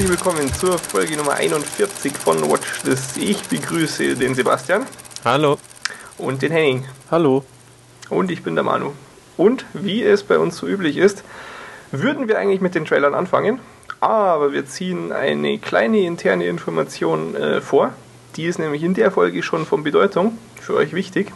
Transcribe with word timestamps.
Herzlich 0.00 0.18
willkommen 0.18 0.54
zur 0.54 0.78
Folge 0.78 1.14
Nummer 1.14 1.34
41 1.34 2.16
von 2.16 2.40
Watch 2.50 2.80
This. 2.84 3.18
Ich 3.18 3.42
begrüße 3.42 4.14
den 4.14 4.34
Sebastian. 4.34 4.86
Hallo. 5.26 5.58
Und 6.16 6.40
den 6.40 6.52
Henning. 6.52 6.86
Hallo. 7.10 7.44
Und 8.08 8.30
ich 8.30 8.42
bin 8.42 8.54
der 8.54 8.64
Manu. 8.64 8.94
Und 9.36 9.66
wie 9.74 10.02
es 10.02 10.22
bei 10.22 10.38
uns 10.38 10.56
so 10.56 10.66
üblich 10.66 10.96
ist, 10.96 11.22
würden 11.92 12.28
wir 12.28 12.38
eigentlich 12.38 12.62
mit 12.62 12.74
den 12.74 12.86
Trailern 12.86 13.12
anfangen, 13.14 13.60
aber 14.00 14.54
wir 14.54 14.64
ziehen 14.64 15.12
eine 15.12 15.58
kleine 15.58 16.00
interne 16.00 16.46
Information 16.46 17.36
äh, 17.36 17.60
vor. 17.60 17.92
Die 18.36 18.46
ist 18.46 18.58
nämlich 18.58 18.82
in 18.82 18.94
der 18.94 19.10
Folge 19.10 19.42
schon 19.42 19.66
von 19.66 19.84
Bedeutung, 19.84 20.38
für 20.58 20.76
euch 20.76 20.94
wichtig. 20.94 21.30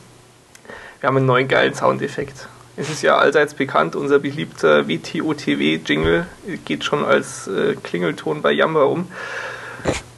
Wir 1.01 1.09
haben 1.09 1.19
einen 1.19 1.27
neuen 1.27 1.49
geilen 1.49 1.75
Soundeffekt. 1.75 2.49
Es 2.77 2.91
ist 2.91 3.03
ja 3.03 3.17
allseits 3.19 3.55
bekannt, 3.55 3.95
unser 3.95 4.19
beliebter 4.19 4.89
WTOTW-Jingle 4.89 6.27
geht 6.65 6.83
schon 6.83 7.05
als 7.05 7.47
äh, 7.47 7.77
Klingelton 7.81 8.43
bei 8.43 8.51
Yamba 8.51 8.83
um. 8.83 9.07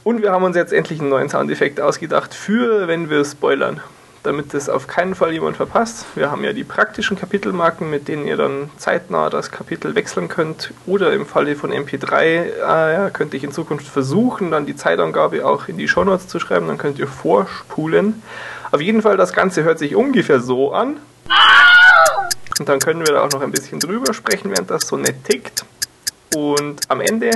Und 0.03 0.23
wir 0.23 0.31
haben 0.31 0.43
uns 0.43 0.55
jetzt 0.55 0.73
endlich 0.73 0.99
einen 0.99 1.09
neuen 1.09 1.29
Soundeffekt 1.29 1.79
ausgedacht 1.79 2.33
für, 2.33 2.87
wenn 2.87 3.11
wir 3.11 3.23
spoilern. 3.25 3.81
Damit 4.23 4.55
das 4.55 4.69
auf 4.69 4.87
keinen 4.87 5.13
Fall 5.13 5.33
jemand 5.33 5.55
verpasst. 5.55 6.05
Wir 6.15 6.31
haben 6.31 6.43
ja 6.43 6.51
die 6.51 6.63
praktischen 6.63 7.15
Kapitelmarken, 7.15 7.91
mit 7.91 8.07
denen 8.07 8.25
ihr 8.25 8.37
dann 8.37 8.71
zeitnah 8.77 9.29
das 9.29 9.51
Kapitel 9.51 9.93
wechseln 9.93 10.27
könnt. 10.27 10.73
Oder 10.87 11.13
im 11.13 11.27
Falle 11.27 11.55
von 11.55 11.71
MP3 11.71 13.07
äh, 13.07 13.11
könnte 13.11 13.37
ich 13.37 13.43
in 13.43 13.51
Zukunft 13.51 13.85
versuchen, 13.85 14.49
dann 14.49 14.65
die 14.65 14.75
Zeitangabe 14.75 15.45
auch 15.45 15.67
in 15.67 15.77
die 15.77 15.87
Shownotes 15.87 16.27
zu 16.27 16.39
schreiben. 16.39 16.67
Dann 16.67 16.79
könnt 16.79 16.97
ihr 16.97 17.07
vorspulen. 17.07 18.23
Auf 18.71 18.81
jeden 18.81 19.03
Fall, 19.03 19.15
das 19.15 19.31
Ganze 19.31 19.63
hört 19.63 19.77
sich 19.77 19.95
ungefähr 19.95 20.39
so 20.39 20.73
an. 20.73 20.97
Und 22.59 22.69
dann 22.69 22.79
können 22.79 23.05
wir 23.05 23.13
da 23.13 23.23
auch 23.23 23.31
noch 23.31 23.41
ein 23.41 23.51
bisschen 23.51 23.79
drüber 23.79 24.13
sprechen, 24.13 24.51
während 24.51 24.69
das 24.69 24.87
so 24.87 24.97
nett 24.97 25.23
tickt. 25.25 25.65
Und 26.35 26.81
am 26.89 27.01
Ende 27.01 27.31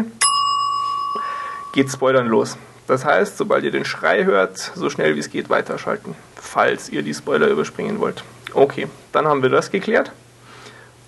geht 1.73 1.91
Spoilern 1.91 2.27
los. 2.27 2.57
Das 2.87 3.05
heißt, 3.05 3.37
sobald 3.37 3.63
ihr 3.63 3.71
den 3.71 3.85
Schrei 3.85 4.25
hört, 4.25 4.57
so 4.57 4.89
schnell 4.89 5.15
wie 5.15 5.19
es 5.19 5.29
geht 5.29 5.49
weiterschalten, 5.49 6.15
falls 6.35 6.89
ihr 6.89 7.03
die 7.03 7.13
Spoiler 7.13 7.47
überspringen 7.47 7.99
wollt. 7.99 8.23
Okay, 8.53 8.87
dann 9.11 9.27
haben 9.27 9.43
wir 9.43 9.49
das 9.49 9.71
geklärt. 9.71 10.11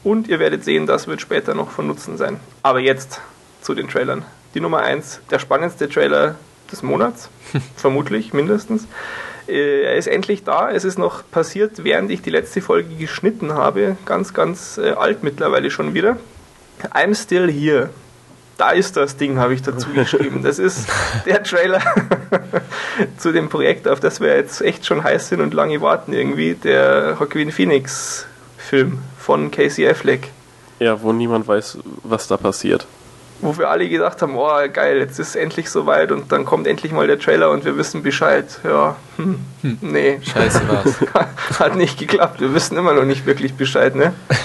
Und 0.03 0.27
ihr 0.27 0.39
werdet 0.39 0.63
sehen, 0.63 0.85
das 0.85 1.07
wird 1.07 1.21
später 1.21 1.53
noch 1.53 1.71
von 1.71 1.87
Nutzen 1.87 2.17
sein. 2.17 2.39
Aber 2.61 2.79
jetzt 2.79 3.19
zu 3.61 3.73
den 3.73 3.87
Trailern. 3.87 4.25
Die 4.53 4.59
Nummer 4.59 4.79
1, 4.79 5.21
der 5.31 5.39
spannendste 5.39 5.89
Trailer 5.89 6.35
des 6.71 6.83
Monats, 6.83 7.29
vermutlich 7.75 8.33
mindestens. 8.33 8.87
Äh, 9.53 9.83
er 9.83 9.95
ist 9.95 10.07
endlich 10.07 10.43
da. 10.43 10.71
Es 10.71 10.83
ist 10.83 10.97
noch 10.97 11.23
passiert, 11.29 11.83
während 11.83 12.09
ich 12.09 12.21
die 12.21 12.31
letzte 12.31 12.61
Folge 12.61 12.95
geschnitten 12.95 13.53
habe. 13.53 13.97
Ganz, 14.05 14.33
ganz 14.33 14.79
äh, 14.79 14.91
alt 14.91 15.23
mittlerweile 15.23 15.69
schon 15.69 15.93
wieder. 15.93 16.17
I'm 16.93 17.15
still 17.15 17.51
here. 17.51 17.91
Da 18.57 18.71
ist 18.71 18.97
das 18.97 19.15
Ding, 19.17 19.37
habe 19.37 19.53
ich 19.53 19.61
dazu 19.61 19.89
geschrieben. 19.95 20.41
Das 20.43 20.57
ist 20.57 20.87
der 21.25 21.43
Trailer 21.43 21.81
zu 23.17 23.31
dem 23.31 23.49
Projekt, 23.49 23.87
auf 23.87 23.99
das 23.99 24.19
wir 24.19 24.35
jetzt 24.35 24.61
echt 24.61 24.85
schon 24.85 25.03
heiß 25.03 25.29
sind 25.29 25.41
und 25.41 25.53
lange 25.53 25.81
warten 25.81 26.13
irgendwie. 26.13 26.55
Der 26.55 27.15
Joaquin 27.19 27.51
Phoenix 27.51 28.25
Film 28.57 28.99
von 29.19 29.51
Casey 29.51 29.87
Affleck. 29.87 30.29
Ja, 30.79 31.01
wo 31.01 31.13
niemand 31.13 31.47
weiß, 31.47 31.77
was 32.03 32.27
da 32.27 32.37
passiert 32.37 32.87
wo 33.43 33.57
wir 33.57 33.69
alle 33.69 33.87
gedacht 33.87 34.21
haben, 34.21 34.35
oh 34.35 34.51
geil, 34.71 34.97
jetzt 34.97 35.19
ist 35.19 35.29
es 35.29 35.35
endlich 35.35 35.69
soweit 35.69 36.11
und 36.11 36.31
dann 36.31 36.45
kommt 36.45 36.65
endlich 36.65 36.91
mal 36.91 37.07
der 37.07 37.19
Trailer 37.19 37.51
und 37.51 37.65
wir 37.65 37.77
wissen 37.77 38.01
Bescheid. 38.01 38.59
Ja, 38.63 38.95
hm, 39.17 39.39
hm. 39.61 39.77
nee. 39.81 40.19
Scheiße 40.21 40.61
war's. 40.67 40.95
Hat 41.59 41.75
nicht 41.75 41.99
geklappt, 41.99 42.39
wir 42.39 42.53
wissen 42.53 42.77
immer 42.77 42.93
noch 42.93 43.05
nicht 43.05 43.25
wirklich 43.25 43.53
Bescheid, 43.53 43.95
ne? 43.95 44.13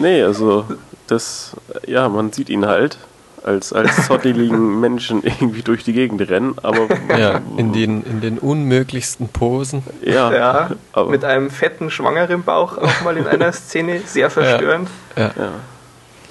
Nee, 0.00 0.22
also 0.22 0.64
das, 1.08 1.56
ja, 1.84 2.08
man 2.08 2.32
sieht 2.32 2.50
ihn 2.50 2.66
halt 2.66 2.98
als, 3.42 3.72
als 3.72 4.06
zotteligen 4.06 4.78
Menschen 4.80 5.24
irgendwie 5.24 5.62
durch 5.62 5.82
die 5.82 5.92
Gegend 5.92 6.20
rennen, 6.30 6.54
aber... 6.62 6.86
Ja, 7.18 7.40
in 7.56 7.72
den, 7.72 8.04
in 8.04 8.20
den 8.20 8.38
unmöglichsten 8.38 9.28
Posen. 9.28 9.82
Ja, 10.02 10.32
ja 10.32 10.70
mit 11.08 11.24
einem 11.24 11.50
fetten, 11.50 11.90
schwangeren 11.90 12.44
Bauch 12.44 12.78
auch 12.78 13.00
mal 13.02 13.16
in 13.16 13.26
einer 13.26 13.50
Szene, 13.50 14.00
sehr 14.06 14.30
verstörend. 14.30 14.88
ja. 15.16 15.22
ja. 15.22 15.32
ja. 15.36 15.52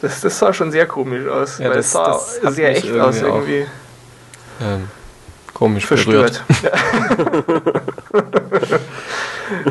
Das, 0.01 0.21
das 0.21 0.37
sah 0.37 0.53
schon 0.53 0.71
sehr 0.71 0.85
komisch 0.85 1.27
aus, 1.27 1.57
ja, 1.57 1.69
weil 1.69 1.77
das, 1.77 1.87
es 1.87 1.91
sah 1.91 2.19
sehr 2.51 2.69
echt 2.69 2.85
irgendwie 2.85 3.01
aus 3.01 3.21
irgendwie. 3.21 3.65
Ähm, 4.61 4.87
komisch 5.53 5.85
verstört. 5.85 6.43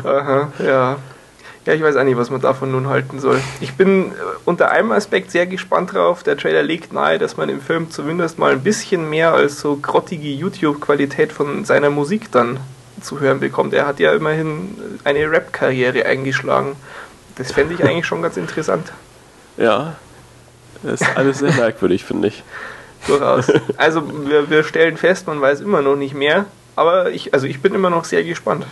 Aha, 0.03 0.51
ja. 0.59 0.97
Ja, 1.65 1.73
ich 1.73 1.83
weiß 1.83 1.97
auch 1.97 2.05
nicht, 2.05 2.17
was 2.17 2.29
man 2.29 2.39
davon 2.39 2.71
nun 2.71 2.87
halten 2.87 3.19
soll. 3.19 3.41
Ich 3.59 3.73
bin 3.73 4.11
äh, 4.11 4.13
unter 4.45 4.71
einem 4.71 4.93
Aspekt 4.93 5.31
sehr 5.31 5.47
gespannt 5.47 5.93
drauf. 5.93 6.23
Der 6.23 6.37
Trailer 6.37 6.63
legt 6.63 6.93
nahe, 6.93 7.19
dass 7.19 7.35
man 7.35 7.49
im 7.49 7.59
Film 7.59 7.91
zumindest 7.91 8.39
mal 8.39 8.53
ein 8.53 8.63
bisschen 8.63 9.09
mehr 9.09 9.33
als 9.33 9.59
so 9.59 9.75
grottige 9.75 10.29
YouTube-Qualität 10.29 11.33
von 11.33 11.65
seiner 11.65 11.89
Musik 11.89 12.31
dann 12.31 12.61
zu 13.01 13.19
hören 13.19 13.41
bekommt. 13.41 13.73
Er 13.73 13.85
hat 13.85 13.99
ja 13.99 14.13
immerhin 14.13 14.77
eine 15.03 15.29
Rap-Karriere 15.29 16.05
eingeschlagen. 16.05 16.77
Das 17.35 17.51
fände 17.51 17.73
ich 17.73 17.83
eigentlich 17.83 18.05
schon 18.05 18.21
ganz 18.21 18.37
interessant. 18.37 18.93
Ja, 19.57 19.97
das 20.83 21.01
ist 21.01 21.17
alles 21.17 21.39
sehr 21.39 21.53
merkwürdig, 21.53 22.03
finde 22.03 22.29
ich. 22.29 22.43
Durchaus. 23.07 23.51
Also 23.77 24.01
wir, 24.27 24.49
wir 24.49 24.63
stellen 24.63 24.97
fest, 24.97 25.27
man 25.27 25.39
weiß 25.39 25.61
immer 25.61 25.81
noch 25.81 25.95
nicht 25.95 26.13
mehr, 26.13 26.45
aber 26.75 27.11
ich, 27.11 27.33
also 27.33 27.47
ich 27.47 27.61
bin 27.61 27.73
immer 27.73 27.89
noch 27.89 28.05
sehr 28.05 28.23
gespannt. 28.23 28.65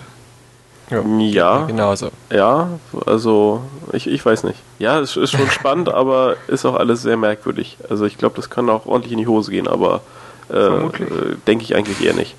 Ja, 0.89 1.01
ja 1.01 1.65
genauso. 1.65 2.09
Ja, 2.31 2.69
also 3.05 3.61
ich, 3.91 4.07
ich 4.07 4.23
weiß 4.23 4.43
nicht. 4.43 4.59
Ja, 4.77 4.99
es 4.99 5.15
ist 5.17 5.31
schon 5.31 5.49
spannend, 5.49 5.89
aber 5.93 6.35
ist 6.47 6.65
auch 6.65 6.75
alles 6.75 7.01
sehr 7.01 7.17
merkwürdig. 7.17 7.77
Also 7.89 8.05
ich 8.05 8.17
glaube, 8.17 8.35
das 8.35 8.49
kann 8.49 8.69
auch 8.69 8.85
ordentlich 8.85 9.13
in 9.13 9.19
die 9.19 9.27
Hose 9.27 9.51
gehen, 9.51 9.67
aber 9.67 10.01
äh, 10.51 10.57
äh, 10.57 10.91
denke 11.47 11.63
ich 11.63 11.75
eigentlich 11.75 12.03
eher 12.03 12.13
nicht 12.13 12.35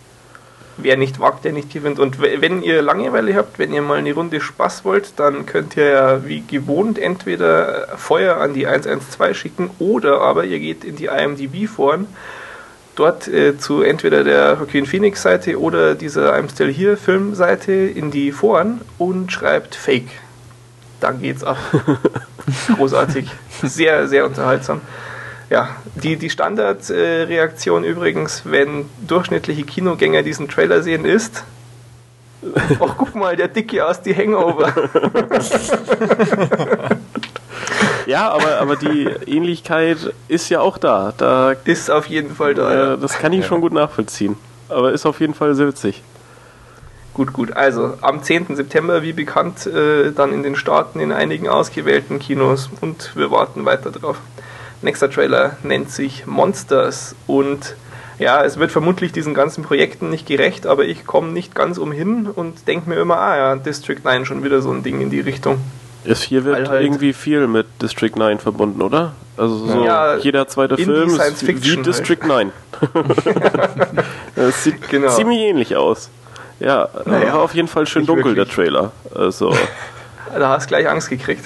wer 0.76 0.96
nicht 0.96 1.20
wagt, 1.20 1.44
der 1.44 1.52
nicht 1.52 1.72
gewinnt. 1.72 1.98
Und 1.98 2.20
wenn 2.20 2.62
ihr 2.62 2.82
Langeweile 2.82 3.34
habt, 3.34 3.58
wenn 3.58 3.72
ihr 3.72 3.82
mal 3.82 3.98
eine 3.98 4.12
Runde 4.12 4.40
Spaß 4.40 4.84
wollt, 4.84 5.18
dann 5.18 5.46
könnt 5.46 5.76
ihr 5.76 5.88
ja 5.90 6.26
wie 6.26 6.42
gewohnt 6.42 6.98
entweder 6.98 7.88
Feuer 7.96 8.36
an 8.36 8.54
die 8.54 8.66
112 8.66 9.36
schicken 9.36 9.70
oder 9.78 10.20
aber 10.20 10.44
ihr 10.44 10.58
geht 10.58 10.84
in 10.84 10.96
die 10.96 11.06
IMDb-Foren, 11.06 12.06
dort 12.94 13.28
äh, 13.28 13.58
zu 13.58 13.82
entweder 13.82 14.24
der 14.24 14.54
Joaquin 14.54 14.86
Phoenix 14.86 15.22
Seite 15.22 15.60
oder 15.60 15.94
dieser 15.94 16.34
I'm 16.34 16.50
Still 16.50 16.72
Here 16.72 16.96
Filmseite 16.96 17.72
in 17.72 18.10
die 18.10 18.32
Foren 18.32 18.80
und 18.98 19.32
schreibt 19.32 19.74
Fake. 19.74 20.08
Dann 21.00 21.20
geht's 21.20 21.44
ab. 21.44 21.58
Großartig. 22.76 23.30
Sehr, 23.62 24.08
sehr 24.08 24.24
unterhaltsam. 24.24 24.80
Ja, 25.48 25.76
die, 25.94 26.16
die 26.16 26.28
Standardreaktion 26.28 27.84
äh, 27.84 27.88
übrigens, 27.88 28.42
wenn 28.44 28.86
durchschnittliche 29.06 29.62
Kinogänger 29.62 30.22
diesen 30.22 30.48
Trailer 30.48 30.82
sehen, 30.82 31.04
ist. 31.04 31.44
Ach, 32.80 32.94
guck 32.96 33.14
mal, 33.14 33.36
der 33.36 33.48
Dicke 33.48 33.86
aus 33.86 34.02
die 34.02 34.14
Hangover. 34.14 34.72
ja, 38.06 38.30
aber, 38.30 38.58
aber 38.58 38.76
die 38.76 39.04
Ähnlichkeit 39.26 40.12
ist 40.28 40.48
ja 40.48 40.60
auch 40.60 40.78
da. 40.78 41.12
da 41.16 41.52
ist 41.64 41.90
auf 41.90 42.06
jeden 42.06 42.34
Fall 42.34 42.54
da. 42.54 42.70
Äh, 42.70 42.76
ja. 42.76 42.96
Das 42.96 43.18
kann 43.18 43.32
ich 43.32 43.40
ja. 43.40 43.46
schon 43.46 43.60
gut 43.60 43.72
nachvollziehen. 43.72 44.36
Aber 44.68 44.92
ist 44.92 45.06
auf 45.06 45.20
jeden 45.20 45.34
Fall 45.34 45.54
sehr 45.54 45.68
witzig. 45.68 46.02
Gut, 47.14 47.32
gut. 47.32 47.56
Also 47.56 47.94
am 48.02 48.22
10. 48.22 48.56
September, 48.56 49.02
wie 49.02 49.12
bekannt, 49.12 49.66
äh, 49.66 50.12
dann 50.12 50.32
in 50.32 50.42
den 50.42 50.56
Staaten 50.56 51.00
in 51.00 51.12
einigen 51.12 51.48
ausgewählten 51.48 52.18
Kinos 52.18 52.68
und 52.80 53.16
wir 53.16 53.30
warten 53.30 53.64
weiter 53.64 53.90
drauf. 53.90 54.18
Nächster 54.82 55.10
Trailer 55.10 55.56
nennt 55.62 55.90
sich 55.90 56.26
Monsters 56.26 57.14
und 57.26 57.76
ja, 58.18 58.42
es 58.44 58.58
wird 58.58 58.70
vermutlich 58.70 59.12
diesen 59.12 59.34
ganzen 59.34 59.62
Projekten 59.62 60.08
nicht 60.08 60.26
gerecht, 60.26 60.66
aber 60.66 60.84
ich 60.84 61.06
komme 61.06 61.32
nicht 61.32 61.54
ganz 61.54 61.76
umhin 61.78 62.26
und 62.26 62.66
denke 62.66 62.88
mir 62.88 62.96
immer, 62.96 63.18
ah 63.18 63.36
ja, 63.36 63.56
District 63.56 63.98
9 64.02 64.24
schon 64.24 64.42
wieder 64.42 64.62
so 64.62 64.70
ein 64.70 64.82
Ding 64.82 65.00
in 65.00 65.10
die 65.10 65.20
Richtung. 65.20 65.58
Es 66.04 66.22
hier 66.22 66.44
wird 66.44 66.68
halt 66.68 66.82
irgendwie 66.82 67.12
viel 67.12 67.46
mit 67.46 67.66
District 67.82 68.12
9 68.14 68.38
verbunden, 68.38 68.80
oder? 68.80 69.12
Also 69.36 69.66
so 69.66 69.84
ja, 69.84 70.16
jeder 70.16 70.48
zweite 70.48 70.76
Film 70.76 71.10
ist 71.10 71.42
wie 71.46 71.76
halt. 71.76 71.86
District 71.86 72.26
9. 72.26 72.52
das 74.34 74.64
sieht 74.64 74.88
genau. 74.88 75.14
ziemlich 75.14 75.40
ähnlich 75.40 75.76
aus. 75.76 76.08
Ja, 76.58 76.88
naja, 77.04 77.34
auf 77.34 77.54
jeden 77.54 77.68
Fall 77.68 77.86
schön 77.86 78.06
dunkel, 78.06 78.36
wirklich. 78.36 78.46
der 78.46 78.54
Trailer. 78.54 78.92
Also. 79.14 79.54
da 80.38 80.48
hast 80.50 80.66
du 80.66 80.68
gleich 80.68 80.88
Angst 80.88 81.10
gekriegt. 81.10 81.44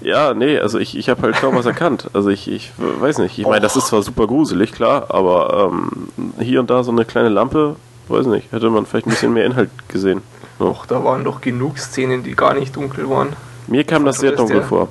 Ja, 0.00 0.34
nee, 0.34 0.58
also 0.58 0.78
ich, 0.78 0.96
ich 0.96 1.08
habe 1.08 1.22
halt 1.22 1.36
kaum 1.36 1.54
was 1.54 1.66
erkannt. 1.66 2.08
Also 2.12 2.30
ich, 2.30 2.50
ich 2.50 2.72
weiß 2.78 3.18
nicht. 3.18 3.38
Ich 3.38 3.46
meine, 3.46 3.60
das 3.60 3.76
ist 3.76 3.88
zwar 3.88 4.02
super 4.02 4.26
gruselig, 4.26 4.72
klar, 4.72 5.06
aber 5.08 5.70
ähm, 5.70 6.08
hier 6.38 6.60
und 6.60 6.70
da 6.70 6.82
so 6.82 6.90
eine 6.90 7.04
kleine 7.04 7.28
Lampe, 7.28 7.76
weiß 8.08 8.26
nicht, 8.26 8.50
hätte 8.52 8.70
man 8.70 8.86
vielleicht 8.86 9.06
ein 9.06 9.10
bisschen 9.10 9.32
mehr 9.32 9.44
Inhalt 9.44 9.70
gesehen. 9.88 10.22
Doch, 10.58 10.86
da 10.86 11.02
waren 11.04 11.24
doch 11.24 11.40
genug 11.40 11.78
Szenen, 11.78 12.22
die 12.22 12.34
gar 12.34 12.54
nicht 12.54 12.76
dunkel 12.76 13.08
waren. 13.08 13.34
Mir 13.66 13.84
kam 13.84 14.04
das 14.04 14.18
sehr 14.18 14.32
dunkel 14.32 14.58
der, 14.58 14.66
vor. 14.66 14.88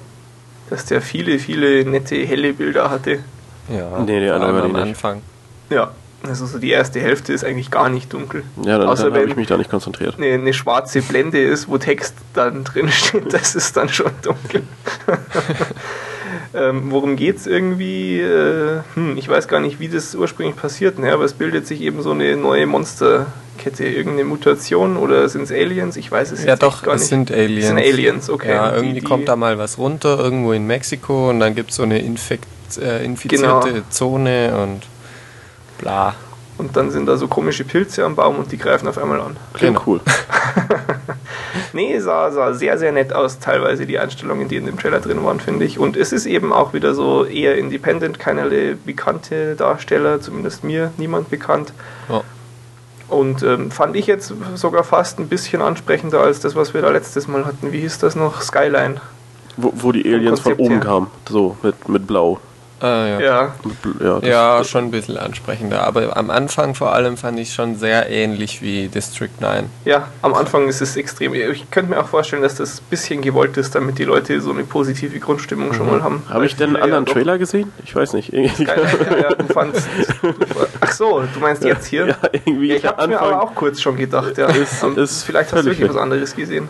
Dass 0.69 0.85
der 0.85 1.01
viele, 1.01 1.39
viele 1.39 1.85
nette, 1.85 2.15
helle 2.15 2.53
Bilder 2.53 2.89
hatte. 2.89 3.19
Ja, 3.67 3.99
nee, 3.99 4.19
nee, 4.19 4.29
am 4.29 4.75
Anfang. 4.75 5.21
Ja, 5.69 5.91
also 6.27 6.45
so 6.45 6.59
die 6.59 6.71
erste 6.71 6.99
Hälfte 6.99 7.33
ist 7.33 7.43
eigentlich 7.43 7.71
gar 7.71 7.89
nicht 7.89 8.11
dunkel. 8.13 8.43
Ja, 8.63 8.77
dann, 8.77 8.95
dann 8.95 9.13
habe 9.13 9.29
ich 9.29 9.35
mich 9.35 9.47
da 9.47 9.57
nicht 9.57 9.69
konzentriert. 9.69 10.15
Eine, 10.17 10.33
eine, 10.33 10.53
schwarze 10.53 11.01
Blende 11.01 11.41
ist, 11.41 11.69
wo 11.69 11.77
Text 11.77 12.15
dann 12.33 12.63
drin 12.63 12.89
steht, 12.89 13.33
das 13.33 13.55
ist 13.55 13.77
dann 13.77 13.89
schon 13.89 14.11
dunkel. 14.21 14.63
Ähm, 16.53 16.89
worum 16.89 17.15
es 17.15 17.45
irgendwie? 17.45 18.19
Äh, 18.19 18.81
hm, 18.95 19.17
ich 19.17 19.29
weiß 19.29 19.47
gar 19.47 19.59
nicht, 19.59 19.79
wie 19.79 19.87
das 19.87 20.15
ursprünglich 20.15 20.55
passiert, 20.55 20.97
ne? 20.97 21.13
aber 21.13 21.23
es 21.23 21.33
bildet 21.33 21.67
sich 21.67 21.81
eben 21.81 22.01
so 22.01 22.11
eine 22.11 22.35
neue 22.37 22.65
Monsterkette, 22.65 23.85
irgendeine 23.85 24.23
Mutation 24.23 24.97
oder 24.97 25.29
sind 25.29 25.43
es 25.43 25.51
Aliens? 25.51 25.95
Ich 25.95 26.11
weiß 26.11 26.31
es 26.31 26.43
ja, 26.43 26.51
jetzt 26.51 26.63
doch, 26.63 26.81
gar 26.81 26.95
nicht. 26.95 27.11
Ja, 27.11 27.17
doch, 27.17 27.25
es 27.25 27.29
sind 27.29 27.31
Aliens. 27.31 27.63
Es 27.63 27.67
sind 27.67 27.77
Aliens, 27.77 28.29
okay. 28.31 28.49
Ja, 28.49 28.73
irgendwie 28.73 28.95
die, 28.95 28.99
die 29.01 29.05
kommt 29.05 29.27
da 29.27 29.35
mal 29.35 29.59
was 29.59 29.77
runter, 29.77 30.17
irgendwo 30.17 30.51
in 30.53 30.65
Mexiko 30.65 31.29
und 31.29 31.39
dann 31.39 31.53
gibt 31.53 31.69
es 31.69 31.75
so 31.75 31.83
eine 31.83 31.99
Infekt, 31.99 32.47
äh, 32.81 33.03
infizierte 33.03 33.69
genau. 33.69 33.85
Zone 33.89 34.57
und 34.57 34.81
bla. 35.79 36.15
Und 36.59 36.75
dann 36.75 36.91
sind 36.91 37.05
da 37.05 37.15
so 37.15 37.29
komische 37.29 37.63
Pilze 37.63 38.03
am 38.03 38.15
Baum 38.15 38.35
und 38.35 38.51
die 38.51 38.57
greifen 38.57 38.87
auf 38.89 38.97
einmal 38.97 39.21
an. 39.21 39.37
Klingt 39.53 39.77
genau. 39.77 39.87
cool. 39.87 40.01
nee, 41.73 41.97
sah, 41.99 42.31
sah 42.31 42.53
sehr, 42.53 42.77
sehr 42.77 42.91
nett 42.91 43.13
aus, 43.13 43.39
teilweise 43.39 43.85
die 43.85 43.97
Einstellungen, 43.97 44.49
die 44.49 44.57
in 44.57 44.65
dem 44.65 44.77
Trailer 44.77 44.99
drin 44.99 45.23
waren, 45.23 45.39
finde 45.39 45.63
ich. 45.63 45.79
Und 45.79 45.95
es 45.95 46.11
ist 46.11 46.25
eben 46.25 46.51
auch 46.51 46.73
wieder 46.73 46.93
so 46.93 47.23
eher 47.23 47.57
independent, 47.57 48.19
keine 48.19 48.75
bekannte 48.75 49.55
Darsteller, 49.55 50.19
zumindest 50.19 50.65
mir 50.65 50.91
niemand 50.97 51.29
bekannt. 51.29 51.71
Ja. 52.09 52.23
Und 53.07 53.41
ähm, 53.41 53.71
fand 53.71 53.95
ich 53.95 54.05
jetzt 54.05 54.33
sogar 54.55 54.83
fast 54.83 55.17
ein 55.17 55.29
bisschen 55.29 55.61
ansprechender 55.61 56.19
als 56.19 56.41
das, 56.41 56.57
was 56.57 56.73
wir 56.73 56.81
da 56.81 56.89
letztes 56.89 57.29
Mal 57.29 57.45
hatten. 57.45 57.71
Wie 57.71 57.79
hieß 57.79 57.99
das 57.99 58.17
noch? 58.17 58.41
Skyline. 58.41 58.99
Wo, 59.55 59.71
wo 59.75 59.91
die 59.93 60.05
Aliens 60.13 60.41
von 60.41 60.53
oben 60.53 60.81
kamen, 60.81 61.07
so 61.27 61.55
mit, 61.63 61.87
mit 61.87 62.05
Blau. 62.05 62.39
Äh, 62.81 63.11
ja. 63.11 63.19
Ja, 63.19 63.53
ja, 63.99 64.19
ja 64.21 64.63
schon 64.63 64.85
ein 64.85 64.91
bisschen 64.91 65.17
ansprechender. 65.17 65.83
Aber 65.83 66.15
am 66.15 66.29
Anfang 66.29 66.75
vor 66.75 66.93
allem 66.93 67.17
fand 67.17 67.39
ich 67.39 67.53
schon 67.53 67.75
sehr 67.75 68.09
ähnlich 68.09 68.61
wie 68.61 68.87
District 68.87 69.29
9. 69.39 69.69
Ja, 69.85 70.07
am 70.21 70.33
Anfang 70.33 70.67
ist 70.67 70.81
es 70.81 70.95
extrem. 70.95 71.33
Ich 71.33 71.69
könnte 71.71 71.91
mir 71.91 71.99
auch 71.99 72.07
vorstellen, 72.07 72.41
dass 72.41 72.55
das 72.55 72.79
ein 72.79 72.85
bisschen 72.89 73.21
gewollt 73.21 73.57
ist, 73.57 73.75
damit 73.75 73.97
die 73.99 74.05
Leute 74.05 74.39
so 74.41 74.51
eine 74.51 74.63
positive 74.63 75.19
Grundstimmung 75.19 75.69
mhm. 75.69 75.73
schon 75.73 75.87
mal 75.87 76.03
haben. 76.03 76.23
Habe 76.29 76.45
ich 76.45 76.55
denn 76.55 76.75
einen 76.75 76.83
anderen 76.83 77.05
Trailer 77.05 77.37
gesehen? 77.37 77.71
Ich 77.83 77.95
weiß 77.95 78.13
nicht. 78.13 78.31
ja, 78.31 79.33
du 79.33 79.53
fandst, 79.53 79.87
du, 80.21 80.33
ach 80.79 80.91
so, 80.91 81.21
du 81.33 81.39
meinst 81.39 81.63
jetzt 81.63 81.87
hier? 81.87 82.07
Ja, 82.07 82.17
irgendwie. 82.31 82.69
Ja, 82.69 82.75
ich 82.75 82.85
habe 82.85 83.07
mir 83.07 83.19
aber 83.19 83.41
auch 83.41 83.55
kurz 83.55 83.81
schon 83.81 83.97
gedacht. 83.97 84.37
Ja. 84.37 84.47
Ist, 84.47 84.83
ist 84.83 85.23
Vielleicht 85.23 85.51
hast 85.51 85.65
du 85.65 85.65
wirklich 85.65 85.89
was 85.89 85.97
anderes 85.97 86.35
gesehen. 86.35 86.69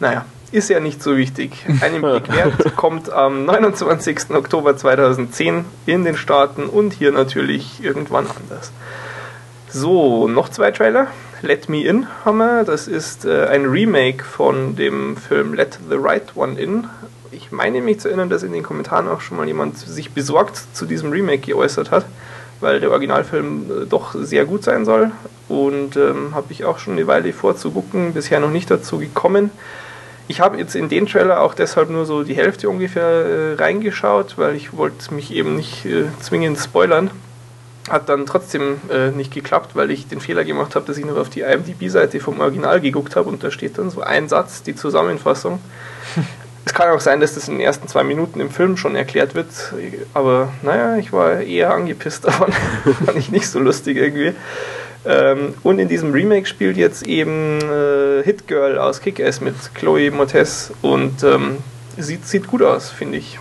Naja 0.00 0.24
ist 0.54 0.70
ja 0.70 0.78
nicht 0.78 1.02
so 1.02 1.16
wichtig. 1.16 1.66
Einen 1.80 2.00
Blick 2.00 2.32
wert 2.32 2.76
kommt 2.76 3.10
am 3.10 3.44
29. 3.44 4.30
Oktober 4.30 4.76
2010 4.76 5.64
in 5.84 6.04
den 6.04 6.16
Staaten 6.16 6.66
und 6.66 6.92
hier 6.92 7.10
natürlich 7.10 7.82
irgendwann 7.82 8.26
anders. 8.26 8.70
So, 9.68 10.28
noch 10.28 10.48
zwei 10.48 10.70
Trailer. 10.70 11.08
Let 11.42 11.68
Me 11.68 11.84
In 11.84 12.06
haben 12.24 12.38
wir. 12.38 12.62
Das 12.62 12.86
ist 12.86 13.24
äh, 13.24 13.46
ein 13.46 13.66
Remake 13.66 14.24
von 14.24 14.76
dem 14.76 15.16
Film 15.16 15.54
Let 15.54 15.80
the 15.90 15.96
Right 15.96 16.36
One 16.36 16.58
In. 16.58 16.86
Ich 17.32 17.50
meine 17.50 17.80
mich 17.80 17.98
zu 17.98 18.08
erinnern, 18.08 18.30
dass 18.30 18.44
in 18.44 18.52
den 18.52 18.62
Kommentaren 18.62 19.08
auch 19.08 19.20
schon 19.20 19.36
mal 19.36 19.48
jemand 19.48 19.76
sich 19.76 20.12
besorgt 20.12 20.62
zu 20.72 20.86
diesem 20.86 21.10
Remake 21.10 21.38
geäußert 21.38 21.90
hat, 21.90 22.06
weil 22.60 22.78
der 22.78 22.92
Originalfilm 22.92 23.64
äh, 23.64 23.86
doch 23.86 24.14
sehr 24.14 24.44
gut 24.44 24.62
sein 24.62 24.84
soll. 24.84 25.10
Und 25.48 25.96
ähm, 25.96 26.32
habe 26.32 26.52
ich 26.52 26.64
auch 26.64 26.78
schon 26.78 26.92
eine 26.92 27.08
Weile 27.08 27.32
vorzugucken, 27.32 28.14
bisher 28.14 28.38
noch 28.38 28.50
nicht 28.50 28.70
dazu 28.70 28.98
gekommen. 28.98 29.50
Ich 30.26 30.40
habe 30.40 30.56
jetzt 30.56 30.74
in 30.74 30.88
den 30.88 31.06
Trailer 31.06 31.42
auch 31.42 31.54
deshalb 31.54 31.90
nur 31.90 32.06
so 32.06 32.24
die 32.24 32.34
Hälfte 32.34 32.70
ungefähr 32.70 33.02
äh, 33.02 33.54
reingeschaut, 33.54 34.38
weil 34.38 34.56
ich 34.56 34.74
wollte 34.74 35.12
mich 35.12 35.30
eben 35.32 35.56
nicht 35.56 35.84
äh, 35.84 36.06
zwingend 36.20 36.58
spoilern. 36.58 37.10
Hat 37.90 38.08
dann 38.08 38.24
trotzdem 38.24 38.80
äh, 38.90 39.10
nicht 39.10 39.34
geklappt, 39.34 39.76
weil 39.76 39.90
ich 39.90 40.08
den 40.08 40.20
Fehler 40.20 40.44
gemacht 40.44 40.74
habe, 40.74 40.86
dass 40.86 40.96
ich 40.96 41.04
noch 41.04 41.18
auf 41.18 41.28
die 41.28 41.40
IMDb-Seite 41.40 42.20
vom 42.20 42.40
Original 42.40 42.80
geguckt 42.80 43.16
habe 43.16 43.28
und 43.28 43.44
da 43.44 43.50
steht 43.50 43.76
dann 43.76 43.90
so 43.90 44.00
ein 44.00 44.28
Satz, 44.30 44.62
die 44.62 44.74
Zusammenfassung. 44.74 45.60
es 46.64 46.72
kann 46.72 46.88
auch 46.88 47.00
sein, 47.00 47.20
dass 47.20 47.34
das 47.34 47.48
in 47.48 47.58
den 47.58 47.60
ersten 47.60 47.86
zwei 47.88 48.04
Minuten 48.04 48.40
im 48.40 48.48
Film 48.48 48.78
schon 48.78 48.96
erklärt 48.96 49.34
wird, 49.34 49.48
aber 50.14 50.48
naja, 50.62 50.96
ich 50.96 51.12
war 51.12 51.40
eher 51.40 51.74
angepisst 51.74 52.24
davon. 52.26 52.50
Fand 53.04 53.18
ich 53.18 53.30
nicht 53.30 53.48
so 53.48 53.58
lustig 53.58 53.98
irgendwie. 53.98 54.34
Ähm, 55.06 55.54
und 55.62 55.78
in 55.78 55.88
diesem 55.88 56.12
Remake 56.12 56.46
spielt 56.46 56.76
jetzt 56.76 57.06
eben 57.06 57.60
äh, 57.60 58.22
Hit 58.22 58.46
Girl 58.48 58.78
aus 58.78 59.00
Kick-Ass 59.00 59.40
mit 59.40 59.54
Chloe 59.74 60.10
Montez 60.10 60.72
und 60.80 61.22
ähm, 61.22 61.58
sieht, 61.98 62.26
sieht 62.26 62.46
gut 62.46 62.62
aus, 62.62 62.90
finde 62.90 63.18
ich. 63.18 63.38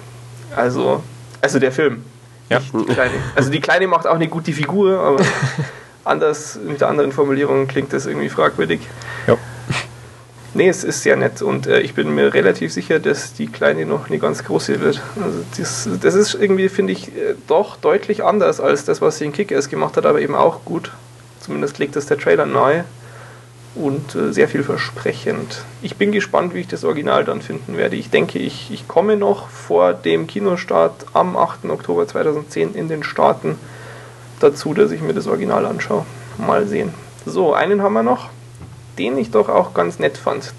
Also, 0.55 1.03
also 1.41 1.59
der 1.59 1.71
Film. 1.71 2.03
Ja. 2.49 2.59
Die 2.59 2.93
Kleine. 2.93 3.13
Also 3.35 3.49
die 3.49 3.61
Kleine 3.61 3.87
macht 3.87 4.07
auch 4.07 4.15
eine 4.15 4.27
gute 4.27 4.51
Figur, 4.51 4.99
aber 4.99 5.23
anders, 6.03 6.59
mit 6.61 6.81
der 6.81 6.89
anderen 6.89 7.11
Formulierung 7.11 7.67
klingt 7.67 7.93
das 7.93 8.05
irgendwie 8.05 8.29
fragwürdig. 8.29 8.81
Ja. 9.27 9.37
Nee, 10.55 10.69
es 10.69 10.83
ist 10.83 11.01
sehr 11.01 11.15
nett 11.15 11.41
und 11.41 11.65
äh, 11.65 11.79
ich 11.79 11.95
bin 11.95 12.13
mir 12.13 12.33
relativ 12.33 12.71
sicher, 12.71 12.99
dass 12.99 13.33
die 13.33 13.47
Kleine 13.47 13.87
noch 13.87 14.07
eine 14.07 14.19
ganz 14.19 14.43
große 14.43 14.81
wird. 14.81 15.01
Also 15.15 15.39
das, 15.57 15.89
das 15.99 16.13
ist 16.13 16.35
irgendwie, 16.35 16.69
finde 16.69 16.93
ich, 16.93 17.07
äh, 17.07 17.33
doch 17.47 17.75
deutlich 17.77 18.23
anders 18.23 18.59
als 18.59 18.85
das, 18.85 19.01
was 19.01 19.17
sie 19.17 19.25
in 19.25 19.31
Kick-Ass 19.31 19.69
gemacht 19.69 19.97
hat, 19.97 20.05
aber 20.05 20.21
eben 20.21 20.35
auch 20.35 20.63
gut. 20.63 20.91
Zumindest 21.43 21.77
legt 21.77 21.97
es 21.97 22.05
der 22.05 22.17
Trailer 22.17 22.45
nahe 22.45 22.85
und 23.75 24.15
äh, 24.15 24.31
sehr 24.31 24.47
vielversprechend. 24.47 25.63
Ich 25.81 25.97
bin 25.97 26.13
gespannt, 26.13 26.53
wie 26.53 26.61
ich 26.61 26.69
das 26.69 26.85
Original 26.85 27.25
dann 27.25 27.41
finden 27.41 27.75
werde. 27.75 27.97
Ich 27.97 28.09
denke, 28.09 28.39
ich, 28.39 28.71
ich 28.71 28.87
komme 28.87 29.17
noch 29.17 29.49
vor 29.49 29.93
dem 29.93 30.25
Kinostart 30.25 31.05
am 31.11 31.35
8. 31.35 31.65
Oktober 31.65 32.07
2010 32.07 32.75
in 32.75 32.87
den 32.87 33.03
Staaten 33.03 33.57
dazu, 34.39 34.73
dass 34.73 34.91
ich 34.91 35.01
mir 35.01 35.13
das 35.13 35.27
Original 35.27 35.65
anschaue. 35.65 36.05
Mal 36.37 36.65
sehen. 36.65 36.93
So, 37.25 37.53
einen 37.53 37.81
haben 37.81 37.93
wir 37.93 38.03
noch, 38.03 38.29
den 38.97 39.17
ich 39.17 39.31
doch 39.31 39.49
auch 39.49 39.73
ganz 39.73 39.99
nett 39.99 40.17
fand. 40.17 40.53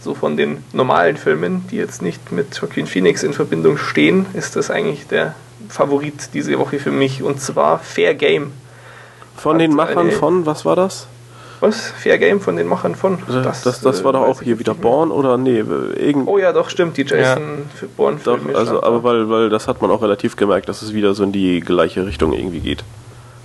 So 0.00 0.14
von 0.14 0.36
den 0.36 0.62
normalen 0.72 1.16
Filmen, 1.16 1.64
die 1.70 1.76
jetzt 1.76 2.00
nicht 2.00 2.30
mit 2.30 2.56
Joaquin 2.56 2.86
Phoenix 2.86 3.24
in 3.24 3.32
Verbindung 3.32 3.76
stehen, 3.76 4.26
ist 4.34 4.54
das 4.54 4.70
eigentlich 4.70 5.08
der 5.08 5.34
Favorit 5.68 6.30
diese 6.32 6.56
Woche 6.60 6.78
für 6.78 6.92
mich. 6.92 7.24
Und 7.24 7.40
zwar 7.40 7.80
Fair 7.80 8.14
Game. 8.14 8.52
Von 9.36 9.58
den 9.58 9.74
Machern 9.74 10.10
von, 10.10 10.46
was 10.46 10.64
war 10.64 10.76
das? 10.76 11.06
Was? 11.62 11.92
Fair 11.92 12.18
Game 12.18 12.40
von 12.40 12.56
den 12.56 12.66
Machern 12.66 12.96
von? 12.96 13.18
Das, 13.28 13.62
das, 13.62 13.80
das, 13.80 14.02
war 14.02 14.12
doch 14.12 14.22
auch 14.22 14.42
hier 14.42 14.58
wieder 14.58 14.74
Born 14.74 15.12
oder 15.12 15.36
nee, 15.36 15.62
irgend 15.96 16.26
Oh 16.26 16.36
ja, 16.36 16.52
doch, 16.52 16.68
stimmt, 16.68 16.96
die 16.96 17.02
Jason 17.02 17.68
ja. 17.80 17.88
Born. 17.96 18.20
Doch, 18.24 18.38
also, 18.52 18.82
aber 18.82 19.04
weil, 19.04 19.30
weil 19.30 19.48
das 19.48 19.68
hat 19.68 19.80
man 19.80 19.92
auch 19.92 20.02
relativ 20.02 20.34
gemerkt, 20.34 20.68
dass 20.68 20.82
es 20.82 20.92
wieder 20.92 21.14
so 21.14 21.22
in 21.22 21.30
die 21.30 21.60
gleiche 21.60 22.04
Richtung 22.04 22.32
irgendwie 22.32 22.58
geht. 22.58 22.82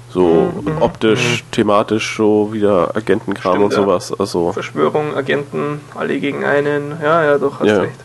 So 0.10 0.52
mhm. 0.66 0.82
optisch, 0.82 1.44
mhm. 1.44 1.52
thematisch 1.52 2.18
so 2.18 2.52
wieder 2.54 2.96
Agentenkram 2.96 3.54
stimmt, 3.54 3.66
und 3.66 3.74
sowas. 3.74 4.20
Also 4.20 4.52
Verschwörung, 4.52 5.16
Agenten, 5.16 5.82
alle 5.94 6.20
gegen 6.20 6.44
einen. 6.44 6.98
Ja, 7.00 7.24
ja, 7.24 7.38
doch, 7.38 7.60
hast 7.60 7.68
ja. 7.68 7.82
recht. 7.82 8.00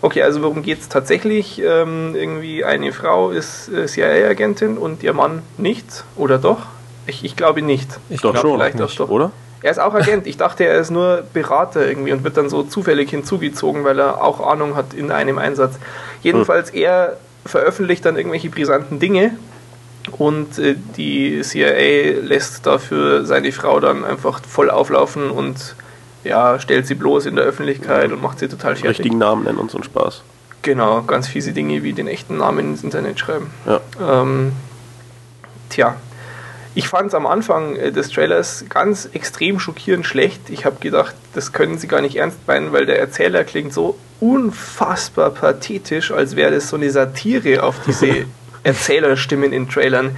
Okay, 0.00 0.22
also 0.22 0.42
worum 0.42 0.62
geht 0.62 0.80
es 0.80 0.88
tatsächlich? 0.88 1.60
Ähm, 1.62 2.14
irgendwie 2.14 2.64
eine 2.64 2.90
Frau 2.92 3.30
ist 3.30 3.68
äh, 3.68 3.86
CIA-Agentin 3.86 4.78
und 4.78 5.02
ihr 5.02 5.12
Mann 5.12 5.42
nicht, 5.58 6.04
oder 6.16 6.38
doch? 6.38 6.60
Ich, 7.06 7.24
ich 7.24 7.36
glaube 7.36 7.62
nicht. 7.62 7.88
Ich 8.10 8.20
doch 8.20 8.32
glaub, 8.32 8.42
schon, 8.42 8.58
vielleicht 8.58 8.78
nicht, 8.78 9.00
doch. 9.00 9.08
oder? 9.08 9.32
Er 9.62 9.70
ist 9.70 9.78
auch 9.78 9.94
Agent. 9.94 10.26
Ich 10.26 10.36
dachte, 10.36 10.64
er 10.64 10.78
ist 10.78 10.90
nur 10.90 11.22
Berater 11.32 11.86
irgendwie 11.86 12.12
und 12.12 12.24
wird 12.24 12.36
dann 12.36 12.48
so 12.48 12.64
zufällig 12.64 13.10
hinzugezogen, 13.10 13.84
weil 13.84 13.98
er 13.98 14.22
auch 14.22 14.40
Ahnung 14.40 14.74
hat 14.74 14.92
in 14.92 15.12
einem 15.12 15.38
Einsatz. 15.38 15.78
Jedenfalls, 16.22 16.72
hm. 16.72 16.78
er 16.78 17.16
veröffentlicht 17.46 18.04
dann 18.04 18.16
irgendwelche 18.16 18.50
brisanten 18.50 18.98
Dinge 18.98 19.32
und 20.18 20.58
äh, 20.58 20.74
die 20.96 21.40
CIA 21.42 22.20
lässt 22.22 22.66
dafür 22.66 23.24
seine 23.24 23.52
Frau 23.52 23.80
dann 23.80 24.04
einfach 24.04 24.40
voll 24.42 24.70
auflaufen 24.70 25.30
und 25.30 25.76
ja, 26.24 26.58
stellt 26.60 26.86
sie 26.86 26.94
bloß 26.94 27.26
in 27.26 27.36
der 27.36 27.44
Öffentlichkeit 27.44 28.12
und 28.12 28.22
macht 28.22 28.38
sie 28.38 28.48
total 28.48 28.76
fertig. 28.76 28.98
Richtigen 28.98 29.18
Namen 29.18 29.44
nennen 29.44 29.58
und 29.58 29.70
so 29.70 29.78
einen 29.78 29.84
Spaß. 29.84 30.22
Genau, 30.62 31.02
ganz 31.02 31.26
fiese 31.26 31.52
Dinge 31.52 31.82
wie 31.82 31.92
den 31.92 32.06
echten 32.06 32.36
Namen 32.36 32.70
ins 32.70 32.84
Internet 32.84 33.18
schreiben. 33.18 33.50
Ja. 33.66 33.80
Ähm, 34.00 34.52
tja, 35.68 35.96
ich 36.74 36.88
fand 36.88 37.08
es 37.08 37.14
am 37.14 37.26
Anfang 37.26 37.76
äh, 37.76 37.92
des 37.92 38.10
Trailers 38.10 38.64
ganz 38.68 39.08
extrem 39.12 39.58
schockierend 39.58 40.06
schlecht. 40.06 40.48
Ich 40.48 40.64
habe 40.64 40.76
gedacht, 40.80 41.14
das 41.34 41.52
können 41.52 41.78
sie 41.78 41.86
gar 41.86 42.00
nicht 42.00 42.16
ernst 42.16 42.38
meinen, 42.46 42.72
weil 42.72 42.86
der 42.86 42.98
Erzähler 42.98 43.44
klingt 43.44 43.72
so 43.72 43.98
unfassbar 44.20 45.30
pathetisch, 45.30 46.12
als 46.12 46.36
wäre 46.36 46.52
das 46.52 46.68
so 46.68 46.76
eine 46.76 46.90
Satire 46.90 47.62
auf 47.62 47.76
diese 47.86 48.26
Erzählerstimmen 48.62 49.52
in 49.52 49.68
Trailern. 49.68 50.16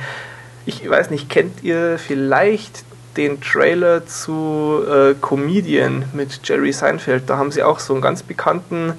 Ich 0.66 0.88
weiß 0.88 1.11
nicht, 1.11 1.28
kennt 1.28 1.62
ihr 1.62 1.99
vielleicht 1.99 2.84
den 3.16 3.40
Trailer 3.40 4.06
zu 4.06 4.82
äh, 4.88 5.14
Comedian 5.20 6.04
mit 6.12 6.40
Jerry 6.44 6.73
Seinfeld? 6.73 7.25
Da 7.28 7.37
haben 7.37 7.50
sie 7.50 7.62
auch 7.62 7.78
so 7.78 7.94
einen 7.94 8.02
ganz 8.02 8.23
bekannten 8.23 8.94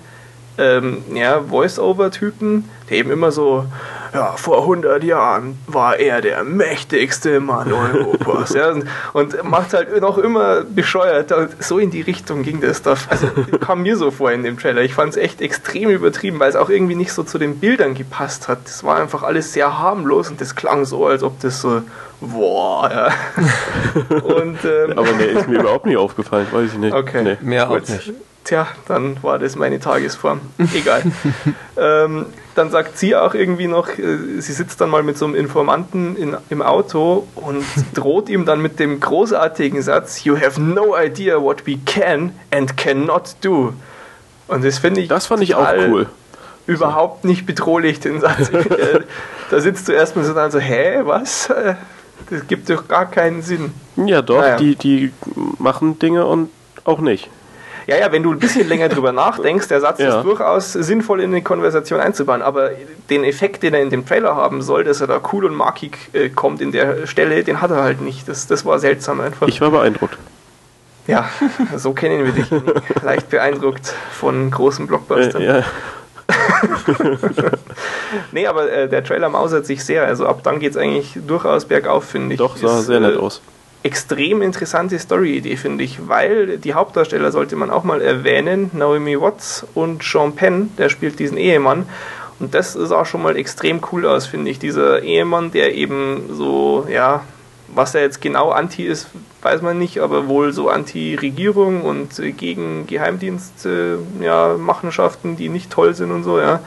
ähm, 0.58 1.04
ja, 1.14 1.42
Voice-Over-Typen, 1.42 2.70
der 2.90 2.98
eben 2.98 3.12
immer 3.12 3.32
so 3.32 3.66
ja, 4.16 4.32
vor 4.38 4.62
100 4.62 5.04
Jahren 5.04 5.58
war 5.68 5.98
er 5.98 6.22
der 6.22 6.44
mächtigste 6.44 7.40
Mann 7.40 7.72
Europas. 7.72 8.54
ja, 8.54 8.74
und 9.14 9.44
macht 9.44 9.74
halt 9.74 10.00
noch 10.00 10.18
immer 10.18 10.62
bescheuert. 10.62 11.32
Und 11.34 11.62
so 11.62 11.80
in 11.80 11.92
die 11.92 12.02
Richtung 12.02 12.44
ging 12.44 12.62
das 12.62 12.82
da. 12.82 12.96
Also 13.10 13.28
kam 13.60 13.82
mir 13.82 13.98
so 13.98 14.12
vor 14.12 14.32
in 14.32 14.44
dem 14.44 14.58
Trailer. 14.58 14.82
Ich 14.82 14.94
fand 14.94 15.12
es 15.12 15.18
echt 15.18 15.42
extrem 15.42 15.90
übertrieben, 15.90 16.40
weil 16.40 16.50
es 16.50 16.56
auch 16.56 16.70
irgendwie 16.70 16.96
nicht 16.96 17.12
so 17.12 17.24
zu 17.24 17.38
den 17.38 17.60
Bildern 17.60 17.94
gepasst 17.94 18.48
hat. 18.48 18.60
Das 18.66 18.84
war 18.84 18.98
einfach 18.98 19.24
alles 19.24 19.52
sehr 19.52 19.78
harmlos 19.78 20.30
und 20.30 20.40
das 20.40 20.56
klang 20.56 20.86
so, 20.86 21.06
als 21.08 21.22
ob 21.22 21.40
das 21.42 21.60
so 21.60 21.82
boah, 22.22 22.90
ja. 22.90 24.16
und, 24.24 24.58
ähm, 24.64 24.98
Aber 24.98 25.12
nee, 25.14 25.26
ist 25.26 25.48
mir 25.48 25.60
überhaupt 25.60 25.86
nicht 25.86 25.98
aufgefallen, 25.98 26.48
weiß 26.52 26.74
ich 26.74 26.78
nicht. 26.78 26.94
Okay, 26.94 27.22
nee. 27.24 27.38
mehr 27.42 27.70
auch 27.70 27.80
nicht. 27.80 28.14
Tja, 28.46 28.68
dann 28.88 29.18
war 29.24 29.40
das 29.40 29.56
meine 29.56 29.80
Tagesform. 29.80 30.40
Egal. 30.76 31.02
ähm, 31.78 32.28
dann 32.54 32.70
sagt 32.70 32.96
sie 32.96 33.16
auch 33.16 33.34
irgendwie 33.34 33.66
noch, 33.68 33.90
äh, 33.90 34.40
sie 34.40 34.54
sitzt 34.54 34.80
dann 34.80 34.92
mal 34.92 35.02
mit 35.02 35.18
so 35.18 35.26
einem 35.26 35.34
Informanten 35.34 36.16
in, 36.16 36.38
im 36.52 36.62
Auto 36.62 37.28
und 37.34 37.66
droht 37.96 38.30
ihm 38.30 38.46
dann 38.46 38.62
mit 38.62 38.80
dem 38.80 39.00
großartigen 39.00 39.82
Satz, 39.82 40.24
You 40.26 40.38
have 40.40 40.62
no 40.62 40.96
idea 40.96 41.42
what 41.42 41.66
we 41.66 41.78
can 41.88 42.34
and 42.52 42.78
cannot 42.78 43.36
do. 43.42 43.74
Und 44.48 44.64
das 44.64 44.78
finde 44.78 45.02
ich. 45.02 45.08
Das 45.08 45.26
fand 45.26 45.42
ich 45.42 45.56
auch 45.56 45.68
cool. 45.88 46.06
Überhaupt 46.68 47.26
nicht 47.26 47.48
bedrohlich, 47.48 48.00
den 48.00 48.22
Satz. 48.22 48.50
Äh, 48.50 49.00
da 49.50 49.60
sitzt 49.60 49.88
du 49.88 49.92
erstmal 49.92 50.24
so 50.24 50.36
dann 50.36 50.52
so, 50.52 50.60
hä, 50.60 51.02
was? 51.04 51.50
Das 52.30 52.48
gibt 52.48 52.70
doch 52.70 52.88
gar 52.88 53.10
keinen 53.10 53.42
Sinn. 53.42 53.72
Ja, 53.96 54.22
doch, 54.22 54.42
naja. 54.42 54.58
die, 54.58 54.76
die 54.76 55.12
machen 55.58 55.98
Dinge 55.98 56.28
und 56.28 56.50
auch 56.84 57.00
nicht. 57.00 57.30
Ja, 57.88 57.98
ja, 57.98 58.12
wenn 58.12 58.24
du 58.24 58.32
ein 58.32 58.40
bisschen 58.40 58.68
länger 58.68 58.90
drüber 58.90 59.12
nachdenkst, 59.14 59.68
der 59.68 59.82
Satz 59.82 60.00
ja. 60.00 60.18
ist 60.18 60.24
durchaus 60.24 60.74
sinnvoll 60.74 61.22
in 61.22 61.32
eine 61.32 61.42
Konversation 61.42 62.00
einzubauen, 62.00 62.42
aber 62.42 62.72
den 63.10 63.24
Effekt, 63.24 63.64
den 63.64 63.74
er 63.74 63.82
in 63.82 63.90
dem 63.90 64.06
Trailer 64.06 64.36
haben 64.36 64.62
soll, 64.62 64.84
dass 64.84 65.02
er 65.02 65.08
da 65.08 65.22
cool 65.32 65.46
und 65.46 65.56
markig 65.56 65.98
äh, 66.14 66.30
kommt 66.30 66.62
in 66.62 66.72
der 66.72 67.08
Stelle, 67.08 67.44
den 67.44 67.62
hat 67.62 67.72
er 67.72 67.84
halt 67.84 68.02
nicht. 68.02 68.28
Das, 68.28 68.48
das 68.48 68.66
war 68.66 68.80
seltsam 68.80 69.22
einfach. 69.22 69.48
Ich 69.48 69.62
war 69.62 69.72
beeindruckt. 69.72 70.18
Ja, 71.08 71.30
so 71.76 71.94
kennen 71.94 72.26
wir 72.26 72.32
dich. 72.32 72.48
Leicht 73.04 73.30
beeindruckt 73.30 73.94
von 74.12 74.50
großen 74.50 74.88
Blockbustern. 74.88 75.42
Äh, 75.42 75.46
ja. 75.60 75.64
nee, 78.32 78.48
aber 78.48 78.72
äh, 78.72 78.90
der 78.90 79.04
Trailer 79.04 79.30
mausert 79.30 79.68
sich 79.68 79.84
sehr. 79.84 80.06
Also 80.06 80.26
ab 80.26 80.42
dann 80.42 80.60
geht 80.60 80.72
es 80.72 80.78
eigentlich 80.78 81.14
durchaus 81.28 81.66
bergauf, 81.66 82.06
finde 82.06 82.34
ich. 82.34 82.40
Doch, 82.40 82.58
sah 82.58 82.80
ist, 82.80 82.88
sehr 82.88 83.00
nett 83.00 83.16
äh, 83.16 83.20
aus 83.20 83.42
extrem 83.86 84.42
interessante 84.42 84.98
Story-Idee, 84.98 85.58
finde 85.58 85.84
ich, 85.84 86.08
weil 86.08 86.58
die 86.58 86.74
Hauptdarsteller 86.74 87.32
sollte 87.32 87.56
man 87.56 87.70
auch 87.70 87.84
mal 87.84 88.02
erwähnen, 88.02 88.72
Naomi 88.74 89.22
Watts 89.22 89.64
und 89.76 90.02
Sean 90.02 90.36
Penn, 90.36 90.72
der 90.80 90.90
spielt 90.90 91.20
diesen 91.20 91.38
Ehemann. 91.38 91.86
Und 92.40 92.56
das 92.56 92.74
sah 92.74 93.06
schon 93.06 93.22
mal 93.22 93.38
extrem 93.38 93.82
cool 93.92 94.08
aus, 94.08 94.26
finde 94.26 94.50
ich. 94.50 94.58
Dieser 94.58 95.04
Ehemann, 95.04 95.52
der 95.52 95.76
eben 95.76 96.24
so, 96.32 96.88
ja, 96.90 97.24
was 97.68 97.94
er 97.94 98.02
jetzt 98.02 98.22
genau 98.22 98.50
anti 98.50 98.84
ist, 98.84 99.08
weiß 99.44 99.62
man 99.62 99.78
nicht, 99.78 100.00
aber 100.00 100.28
wohl 100.28 100.52
so 100.52 100.68
anti-Regierung 100.68 101.84
und 101.84 102.20
gegen 102.38 102.88
Geheimdienstmachenschaften, 102.88 104.24
ja, 104.24 104.56
Machenschaften, 104.58 105.38
die 105.38 105.50
nicht 105.50 105.70
toll 105.70 105.94
sind 105.94 106.12
und 106.12 106.24
so, 106.24 106.40
ja. 106.40 106.60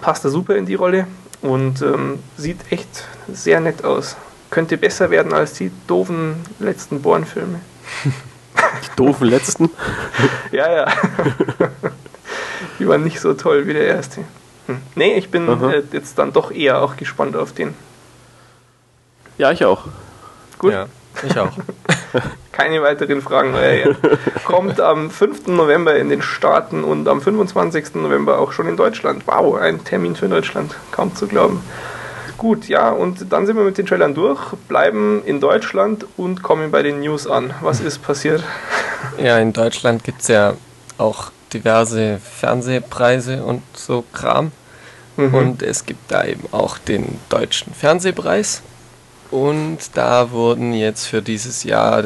Passt 0.00 0.24
da 0.24 0.30
super 0.30 0.56
in 0.56 0.64
die 0.64 0.74
Rolle 0.74 1.06
und 1.42 1.82
ähm, 1.82 2.18
sieht 2.38 2.72
echt 2.72 3.04
sehr 3.30 3.60
nett 3.60 3.84
aus 3.84 4.16
könnte 4.52 4.76
besser 4.76 5.10
werden 5.10 5.32
als 5.32 5.54
die 5.54 5.72
doofen 5.88 6.36
letzten 6.60 7.02
Born-Filme. 7.02 7.58
Die 8.04 8.96
doofen 8.96 9.26
letzten? 9.26 9.70
ja, 10.52 10.70
ja. 10.70 10.92
die 12.78 12.86
waren 12.86 13.02
nicht 13.02 13.18
so 13.18 13.32
toll 13.32 13.66
wie 13.66 13.72
der 13.72 13.86
erste. 13.86 14.20
Hm. 14.66 14.76
Nee, 14.94 15.14
ich 15.14 15.30
bin 15.30 15.48
äh, 15.48 15.82
jetzt 15.92 16.18
dann 16.18 16.34
doch 16.34 16.52
eher 16.52 16.82
auch 16.82 16.96
gespannt 16.96 17.34
auf 17.34 17.52
den. 17.52 17.74
Ja, 19.38 19.50
ich 19.50 19.64
auch. 19.64 19.86
Gut. 20.58 20.74
Ja, 20.74 20.86
ich 21.26 21.38
auch. 21.38 21.52
Keine 22.52 22.82
weiteren 22.82 23.22
Fragen. 23.22 23.54
Kommt 24.44 24.80
am 24.80 25.10
5. 25.10 25.46
November 25.46 25.96
in 25.96 26.10
den 26.10 26.20
Staaten 26.20 26.84
und 26.84 27.08
am 27.08 27.22
25. 27.22 27.94
November 27.94 28.38
auch 28.38 28.52
schon 28.52 28.68
in 28.68 28.76
Deutschland. 28.76 29.22
Wow, 29.26 29.56
ein 29.56 29.82
Termin 29.82 30.14
für 30.14 30.28
Deutschland. 30.28 30.76
Kaum 30.90 31.16
zu 31.16 31.26
glauben. 31.26 31.62
Gut, 32.42 32.66
ja, 32.66 32.90
und 32.90 33.32
dann 33.32 33.46
sind 33.46 33.56
wir 33.56 33.62
mit 33.62 33.78
den 33.78 33.86
Trailern 33.86 34.16
durch, 34.16 34.54
bleiben 34.66 35.22
in 35.24 35.38
Deutschland 35.38 36.06
und 36.16 36.42
kommen 36.42 36.72
bei 36.72 36.82
den 36.82 36.98
News 36.98 37.28
an. 37.28 37.54
Was 37.60 37.78
ist 37.78 38.02
passiert? 38.02 38.42
Ja, 39.22 39.38
in 39.38 39.52
Deutschland 39.52 40.02
gibt 40.02 40.22
es 40.22 40.28
ja 40.28 40.54
auch 40.98 41.30
diverse 41.52 42.18
Fernsehpreise 42.18 43.44
und 43.44 43.62
so 43.74 44.02
Kram. 44.12 44.50
Mhm. 45.16 45.34
Und 45.34 45.62
es 45.62 45.86
gibt 45.86 46.10
da 46.10 46.24
eben 46.24 46.42
auch 46.50 46.78
den 46.78 47.20
Deutschen 47.28 47.74
Fernsehpreis. 47.74 48.62
Und 49.30 49.78
da 49.94 50.32
wurden 50.32 50.72
jetzt 50.72 51.06
für 51.06 51.22
dieses 51.22 51.62
Jahr 51.62 52.04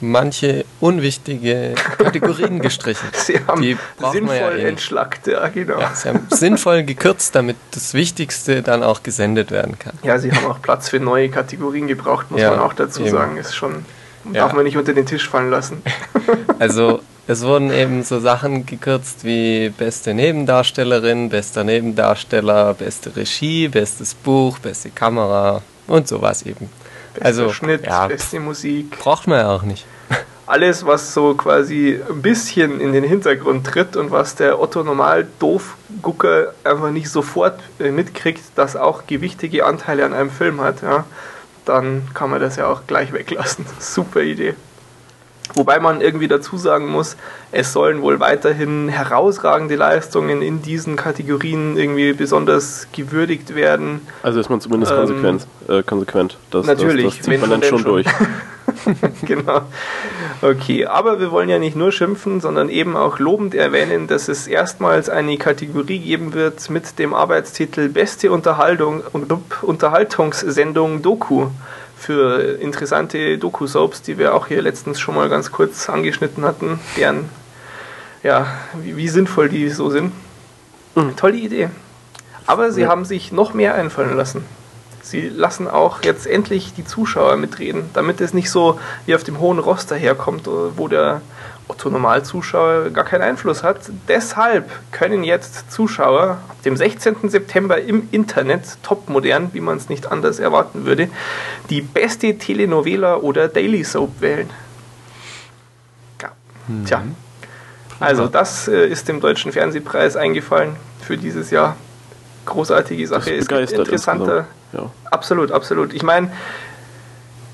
manche 0.00 0.64
unwichtige 0.80 1.74
Kategorien 1.98 2.60
gestrichen. 2.60 3.08
Sie 3.12 3.38
haben 3.46 3.62
die 3.62 3.76
sinnvoll 4.12 4.36
ja 4.36 4.50
eh 4.50 4.68
entschlackt, 4.68 5.26
ja, 5.26 5.48
genau. 5.48 5.80
Ja, 5.80 5.94
sie 5.94 6.08
haben 6.08 6.26
sinnvoll 6.30 6.82
gekürzt, 6.82 7.34
damit 7.34 7.56
das 7.70 7.94
Wichtigste 7.94 8.62
dann 8.62 8.82
auch 8.82 9.02
gesendet 9.02 9.50
werden 9.50 9.78
kann. 9.78 9.94
Ja, 10.02 10.18
sie 10.18 10.32
haben 10.32 10.46
auch 10.46 10.60
Platz 10.60 10.88
für 10.88 11.00
neue 11.00 11.28
Kategorien 11.28 11.86
gebraucht, 11.86 12.30
muss 12.30 12.40
ja, 12.40 12.50
man 12.50 12.60
auch 12.60 12.72
dazu 12.72 13.02
eben. 13.02 13.10
sagen. 13.10 13.36
Ist 13.36 13.54
schon, 13.54 13.84
darf 14.32 14.52
man 14.52 14.64
nicht 14.64 14.76
unter 14.76 14.92
den 14.92 15.06
Tisch 15.06 15.28
fallen 15.28 15.50
lassen. 15.50 15.82
Also, 16.58 17.02
es 17.26 17.42
wurden 17.42 17.70
eben 17.70 18.02
so 18.02 18.18
Sachen 18.18 18.64
gekürzt 18.64 19.24
wie 19.24 19.68
beste 19.68 20.14
Nebendarstellerin, 20.14 21.28
bester 21.28 21.64
Nebendarsteller, 21.64 22.72
beste 22.72 23.14
Regie, 23.14 23.68
bestes 23.68 24.14
Buch, 24.14 24.58
beste 24.58 24.88
Kamera 24.88 25.60
und 25.86 26.08
sowas 26.08 26.42
eben. 26.44 26.70
Bester 27.16 27.26
also, 27.26 27.52
Schnitt, 27.52 27.86
ja, 27.86 28.06
beste 28.06 28.40
Musik. 28.40 28.98
Braucht 28.98 29.26
man 29.26 29.40
ja 29.40 29.54
auch 29.54 29.62
nicht. 29.62 29.86
Alles, 30.46 30.86
was 30.86 31.12
so 31.12 31.34
quasi 31.34 32.00
ein 32.08 32.22
bisschen 32.22 32.80
in 32.80 32.92
den 32.92 33.02
Hintergrund 33.02 33.66
tritt 33.66 33.96
und 33.96 34.10
was 34.10 34.36
der 34.36 34.60
Otto 34.60 34.84
normal 34.84 35.26
doof 35.38 35.76
Gucker 36.02 36.52
einfach 36.62 36.90
nicht 36.90 37.10
sofort 37.10 37.60
äh, 37.80 37.90
mitkriegt, 37.90 38.42
dass 38.54 38.76
auch 38.76 39.06
gewichtige 39.06 39.66
Anteile 39.66 40.04
an 40.04 40.14
einem 40.14 40.30
Film 40.30 40.60
hat, 40.60 40.82
ja, 40.82 41.04
dann 41.64 42.08
kann 42.14 42.30
man 42.30 42.40
das 42.40 42.56
ja 42.56 42.68
auch 42.68 42.82
gleich 42.86 43.12
weglassen. 43.12 43.66
Super 43.80 44.20
Idee. 44.20 44.54
Wobei 45.56 45.80
man 45.80 46.02
irgendwie 46.02 46.28
dazu 46.28 46.58
sagen 46.58 46.86
muss, 46.88 47.16
es 47.50 47.72
sollen 47.72 48.02
wohl 48.02 48.20
weiterhin 48.20 48.90
herausragende 48.90 49.74
Leistungen 49.74 50.42
in 50.42 50.60
diesen 50.60 50.96
Kategorien 50.96 51.78
irgendwie 51.78 52.12
besonders 52.12 52.88
gewürdigt 52.92 53.54
werden. 53.54 54.02
Also 54.22 54.38
ist 54.38 54.50
man 54.50 54.60
zumindest 54.60 54.92
ähm, 54.92 54.98
konsequent. 54.98 55.46
Äh, 55.66 55.82
konsequent. 55.82 56.36
Das, 56.50 56.66
natürlich, 56.66 57.06
das, 57.06 57.16
das 57.16 57.24
zieht 57.24 57.40
man 57.40 57.48
dann 57.48 57.62
schon, 57.62 57.78
schon 57.78 57.84
durch. 57.84 58.06
genau. 59.22 59.62
Okay, 60.42 60.84
aber 60.84 61.20
wir 61.20 61.30
wollen 61.30 61.48
ja 61.48 61.58
nicht 61.58 61.74
nur 61.74 61.90
schimpfen, 61.90 62.42
sondern 62.42 62.68
eben 62.68 62.94
auch 62.94 63.18
lobend 63.18 63.54
erwähnen, 63.54 64.08
dass 64.08 64.28
es 64.28 64.46
erstmals 64.46 65.08
eine 65.08 65.38
Kategorie 65.38 66.00
geben 66.00 66.34
wird 66.34 66.68
mit 66.68 66.98
dem 66.98 67.14
Arbeitstitel 67.14 67.88
Beste 67.88 68.30
Unterhaltung 68.30 69.02
und 69.12 69.32
Unterhaltungssendung 69.62 71.00
Doku 71.00 71.46
für 72.06 72.60
interessante 72.60 73.36
Doku-Soaps, 73.36 74.00
die 74.00 74.16
wir 74.16 74.32
auch 74.32 74.46
hier 74.46 74.62
letztens 74.62 75.00
schon 75.00 75.16
mal 75.16 75.28
ganz 75.28 75.50
kurz 75.50 75.88
angeschnitten 75.88 76.44
hatten, 76.44 76.78
deren, 76.96 77.28
ja, 78.22 78.46
wie, 78.80 78.96
wie 78.96 79.08
sinnvoll 79.08 79.48
die 79.48 79.68
so 79.70 79.90
sind. 79.90 80.12
Mhm. 80.94 81.16
Tolle 81.16 81.36
Idee. 81.36 81.68
Aber 82.46 82.70
sie 82.70 82.82
ja. 82.82 82.88
haben 82.88 83.04
sich 83.04 83.32
noch 83.32 83.54
mehr 83.54 83.74
einfallen 83.74 84.16
lassen. 84.16 84.44
Sie 85.02 85.28
lassen 85.28 85.66
auch 85.66 86.04
jetzt 86.04 86.28
endlich 86.28 86.74
die 86.74 86.84
Zuschauer 86.84 87.36
mitreden, 87.36 87.90
damit 87.92 88.20
es 88.20 88.32
nicht 88.32 88.50
so 88.50 88.78
wie 89.06 89.16
auf 89.16 89.24
dem 89.24 89.40
hohen 89.40 89.58
Ross 89.58 89.86
daherkommt, 89.86 90.46
wo 90.46 90.86
der 90.86 91.22
Otto 91.68 91.90
Normalzuschauer 91.90 92.90
gar 92.90 93.04
keinen 93.04 93.22
Einfluss 93.22 93.62
hat. 93.62 93.80
Deshalb 94.06 94.70
können 94.92 95.24
jetzt 95.24 95.70
Zuschauer 95.70 96.38
ab 96.48 96.62
dem 96.64 96.76
16. 96.76 97.28
September 97.28 97.80
im 97.80 98.08
Internet, 98.12 98.78
topmodern, 98.82 99.50
wie 99.52 99.60
man 99.60 99.76
es 99.76 99.88
nicht 99.88 100.10
anders 100.10 100.38
erwarten 100.38 100.86
würde, 100.86 101.08
die 101.68 101.80
beste 101.80 102.38
Telenovela 102.38 103.16
oder 103.16 103.48
Daily 103.48 103.82
Soap 103.82 104.20
wählen. 104.20 104.48
Ja. 106.22 106.30
Mhm. 106.68 106.84
Tja. 106.84 107.02
Also 107.98 108.26
das 108.26 108.68
äh, 108.68 108.86
ist 108.86 109.08
dem 109.08 109.20
Deutschen 109.20 109.52
Fernsehpreis 109.52 110.16
eingefallen 110.16 110.76
für 111.00 111.16
dieses 111.16 111.50
Jahr. 111.50 111.76
Großartige 112.44 113.06
Sache. 113.08 113.30
Ist 113.30 113.50
interessanter. 113.50 114.46
Ja. 114.72 114.90
Absolut, 115.10 115.50
absolut. 115.50 115.92
Ich 115.94 116.04
meine, 116.04 116.30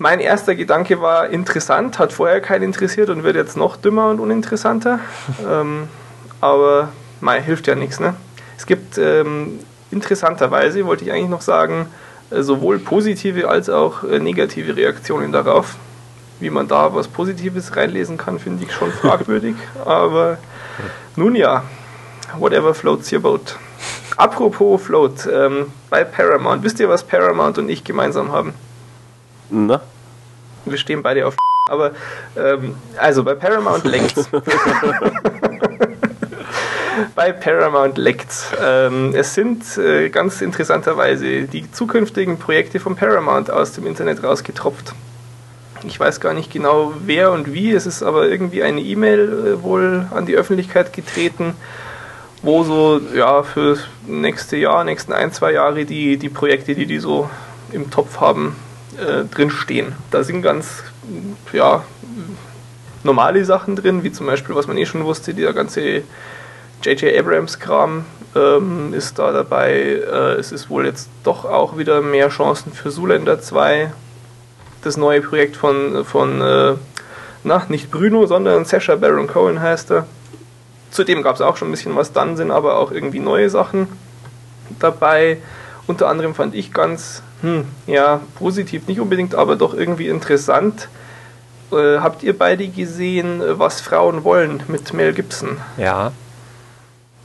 mein 0.03 0.19
erster 0.19 0.57
Gedanke 0.57 1.01
war 1.01 1.29
interessant, 1.29 2.01
hat 2.01 2.13
vorher 2.13 2.41
keinen 2.41 2.65
interessiert 2.65 3.09
und 3.09 3.23
wird 3.23 3.37
jetzt 3.37 3.57
noch 3.57 3.77
dümmer 3.77 4.09
und 4.11 4.19
uninteressanter. 4.19 4.99
ähm, 5.49 5.89
aber 6.41 6.89
mei, 7.21 7.41
hilft 7.41 7.69
ja 7.69 7.77
nichts. 7.77 8.01
Ne? 8.01 8.15
Es 8.59 8.67
gibt 8.67 8.99
ähm, 8.99 9.61
interessanterweise, 9.93 10.85
wollte 10.87 11.05
ich 11.05 11.13
eigentlich 11.13 11.29
noch 11.29 11.41
sagen, 11.41 11.87
äh, 12.31 12.43
sowohl 12.43 12.81
positive 12.81 13.49
als 13.49 13.71
auch 13.71 14.03
äh, 14.03 14.19
negative 14.19 14.77
Reaktionen 14.77 15.31
darauf. 15.31 15.77
Wie 16.41 16.51
man 16.51 16.67
da 16.67 16.93
was 16.93 17.07
Positives 17.07 17.77
reinlesen 17.77 18.17
kann, 18.17 18.41
finde 18.41 18.65
ich 18.65 18.73
schon 18.73 18.91
fragwürdig. 19.03 19.55
aber 19.85 20.39
nun 21.15 21.37
ja, 21.37 21.63
whatever 22.37 22.75
floats 22.75 23.13
your 23.13 23.21
boat. 23.21 23.57
Apropos 24.17 24.83
Float, 24.83 25.29
ähm, 25.33 25.67
bei 25.91 26.03
Paramount, 26.03 26.65
wisst 26.65 26.81
ihr, 26.81 26.89
was 26.89 27.05
Paramount 27.05 27.59
und 27.59 27.69
ich 27.69 27.85
gemeinsam 27.85 28.33
haben? 28.33 28.53
Na? 29.49 29.81
Wir 30.65 30.79
stehen 30.79 31.03
beide 31.03 31.27
auf. 31.27 31.37
Aber, 31.71 31.93
ähm, 32.37 32.75
also 32.99 33.23
bei 33.23 33.35
Paramount 33.35 33.85
leckt's. 33.85 34.29
bei 37.15 37.33
Paramount 37.33 37.99
leckt's. 37.99 38.49
Ähm, 38.63 39.15
es 39.15 39.35
sind 39.35 39.79
äh, 39.79 40.09
ganz 40.09 40.41
interessanterweise 40.41 41.43
die 41.43 41.71
zukünftigen 41.71 42.39
Projekte 42.39 42.81
von 42.81 42.97
Paramount 42.97 43.51
aus 43.51 43.73
dem 43.73 43.87
Internet 43.87 44.25
rausgetropft. 44.25 44.93
Ich 45.85 45.99
weiß 45.99 46.21
gar 46.21 46.35
nicht 46.35 46.53
genau 46.53 46.95
wer 47.05 47.33
und 47.33 47.53
wie. 47.53 47.73
Es 47.73 47.87
ist 47.87 48.03
aber 48.03 48.29
irgendwie 48.29 48.63
eine 48.63 48.81
E-Mail 48.81 49.57
äh, 49.59 49.63
wohl 49.63 50.07
an 50.11 50.27
die 50.27 50.37
Öffentlichkeit 50.37 50.93
getreten, 50.93 51.55
wo 52.43 52.63
so 52.65 53.01
ja 53.15 53.43
für 53.43 53.77
das 53.77 53.85
nächste 54.07 54.57
Jahr, 54.57 54.85
nächsten 54.85 55.13
ein, 55.13 55.33
zwei 55.33 55.53
Jahre 55.53 55.85
die, 55.85 56.17
die 56.17 56.29
Projekte, 56.29 56.75
die 56.75 56.87
die 56.87 56.99
so 56.99 57.29
im 57.73 57.91
Topf 57.91 58.21
haben, 58.21 58.57
äh, 58.99 59.25
drinstehen. 59.25 59.95
Da 60.11 60.23
sind 60.23 60.43
ganz 60.43 60.83
ja, 61.53 61.85
normale 63.03 63.45
Sachen 63.45 63.77
drin, 63.77 64.05
wie 64.05 64.13
zum 64.13 64.27
Beispiel, 64.27 64.55
was 64.55 64.67
man 64.67 64.77
eh 64.79 64.87
schon 64.87 65.05
wusste, 65.05 65.35
der 65.35 65.53
ganze 65.53 66.03
J.J. 66.83 67.17
Abrams-Kram 67.19 68.05
ähm, 68.35 68.95
ist 68.95 69.19
da 69.19 69.33
dabei. 69.33 69.73
Äh, 69.73 70.35
es 70.35 70.53
ist 70.53 70.71
wohl 70.71 70.87
jetzt 70.87 71.09
doch 71.25 71.45
auch 71.45 71.79
wieder 71.79 72.01
mehr 72.01 72.29
Chancen 72.29 72.73
für 72.73 72.91
Zuländer 72.91 73.41
2. 73.41 73.93
Das 74.83 74.97
neue 74.97 75.21
Projekt 75.21 75.57
von, 75.57 76.05
von 76.05 76.41
äh, 76.41 76.75
na, 77.45 77.65
nicht 77.69 77.91
Bruno, 77.91 78.27
sondern 78.27 78.65
Sasha 78.65 78.97
Baron 78.97 79.27
Cohen 79.27 79.61
heißt 79.61 79.91
er. 79.91 80.07
Zudem 80.91 81.23
gab 81.23 81.37
es 81.37 81.41
auch 81.41 81.57
schon 81.57 81.69
ein 81.69 81.71
bisschen 81.71 81.97
was, 81.97 82.13
dann 82.13 82.37
sind 82.37 82.51
aber 82.51 82.77
auch 82.77 82.93
irgendwie 82.93 83.21
neue 83.21 83.49
Sachen 83.49 83.89
dabei. 84.79 85.39
Unter 85.87 86.09
anderem 86.09 86.35
fand 86.35 86.55
ich 86.55 86.73
ganz, 86.73 87.23
hm, 87.43 87.65
ja, 87.87 88.21
positiv 88.37 88.89
nicht 88.89 89.01
unbedingt, 89.01 89.35
aber 89.35 89.57
doch 89.57 89.75
irgendwie 89.75 90.09
interessant. 90.09 90.89
Äh, 91.73 91.99
habt 91.99 92.23
ihr 92.23 92.37
beide 92.37 92.67
gesehen, 92.69 93.43
was 93.45 93.81
Frauen 93.81 94.25
wollen 94.25 94.63
mit 94.69 94.93
Mel 94.93 95.13
Gibson? 95.13 95.59
Ja. 95.77 96.13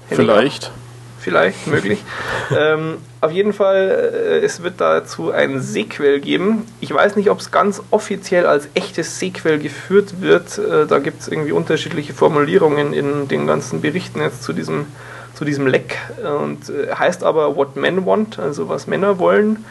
Vielleicht. 0.10 0.72
Vielleicht, 1.20 1.68
möglich. 1.68 2.02
ähm, 2.58 3.00
auf 3.20 3.32
jeden 3.32 3.52
Fall, 3.52 4.12
äh, 4.14 4.46
es 4.46 4.64
wird 4.64 4.80
dazu 4.80 5.32
ein 5.32 5.60
Sequel 5.60 6.22
geben. 6.22 6.66
Ich 6.80 6.94
weiß 6.94 7.18
nicht, 7.18 7.30
ob 7.30 7.42
es 7.42 7.52
ganz 7.52 7.82
offiziell 7.92 8.46
als 8.46 8.70
echtes 8.76 9.20
Sequel 9.20 9.60
geführt 9.60 10.22
wird. 10.22 10.58
Äh, 10.58 10.86
da 10.86 11.00
gibt 11.00 11.22
es 11.22 11.28
irgendwie 11.28 11.52
unterschiedliche 11.52 12.14
Formulierungen 12.14 12.94
in 12.94 13.28
den 13.28 13.46
ganzen 13.46 13.82
Berichten 13.82 14.22
jetzt 14.22 14.44
zu 14.44 14.54
diesem, 14.54 14.86
zu 15.34 15.44
diesem 15.44 15.68
Leck. 15.68 15.98
Und 16.40 16.70
äh, 16.70 16.96
heißt 16.96 17.26
aber 17.26 17.58
What 17.58 17.76
Men 17.76 18.06
Want, 18.06 18.40
also 18.40 18.70
was 18.70 18.88
Männer 18.88 19.20
wollen, 19.20 19.66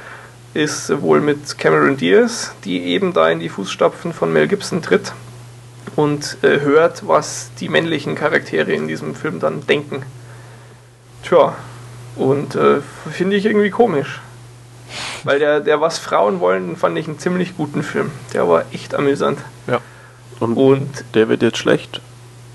ist 0.56 1.02
wohl 1.02 1.20
mit 1.20 1.58
Cameron 1.58 1.96
Diaz, 1.96 2.52
die 2.64 2.84
eben 2.84 3.12
da 3.12 3.28
in 3.28 3.40
die 3.40 3.50
Fußstapfen 3.50 4.12
von 4.12 4.32
Mel 4.32 4.48
Gibson 4.48 4.80
tritt 4.80 5.12
und 5.96 6.38
äh, 6.42 6.60
hört, 6.60 7.06
was 7.06 7.50
die 7.60 7.68
männlichen 7.68 8.14
Charaktere 8.14 8.72
in 8.72 8.88
diesem 8.88 9.14
Film 9.14 9.38
dann 9.38 9.66
denken. 9.66 10.02
Tja, 11.22 11.54
und 12.16 12.54
äh, 12.54 12.80
finde 13.12 13.36
ich 13.36 13.44
irgendwie 13.44 13.70
komisch. 13.70 14.20
Weil 15.24 15.38
der, 15.38 15.60
der 15.60 15.80
Was 15.80 15.98
Frauen 15.98 16.40
wollen, 16.40 16.76
fand 16.76 16.96
ich 16.96 17.06
einen 17.06 17.18
ziemlich 17.18 17.56
guten 17.56 17.82
Film. 17.82 18.10
Der 18.32 18.48
war 18.48 18.64
echt 18.72 18.94
amüsant. 18.94 19.40
Ja. 19.66 19.80
Und, 20.40 20.56
und 20.56 21.04
der 21.14 21.28
wird 21.28 21.42
jetzt 21.42 21.58
schlecht? 21.58 22.00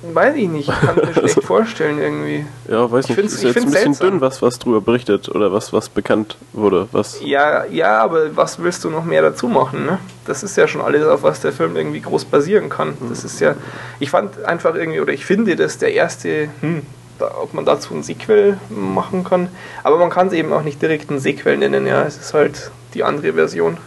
Weiß 0.03 0.35
ich 0.35 0.47
nicht, 0.47 0.67
ich 0.67 0.79
kann 0.81 0.95
mir 0.95 1.13
schlecht 1.13 1.43
vorstellen 1.43 1.99
irgendwie. 1.99 2.45
Ja, 2.67 2.89
weiß 2.91 3.07
nicht, 3.09 3.19
ist 3.19 3.43
jetzt 3.43 3.57
ein 3.57 3.65
bisschen 3.65 3.71
seltsam. 3.71 4.11
dünn, 4.11 4.21
was, 4.21 4.41
was 4.41 4.57
drüber 4.57 4.81
berichtet 4.81 5.29
oder 5.29 5.53
was, 5.53 5.73
was 5.73 5.89
bekannt 5.89 6.37
wurde. 6.53 6.87
Was 6.91 7.21
ja, 7.23 7.65
ja, 7.65 7.99
aber 7.99 8.35
was 8.35 8.61
willst 8.61 8.83
du 8.83 8.89
noch 8.89 9.05
mehr 9.05 9.21
dazu 9.21 9.47
machen? 9.47 9.85
Ne? 9.85 9.99
Das 10.25 10.41
ist 10.41 10.57
ja 10.57 10.67
schon 10.67 10.81
alles, 10.81 11.05
auf 11.05 11.21
was 11.21 11.41
der 11.41 11.51
Film 11.51 11.75
irgendwie 11.75 12.01
groß 12.01 12.25
basieren 12.25 12.69
kann. 12.69 12.97
Das 13.09 13.23
ist 13.23 13.39
ja, 13.39 13.55
ich 13.99 14.09
fand 14.09 14.43
einfach 14.43 14.73
irgendwie, 14.73 14.99
oder 15.01 15.13
ich 15.13 15.23
finde, 15.23 15.55
dass 15.55 15.77
der 15.77 15.93
erste, 15.93 16.49
hm, 16.61 16.81
ob 17.19 17.53
man 17.53 17.65
dazu 17.65 17.93
ein 17.93 18.01
Sequel 18.01 18.57
machen 18.69 19.23
kann. 19.23 19.49
Aber 19.83 19.97
man 19.97 20.09
kann 20.09 20.27
es 20.27 20.33
eben 20.33 20.51
auch 20.51 20.63
nicht 20.63 20.81
direkt 20.81 21.11
ein 21.11 21.19
Sequel 21.19 21.57
nennen, 21.57 21.85
ja. 21.85 22.03
Es 22.03 22.17
ist 22.17 22.33
halt 22.33 22.71
die 22.95 23.03
andere 23.03 23.33
Version. 23.33 23.77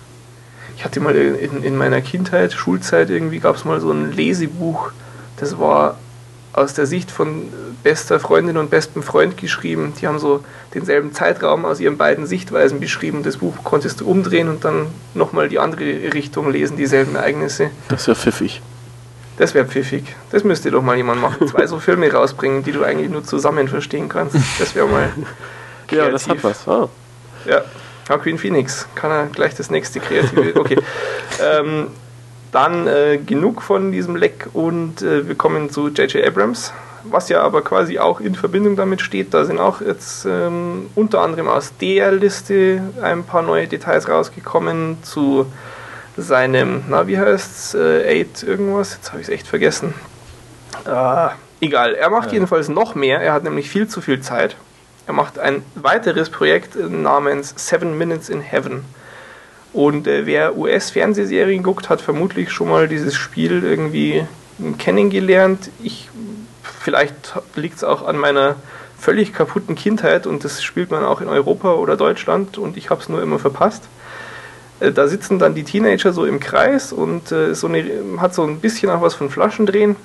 Ich 0.77 0.85
hatte 0.85 1.01
mal 1.01 1.17
in, 1.17 1.65
in 1.65 1.77
meiner 1.77 2.01
Kindheit, 2.01 2.53
Schulzeit, 2.53 3.11
irgendwie 3.11 3.41
gab 3.41 3.57
es 3.57 3.65
mal 3.65 3.81
so 3.81 3.91
ein 3.91 4.13
Lesebuch. 4.13 4.93
Das 5.37 5.59
war 5.59 5.97
aus 6.55 6.73
der 6.73 6.87
Sicht 6.87 7.11
von 7.11 7.49
bester 7.83 8.21
Freundin 8.21 8.57
und 8.57 8.71
bestem 8.71 9.03
Freund 9.03 9.37
geschrieben. 9.37 9.93
Die 10.01 10.07
haben 10.07 10.21
so 10.21 10.45
denselben 10.73 11.13
Zeitraum 11.13 11.65
aus 11.65 11.81
ihren 11.81 11.99
beiden 11.99 12.27
Sichtweisen 12.27 12.81
beschrieben. 12.81 13.25
Das 13.25 13.39
Buch 13.39 13.55
konntest 13.65 14.01
du 14.01 14.09
umdrehen 14.09 14.49
und 14.49 14.65
dann 14.65 14.87
nochmal 15.15 15.49
die 15.49 15.59
andere 15.59 15.85
Richtung 16.15 16.51
lesen, 16.51 16.77
dieselben 16.77 17.17
Ereignisse. 17.17 17.71
Das 17.89 18.07
ja 18.07 18.15
pfiffig. 18.15 18.63
Das 19.37 19.53
wäre 19.53 19.67
pfiffig. 19.67 20.05
Das 20.31 20.45
müsste 20.45 20.71
doch 20.71 20.83
mal 20.83 20.97
jemand 20.97 21.21
machen. 21.21 21.49
Zwei 21.49 21.67
so 21.67 21.81
Filme 21.81 22.11
rausbringen, 22.13 22.63
die 22.63 22.71
du 22.71 22.85
eigentlich 22.85 23.11
nur 23.11 23.25
zusammen 23.25 23.67
verstehen 23.67 24.09
kannst. 24.09 24.37
Das 24.61 24.75
wäre 24.75 24.87
mal. 24.87 25.09
Kreativ. 25.09 25.29
Ja, 25.93 26.11
das 26.11 26.27
hat 26.27 26.43
was. 26.43 26.67
Oh. 26.67 26.89
Ja, 27.45 27.61
Joaquin 28.09 28.39
Phoenix 28.39 28.89
kann 28.95 29.11
er 29.11 29.27
gleich 29.27 29.55
das 29.55 29.71
nächste 29.71 30.01
kreative. 30.01 30.59
Okay. 30.59 30.79
ähm, 31.43 31.89
dann 32.55 32.87
äh, 32.87 33.19
genug 33.19 33.63
von 33.63 33.91
diesem 33.91 34.15
Leck 34.15 34.49
und 34.53 35.03
äh, 35.03 35.27
wir 35.27 35.35
kommen 35.35 35.71
zu 35.71 35.89
J.J. 35.89 36.25
Abrams, 36.25 36.73
was 37.03 37.29
ja 37.29 37.43
aber 37.43 37.63
quasi 37.63 37.99
auch 37.99 38.21
in 38.21 38.37
Verbindung 38.37 38.77
damit 38.77 39.01
steht. 39.01 39.35
Da 39.35 39.45
sind 39.45 39.59
auch 39.59 39.81
jetzt 39.81 40.25
ähm, 40.25 40.89
unter 40.95 41.21
anderem 41.21 41.49
aus 41.49 41.73
der 41.81 42.13
Liste 42.13 42.81
ein 43.03 43.25
paar 43.25 43.43
neue 43.43 43.67
Details 43.67 44.09
rausgekommen 44.09 44.99
zu 45.03 45.47
seinem, 46.17 46.85
na 46.89 47.09
wie 47.09 47.19
heißt's, 47.19 47.75
äh, 47.75 48.21
Eight 48.21 48.45
irgendwas, 48.45 48.95
jetzt 48.95 49.11
habe 49.11 49.21
ich 49.21 49.29
es 49.29 49.35
echt 49.35 49.49
vergessen. 49.49 49.93
Äh, 50.87 51.29
egal, 51.61 51.95
er 51.95 52.11
macht 52.11 52.29
ja. 52.29 52.35
jedenfalls 52.35 52.69
noch 52.69 52.95
mehr, 52.95 53.21
er 53.21 53.33
hat 53.33 53.43
nämlich 53.43 53.69
viel 53.69 53.89
zu 53.89 54.01
viel 54.01 54.21
Zeit. 54.21 54.57
Er 55.07 55.13
macht 55.13 55.41
ein 55.41 55.63
weiteres 55.75 56.31
Projekt 56.31 56.77
namens 56.77 57.53
Seven 57.57 57.99
Minutes 57.99 58.29
in 58.29 58.41
Heaven. 58.41 58.85
Und 59.75 60.07
äh, 60.07 60.25
wer 60.25 60.57
US-Fernsehserien 60.57 61.63
guckt, 61.63 61.89
hat 61.89 62.01
vermutlich 62.01 62.51
schon 62.51 62.69
mal 62.69 62.89
dieses 62.89 63.17
Spiel 63.17 63.65
irgendwie 63.65 64.25
kennengelernt. 64.79 65.71
Ich, 65.83 66.09
vielleicht 66.63 67.35
liegt 67.57 67.79
es 67.79 67.85
auch 67.85 68.07
an 68.07 68.17
meiner 68.17 68.55
völlig 68.99 69.35
kaputten 69.35 69.75
Kindheit 69.75 70.27
und 70.27 70.45
das 70.45 70.63
spielt 70.63 70.93
man 70.93 71.05
auch 71.05 71.21
in 71.21 71.29
Europa 71.29 71.75
oder 71.75 71.97
Deutschland 71.97 72.57
und 72.57 72.77
ich 72.77 72.89
habe 72.89 73.03
es 73.03 73.09
nur 73.09 73.21
immer 73.21 73.41
verpasst. 73.41 73.83
Äh, 74.79 74.93
da 74.93 75.09
sitzen 75.09 75.41
dann 75.41 75.57
die 75.57 75.65
Teenager 75.65 76.13
so 76.13 76.25
im 76.25 76.39
Kreis 76.39 76.93
und 76.93 77.33
äh, 77.33 77.55
so 77.55 77.67
eine, 77.67 77.85
hat 78.19 78.33
so 78.33 78.45
ein 78.45 78.61
bisschen 78.61 78.91
auch 78.91 79.03
was 79.03 79.15
von 79.15 79.29
Flaschendrehen. 79.29 79.97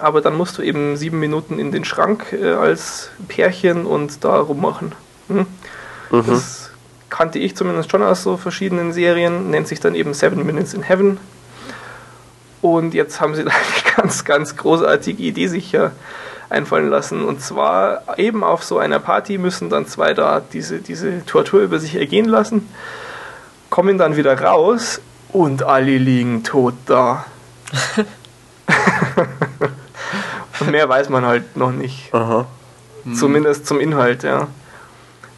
Aber 0.00 0.22
dann 0.22 0.36
musst 0.36 0.56
du 0.56 0.62
eben 0.62 0.96
sieben 0.96 1.20
Minuten 1.20 1.58
in 1.58 1.70
den 1.70 1.84
Schrank 1.84 2.32
äh, 2.32 2.52
als 2.52 3.10
Pärchen 3.28 3.84
und 3.84 4.24
da 4.24 4.40
rummachen. 4.40 4.92
Hm? 5.28 5.46
Mhm. 6.10 6.24
Das 6.26 6.65
kannte 7.16 7.38
ich 7.38 7.56
zumindest 7.56 7.90
schon 7.90 8.02
aus 8.02 8.22
so 8.22 8.36
verschiedenen 8.36 8.92
Serien, 8.92 9.50
nennt 9.50 9.68
sich 9.68 9.80
dann 9.80 9.94
eben 9.94 10.14
Seven 10.14 10.44
Minutes 10.44 10.74
in 10.74 10.82
Heaven. 10.82 11.18
Und 12.62 12.94
jetzt 12.94 13.20
haben 13.20 13.34
sie 13.34 13.44
da 13.44 13.50
eine 13.50 13.96
ganz, 13.96 14.24
ganz 14.24 14.56
großartige 14.56 15.22
Idee 15.22 15.46
sich 15.46 15.72
ja 15.72 15.92
einfallen 16.48 16.88
lassen. 16.88 17.24
Und 17.24 17.40
zwar 17.40 18.18
eben 18.18 18.44
auf 18.44 18.64
so 18.64 18.78
einer 18.78 18.98
Party 18.98 19.38
müssen 19.38 19.70
dann 19.70 19.86
zwei 19.86 20.14
da 20.14 20.40
diese, 20.40 20.78
diese 20.78 21.24
Tortur 21.26 21.60
über 21.60 21.78
sich 21.78 21.96
ergehen 21.96 22.26
lassen 22.26 22.68
kommen 23.70 23.98
dann 23.98 24.16
wieder 24.16 24.40
raus 24.40 25.00
und 25.32 25.62
alle 25.62 25.98
liegen 25.98 26.44
tot 26.44 26.74
da. 26.86 27.26
und 30.60 30.70
mehr 30.70 30.88
weiß 30.88 31.08
man 31.08 31.24
halt 31.24 31.56
noch 31.56 31.72
nicht. 31.72 32.12
Aha. 32.14 32.46
Zumindest 33.14 33.66
zum 33.66 33.78
Inhalt, 33.78 34.22
ja. 34.22 34.48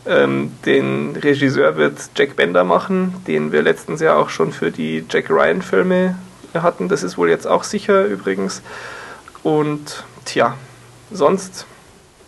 Ähm, 0.07 0.53
den 0.65 1.17
Regisseur 1.17 1.77
wird 1.77 2.11
Jack 2.17 2.37
Bender 2.37 2.65
machen, 2.65 3.15
den 3.27 3.53
wir 3.53 3.63
letztens 3.63 4.01
ja 4.01 4.17
auch 4.17 4.31
schon 4.31 4.53
für 4.53 4.71
die 4.71 5.05
Jack 5.09 5.29
Ryan-Filme 5.31 6.17
hatten. 6.55 6.89
Das 6.89 7.03
ist 7.03 7.19
wohl 7.19 7.29
jetzt 7.29 7.47
auch 7.47 7.65
sicher 7.65 8.05
übrigens. 8.05 8.63
Und 9.43 10.05
tja, 10.25 10.55
sonst 11.11 11.67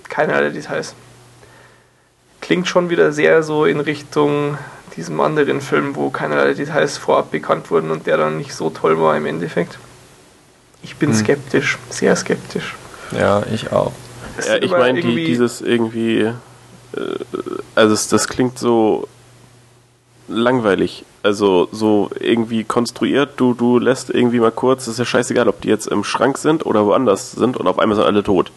keinerlei 0.09 0.51
Details. 0.51 0.95
Klingt 2.41 2.69
schon 2.69 2.91
wieder 2.91 3.13
sehr 3.13 3.43
so 3.43 3.65
in 3.65 3.81
Richtung 3.81 4.59
diesem 4.97 5.21
anderen 5.21 5.61
Film, 5.61 5.95
wo 5.95 6.11
keinerlei 6.11 6.55
Details 6.55 6.99
vorab 6.99 7.31
bekannt 7.31 7.71
wurden 7.71 7.91
und 7.91 8.07
der 8.07 8.17
dann 8.17 8.39
nicht 8.39 8.55
so 8.55 8.71
toll 8.71 9.01
war 9.01 9.17
im 9.17 9.27
Endeffekt. 9.27 9.79
Ich 10.83 10.97
bin 10.97 11.11
hm. 11.11 11.17
skeptisch, 11.17 11.79
sehr 11.91 12.17
skeptisch. 12.17 12.75
Ja, 13.13 13.43
ich 13.53 13.73
auch. 13.73 13.93
Ja, 14.47 14.57
ich 14.57 14.71
meine, 14.71 15.01
die, 15.01 15.25
dieses 15.25 15.61
irgendwie, 15.61 16.33
also 17.75 17.91
das, 17.95 18.09
das 18.09 18.29
klingt 18.29 18.59
so 18.59 19.09
langweilig. 20.29 21.05
Also 21.23 21.69
so 21.71 22.11
irgendwie 22.19 22.65
konstruiert, 22.65 23.33
du, 23.37 23.53
du 23.55 23.79
lässt 23.79 24.11
irgendwie 24.11 24.41
mal 24.41 24.53
kurz, 24.53 24.87
ist 24.87 24.99
ja 24.99 25.05
scheißegal, 25.05 25.49
ob 25.49 25.61
die 25.61 25.69
jetzt 25.69 25.87
im 25.87 26.05
Schrank 26.05 26.39
sind 26.39 26.65
oder 26.65 26.87
woanders 26.87 27.33
sind 27.33 27.57
und 27.57 27.67
auf 27.67 27.79
einmal 27.79 27.97
sind 27.97 28.07
alle 28.07 28.23
tot. 28.23 28.51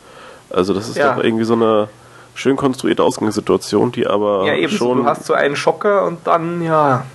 Also 0.50 0.74
das 0.74 0.88
ist 0.88 0.98
ja. 0.98 1.14
doch 1.14 1.24
irgendwie 1.24 1.44
so 1.44 1.54
eine 1.54 1.90
schön 2.36 2.56
konstruierte 2.56 3.04
Ausgangssituation, 3.04 3.92
die 3.92 4.08
aber 4.08 4.46
ja, 4.46 4.56
eben 4.56 4.72
schon. 4.72 4.98
So, 4.98 5.04
du 5.04 5.06
hast 5.06 5.26
so 5.26 5.34
einen 5.34 5.56
Schocker 5.56 6.06
und 6.06 6.26
dann, 6.26 6.62
ja. 6.62 7.06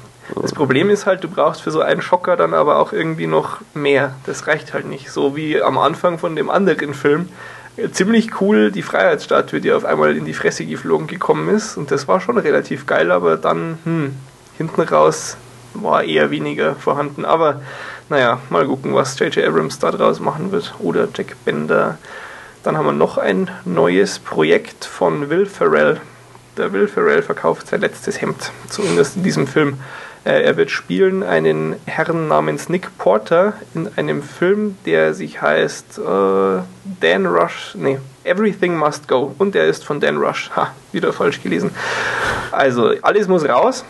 Das 0.42 0.52
Problem 0.52 0.90
ist 0.90 1.06
halt, 1.06 1.24
du 1.24 1.28
brauchst 1.28 1.62
für 1.62 1.70
so 1.70 1.80
einen 1.80 2.02
Schocker 2.02 2.36
dann 2.36 2.52
aber 2.52 2.78
auch 2.78 2.92
irgendwie 2.92 3.26
noch 3.26 3.58
mehr. 3.72 4.14
Das 4.26 4.46
reicht 4.46 4.74
halt 4.74 4.86
nicht. 4.86 5.10
So 5.10 5.36
wie 5.36 5.62
am 5.62 5.78
Anfang 5.78 6.18
von 6.18 6.36
dem 6.36 6.50
anderen 6.50 6.92
Film. 6.92 7.30
Ziemlich 7.92 8.40
cool 8.40 8.72
die 8.72 8.82
Freiheitsstatue, 8.82 9.60
die 9.60 9.72
auf 9.72 9.84
einmal 9.84 10.16
in 10.16 10.24
die 10.24 10.34
Fresse 10.34 10.66
geflogen 10.66 11.06
gekommen 11.06 11.48
ist. 11.48 11.76
Und 11.76 11.90
das 11.90 12.08
war 12.08 12.20
schon 12.20 12.38
relativ 12.38 12.86
geil, 12.86 13.12
aber 13.12 13.36
dann, 13.36 13.78
hm, 13.84 14.14
hinten 14.56 14.80
raus 14.80 15.36
war 15.74 16.02
eher 16.02 16.30
weniger 16.30 16.74
vorhanden. 16.74 17.24
Aber 17.24 17.62
naja, 18.08 18.40
mal 18.50 18.66
gucken, 18.66 18.94
was 18.94 19.18
J.J. 19.18 19.46
Abrams 19.46 19.78
da 19.78 19.90
draus 19.90 20.18
machen 20.18 20.50
wird. 20.50 20.74
Oder 20.80 21.08
Jack 21.14 21.36
Bender. 21.44 21.98
Dann 22.62 22.76
haben 22.76 22.86
wir 22.86 22.92
noch 22.92 23.18
ein 23.18 23.50
neues 23.64 24.18
Projekt 24.18 24.84
von 24.84 25.30
Will 25.30 25.46
Ferrell. 25.46 26.00
Der 26.56 26.72
Will 26.72 26.88
Ferrell 26.88 27.22
verkauft 27.22 27.68
sein 27.68 27.80
letztes 27.80 28.20
Hemd, 28.20 28.50
zumindest 28.68 29.16
in 29.16 29.22
diesem 29.22 29.46
Film. 29.46 29.78
Äh, 30.28 30.42
er 30.42 30.58
wird 30.58 30.70
spielen 30.70 31.22
einen 31.22 31.76
Herrn 31.86 32.28
namens 32.28 32.68
Nick 32.68 32.98
Porter 32.98 33.54
in 33.74 33.88
einem 33.96 34.22
Film, 34.22 34.76
der 34.84 35.14
sich 35.14 35.40
heißt 35.40 35.98
äh, 35.98 36.60
Dan 37.00 37.24
Rush, 37.24 37.74
nee, 37.74 37.98
Everything 38.24 38.76
Must 38.76 39.08
Go. 39.08 39.34
Und 39.38 39.54
der 39.54 39.64
ist 39.64 39.86
von 39.86 40.00
Dan 40.00 40.18
Rush. 40.18 40.50
Ha, 40.54 40.74
wieder 40.92 41.14
falsch 41.14 41.42
gelesen. 41.42 41.70
Also, 42.52 42.92
alles 43.00 43.26
muss 43.26 43.48
raus. 43.48 43.86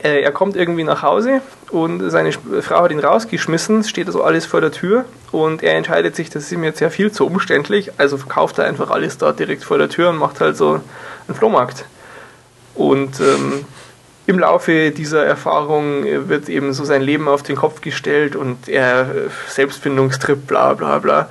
Äh, 0.00 0.20
er 0.20 0.30
kommt 0.30 0.54
irgendwie 0.54 0.84
nach 0.84 1.02
Hause 1.02 1.40
und 1.72 2.08
seine 2.08 2.30
Frau 2.30 2.82
hat 2.84 2.92
ihn 2.92 3.00
rausgeschmissen, 3.00 3.82
steht 3.82 4.06
also 4.06 4.22
alles 4.22 4.46
vor 4.46 4.60
der 4.60 4.70
Tür 4.70 5.06
und 5.32 5.64
er 5.64 5.74
entscheidet 5.74 6.14
sich, 6.14 6.30
das 6.30 6.44
ist 6.44 6.52
ihm 6.52 6.62
jetzt 6.62 6.78
ja 6.78 6.88
viel 6.88 7.10
zu 7.10 7.26
umständlich, 7.26 7.90
also 7.98 8.16
verkauft 8.16 8.58
er 8.58 8.66
einfach 8.66 8.90
alles 8.90 9.18
dort 9.18 9.40
direkt 9.40 9.64
vor 9.64 9.76
der 9.76 9.88
Tür 9.88 10.10
und 10.10 10.18
macht 10.18 10.40
halt 10.40 10.56
so 10.56 10.80
einen 11.26 11.36
Flohmarkt. 11.36 11.84
Und 12.76 13.18
ähm, 13.18 13.64
im 14.28 14.38
Laufe 14.38 14.90
dieser 14.90 15.24
Erfahrung 15.24 16.04
wird 16.04 16.50
eben 16.50 16.74
so 16.74 16.84
sein 16.84 17.00
Leben 17.00 17.28
auf 17.28 17.42
den 17.42 17.56
Kopf 17.56 17.80
gestellt 17.80 18.36
und 18.36 18.68
er 18.68 19.00
äh, 19.00 19.04
Selbstfindungstrip, 19.48 20.46
bla 20.46 20.74
bla 20.74 20.98
bla. 20.98 21.30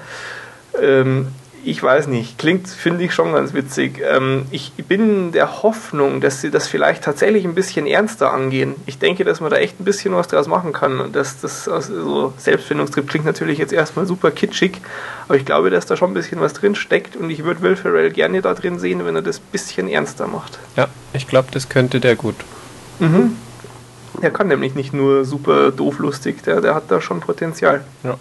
Ähm, 0.81 1.27
ich 1.63 1.83
weiß 1.83 2.07
nicht, 2.07 2.39
klingt, 2.39 2.67
finde 2.67 3.03
ich 3.03 3.13
schon 3.13 3.33
ganz 3.33 3.53
witzig. 3.53 4.01
Ähm, 4.03 4.47
ich 4.49 4.71
bin 4.87 5.31
der 5.31 5.61
Hoffnung, 5.61 6.21
dass 6.21 6.41
sie 6.41 6.49
das 6.49 6.67
vielleicht 6.67 7.03
tatsächlich 7.03 7.45
ein 7.45 7.53
bisschen 7.53 7.85
ernster 7.85 8.33
angehen. 8.33 8.73
Ich 8.87 8.97
denke, 8.97 9.23
dass 9.25 9.41
man 9.41 9.51
da 9.51 9.57
echt 9.57 9.79
ein 9.79 9.85
bisschen 9.85 10.15
was 10.15 10.27
draus 10.27 10.47
machen 10.47 10.73
kann. 10.73 10.99
Und 10.99 11.15
dass 11.15 11.39
das 11.39 11.69
also 11.69 12.33
Selbstfindungstrip 12.37 13.07
klingt 13.07 13.25
natürlich 13.25 13.59
jetzt 13.59 13.73
erstmal 13.73 14.07
super 14.07 14.31
kitschig, 14.31 14.81
aber 15.27 15.37
ich 15.37 15.45
glaube, 15.45 15.69
dass 15.69 15.85
da 15.85 15.95
schon 15.95 16.09
ein 16.09 16.15
bisschen 16.15 16.41
was 16.41 16.53
drin 16.53 16.73
steckt 16.73 17.15
und 17.15 17.29
ich 17.29 17.43
würde 17.43 17.61
Will 17.61 17.75
Ferrell 17.75 18.09
gerne 18.09 18.41
da 18.41 18.55
drin 18.55 18.79
sehen, 18.79 19.05
wenn 19.05 19.15
er 19.15 19.21
das 19.21 19.37
ein 19.37 19.51
bisschen 19.51 19.87
ernster 19.87 20.25
macht. 20.25 20.57
Ja, 20.75 20.87
ich 21.13 21.27
glaube, 21.27 21.49
das 21.51 21.69
könnte 21.69 21.99
der 21.99 22.15
gut. 22.15 22.37
Mhm. 22.99 23.35
Der 24.21 24.31
kann 24.31 24.47
nämlich 24.47 24.73
nicht 24.73 24.93
nur 24.93 25.25
super 25.25 25.71
doof 25.71 25.99
lustig, 25.99 26.43
der, 26.43 26.61
der 26.61 26.73
hat 26.73 26.85
da 26.89 27.01
schon 27.01 27.19
Potenzial. 27.19 27.83
Ja. 28.03 28.17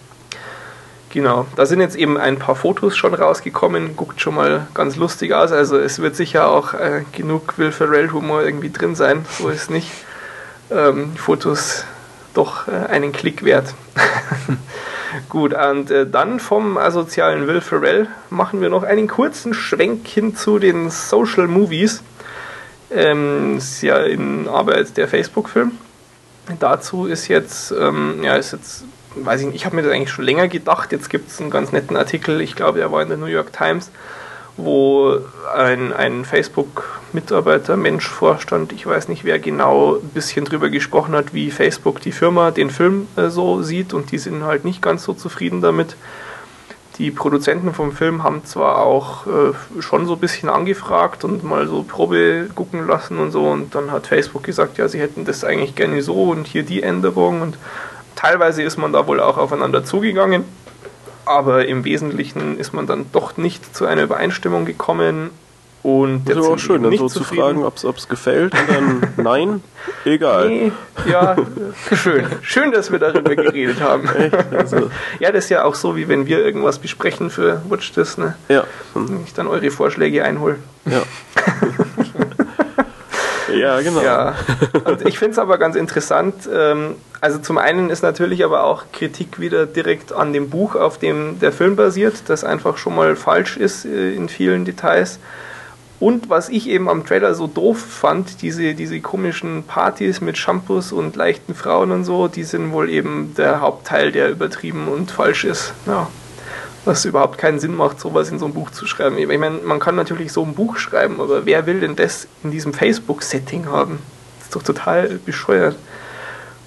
Genau, 1.09 1.47
da 1.55 1.65
sind 1.65 1.79
jetzt 1.79 1.95
eben 1.95 2.17
ein 2.17 2.37
paar 2.37 2.55
Fotos 2.55 2.95
schon 2.95 3.13
rausgekommen, 3.13 3.95
guckt 3.95 4.21
schon 4.21 4.35
mal 4.35 4.67
ganz 4.73 4.97
lustig 4.97 5.33
aus. 5.33 5.51
Also 5.51 5.77
es 5.77 5.99
wird 5.99 6.15
sicher 6.15 6.49
auch 6.51 6.73
äh, 6.73 7.03
genug 7.13 7.57
Will 7.57 7.71
Ferrell 7.71 8.11
Humor 8.11 8.43
irgendwie 8.43 8.69
drin 8.69 8.93
sein, 8.93 9.25
so 9.39 9.49
ist 9.49 9.71
nicht. 9.71 9.89
Ähm, 10.69 11.15
Fotos 11.15 11.85
doch 12.33 12.67
äh, 12.67 12.71
einen 12.89 13.13
Klick 13.13 13.43
wert. 13.45 13.73
Gut, 15.29 15.53
und 15.53 15.89
äh, 15.89 16.05
dann 16.07 16.39
vom 16.39 16.77
asozialen 16.77 17.47
Will 17.47 17.61
Ferrell 17.61 18.07
machen 18.29 18.61
wir 18.61 18.69
noch 18.69 18.83
einen 18.83 19.07
kurzen 19.07 19.53
Schwenk 19.53 20.07
hin 20.07 20.35
zu 20.35 20.59
den 20.59 20.89
Social 20.89 21.47
Movies. 21.47 22.03
Ähm, 22.89 23.57
ist 23.57 23.81
ja 23.81 23.97
in 24.03 24.47
Arbeit 24.47 24.95
der 24.97 25.07
Facebook-Film. 25.07 25.71
Dazu 26.59 27.05
ist 27.05 27.27
jetzt, 27.27 27.71
ähm, 27.71 28.23
ja, 28.23 28.35
ist 28.35 28.53
jetzt 28.53 28.85
weiß 29.25 29.41
ich 29.41 29.47
nicht, 29.47 29.55
ich 29.55 29.65
habe 29.65 29.75
mir 29.75 29.83
das 29.83 29.91
eigentlich 29.91 30.11
schon 30.11 30.25
länger 30.25 30.47
gedacht. 30.47 30.91
Jetzt 30.91 31.09
gibt 31.09 31.29
es 31.29 31.41
einen 31.41 31.49
ganz 31.49 31.71
netten 31.71 31.97
Artikel, 31.97 32.41
ich 32.41 32.55
glaube, 32.55 32.79
der 32.79 32.91
war 32.91 33.01
in 33.01 33.09
der 33.09 33.17
New 33.17 33.25
York 33.25 33.53
Times, 33.53 33.91
wo 34.55 35.17
ein, 35.55 35.93
ein 35.93 36.25
Facebook-Mitarbeiter, 36.25 37.77
Mensch, 37.77 38.07
Vorstand, 38.07 38.73
ich 38.73 38.85
weiß 38.85 39.07
nicht 39.07 39.23
wer 39.23 39.39
genau, 39.39 39.95
ein 39.95 40.09
bisschen 40.09 40.45
drüber 40.45 40.69
gesprochen 40.69 41.15
hat, 41.15 41.33
wie 41.33 41.51
Facebook 41.51 42.01
die 42.01 42.11
Firma 42.11 42.51
den 42.51 42.69
Film 42.69 43.07
äh, 43.15 43.29
so 43.29 43.61
sieht 43.61 43.93
und 43.93 44.11
die 44.11 44.17
sind 44.17 44.43
halt 44.43 44.65
nicht 44.65 44.81
ganz 44.81 45.03
so 45.03 45.13
zufrieden 45.13 45.61
damit. 45.61 45.95
Die 46.97 47.11
Produzenten 47.11 47.73
vom 47.73 47.91
Film 47.91 48.23
haben 48.23 48.43
zwar 48.45 48.81
auch 48.83 49.27
äh, 49.27 49.81
schon 49.81 50.07
so 50.07 50.13
ein 50.13 50.19
bisschen 50.19 50.49
angefragt 50.49 51.23
und 51.23 51.43
mal 51.43 51.67
so 51.67 51.83
Probe 51.83 52.49
gucken 52.55 52.87
lassen 52.87 53.19
und 53.19 53.31
so 53.31 53.47
und 53.49 53.75
dann 53.75 53.91
hat 53.91 54.07
Facebook 54.07 54.43
gesagt, 54.43 54.77
ja, 54.77 54.87
sie 54.87 54.99
hätten 54.99 55.25
das 55.25 55.43
eigentlich 55.43 55.75
gerne 55.75 56.01
so 56.01 56.31
und 56.31 56.47
hier 56.47 56.63
die 56.63 56.81
Änderung 56.81 57.41
und 57.41 57.57
Teilweise 58.17 58.63
ist 58.63 58.77
man 58.77 58.91
da 58.93 59.05
wohl 59.05 59.19
auch 59.19 59.37
aufeinander 59.37 59.85
zugegangen, 59.85 60.43
aber 61.25 61.67
im 61.67 61.85
Wesentlichen 61.85 62.57
ist 62.57 62.73
man 62.73 62.87
dann 62.87 63.05
doch 63.11 63.37
nicht 63.37 63.75
zu 63.75 63.85
einer 63.85 64.01
Übereinstimmung 64.01 64.65
gekommen. 64.65 65.29
Und 65.83 66.25
das 66.25 66.37
ist 66.37 66.45
auch 66.45 66.59
schön, 66.59 66.83
dann 66.83 66.97
so 66.97 67.07
zu 67.07 67.23
fragen, 67.23 67.63
ob 67.63 67.77
es 67.77 68.09
gefällt 68.09 68.53
und 68.53 68.69
dann 68.69 69.13
nein, 69.23 69.63
egal. 70.05 70.49
Nee, 70.49 70.71
ja, 71.09 71.35
schön. 71.95 72.25
Schön, 72.41 72.71
dass 72.71 72.91
wir 72.91 72.99
darüber 72.99 73.35
geredet 73.35 73.79
haben. 73.79 74.09
Echt? 74.17 74.35
Also. 74.53 74.89
Ja, 75.19 75.31
das 75.31 75.45
ist 75.45 75.49
ja 75.49 75.63
auch 75.63 75.75
so, 75.75 75.95
wie 75.95 76.07
wenn 76.07 76.25
wir 76.27 76.43
irgendwas 76.43 76.79
besprechen 76.79 77.29
für 77.29 77.61
Watch 77.69 77.93
das, 77.93 78.17
ne? 78.17 78.35
Ja. 78.49 78.65
Und 78.93 79.23
ich 79.25 79.33
dann 79.33 79.47
eure 79.47 79.69
Vorschläge 79.71 80.23
einhole. 80.23 80.57
Ja. 80.85 81.03
ja, 83.55 83.81
genau. 83.81 84.01
Ja. 84.01 84.35
Und 84.83 85.05
ich 85.05 85.17
finde 85.19 85.33
es 85.33 85.39
aber 85.39 85.57
ganz 85.57 85.75
interessant, 85.75 86.49
ähm, 86.53 86.95
also 87.21 87.39
zum 87.39 87.57
einen 87.57 87.89
ist 87.89 88.03
natürlich 88.03 88.43
aber 88.43 88.63
auch 88.63 88.83
Kritik 88.91 89.39
wieder 89.39 89.65
direkt 89.65 90.11
an 90.11 90.33
dem 90.33 90.49
Buch, 90.49 90.75
auf 90.75 90.97
dem 90.97 91.39
der 91.39 91.51
Film 91.51 91.75
basiert, 91.75 92.15
das 92.27 92.43
einfach 92.43 92.77
schon 92.77 92.95
mal 92.95 93.15
falsch 93.15 93.57
ist 93.57 93.85
äh, 93.85 94.13
in 94.13 94.29
vielen 94.29 94.65
Details. 94.65 95.19
Und 95.99 96.29
was 96.29 96.49
ich 96.49 96.69
eben 96.69 96.89
am 96.89 97.05
Trailer 97.05 97.33
so 97.33 97.47
doof 97.47 97.79
fand, 97.79 98.43
diese, 98.43 98.75
diese 98.75 98.99
komischen 99.01 99.63
Partys 99.63 100.21
mit 100.21 100.37
Shampoos 100.37 100.91
und 100.91 101.15
leichten 101.15 101.55
Frauen 101.55 101.91
und 101.91 102.03
so, 102.03 102.27
die 102.27 102.43
sind 102.43 102.71
wohl 102.71 102.89
eben 102.89 103.33
der 103.35 103.61
Hauptteil, 103.61 104.11
der 104.11 104.29
übertrieben 104.29 104.87
und 104.87 105.09
falsch 105.09 105.43
ist. 105.43 105.73
Ja. 105.87 106.07
Was 106.85 107.03
überhaupt 107.03 107.37
keinen 107.39 107.59
Sinn 107.59 107.75
macht, 107.75 107.99
sowas 107.99 108.29
in 108.29 108.37
so 108.37 108.45
ein 108.45 108.53
Buch 108.53 108.69
zu 108.69 108.85
schreiben. 108.85 109.17
Ich 109.17 109.27
meine, 109.27 109.57
man 109.57 109.79
kann 109.79 109.95
natürlich 109.95 110.31
so 110.31 110.43
ein 110.43 110.53
Buch 110.53 110.77
schreiben, 110.77 111.19
aber 111.19 111.45
wer 111.45 111.65
will 111.65 111.79
denn 111.79 111.95
das 111.95 112.27
in 112.43 112.51
diesem 112.51 112.73
Facebook-Setting 112.73 113.65
haben? 113.65 113.99
Das 114.37 114.47
ist 114.47 114.55
doch 114.55 114.63
total 114.63 115.19
bescheuert. 115.25 115.75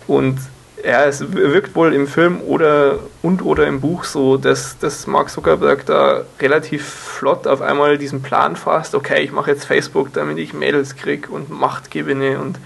Und 0.09 0.38
ja, 0.85 1.05
es 1.05 1.33
wirkt 1.33 1.75
wohl 1.75 1.95
im 1.95 2.07
Film 2.07 2.40
oder 2.40 2.99
und 3.23 3.45
oder 3.45 3.66
im 3.66 3.81
Buch 3.81 4.05
so, 4.05 4.37
dass, 4.37 4.79
dass 4.79 5.07
Mark 5.07 5.31
Zuckerberg 5.31 5.87
da 5.87 6.23
relativ 6.40 6.85
flott 6.85 7.47
auf 7.47 7.62
einmal 7.62 7.99
diesen 7.99 8.23
Plan 8.23 8.57
fasst, 8.57 8.95
okay, 8.95 9.23
ich 9.23 9.33
mache 9.33 9.51
jetzt 9.51 9.64
Facebook, 9.64 10.12
damit 10.12 10.38
ich 10.38 10.55
Mädels 10.55 10.97
kriege 10.97 11.29
und 11.31 11.51
Macht 11.51 11.90
gewinne 11.90 12.38
und 12.38 12.59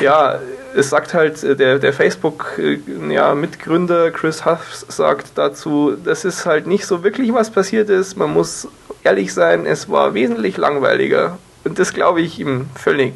ja, 0.00 0.38
es 0.76 0.90
sagt 0.90 1.14
halt 1.14 1.42
der, 1.42 1.78
der 1.78 1.92
Facebook-Mitgründer 1.92 4.04
ja, 4.04 4.10
Chris 4.10 4.44
Huff 4.44 4.84
sagt 4.88 5.32
dazu, 5.36 5.96
das 6.02 6.24
ist 6.24 6.46
halt 6.46 6.66
nicht 6.66 6.86
so 6.86 7.02
wirklich 7.02 7.32
was 7.32 7.50
passiert 7.50 7.88
ist, 7.88 8.16
man 8.16 8.32
muss 8.32 8.68
ehrlich 9.02 9.32
sein, 9.32 9.66
es 9.66 9.88
war 9.88 10.14
wesentlich 10.14 10.56
langweiliger. 10.56 11.38
Und 11.64 11.78
das 11.78 11.92
glaube 11.92 12.20
ich 12.20 12.38
ihm 12.38 12.68
völlig. 12.74 13.14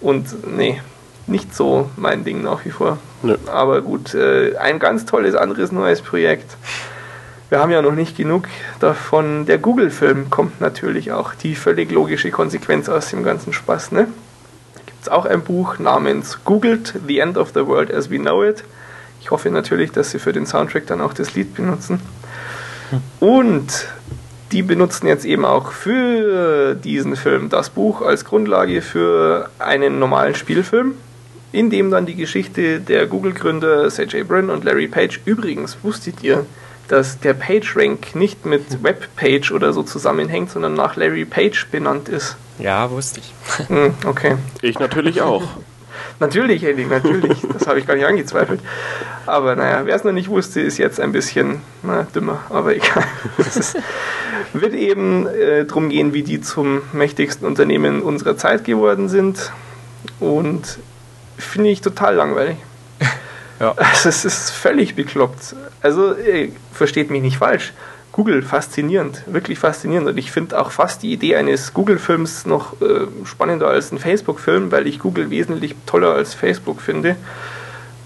Und 0.00 0.56
nee, 0.56 0.80
nicht 1.26 1.54
so 1.54 1.90
mein 1.96 2.24
Ding 2.24 2.42
nach 2.42 2.64
wie 2.64 2.70
vor. 2.70 2.98
Nö. 3.26 3.36
Aber 3.46 3.82
gut, 3.82 4.14
äh, 4.14 4.56
ein 4.56 4.78
ganz 4.78 5.04
tolles 5.04 5.34
anderes 5.34 5.72
neues 5.72 6.00
Projekt. 6.00 6.56
Wir 7.48 7.60
haben 7.60 7.70
ja 7.70 7.82
noch 7.82 7.94
nicht 7.94 8.16
genug 8.16 8.48
davon. 8.80 9.46
Der 9.46 9.58
Google-Film 9.58 10.30
kommt 10.30 10.60
natürlich 10.60 11.12
auch. 11.12 11.34
Die 11.34 11.54
völlig 11.54 11.90
logische 11.92 12.30
Konsequenz 12.30 12.88
aus 12.88 13.10
dem 13.10 13.22
ganzen 13.22 13.52
Spaß. 13.52 13.92
Ne? 13.92 14.08
Gibt 14.86 15.02
es 15.02 15.08
auch 15.08 15.26
ein 15.26 15.42
Buch 15.42 15.78
namens 15.78 16.38
Googled, 16.44 16.94
The 17.06 17.18
End 17.18 17.36
of 17.36 17.50
the 17.54 17.66
World 17.66 17.92
as 17.92 18.10
We 18.10 18.18
Know 18.18 18.44
It. 18.44 18.64
Ich 19.20 19.30
hoffe 19.30 19.50
natürlich, 19.50 19.92
dass 19.92 20.10
sie 20.10 20.18
für 20.18 20.32
den 20.32 20.46
Soundtrack 20.46 20.86
dann 20.86 21.00
auch 21.00 21.12
das 21.12 21.34
Lied 21.34 21.54
benutzen. 21.54 22.00
Hm. 22.90 23.00
Und 23.20 23.88
die 24.52 24.62
benutzen 24.62 25.06
jetzt 25.08 25.24
eben 25.24 25.44
auch 25.44 25.72
für 25.72 26.74
diesen 26.74 27.16
Film 27.16 27.48
das 27.48 27.70
Buch 27.70 28.02
als 28.02 28.24
Grundlage 28.24 28.82
für 28.82 29.50
einen 29.58 29.98
normalen 29.98 30.34
Spielfilm 30.34 30.94
in 31.52 31.70
dem 31.70 31.90
dann 31.90 32.06
die 32.06 32.16
Geschichte 32.16 32.80
der 32.80 33.06
Google-Gründer 33.06 33.90
Sergey 33.90 34.24
Brin 34.24 34.50
und 34.50 34.64
Larry 34.64 34.88
Page. 34.88 35.20
Übrigens, 35.24 35.78
wusstet 35.82 36.22
ihr, 36.22 36.44
dass 36.88 37.18
der 37.18 37.34
PageRank 37.34 38.14
nicht 38.14 38.46
mit 38.46 38.82
Webpage 38.82 39.52
oder 39.52 39.72
so 39.72 39.82
zusammenhängt, 39.82 40.50
sondern 40.50 40.74
nach 40.74 40.96
Larry 40.96 41.24
Page 41.24 41.66
benannt 41.70 42.08
ist? 42.08 42.36
Ja, 42.58 42.90
wusste 42.90 43.20
ich. 43.20 43.34
Hm, 43.68 43.94
okay. 44.04 44.36
Ich 44.62 44.78
natürlich 44.78 45.22
auch. 45.22 45.42
natürlich, 46.20 46.62
Henning, 46.62 46.88
natürlich. 46.88 47.38
Das 47.52 47.66
habe 47.66 47.78
ich 47.78 47.86
gar 47.86 47.94
nicht 47.94 48.06
angezweifelt. 48.06 48.60
Aber 49.26 49.56
naja, 49.56 49.84
wer 49.84 49.96
es 49.96 50.04
noch 50.04 50.12
nicht 50.12 50.28
wusste, 50.28 50.60
ist 50.60 50.78
jetzt 50.78 51.00
ein 51.00 51.12
bisschen 51.12 51.60
na, 51.82 52.06
dümmer, 52.14 52.40
aber 52.50 52.74
egal. 52.74 53.04
Es 53.38 53.74
wird 54.52 54.74
eben 54.74 55.26
äh, 55.26 55.64
darum 55.64 55.88
gehen, 55.88 56.14
wie 56.14 56.22
die 56.22 56.40
zum 56.40 56.82
mächtigsten 56.92 57.46
Unternehmen 57.46 58.00
unserer 58.02 58.36
Zeit 58.36 58.64
geworden 58.64 59.08
sind. 59.08 59.52
Und 60.20 60.78
finde 61.38 61.70
ich 61.70 61.80
total 61.80 62.14
langweilig. 62.14 62.56
ja. 63.60 63.72
Also 63.76 64.08
es 64.08 64.24
ist 64.24 64.50
völlig 64.50 64.94
bekloppt. 64.94 65.56
Also, 65.82 66.14
ey, 66.14 66.52
versteht 66.72 67.10
mich 67.10 67.22
nicht 67.22 67.38
falsch. 67.38 67.72
Google 68.12 68.40
faszinierend, 68.40 69.22
wirklich 69.26 69.58
faszinierend. 69.58 70.08
Und 70.08 70.16
ich 70.16 70.30
finde 70.30 70.58
auch 70.58 70.70
fast 70.70 71.02
die 71.02 71.12
Idee 71.12 71.36
eines 71.36 71.74
Google-Films 71.74 72.46
noch 72.46 72.80
äh, 72.80 73.06
spannender 73.24 73.68
als 73.68 73.92
ein 73.92 73.98
Facebook-Film, 73.98 74.72
weil 74.72 74.86
ich 74.86 75.00
Google 75.00 75.28
wesentlich 75.28 75.74
toller 75.84 76.14
als 76.14 76.32
Facebook 76.32 76.80
finde. 76.80 77.16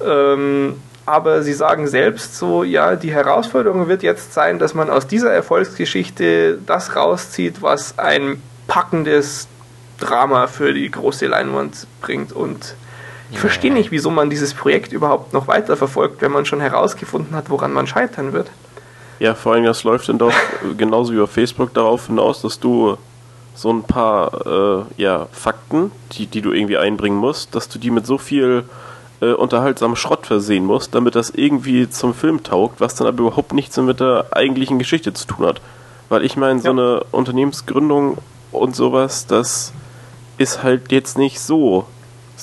Ähm, 0.04 0.74
aber 1.06 1.42
sie 1.42 1.52
sagen 1.52 1.86
selbst 1.86 2.36
so, 2.36 2.64
ja, 2.64 2.96
die 2.96 3.12
Herausforderung 3.12 3.88
wird 3.88 4.02
jetzt 4.02 4.32
sein, 4.32 4.58
dass 4.58 4.74
man 4.74 4.90
aus 4.90 5.06
dieser 5.06 5.32
Erfolgsgeschichte 5.32 6.58
das 6.66 6.96
rauszieht, 6.96 7.62
was 7.62 7.98
ein 7.98 8.42
packendes 8.66 9.46
Drama 9.98 10.46
für 10.46 10.72
die 10.72 10.90
große 10.90 11.26
Leinwand 11.26 11.86
bringt. 12.00 12.32
Und 12.32 12.74
ich 13.30 13.38
verstehe 13.38 13.72
nicht, 13.72 13.90
wieso 13.90 14.10
man 14.10 14.30
dieses 14.30 14.54
Projekt 14.54 14.92
überhaupt 14.92 15.32
noch 15.32 15.46
weiterverfolgt, 15.46 16.20
wenn 16.20 16.32
man 16.32 16.46
schon 16.46 16.60
herausgefunden 16.60 17.34
hat, 17.36 17.50
woran 17.50 17.72
man 17.72 17.86
scheitern 17.86 18.32
wird. 18.32 18.50
Ja, 19.20 19.34
vor 19.34 19.52
allem, 19.52 19.64
das 19.64 19.84
läuft 19.84 20.08
dann 20.08 20.18
doch 20.18 20.32
genauso 20.76 21.12
wie 21.12 21.20
auf 21.20 21.30
Facebook 21.30 21.74
darauf 21.74 22.06
hinaus, 22.06 22.42
dass 22.42 22.58
du 22.58 22.96
so 23.54 23.70
ein 23.70 23.82
paar 23.82 24.46
äh, 24.46 24.84
ja, 24.96 25.26
Fakten, 25.32 25.92
die, 26.12 26.26
die 26.26 26.40
du 26.40 26.52
irgendwie 26.52 26.78
einbringen 26.78 27.18
musst, 27.18 27.54
dass 27.54 27.68
du 27.68 27.78
die 27.78 27.90
mit 27.90 28.06
so 28.06 28.16
viel 28.16 28.64
äh, 29.20 29.32
unterhaltsamen 29.32 29.96
Schrott 29.96 30.26
versehen 30.26 30.64
musst, 30.64 30.94
damit 30.94 31.14
das 31.14 31.30
irgendwie 31.30 31.90
zum 31.90 32.14
Film 32.14 32.42
taugt, 32.42 32.80
was 32.80 32.94
dann 32.94 33.06
aber 33.06 33.20
überhaupt 33.20 33.52
nichts 33.52 33.76
mit 33.76 34.00
der 34.00 34.26
eigentlichen 34.30 34.78
Geschichte 34.78 35.12
zu 35.12 35.26
tun 35.26 35.46
hat. 35.46 35.60
Weil 36.08 36.24
ich 36.24 36.36
meine, 36.36 36.60
so 36.60 36.66
ja. 36.66 36.70
eine 36.70 37.04
Unternehmensgründung 37.10 38.18
und 38.50 38.74
sowas, 38.74 39.26
das 39.26 39.72
ist 40.38 40.62
halt 40.62 40.90
jetzt 40.90 41.18
nicht 41.18 41.40
so 41.40 41.86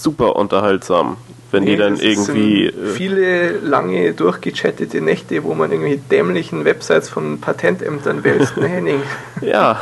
super 0.01 0.35
unterhaltsam 0.35 1.17
wenn 1.51 1.63
nee, 1.63 1.71
die 1.71 1.77
dann 1.77 1.97
irgendwie. 1.97 2.67
Äh, 2.67 2.87
viele 2.93 3.51
lange 3.59 4.13
durchgechattete 4.13 5.01
Nächte, 5.01 5.43
wo 5.43 5.53
man 5.53 5.71
irgendwie 5.71 5.97
dämlichen 5.97 6.65
Websites 6.65 7.09
von 7.09 7.39
Patentämtern 7.39 8.23
wälzt, 8.23 8.57
ne 8.57 8.67
Henning? 8.67 9.01
ja, 9.41 9.79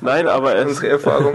nein, 0.00 0.28
aber 0.28 0.56
es. 0.56 0.68
Unsere 0.68 0.88
Erfahrung. 0.88 1.34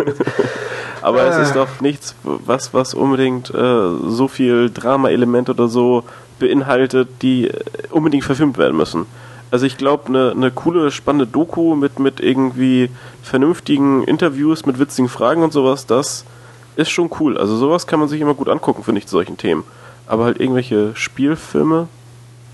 aber 1.02 1.22
ah. 1.22 1.28
es 1.28 1.48
ist 1.48 1.56
doch 1.56 1.82
nichts, 1.82 2.16
was, 2.24 2.74
was 2.74 2.94
unbedingt 2.94 3.50
äh, 3.54 3.90
so 4.08 4.28
viel 4.28 4.70
Drama-Element 4.70 5.50
oder 5.50 5.68
so 5.68 6.04
beinhaltet, 6.40 7.08
die 7.22 7.48
äh, 7.48 7.54
unbedingt 7.92 8.24
verfilmt 8.24 8.58
werden 8.58 8.78
müssen. 8.78 9.06
Also 9.52 9.68
ich 9.68 9.78
glaube, 9.78 10.08
eine 10.08 10.34
ne 10.34 10.50
coole, 10.50 10.90
spannende 10.90 11.28
Doku 11.28 11.76
mit, 11.76 12.00
mit 12.00 12.20
irgendwie 12.20 12.90
vernünftigen 13.22 14.04
Interviews, 14.04 14.66
mit 14.66 14.80
witzigen 14.80 15.10
Fragen 15.10 15.44
und 15.44 15.54
sowas, 15.54 15.86
das 15.86 16.26
ist 16.76 16.90
schon 16.90 17.10
cool. 17.20 17.38
Also 17.38 17.56
sowas 17.56 17.88
kann 17.88 18.00
man 18.00 18.10
sich 18.10 18.22
immer 18.22 18.34
gut 18.34 18.50
angucken, 18.50 18.84
finde 18.84 19.00
ich, 19.00 19.08
zu 19.08 19.12
solchen 19.12 19.38
Themen. 19.38 19.64
Aber 20.08 20.26
halt 20.26 20.40
irgendwelche 20.40 20.96
Spielfilme, 20.96 21.88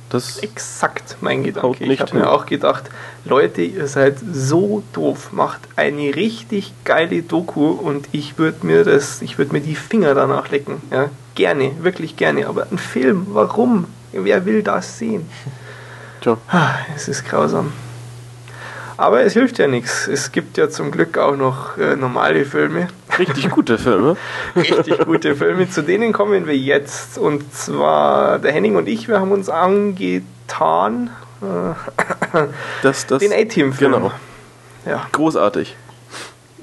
das. 0.10 0.40
Exakt 0.40 1.18
mein 1.22 1.44
Gedanke. 1.44 1.86
Ich 1.86 2.02
habe 2.02 2.18
mir 2.18 2.32
auch 2.32 2.46
gedacht, 2.46 2.90
Leute, 3.26 3.62
ihr 3.62 3.88
seid 3.88 4.18
so 4.32 4.84
doof, 4.94 5.32
macht 5.32 5.62
eine 5.76 6.16
richtig 6.16 6.74
geile 6.84 7.22
Doku 7.22 7.70
und 7.70 8.10
ich 8.12 8.38
würde 8.38 8.66
mir 8.66 8.84
das, 8.84 9.22
ich 9.22 9.38
würde 9.38 9.54
mir 9.54 9.62
die 9.62 9.76
Finger 9.76 10.16
danach 10.16 10.50
lecken. 10.50 10.82
Ja? 10.92 11.10
Gerne, 11.36 11.72
wirklich 11.82 12.16
gerne. 12.18 12.48
Aber 12.48 12.68
ein 12.72 12.80
Film, 12.80 13.28
warum? 13.32 13.86
Wer 14.12 14.46
will 14.46 14.64
das 14.64 14.98
sehen? 14.98 15.30
Tja. 16.22 16.38
Ah, 16.48 16.72
es 16.96 17.08
ist 17.08 17.26
grausam. 17.26 17.72
Aber 19.00 19.22
es 19.22 19.32
hilft 19.32 19.60
ja 19.60 19.68
nichts. 19.68 20.10
Es 20.10 20.34
gibt 20.34 20.58
ja 20.58 20.70
zum 20.70 20.92
Glück 20.92 21.18
auch 21.18 21.38
noch 21.38 21.78
äh, 21.78 21.96
normale 21.96 22.44
Filme. 22.44 22.90
Richtig 23.18 23.50
gute 23.50 23.78
Filme. 23.78 24.18
Richtig 24.58 25.00
gute 25.06 25.38
Filme. 25.38 25.70
Zu 25.70 25.84
denen 25.84 26.12
kommen 26.12 26.48
wir 26.48 26.58
jetzt. 26.58 27.18
Und 27.18 27.54
zwar 27.54 28.40
der 28.40 28.52
Henning 28.52 28.76
und 28.76 28.90
ich, 28.90 29.08
wir 29.08 29.22
haben 29.22 29.32
uns 29.32 29.48
angetan 29.48 31.12
äh, 31.42 32.44
das, 32.84 33.08
das, 33.08 33.20
den 33.20 33.32
A-Team-Film. 33.32 33.94
Genau. 33.94 34.12
Ja. 34.86 35.08
Großartig. 35.14 35.78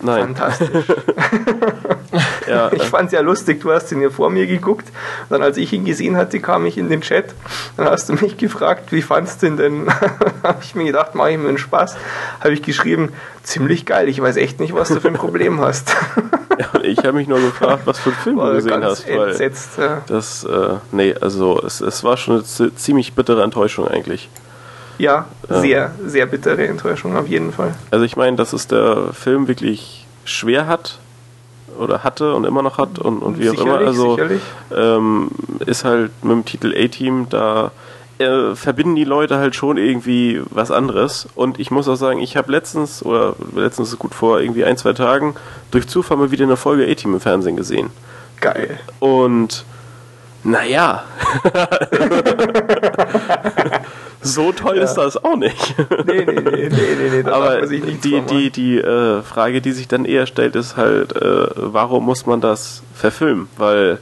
Nein. 0.02 0.37
Fantastisch. 0.37 0.85
ja, 2.48 2.70
ich 2.72 2.82
fand 2.82 3.06
es 3.06 3.12
ja 3.12 3.20
lustig, 3.20 3.61
du 3.61 3.72
hast 3.72 3.90
ihn 3.92 4.00
ja 4.00 4.11
vor 4.11 4.30
mir 4.30 4.46
geguckt. 4.46 4.87
Dann, 5.30 5.42
als 5.42 5.56
ich 5.56 5.72
ihn 5.72 5.85
gesehen 5.85 6.16
hatte, 6.16 6.40
kam 6.40 6.66
ich 6.66 6.76
in 6.78 6.88
den 6.88 7.00
Chat. 7.00 7.35
Dann 7.76 7.87
hast 7.88 8.09
du 8.09 8.14
mich 8.14 8.37
gefragt, 8.38 8.92
wie 8.92 9.02
fandst 9.02 9.42
du 9.42 9.46
ihn 9.46 9.56
denn? 9.56 9.87
habe 10.42 10.59
ich 10.62 10.74
mir 10.74 10.85
gedacht, 10.85 11.14
mache 11.14 11.32
ich 11.32 11.38
mir 11.38 11.48
einen 11.48 11.59
Spaß. 11.59 11.96
Habe 12.40 12.52
ich 12.52 12.62
geschrieben, 12.62 13.12
ziemlich 13.42 13.87
geil. 13.87 14.09
Ich 14.09 14.20
weiß 14.20 14.37
echt 14.37 14.61
nicht, 14.61 14.74
was 14.74 14.88
du 14.88 15.00
für 15.00 15.09
ein 15.09 15.14
Problem 15.14 15.61
hast. 15.61 15.94
ja, 16.59 16.80
ich 16.82 16.98
habe 16.98 17.14
mich 17.14 17.28
nur 17.28 17.40
gefragt, 17.40 17.82
was 17.87 17.98
für 17.98 18.11
einen 18.11 18.18
Film 18.18 18.37
war 18.37 18.50
du 18.50 18.56
gesehen 18.56 18.85
hast. 18.85 19.09
Weil 19.09 19.30
entsetzt, 19.30 19.78
ja. 19.78 20.02
Das, 20.06 20.44
äh, 20.44 20.74
nee, 20.92 21.14
also 21.20 21.61
es, 21.62 21.80
es 21.80 22.04
war 22.04 22.16
schon 22.16 22.44
eine 22.59 22.74
ziemlich 22.74 23.14
bittere 23.14 23.42
Enttäuschung 23.42 23.88
eigentlich. 23.88 24.28
Ja, 24.98 25.26
sehr, 25.48 25.92
sehr 26.04 26.26
bittere 26.26 26.66
Enttäuschung 26.66 27.16
auf 27.16 27.28
jeden 27.28 27.52
Fall. 27.52 27.74
Also 27.90 28.04
ich 28.04 28.16
meine, 28.16 28.37
dass 28.37 28.52
es 28.52 28.66
der 28.66 29.12
Film 29.12 29.48
wirklich 29.48 30.06
schwer 30.24 30.66
hat 30.66 30.98
oder 31.78 32.04
hatte 32.04 32.35
und 32.35 32.44
immer 32.44 32.62
noch 32.62 32.78
hat 32.78 32.98
und, 32.98 33.18
und 33.18 33.38
wie 33.38 33.50
auch 33.50 33.61
immer. 33.61 33.78
Also 33.78 34.18
ähm, 34.74 35.30
ist 35.64 35.85
halt 35.85 36.11
mit 36.22 36.32
dem 36.32 36.44
Titel 36.44 36.74
A-Team 36.76 37.28
da 37.28 37.70
äh, 38.18 38.54
verbinden 38.54 38.96
die 38.96 39.04
Leute 39.04 39.37
halt 39.37 39.54
schon 39.54 39.76
irgendwie 39.76 40.40
was 40.50 40.70
anderes. 40.70 41.28
Und 41.35 41.61
ich 41.61 41.70
muss 41.70 41.88
auch 41.88 41.96
sagen, 41.96 42.20
ich 42.20 42.37
habe 42.37 42.50
letztens, 42.50 43.04
oder 43.04 43.37
letztens 43.54 43.90
ist 43.90 43.98
gut 43.98 44.14
vor 44.14 44.40
irgendwie 44.40 44.64
ein, 44.64 44.78
zwei 44.78 44.94
Tagen, 44.94 45.35
durch 45.70 45.87
Zufall 45.87 46.16
mal 46.16 46.30
wieder 46.30 46.44
eine 46.44 46.56
Folge 46.56 46.90
A-Team 46.90 47.14
im 47.14 47.20
Fernsehen 47.20 47.56
gesehen. 47.56 47.90
Geil. 48.40 48.78
Und 49.00 49.64
naja. 50.44 51.04
so 54.26 54.52
toll 54.52 54.76
ja. 54.76 54.84
ist 54.84 54.94
das 54.94 55.22
auch 55.22 55.36
nicht. 55.36 55.74
nee, 56.06 56.24
nee, 56.24 56.40
nee, 56.40 56.42
nee, 56.42 56.68
nee, 56.68 57.22
nee 57.22 57.30
Aber 57.30 57.66
die, 57.66 57.80
die, 57.80 58.20
die, 58.20 58.50
die 58.50 58.78
äh, 58.78 59.22
Frage, 59.22 59.60
die 59.60 59.72
sich 59.72 59.88
dann 59.88 60.04
eher 60.04 60.26
stellt, 60.26 60.56
ist 60.56 60.76
halt, 60.76 61.16
äh, 61.16 61.46
warum 61.56 62.04
muss 62.04 62.26
man 62.26 62.40
das 62.40 62.82
verfilmen? 62.94 63.48
Weil 63.56 63.98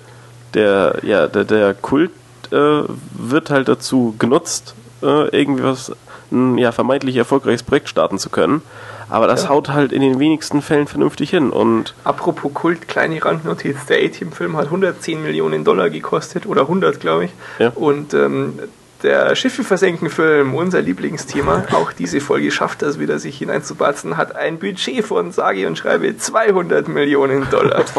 der, 0.55 0.99
ja, 1.03 1.27
der, 1.27 1.45
der 1.45 1.75
Kult 1.75 2.11
äh, 2.51 2.83
wird 3.13 3.51
halt 3.51 3.69
dazu 3.69 4.15
genutzt, 4.19 4.75
äh, 5.03 5.29
irgendwie 5.37 5.65
was, 5.65 5.93
ein 6.33 6.59
ja, 6.59 6.73
vermeintlich 6.73 7.17
erfolgreiches 7.17 7.63
Projekt 7.63 7.89
starten 7.89 8.19
zu 8.19 8.31
können. 8.31 8.63
Aber 9.11 9.27
das 9.27 9.45
ja. 9.45 9.49
haut 9.51 9.69
halt 9.69 9.93
in 9.93 10.01
den 10.01 10.19
wenigsten 10.19 10.63
Fällen 10.63 10.87
vernünftig 10.87 11.31
hin. 11.31 11.51
Und 11.51 11.95
Apropos 12.05 12.53
Kult, 12.55 12.89
kleine 12.89 13.23
Randnotiz: 13.25 13.87
Der 13.87 13.99
A-Team-Film 14.03 14.57
hat 14.57 14.67
110 14.67 15.23
Millionen 15.23 15.65
Dollar 15.65 15.91
gekostet, 15.91 16.47
oder 16.47 16.63
100, 16.63 17.01
glaube 17.01 17.27
ich. 17.27 17.31
Ja. 17.59 17.71
Und 17.75 18.15
ähm, 18.15 18.59
der 19.05 19.37
Schiffe 19.37 19.63
versenken 19.63 20.11
Film, 20.11 20.55
unser 20.55 20.81
Lieblingsthema, 20.81 21.67
auch 21.73 21.93
diese 21.93 22.21
Folge 22.21 22.51
schafft 22.51 22.83
es 22.83 22.99
wieder, 22.99 23.19
sich 23.19 23.39
hineinzubatzen, 23.39 24.17
hat 24.17 24.35
ein 24.35 24.59
Budget 24.59 25.05
von, 25.05 25.31
sage 25.31 25.67
und 25.67 25.77
schreibe, 25.79 26.17
200 26.17 26.89
Millionen 26.89 27.49
Dollar. 27.51 27.85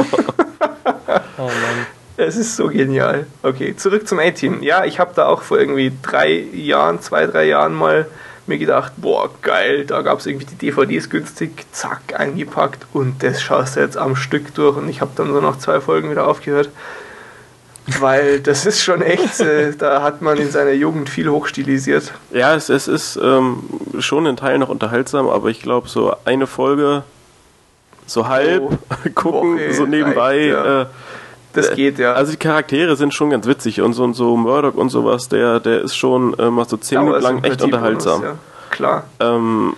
oh 1.38 1.44
Mann. 1.44 1.86
Es 2.18 2.36
ist 2.36 2.56
so 2.56 2.68
genial. 2.68 3.28
Okay, 3.44 3.76
zurück 3.76 4.08
zum 4.08 4.20
A-Team. 4.20 4.64
Ja, 4.64 4.86
ich 4.86 5.00
habe 5.00 5.12
da 5.16 5.28
auch 5.28 5.44
vor 5.44 5.60
irgendwie 5.60 5.92
drei 6.02 6.32
Jahren, 6.32 7.02
zwei, 7.02 7.28
drei 7.28 7.46
Jahren 7.46 7.74
mal 7.74 8.08
mir 8.48 8.58
gedacht, 8.58 8.94
boah, 8.98 9.30
geil, 9.42 9.86
da 9.86 10.02
gab 10.02 10.20
es 10.20 10.26
irgendwie 10.26 10.46
die 10.46 10.56
DVDs 10.56 11.10
günstig, 11.10 11.66
zack, 11.72 12.20
eingepackt 12.20 12.86
und 12.94 13.22
das 13.24 13.42
schaust 13.42 13.76
du 13.76 13.80
jetzt 13.80 13.98
am 13.98 14.16
Stück 14.16 14.54
durch 14.54 14.78
und 14.78 14.88
ich 14.90 15.02
habe 15.02 15.12
dann 15.16 15.34
so 15.34 15.42
noch 15.42 15.58
zwei 15.58 15.82
Folgen 15.82 16.12
wieder 16.12 16.28
aufgehört. 16.28 16.70
Weil 18.00 18.40
das 18.40 18.66
ist 18.66 18.82
schon 18.82 19.02
echt, 19.02 19.40
äh, 19.42 19.74
da 19.78 20.02
hat 20.02 20.22
man 20.22 20.38
in 20.38 20.50
seiner 20.50 20.72
Jugend 20.72 21.10
viel 21.10 21.30
hochstilisiert. 21.30 22.14
Ja, 22.32 22.56
es, 22.56 22.70
es 22.70 22.88
ist 22.88 23.16
ähm, 23.18 23.64
schon 24.00 24.26
in 24.26 24.36
Teilen 24.38 24.60
noch 24.60 24.70
unterhaltsam, 24.70 25.30
aber 25.30 25.50
ich 25.50 25.62
glaube, 25.62 25.88
so 25.88 26.16
eine 26.26 26.48
Folge, 26.48 27.04
so 28.08 28.28
halb 28.28 28.64
oh, 28.64 28.78
gucken, 29.16 29.56
Woche 29.56 29.74
so 29.74 29.86
nebenbei. 29.86 30.52
Reicht, 30.52 30.66
ja. 30.66 30.82
äh, 30.82 30.86
das 31.54 31.74
geht, 31.74 32.00
ja. 32.00 32.14
Also 32.14 32.32
die 32.32 32.38
Charaktere 32.38 32.96
sind 32.96 33.14
schon 33.14 33.30
ganz 33.30 33.46
witzig 33.46 33.82
und 33.82 33.94
so 33.94 34.04
und 34.04 34.14
so 34.14 34.36
Murdoch 34.36 34.74
und 34.74 34.90
sowas, 34.90 35.30
der, 35.30 35.60
der 35.60 35.82
ist 35.82 35.96
schon 35.96 36.38
äh, 36.38 36.50
mal 36.50 36.68
so 36.68 36.78
zehn 36.78 37.00
Minuten 37.00 37.22
lang 37.22 37.44
echt 37.44 37.62
unterhaltsam. 37.62 38.22
Bonus, 38.22 38.36
ja. 38.36 38.40
Klar. 38.72 39.04
Ähm, 39.20 39.74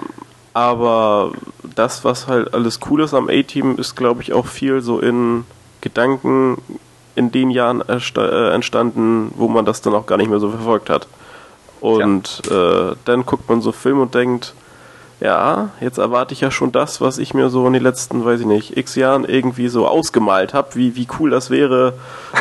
aber 0.53 1.33
das, 1.75 2.03
was 2.03 2.27
halt 2.27 2.53
alles 2.53 2.79
cool 2.89 3.03
ist 3.03 3.13
am 3.13 3.29
A-Team, 3.29 3.77
ist, 3.77 3.95
glaube 3.95 4.23
ich, 4.23 4.33
auch 4.33 4.47
viel 4.47 4.81
so 4.81 4.99
in 4.99 5.45
Gedanken 5.81 6.57
in 7.17 7.31
den 7.31 7.49
Jahren 7.49 7.83
äh, 7.87 8.49
entstanden, 8.53 9.33
wo 9.35 9.47
man 9.47 9.65
das 9.65 9.81
dann 9.81 9.95
auch 9.95 10.05
gar 10.05 10.17
nicht 10.17 10.29
mehr 10.29 10.39
so 10.39 10.51
verfolgt 10.51 10.89
hat. 10.89 11.07
Und 11.81 12.43
ja. 12.49 12.91
äh, 12.91 12.95
dann 13.05 13.25
guckt 13.25 13.49
man 13.49 13.61
so 13.61 13.71
Film 13.71 13.99
und 13.99 14.13
denkt, 14.13 14.53
ja, 15.19 15.69
jetzt 15.81 15.97
erwarte 15.97 16.33
ich 16.33 16.41
ja 16.41 16.51
schon 16.51 16.71
das, 16.71 17.01
was 17.01 17.17
ich 17.17 17.33
mir 17.33 17.49
so 17.49 17.65
in 17.65 17.73
den 17.73 17.81
letzten, 17.81 18.23
weiß 18.23 18.41
ich 18.41 18.45
nicht, 18.45 18.77
x 18.77 18.95
Jahren 18.95 19.25
irgendwie 19.25 19.67
so 19.67 19.87
ausgemalt 19.87 20.53
habe, 20.53 20.75
wie, 20.75 20.95
wie 20.95 21.07
cool 21.19 21.31
das 21.31 21.49
wäre, 21.49 21.93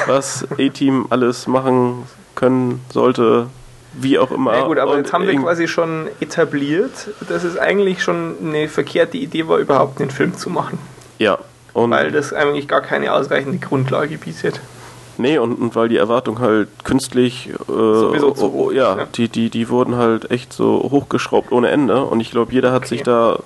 was 0.07 0.47
A-Team 0.59 1.07
alles 1.09 1.47
machen 1.47 2.03
können 2.35 2.85
sollte, 2.93 3.47
wie 3.95 4.19
auch 4.19 4.31
immer. 4.31 4.55
Ja 4.55 4.67
gut, 4.67 4.79
aber 4.79 4.93
und 4.93 4.99
jetzt 4.99 5.15
haben 5.15 5.27
wir 5.27 5.35
quasi 5.37 5.69
schon 5.69 6.09
etabliert, 6.21 7.09
dass 7.27 7.45
es 7.45 7.57
eigentlich 7.57 8.03
schon 8.03 8.35
eine 8.43 8.69
verkehrte 8.69 9.17
Idee 9.17 9.49
war, 9.49 9.57
überhaupt 9.57 10.03
einen 10.03 10.11
Film 10.11 10.37
zu 10.37 10.51
machen. 10.51 10.79
Ja, 11.19 11.39
und 11.77 11.91
weil 11.91 12.11
das 12.11 12.33
eigentlich 12.33 12.69
gar 12.69 12.81
keine 12.81 13.13
ausreichende 13.13 13.59
Grundlage 13.59 14.17
bietet. 14.17 14.61
Nee, 15.19 15.37
und, 15.37 15.55
und 15.57 15.77
weil 15.77 15.91
die 15.91 15.99
Erwartung 15.99 16.41
halt 16.41 16.69
künstlich, 16.85 17.51
äh, 17.51 17.55
Sowieso 17.67 18.31
zu 18.31 18.51
hoch, 18.51 18.73
ja, 18.73 18.97
ja, 18.97 19.05
Die, 19.15 19.29
die, 19.29 19.51
die 19.51 19.69
wurden 19.69 19.97
halt 19.97 20.31
echt 20.31 20.55
so 20.55 20.89
hochgeschraubt 20.91 21.53
ohne 21.53 21.69
Ende. 21.69 22.03
Und 22.05 22.21
ich 22.21 22.31
glaube, 22.31 22.53
jeder 22.55 22.73
hat 22.73 22.85
okay. 22.85 22.89
sich 22.89 23.03
da 23.03 23.41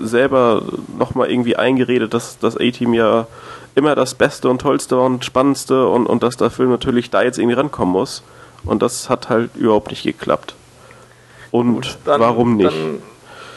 selber 0.00 0.62
nochmal 0.98 1.30
irgendwie 1.30 1.54
eingeredet, 1.54 2.14
dass 2.14 2.38
das 2.40 2.56
A-Team 2.56 2.94
ja 2.94 3.28
immer 3.76 3.94
das 3.94 4.14
Beste 4.14 4.48
und 4.48 4.60
Tollste 4.60 4.98
und 4.98 5.24
Spannendste 5.24 5.86
und, 5.86 6.06
und 6.06 6.24
dass 6.24 6.36
der 6.36 6.50
Film 6.50 6.70
natürlich 6.70 7.10
da 7.10 7.22
jetzt 7.22 7.38
irgendwie 7.38 7.56
rankommen 7.56 7.92
muss. 7.92 8.24
Und 8.64 8.82
das 8.82 9.08
hat 9.08 9.28
halt 9.28 9.54
überhaupt 9.54 9.90
nicht 9.90 10.02
geklappt. 10.02 10.56
Und 11.52 11.74
Gut, 11.74 11.98
dann, 12.04 12.20
warum 12.20 12.56
nicht? 12.56 12.72
Dann, 12.72 13.02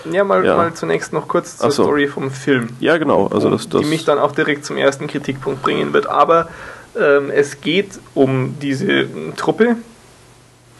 ja, 0.10 0.24
mal, 0.24 0.46
ja. 0.46 0.56
mal 0.56 0.74
zunächst 0.74 1.14
noch 1.14 1.28
kurz 1.28 1.58
zur 1.58 1.72
so. 1.72 1.84
Story 1.84 2.08
vom 2.08 2.32
Film. 2.32 2.70
Ja, 2.80 2.98
genau. 2.98 3.28
Also 3.28 3.50
das, 3.50 3.70
das 3.70 3.82
die 3.82 3.88
mich 3.88 4.06
dann 4.06 4.20
auch 4.20 4.32
direkt 4.32 4.66
zum 4.66 4.78
ersten 4.78 5.08
Kritikpunkt 5.08 5.62
bringen 5.62 5.94
wird. 5.94 6.08
Aber 6.08 6.50
ähm, 7.00 7.30
es 7.30 7.62
geht 7.62 8.00
um 8.14 8.56
diese 8.62 9.08
Truppe, 9.36 9.76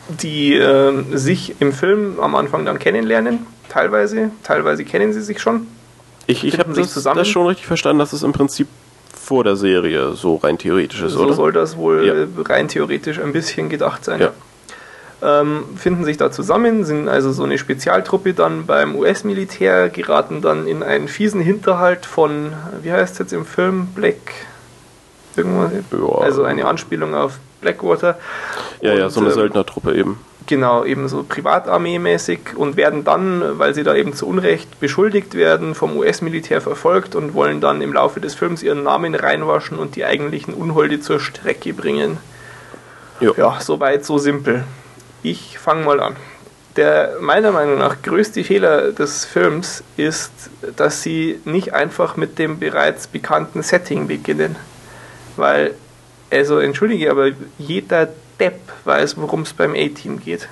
die 0.10 0.56
äh, 0.56 1.04
sich 1.14 1.56
im 1.60 1.74
Film 1.74 2.20
am 2.20 2.36
Anfang 2.36 2.66
dann 2.66 2.80
kennenlernen. 2.80 3.46
Teilweise, 3.70 4.32
teilweise 4.44 4.84
kennen 4.84 5.14
sie 5.14 5.22
sich 5.22 5.42
schon. 5.42 5.68
Ich, 6.28 6.44
ich 6.44 6.60
habe 6.60 6.74
das, 6.74 6.94
das, 6.94 7.28
schon 7.28 7.48
richtig 7.48 7.68
verstanden, 7.68 8.00
dass 8.00 8.14
es 8.14 8.24
im 8.24 8.34
Prinzip 8.34 8.68
vor 9.14 9.44
der 9.44 9.56
Serie 9.56 10.14
so 10.14 10.36
rein 10.36 10.58
theoretisch 10.58 11.02
ist, 11.02 11.14
so 11.14 11.22
oder? 11.22 11.30
So 11.30 11.36
soll 11.36 11.52
das 11.54 11.78
wohl 11.78 12.06
ja. 12.06 12.44
rein 12.44 12.68
theoretisch 12.68 13.20
ein 13.20 13.34
bisschen 13.34 13.70
gedacht 13.70 14.04
sein. 14.04 14.20
Ja. 14.20 14.32
Ähm, 15.24 15.66
finden 15.76 16.04
sich 16.04 16.18
da 16.18 16.32
zusammen, 16.32 16.84
sind 16.84 17.08
also 17.08 17.32
so 17.32 17.44
eine 17.44 17.60
Spezialtruppe 17.60 18.34
dann 18.34 18.66
beim 18.66 18.96
US-Militär, 18.96 19.90
geraten 19.90 20.42
dann 20.42 20.66
in 20.66 20.82
einen 20.82 21.08
fiesen 21.08 21.42
Hinterhalt 21.42 22.08
von, 22.08 22.54
wie 22.82 22.92
heißt 22.92 23.14
es 23.14 23.20
jetzt 23.20 23.34
im 23.34 23.46
Film, 23.46 23.88
Black 23.94 24.18
irgendwas. 25.36 25.72
Ja. 25.92 26.22
Also 26.22 26.44
eine 26.44 26.66
Anspielung 26.66 27.14
auf 27.14 27.40
Blackwater. 27.62 28.18
Ja, 28.82 28.94
und, 28.94 28.98
ja, 28.98 29.10
so 29.10 29.20
eine 29.20 29.30
ähm, 29.30 29.36
Söldnertruppe 29.36 29.96
eben. 29.96 30.20
Genau, 30.48 30.84
eben 30.84 31.08
so 31.08 31.24
Privatarmee-mäßig 31.24 32.56
und 32.56 32.76
werden 32.76 33.04
dann, 33.04 33.60
weil 33.60 33.76
sie 33.76 33.84
da 33.84 33.96
eben 33.96 34.14
zu 34.14 34.28
Unrecht 34.28 34.80
beschuldigt 34.80 35.36
werden, 35.36 35.76
vom 35.76 35.96
US-Militär 35.96 36.62
verfolgt 36.62 37.16
und 37.16 37.36
wollen 37.36 37.62
dann 37.62 37.82
im 37.82 37.94
Laufe 37.94 38.20
des 38.20 38.34
Films 38.34 38.64
ihren 38.64 38.84
Namen 38.84 39.14
reinwaschen 39.14 39.78
und 39.78 39.96
die 39.96 40.04
eigentlichen 40.04 40.54
Unholde 40.56 41.00
zur 41.00 41.20
Strecke 41.20 41.74
bringen. 41.74 42.18
Jo. 43.20 43.36
Ja, 43.38 43.60
soweit, 43.62 44.04
so 44.04 44.18
simpel. 44.18 44.64
Ich 45.24 45.60
fange 45.60 45.86
mal 45.86 46.00
an. 46.00 46.16
Der 46.76 47.18
meiner 47.20 47.52
Meinung 47.52 47.78
nach 47.78 48.02
größte 48.02 48.44
Fehler 48.44 48.92
des 48.92 49.26
Films 49.26 49.84
ist, 49.98 50.32
dass 50.78 51.04
sie 51.04 51.40
nicht 51.44 51.74
einfach 51.74 52.16
mit 52.16 52.40
dem 52.40 52.60
bereits 52.60 53.08
bekannten 53.08 53.62
Setting 53.62 54.08
beginnen. 54.08 54.56
Weil, 55.36 55.76
also 56.32 56.60
entschuldige, 56.60 57.12
aber 57.12 57.32
jeder 57.58 58.08
Depp 58.40 58.60
weiß, 58.86 59.18
worum 59.18 59.42
es 59.42 59.54
beim 59.54 59.74
A-Team 59.76 60.22
geht. 60.22 60.48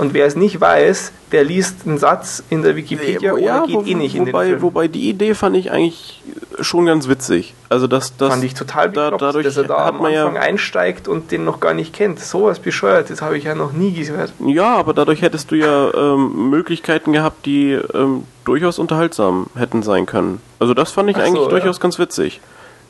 Und 0.00 0.14
wer 0.14 0.24
es 0.24 0.34
nicht 0.34 0.60
weiß, 0.60 1.12
der 1.30 1.44
liest 1.44 1.86
einen 1.86 1.98
Satz 1.98 2.42
in 2.48 2.62
der 2.62 2.74
Wikipedia 2.74 3.36
ja, 3.36 3.60
oder 3.60 3.66
geht 3.66 3.76
wo, 3.76 3.82
eh 3.82 3.94
nicht 3.94 4.14
in 4.14 4.26
wobei, 4.26 4.44
den 4.44 4.50
Film. 4.52 4.62
Wobei 4.62 4.88
die 4.88 5.10
Idee 5.10 5.34
fand 5.34 5.56
ich 5.56 5.70
eigentlich 5.70 6.22
schon 6.60 6.86
ganz 6.86 7.06
witzig. 7.06 7.54
Also 7.68 7.86
das, 7.86 8.16
das 8.16 8.30
fand 8.30 8.42
ich 8.42 8.54
total 8.54 8.88
bekloppt, 8.88 9.20
da, 9.20 9.26
dadurch 9.26 9.44
dass 9.44 9.58
er 9.58 9.64
da 9.64 9.88
am 9.88 9.96
Anfang 10.02 10.34
ja 10.34 10.40
einsteigt 10.40 11.06
und 11.06 11.30
den 11.30 11.44
noch 11.44 11.60
gar 11.60 11.74
nicht 11.74 11.92
kennt. 11.92 12.18
So 12.18 12.44
was 12.44 12.60
bescheuert, 12.60 13.08
habe 13.20 13.36
ich 13.36 13.44
ja 13.44 13.54
noch 13.54 13.72
nie 13.72 13.92
gehört. 13.92 14.32
Ja, 14.46 14.74
aber 14.76 14.94
dadurch 14.94 15.20
hättest 15.20 15.50
du 15.50 15.56
ja 15.56 15.92
ähm, 15.92 16.48
Möglichkeiten 16.48 17.12
gehabt, 17.12 17.44
die 17.44 17.72
ähm, 17.72 18.24
durchaus 18.46 18.78
unterhaltsam 18.78 19.48
hätten 19.54 19.82
sein 19.82 20.06
können. 20.06 20.40
Also 20.58 20.72
das 20.72 20.92
fand 20.92 21.10
ich 21.10 21.16
Ach 21.16 21.20
eigentlich 21.20 21.44
so, 21.44 21.50
durchaus 21.50 21.76
ja. 21.76 21.82
ganz 21.82 21.98
witzig. 21.98 22.40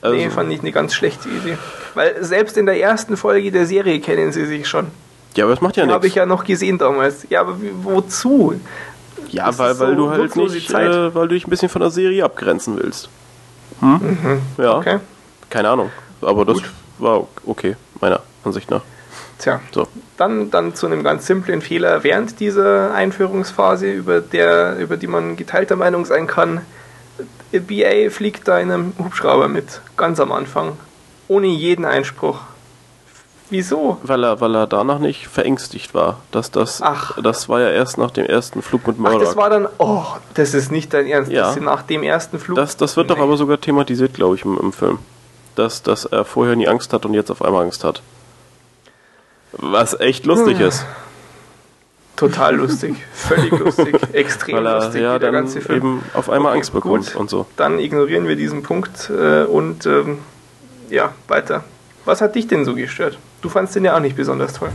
Also 0.00 0.16
nee, 0.16 0.30
fand 0.30 0.52
ich 0.52 0.60
eine 0.60 0.70
ganz 0.70 0.94
schlechte 0.94 1.28
Idee. 1.28 1.58
Weil 1.94 2.22
selbst 2.22 2.56
in 2.56 2.66
der 2.66 2.80
ersten 2.80 3.16
Folge 3.16 3.50
der 3.50 3.66
Serie 3.66 3.98
kennen 4.00 4.30
sie 4.30 4.46
sich 4.46 4.68
schon. 4.68 4.86
Ja, 5.36 5.44
aber 5.44 5.54
das 5.54 5.62
macht 5.62 5.76
ja 5.76 5.84
nichts. 5.84 5.94
Habe 5.94 6.06
ich 6.06 6.14
ja 6.14 6.26
noch 6.26 6.44
gesehen 6.44 6.78
damals. 6.78 7.26
Ja, 7.30 7.42
aber 7.42 7.56
wozu? 7.82 8.60
Ja, 9.28 9.46
weil, 9.58 9.78
weil 9.78 9.90
so 9.90 9.94
du 9.94 10.10
halt 10.10 10.36
nicht, 10.36 10.70
äh, 10.70 11.14
weil 11.14 11.28
du 11.28 11.34
dich 11.34 11.46
ein 11.46 11.50
bisschen 11.50 11.68
von 11.68 11.80
der 11.80 11.90
Serie 11.90 12.24
abgrenzen 12.24 12.76
willst. 12.76 13.08
Hm? 13.80 14.00
Mhm. 14.02 14.42
Ja. 14.62 14.78
Okay. 14.78 14.98
Keine 15.48 15.68
Ahnung. 15.68 15.90
Aber 16.20 16.44
das 16.44 16.56
Gut. 16.56 16.70
war 16.98 17.26
okay, 17.46 17.76
meiner 18.00 18.20
Ansicht 18.44 18.70
nach. 18.70 18.82
Tja, 19.38 19.60
so. 19.72 19.88
dann, 20.18 20.50
dann 20.50 20.74
zu 20.74 20.86
einem 20.86 21.02
ganz 21.02 21.26
simplen 21.26 21.62
Fehler 21.62 22.04
während 22.04 22.40
dieser 22.40 22.92
Einführungsphase, 22.92 23.90
über, 23.90 24.20
der, 24.20 24.76
über 24.78 24.98
die 24.98 25.06
man 25.06 25.36
geteilter 25.36 25.76
Meinung 25.76 26.04
sein 26.04 26.26
kann. 26.26 26.60
BA 27.52 28.10
fliegt 28.10 28.46
da 28.46 28.58
in 28.58 28.70
einem 28.70 28.92
Hubschrauber 28.98 29.48
mit, 29.48 29.80
ganz 29.96 30.20
am 30.20 30.30
Anfang, 30.30 30.76
ohne 31.26 31.46
jeden 31.46 31.86
Einspruch. 31.86 32.40
Wieso? 33.50 33.98
Weil 34.04 34.24
er, 34.24 34.40
weil 34.40 34.54
er 34.54 34.66
danach 34.68 35.00
nicht 35.00 35.26
verängstigt 35.26 35.92
war. 35.92 36.20
Das, 36.30 36.52
das, 36.52 36.80
Ach. 36.82 37.18
das 37.20 37.48
war 37.48 37.60
ja 37.60 37.70
erst 37.70 37.98
nach 37.98 38.12
dem 38.12 38.24
ersten 38.24 38.62
Flug 38.62 38.86
mit 38.86 38.98
Murdoch. 38.98 39.18
Ach, 39.20 39.24
das 39.24 39.36
war 39.36 39.50
dann, 39.50 39.68
oh, 39.78 40.04
das 40.34 40.54
ist 40.54 40.70
nicht 40.70 40.94
dein 40.94 41.06
Ernst, 41.06 41.32
ja. 41.32 41.54
nach 41.56 41.82
dem 41.82 42.04
ersten 42.04 42.38
Flug. 42.38 42.56
Das, 42.56 42.76
das 42.76 42.96
wird 42.96 43.08
nee. 43.08 43.16
doch 43.16 43.22
aber 43.22 43.36
sogar 43.36 43.60
thematisiert, 43.60 44.14
glaube 44.14 44.36
ich, 44.36 44.44
im, 44.44 44.56
im 44.56 44.72
Film. 44.72 45.00
Dass, 45.56 45.82
dass 45.82 46.04
er 46.04 46.24
vorher 46.24 46.54
nie 46.54 46.68
Angst 46.68 46.92
hat 46.92 47.04
und 47.04 47.12
jetzt 47.12 47.30
auf 47.30 47.42
einmal 47.42 47.64
Angst 47.64 47.82
hat. 47.82 48.02
Was 49.52 49.98
echt 49.98 50.26
lustig 50.26 50.58
hm. 50.60 50.66
ist. 50.68 50.86
Total 52.14 52.54
lustig, 52.54 52.96
völlig 53.14 53.50
lustig, 53.50 53.96
extrem 54.12 54.56
Weil 54.56 54.66
er, 54.66 54.84
lustig, 54.84 55.00
ja, 55.00 55.18
der 55.18 55.32
ganze 55.32 55.60
Film. 55.62 55.78
eben 55.78 56.02
auf 56.12 56.28
einmal 56.28 56.50
okay, 56.50 56.58
Angst 56.58 56.72
bekommt 56.74 57.06
gut, 57.06 57.16
und 57.16 57.30
so. 57.30 57.46
Dann 57.56 57.78
ignorieren 57.78 58.28
wir 58.28 58.36
diesen 58.36 58.62
Punkt 58.62 59.10
äh, 59.10 59.44
und 59.44 59.86
ähm, 59.86 60.18
ja, 60.90 61.12
weiter. 61.28 61.64
Was 62.04 62.20
hat 62.20 62.34
dich 62.34 62.46
denn 62.48 62.64
so 62.64 62.74
gestört? 62.74 63.18
Du 63.42 63.48
fandst 63.48 63.74
den 63.76 63.84
ja 63.84 63.96
auch 63.96 64.00
nicht 64.00 64.16
besonders 64.16 64.54
toll. 64.54 64.70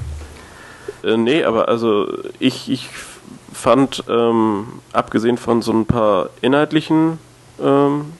Äh, 1.04 1.18
nee, 1.18 1.44
aber 1.44 1.68
also 1.68 2.08
ich, 2.40 2.70
ich 2.70 2.90
fand, 3.54 4.04
ähm, 4.10 4.68
abgesehen 4.94 5.38
von 5.38 5.62
so 5.62 5.72
ein 5.72 5.86
paar 5.86 6.30
inhaltlichen 6.42 7.20
ähm, 7.62 8.14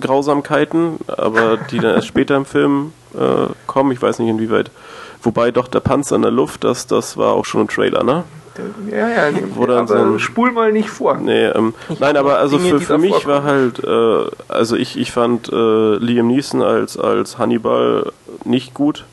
Grausamkeiten, 0.00 0.98
aber 1.06 1.56
die 1.56 1.78
dann 1.78 1.94
erst 1.94 2.08
später 2.08 2.36
im 2.36 2.44
Film 2.44 2.92
äh, 3.14 3.52
kommen, 3.66 3.92
ich 3.92 4.02
weiß 4.02 4.18
nicht 4.18 4.28
inwieweit. 4.28 4.70
Wobei 5.22 5.50
doch 5.50 5.68
der 5.68 5.80
Panzer 5.80 6.16
in 6.16 6.22
der 6.22 6.30
Luft, 6.30 6.64
das, 6.64 6.86
das 6.86 7.16
war 7.16 7.32
auch 7.32 7.44
schon 7.44 7.62
im 7.62 7.68
Trailer, 7.68 8.02
ne? 8.02 8.24
Ja, 8.90 9.08
ja, 9.08 9.38
Wo 9.54 9.66
dann 9.66 9.78
aber 9.78 10.12
so 10.12 10.18
spul 10.18 10.52
mal 10.52 10.70
nicht 10.70 10.88
vor. 10.88 11.16
Nee, 11.16 11.46
ähm, 11.46 11.74
nein, 11.98 12.16
aber 12.16 12.38
also 12.38 12.58
Dinge, 12.58 12.78
für, 12.78 12.80
für 12.80 12.98
mich 12.98 13.10
vorkommen. 13.10 13.34
war 13.34 13.42
halt, 13.42 13.82
äh, 13.82 14.30
also 14.46 14.76
ich, 14.76 14.96
ich 14.96 15.10
fand 15.10 15.52
äh, 15.52 15.96
Liam 15.96 16.28
Neeson 16.28 16.62
als, 16.62 16.96
als 16.96 17.38
Hannibal 17.38 18.12
nicht 18.44 18.74
gut. 18.74 19.04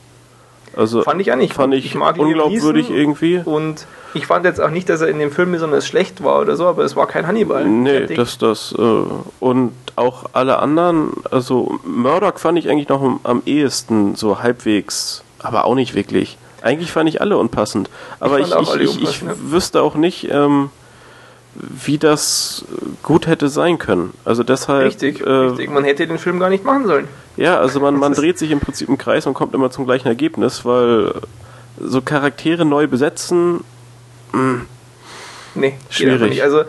Also 0.76 1.02
fand 1.02 1.20
ich 1.20 1.32
auch 1.32 1.36
nicht. 1.36 1.54
Fand 1.54 1.74
ich, 1.74 1.84
ich 1.84 1.94
mag 1.94 2.18
unglaubwürdig 2.18 2.90
irgendwie. 2.90 3.42
Und 3.44 3.86
ich 4.14 4.26
fand 4.26 4.44
jetzt 4.44 4.60
auch 4.60 4.70
nicht, 4.70 4.88
dass 4.88 5.00
er 5.00 5.08
in 5.08 5.18
dem 5.18 5.30
Film 5.30 5.52
besonders 5.52 5.86
schlecht 5.86 6.22
war 6.22 6.40
oder 6.40 6.56
so, 6.56 6.66
aber 6.66 6.84
es 6.84 6.96
war 6.96 7.06
kein 7.06 7.26
Hannibal. 7.26 7.64
Nee, 7.64 8.06
das, 8.06 8.38
das, 8.38 8.74
äh, 8.78 9.02
und 9.40 9.72
auch 9.96 10.24
alle 10.32 10.58
anderen, 10.58 11.12
also 11.30 11.78
Murdoch 11.84 12.38
fand 12.38 12.58
ich 12.58 12.68
eigentlich 12.68 12.88
noch 12.88 13.02
am, 13.02 13.20
am 13.24 13.42
ehesten 13.44 14.14
so 14.14 14.42
halbwegs, 14.42 15.22
aber 15.38 15.64
auch 15.64 15.74
nicht 15.74 15.94
wirklich. 15.94 16.38
Eigentlich 16.62 16.92
fand 16.92 17.08
ich 17.08 17.20
alle 17.20 17.36
unpassend. 17.36 17.90
Aber 18.20 18.38
ich, 18.38 18.54
ich, 18.54 18.74
ich, 18.76 19.02
ich 19.02 19.22
wüsste 19.50 19.82
auch 19.82 19.96
nicht, 19.96 20.28
ähm, 20.30 20.70
wie 21.54 21.98
das 21.98 22.64
gut 23.02 23.26
hätte 23.26 23.48
sein 23.48 23.78
können. 23.78 24.14
Also 24.24 24.42
deshalb. 24.42 24.86
Richtig, 24.86 25.20
äh, 25.20 25.28
richtig. 25.28 25.70
Man 25.70 25.84
hätte 25.84 26.06
den 26.06 26.18
Film 26.18 26.38
gar 26.38 26.48
nicht 26.48 26.64
machen 26.64 26.86
sollen. 26.86 27.08
Ja, 27.36 27.58
also 27.58 27.80
man, 27.80 27.96
man 27.98 28.14
dreht 28.14 28.38
sich 28.38 28.50
im 28.50 28.60
Prinzip 28.60 28.88
im 28.88 28.98
Kreis 28.98 29.26
und 29.26 29.34
kommt 29.34 29.54
immer 29.54 29.70
zum 29.70 29.84
gleichen 29.84 30.08
Ergebnis, 30.08 30.64
weil 30.64 31.14
so 31.78 32.00
Charaktere 32.00 32.64
neu 32.64 32.86
besetzen. 32.86 33.64
Mh, 34.32 34.40
hm, 34.40 34.66
nee, 35.54 35.74
schwierig. 35.90 36.42
Also 36.42 36.64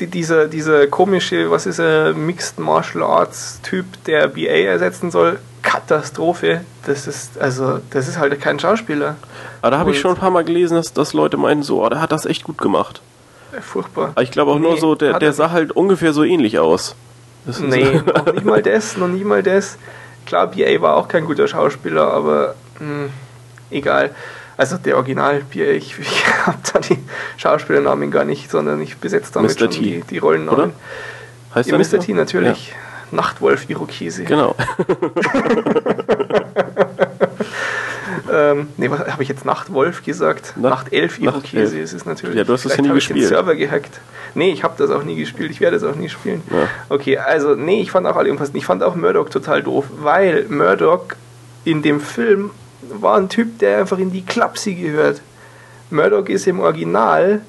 die, 0.00 0.06
dieser, 0.06 0.46
dieser 0.46 0.86
komische, 0.86 1.50
was 1.50 1.66
ist 1.66 1.78
er, 1.78 2.12
Mixed 2.14 2.58
Martial 2.58 3.02
Arts 3.02 3.60
Typ, 3.62 3.86
der 4.04 4.28
BA 4.28 4.40
ersetzen 4.40 5.10
soll, 5.10 5.38
Katastrophe. 5.62 6.62
Das 6.86 7.06
ist, 7.06 7.38
also, 7.38 7.80
das 7.90 8.08
ist 8.08 8.18
halt 8.18 8.38
kein 8.40 8.58
Schauspieler. 8.58 9.16
Aber 9.62 9.70
da 9.70 9.78
habe 9.78 9.90
ich 9.90 10.00
schon 10.00 10.12
ein 10.12 10.16
paar 10.16 10.30
Mal 10.30 10.44
gelesen, 10.44 10.74
dass, 10.74 10.92
dass 10.92 11.12
Leute 11.12 11.36
meinen, 11.36 11.62
so, 11.62 11.84
oh, 11.84 11.88
der 11.88 12.00
hat 12.00 12.12
das 12.12 12.26
echt 12.26 12.44
gut 12.44 12.58
gemacht. 12.58 13.00
Furchtbar. 13.60 14.10
Aber 14.14 14.22
ich 14.22 14.30
glaube 14.30 14.52
auch 14.52 14.58
nee, 14.58 14.68
nur 14.68 14.76
so, 14.76 14.94
der, 14.94 15.18
der 15.18 15.32
sah 15.32 15.50
halt 15.50 15.72
ungefähr 15.72 16.12
so 16.12 16.24
ähnlich 16.24 16.58
aus. 16.58 16.94
Das 17.44 17.60
nee, 17.60 18.00
noch 18.04 18.32
nicht 18.32 18.44
mal 18.44 18.62
das, 18.62 18.96
noch 18.96 19.08
nicht 19.08 19.24
mal 19.24 19.42
das. 19.42 19.78
Klar, 20.26 20.48
BA 20.48 20.80
war 20.80 20.96
auch 20.96 21.08
kein 21.08 21.24
guter 21.24 21.46
Schauspieler, 21.46 22.12
aber 22.12 22.54
mh, 22.80 23.04
hm, 23.04 23.10
egal. 23.70 24.10
Also 24.56 24.78
der 24.78 24.96
Original 24.96 25.42
BA, 25.52 25.60
ich, 25.72 25.98
ich 25.98 26.26
habe 26.46 26.58
da 26.72 26.80
die 26.80 26.98
Schauspielernamen 27.36 28.10
gar 28.10 28.24
nicht, 28.24 28.50
sondern 28.50 28.80
ich 28.80 28.96
besetze 28.96 29.32
damit 29.32 29.60
Mr. 29.60 29.70
T. 29.70 29.80
Die, 29.80 30.00
die 30.02 30.18
Rollennamen. 30.18 30.60
Oder? 30.60 30.72
Heißt 31.54 31.70
ja, 31.70 31.78
Mr. 31.78 31.84
So? 31.84 31.98
T 31.98 32.12
natürlich. 32.12 32.70
Ja. 32.70 32.74
Nachtwolf 33.12 33.70
Irokese. 33.70 34.24
Genau. 34.24 34.56
ähm, 38.36 38.68
ne, 38.76 38.90
was 38.90 39.00
habe 39.00 39.22
ich 39.22 39.28
jetzt 39.28 39.44
Nachtwolf 39.44 40.04
gesagt? 40.04 40.56
Nacht, 40.56 40.84
Nachtelf 40.84 41.18
Irokese 41.18 41.78
ist 41.78 41.92
es 41.92 42.04
natürlich. 42.04 42.36
Ja, 42.36 42.44
du 42.44 42.52
hast 42.52 42.64
das 42.64 42.76
ja 42.76 42.82
nie 42.82 42.90
gespielt. 42.90 43.18
Ich 43.18 43.24
den 43.24 43.28
Server 43.28 43.54
gehackt. 43.54 44.00
Nee, 44.34 44.50
ich 44.50 44.62
habe 44.62 44.74
das 44.76 44.90
auch 44.90 45.02
nie 45.02 45.16
gespielt. 45.16 45.50
Ich 45.50 45.60
werde 45.60 45.76
es 45.76 45.84
auch 45.84 45.94
nie 45.94 46.08
spielen. 46.08 46.42
Ja. 46.50 46.68
Okay, 46.88 47.18
also 47.18 47.54
nee, 47.54 47.80
ich 47.80 47.90
fand 47.90 48.06
auch 48.06 48.16
alle 48.16 48.30
unpassend. 48.30 48.56
Ich 48.56 48.66
fand 48.66 48.82
auch 48.82 48.94
Murdoch 48.94 49.28
total 49.28 49.62
doof, 49.62 49.86
weil 50.02 50.46
Murdoch 50.48 51.06
in 51.64 51.82
dem 51.82 52.00
Film 52.00 52.50
war 52.82 53.16
ein 53.16 53.28
Typ, 53.28 53.58
der 53.58 53.78
einfach 53.78 53.98
in 53.98 54.12
die 54.12 54.22
Klapsi 54.22 54.74
gehört. 54.74 55.22
Murdoch 55.90 56.26
ist 56.26 56.46
im 56.46 56.60
Original, 56.60 57.40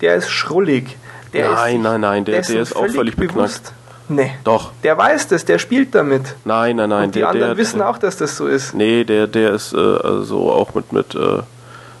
der 0.00 0.16
ist 0.16 0.30
schrullig. 0.30 0.96
Der 1.32 1.50
nein, 1.50 1.76
ist, 1.76 1.82
nein, 1.82 2.00
nein, 2.00 2.24
der, 2.24 2.42
der 2.42 2.62
ist 2.62 2.76
auch 2.76 2.88
völlig 2.88 3.16
bewusst. 3.16 3.72
Nee. 4.08 4.32
Doch. 4.44 4.72
Der 4.82 4.96
weiß 4.96 5.28
das, 5.28 5.44
der 5.44 5.58
spielt 5.58 5.94
damit. 5.94 6.36
Nein, 6.44 6.76
nein, 6.76 6.90
nein. 6.90 7.04
Und 7.06 7.14
die 7.14 7.20
der, 7.20 7.28
anderen 7.28 7.50
der, 7.50 7.56
wissen 7.56 7.82
auch, 7.82 7.98
dass 7.98 8.16
das 8.16 8.36
so 8.36 8.46
ist. 8.46 8.74
Nee, 8.74 9.04
der, 9.04 9.26
der 9.26 9.52
ist 9.52 9.72
äh, 9.72 9.76
also 9.76 10.50
auch 10.50 10.74
mit, 10.74 10.92
mit, 10.92 11.14
äh, 11.14 11.42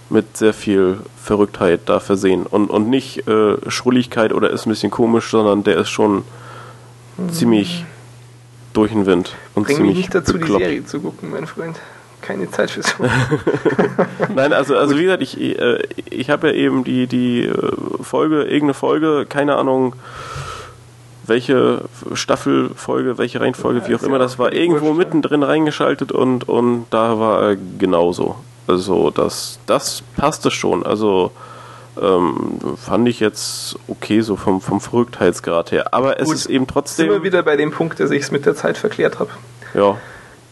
mit 0.08 0.36
sehr 0.36 0.54
viel 0.54 0.98
Verrücktheit 1.22 1.80
da 1.86 2.00
versehen. 2.00 2.46
Und, 2.46 2.70
und 2.70 2.88
nicht 2.88 3.26
äh, 3.26 3.56
Schrulligkeit 3.68 4.32
oder 4.32 4.50
ist 4.50 4.66
ein 4.66 4.70
bisschen 4.70 4.90
komisch, 4.90 5.30
sondern 5.30 5.64
der 5.64 5.78
ist 5.78 5.90
schon 5.90 6.24
hm. 7.16 7.32
ziemlich 7.32 7.84
durch 8.72 8.92
den 8.92 9.06
Wind. 9.06 9.34
Und 9.54 9.64
Bring 9.64 9.76
ziemlich 9.76 9.96
mich 9.96 10.04
nicht 10.04 10.14
dazu, 10.14 10.34
bekloppt. 10.34 10.60
die 10.60 10.64
Serie 10.64 10.84
zu 10.84 11.00
gucken, 11.00 11.30
mein 11.30 11.46
Freund. 11.46 11.76
Keine 12.22 12.50
Zeit 12.50 12.70
fürs 12.72 12.94
Nein, 14.34 14.52
also, 14.52 14.76
also 14.76 14.96
wie 14.96 15.02
gesagt, 15.02 15.22
ich, 15.22 15.38
äh, 15.38 15.78
ich 16.10 16.28
habe 16.30 16.48
ja 16.48 16.54
eben 16.54 16.82
die, 16.82 17.06
die 17.06 17.44
äh, 17.44 17.72
Folge, 18.02 18.42
irgendeine 18.42 18.74
Folge, 18.74 19.26
keine 19.28 19.56
Ahnung, 19.56 19.94
welche 21.28 21.82
Staffelfolge, 22.12 23.18
welche 23.18 23.40
Reihenfolge, 23.40 23.80
ja, 23.80 23.88
wie 23.88 23.94
auch 23.96 24.02
immer 24.02 24.18
das 24.18 24.38
war, 24.38 24.52
irgendwo 24.52 24.92
mittendrin 24.92 25.42
reingeschaltet 25.42 26.12
und, 26.12 26.48
und 26.48 26.86
da 26.90 27.18
war 27.18 27.42
er 27.42 27.56
genauso. 27.78 28.36
Also 28.66 29.10
das, 29.10 29.58
das 29.66 30.02
passte 30.16 30.50
schon. 30.50 30.84
Also 30.84 31.30
ähm, 32.00 32.76
fand 32.76 33.08
ich 33.08 33.20
jetzt 33.20 33.78
okay, 33.88 34.20
so 34.20 34.36
vom, 34.36 34.60
vom 34.60 34.80
Verrücktheitsgrad 34.80 35.72
her. 35.72 35.94
Aber 35.94 36.20
es 36.20 36.26
Gut, 36.26 36.34
ist 36.34 36.46
eben 36.46 36.66
trotzdem. 36.66 37.06
Sind 37.06 37.14
wir 37.14 37.22
wieder 37.22 37.42
bei 37.42 37.56
dem 37.56 37.70
Punkt, 37.70 38.00
dass 38.00 38.10
ich 38.10 38.22
es 38.22 38.30
mit 38.30 38.46
der 38.46 38.54
Zeit 38.54 38.76
verklärt 38.76 39.18
habe. 39.18 39.30
Ja. 39.74 39.96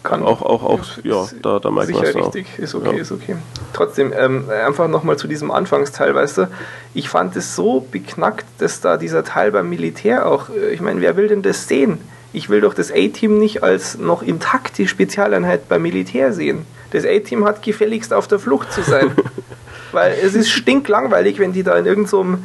Kann. 0.04 0.22
Auch, 0.22 0.42
auch, 0.42 0.62
auch, 0.62 0.84
ja, 1.02 1.26
da, 1.40 1.58
da 1.58 1.70
merkt 1.70 1.90
man 1.90 2.04
es 2.04 2.14
richtig, 2.14 2.46
auch. 2.52 2.58
ist 2.58 2.74
okay, 2.74 2.94
ja. 2.94 3.00
ist 3.00 3.10
okay. 3.10 3.36
Trotzdem, 3.72 4.12
ähm, 4.14 4.44
einfach 4.50 4.86
nochmal 4.86 5.16
zu 5.16 5.26
diesem 5.26 5.50
Anfangsteil, 5.50 6.14
weißt 6.14 6.38
du, 6.38 6.48
ich 6.92 7.08
fand 7.08 7.34
es 7.36 7.56
so 7.56 7.80
beknackt, 7.90 8.44
dass 8.58 8.82
da 8.82 8.98
dieser 8.98 9.24
Teil 9.24 9.50
beim 9.50 9.70
Militär 9.70 10.26
auch, 10.26 10.50
äh, 10.50 10.74
ich 10.74 10.82
meine, 10.82 11.00
wer 11.00 11.16
will 11.16 11.28
denn 11.28 11.40
das 11.40 11.68
sehen? 11.68 11.98
Ich 12.34 12.50
will 12.50 12.60
doch 12.60 12.74
das 12.74 12.92
A-Team 12.92 13.38
nicht 13.38 13.62
als 13.62 13.96
noch 13.96 14.22
intakt 14.22 14.76
die 14.76 14.88
Spezialeinheit 14.88 15.70
beim 15.70 15.80
Militär 15.80 16.34
sehen. 16.34 16.66
Das 16.90 17.06
A-Team 17.06 17.46
hat 17.46 17.62
gefälligst 17.62 18.12
auf 18.12 18.28
der 18.28 18.38
Flucht 18.38 18.72
zu 18.72 18.82
sein. 18.82 19.10
Weil 19.92 20.14
es 20.22 20.34
ist 20.34 20.50
stinklangweilig, 20.50 21.38
wenn 21.38 21.52
die 21.54 21.62
da 21.62 21.78
in 21.78 21.86
irgendeinem 21.86 22.36
so 22.36 22.38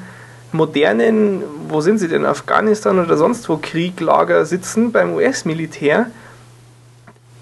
modernen, 0.51 1.43
wo 1.67 1.81
sind 1.81 1.97
sie 1.97 2.07
denn, 2.07 2.25
Afghanistan 2.25 2.99
oder 2.99 3.17
sonst 3.17 3.49
wo, 3.49 3.57
Krieglager 3.57 4.45
sitzen 4.45 4.91
beim 4.91 5.13
US-Militär 5.13 6.07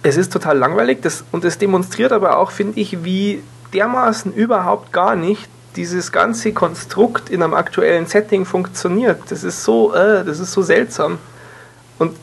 es 0.03 0.17
ist 0.17 0.31
total 0.31 0.57
langweilig 0.57 0.99
das, 1.01 1.23
und 1.31 1.43
es 1.45 1.57
demonstriert 1.57 2.11
aber 2.11 2.37
auch, 2.37 2.51
finde 2.51 2.79
ich, 2.79 3.03
wie 3.03 3.41
dermaßen 3.73 4.33
überhaupt 4.33 4.93
gar 4.93 5.15
nicht 5.15 5.49
dieses 5.75 6.11
ganze 6.11 6.53
Konstrukt 6.53 7.29
in 7.29 7.43
einem 7.43 7.53
aktuellen 7.53 8.07
Setting 8.07 8.45
funktioniert. 8.45 9.21
Das 9.29 9.43
ist 9.43 9.63
so, 9.63 9.93
äh, 9.93 10.25
das 10.25 10.39
ist 10.39 10.51
so 10.51 10.61
seltsam. 10.61 11.19
Und 11.99 12.15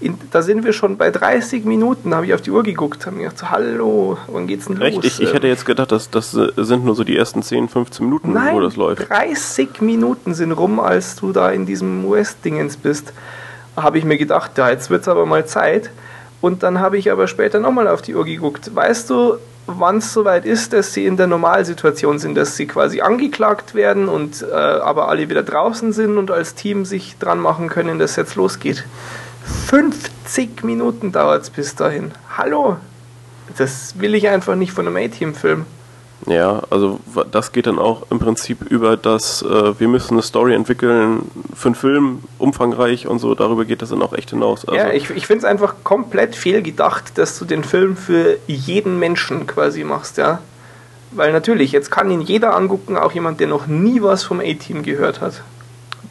in, 0.00 0.18
da 0.30 0.40
sind 0.40 0.64
wir 0.64 0.72
schon 0.72 0.96
bei 0.96 1.10
30 1.10 1.64
Minuten, 1.64 2.14
habe 2.14 2.26
ich 2.26 2.34
auf 2.34 2.40
die 2.40 2.50
Uhr 2.50 2.62
geguckt, 2.62 3.04
habe 3.04 3.16
mir 3.16 3.24
gedacht, 3.24 3.38
so, 3.38 3.50
hallo, 3.50 4.16
wann 4.26 4.46
geht's 4.46 4.66
denn 4.66 4.76
los? 4.76 5.04
Ich, 5.04 5.20
ich 5.20 5.34
hätte 5.34 5.48
jetzt 5.48 5.66
gedacht, 5.66 5.92
dass 5.92 6.08
das 6.10 6.30
sind 6.30 6.84
nur 6.84 6.94
so 6.94 7.04
die 7.04 7.16
ersten 7.16 7.42
10, 7.42 7.68
15 7.68 8.06
Minuten, 8.06 8.32
Nein, 8.32 8.54
wo 8.54 8.60
das 8.60 8.76
läuft. 8.76 9.10
30 9.10 9.82
Minuten 9.82 10.32
sind 10.34 10.52
rum, 10.52 10.80
als 10.80 11.16
du 11.16 11.32
da 11.32 11.50
in 11.50 11.66
diesem 11.66 12.04
US-Dingens 12.06 12.78
bist. 12.78 13.12
Habe 13.76 13.98
ich 13.98 14.04
mir 14.04 14.16
gedacht, 14.16 14.56
ja, 14.56 14.70
jetzt 14.70 14.88
wird 14.88 15.02
es 15.02 15.08
aber 15.08 15.26
mal 15.26 15.46
Zeit. 15.46 15.90
Und 16.42 16.62
dann 16.62 16.80
habe 16.80 16.98
ich 16.98 17.10
aber 17.10 17.28
später 17.28 17.60
nochmal 17.60 17.88
auf 17.88 18.02
die 18.02 18.14
Uhr 18.14 18.24
geguckt. 18.24 18.74
Weißt 18.74 19.08
du, 19.08 19.38
wann 19.66 19.98
es 19.98 20.12
soweit 20.12 20.44
ist, 20.44 20.72
dass 20.72 20.92
sie 20.92 21.06
in 21.06 21.16
der 21.16 21.28
Normalsituation 21.28 22.18
sind, 22.18 22.34
dass 22.34 22.56
sie 22.56 22.66
quasi 22.66 23.00
angeklagt 23.00 23.74
werden 23.74 24.08
und 24.08 24.42
äh, 24.42 24.52
aber 24.52 25.08
alle 25.08 25.30
wieder 25.30 25.44
draußen 25.44 25.92
sind 25.92 26.18
und 26.18 26.32
als 26.32 26.56
Team 26.56 26.84
sich 26.84 27.16
dran 27.18 27.38
machen 27.38 27.68
können, 27.68 28.00
dass 28.00 28.16
jetzt 28.16 28.34
losgeht? 28.34 28.84
50 29.68 30.64
Minuten 30.64 31.12
dauert 31.12 31.42
es 31.42 31.50
bis 31.50 31.76
dahin. 31.76 32.10
Hallo? 32.36 32.76
Das 33.56 34.00
will 34.00 34.14
ich 34.14 34.28
einfach 34.28 34.56
nicht 34.56 34.72
von 34.72 34.86
einem 34.86 34.96
A-Team-Film. 34.96 35.64
Ja, 36.26 36.62
also 36.70 37.00
das 37.30 37.52
geht 37.52 37.66
dann 37.66 37.78
auch 37.78 38.06
im 38.10 38.20
Prinzip 38.20 38.62
über 38.70 38.96
das, 38.96 39.42
äh, 39.42 39.78
wir 39.80 39.88
müssen 39.88 40.14
eine 40.14 40.22
Story 40.22 40.54
entwickeln 40.54 41.30
für 41.54 41.68
einen 41.68 41.74
Film, 41.74 42.24
umfangreich 42.38 43.08
und 43.08 43.18
so, 43.18 43.34
darüber 43.34 43.64
geht 43.64 43.82
das 43.82 43.90
dann 43.90 44.02
auch 44.02 44.12
echt 44.12 44.30
hinaus. 44.30 44.64
Also 44.64 44.78
ja, 44.78 44.92
ich, 44.92 45.10
ich 45.10 45.26
finde 45.26 45.38
es 45.40 45.44
einfach 45.44 45.74
komplett 45.82 46.36
fehlgedacht, 46.36 47.18
dass 47.18 47.38
du 47.38 47.44
den 47.44 47.64
Film 47.64 47.96
für 47.96 48.38
jeden 48.46 48.98
Menschen 48.98 49.46
quasi 49.46 49.82
machst, 49.82 50.16
ja. 50.18 50.38
Weil 51.10 51.32
natürlich, 51.32 51.72
jetzt 51.72 51.90
kann 51.90 52.10
ihn 52.10 52.20
jeder 52.20 52.56
angucken, 52.56 52.96
auch 52.96 53.12
jemand, 53.12 53.40
der 53.40 53.48
noch 53.48 53.66
nie 53.66 54.00
was 54.00 54.22
vom 54.24 54.40
A-Team 54.40 54.82
gehört 54.82 55.20
hat. 55.20 55.42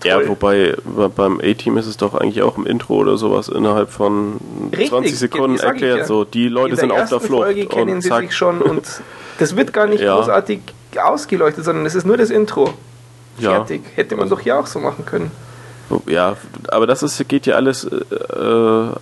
Ja, 0.03 0.27
wobei 0.27 0.75
beim 1.15 1.39
A-Team 1.39 1.77
ist 1.77 1.87
es 1.87 1.97
doch 1.97 2.15
eigentlich 2.15 2.41
auch 2.41 2.57
im 2.57 2.65
Intro 2.65 2.95
oder 2.95 3.17
sowas 3.17 3.49
innerhalb 3.49 3.89
von 3.89 4.39
Richtig, 4.71 4.89
20 4.89 5.19
Sekunden 5.19 5.59
erklärt. 5.59 5.99
Ja. 5.99 6.05
So, 6.05 6.23
die 6.23 6.47
Leute 6.47 6.75
sind 6.75 6.91
auf 6.91 7.09
der 7.09 7.19
Flucht. 7.19 7.43
Folge 7.43 7.65
kennen 7.67 7.95
und 7.95 8.01
sie 8.01 8.09
zack. 8.09 8.21
sich 8.21 8.35
schon 8.35 8.61
und 8.61 8.83
das 9.39 9.55
wird 9.55 9.73
gar 9.73 9.87
nicht 9.87 10.01
ja. 10.01 10.15
großartig 10.15 10.61
ausgeleuchtet, 11.01 11.65
sondern 11.65 11.85
es 11.85 11.95
ist 11.95 12.05
nur 12.05 12.17
das 12.17 12.29
Intro. 12.29 12.73
Fertig. 13.39 13.81
Ja. 13.83 13.89
Hätte 13.95 14.15
man 14.15 14.23
also, 14.23 14.35
doch 14.35 14.41
hier 14.41 14.59
auch 14.59 14.67
so 14.67 14.79
machen 14.79 15.05
können. 15.05 15.31
Ja, 16.07 16.37
aber 16.67 16.87
das 16.87 17.03
ist, 17.03 17.27
geht 17.27 17.45
ja 17.45 17.55
alles, 17.55 17.85
äh, 17.85 17.95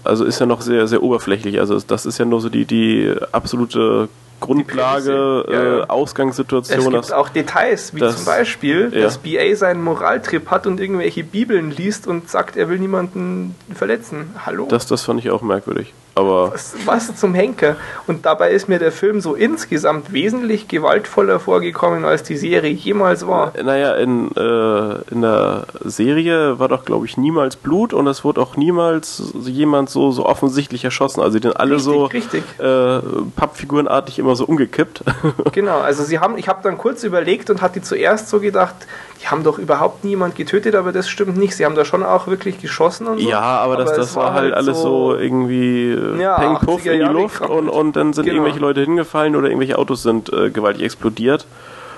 also 0.03 0.25
ist 0.25 0.39
ja 0.39 0.45
noch 0.45 0.61
sehr, 0.61 0.87
sehr 0.87 1.03
oberflächlich. 1.03 1.59
Also 1.59 1.79
das 1.79 2.05
ist 2.05 2.17
ja 2.17 2.25
nur 2.25 2.41
so 2.41 2.49
die, 2.49 2.65
die 2.65 3.13
absolute 3.31 4.09
Grundlage, 4.39 5.45
ja, 5.47 5.53
ja. 5.53 5.79
Äh, 5.79 5.85
Ausgangssituation. 5.87 6.95
Es 6.95 7.07
gibt 7.07 7.13
auch 7.13 7.29
Details, 7.29 7.93
wie 7.93 7.99
das, 7.99 8.17
zum 8.17 8.25
Beispiel, 8.25 8.91
ja. 8.93 9.01
dass 9.01 9.17
BA 9.17 9.55
seinen 9.55 9.83
Moraltrip 9.83 10.49
hat 10.49 10.65
und 10.65 10.79
irgendwelche 10.79 11.23
Bibeln 11.23 11.71
liest 11.71 12.07
und 12.07 12.29
sagt, 12.29 12.55
er 12.55 12.69
will 12.69 12.79
niemanden 12.79 13.55
verletzen. 13.73 14.33
Hallo? 14.45 14.67
Das, 14.69 14.87
das 14.87 15.03
fand 15.03 15.19
ich 15.19 15.29
auch 15.29 15.41
merkwürdig. 15.41 15.93
Aber 16.19 16.53
was, 16.85 17.15
zum 17.15 17.33
Henker. 17.33 17.75
Und 18.07 18.25
dabei 18.25 18.51
ist 18.51 18.69
mir 18.69 18.79
der 18.79 18.91
Film 18.91 19.21
so 19.21 19.35
insgesamt 19.35 20.11
wesentlich 20.11 20.67
gewaltvoller 20.67 21.39
vorgekommen, 21.39 22.05
als 22.05 22.23
die 22.23 22.37
Serie 22.37 22.71
jemals 22.71 23.25
war. 23.27 23.53
Naja, 23.61 23.95
in, 23.95 24.31
äh, 24.35 25.11
in 25.11 25.21
der 25.21 25.65
Serie 25.83 26.59
war 26.59 26.67
doch, 26.67 26.85
glaube 26.85 27.05
ich, 27.05 27.17
niemals 27.17 27.55
Blut 27.55 27.93
und 27.93 28.07
es 28.07 28.23
wurde 28.23 28.41
auch 28.41 28.55
niemals 28.55 29.23
jemand 29.45 29.89
so, 29.89 30.11
so 30.11 30.25
offensichtlich 30.25 30.83
erschossen. 30.83 31.21
Also 31.21 31.39
die 31.39 31.47
sind 31.47 31.59
alle 31.59 31.75
richtig, 31.75 31.93
so 31.93 32.05
richtig. 32.05 32.43
Äh, 32.59 32.99
Pappfigurenartig 33.35 34.19
immer 34.19 34.35
so 34.35 34.45
umgekippt. 34.45 35.03
genau, 35.51 35.79
also 35.79 36.03
sie 36.03 36.19
haben, 36.19 36.37
ich 36.37 36.47
habe 36.47 36.59
dann 36.63 36.77
kurz 36.77 37.03
überlegt 37.03 37.49
und 37.49 37.61
hatte 37.61 37.81
zuerst 37.81 38.29
so 38.29 38.39
gedacht, 38.39 38.75
die 39.21 39.27
haben 39.27 39.43
doch 39.43 39.59
überhaupt 39.59 40.05
niemand 40.05 40.35
getötet, 40.35 40.75
aber 40.75 40.91
das 40.91 41.09
stimmt 41.09 41.37
nicht. 41.37 41.55
Sie 41.55 41.65
haben 41.65 41.75
da 41.75 41.83
schon 41.83 42.03
auch 42.03 42.27
wirklich 42.27 42.61
geschossen 42.61 43.07
und 43.07 43.19
so. 43.19 43.29
Ja, 43.29 43.39
aber, 43.39 43.73
aber 43.73 43.83
das, 43.83 43.95
das 43.95 44.15
war 44.15 44.33
halt 44.33 44.53
alles 44.53 44.77
so, 44.77 45.11
so 45.11 45.15
irgendwie 45.15 45.91
ja, 46.17 46.37
Peng 46.37 46.55
Puff 46.55 46.85
in 46.85 46.99
die 46.99 47.05
Luft 47.05 47.41
und, 47.41 47.69
und 47.69 47.95
dann 47.95 48.13
sind 48.13 48.25
genau. 48.25 48.37
irgendwelche 48.37 48.59
Leute 48.59 48.81
hingefallen 48.81 49.35
oder 49.35 49.47
irgendwelche 49.47 49.77
Autos 49.77 50.03
sind 50.03 50.31
äh, 50.31 50.49
gewaltig 50.49 50.83
explodiert. 50.83 51.45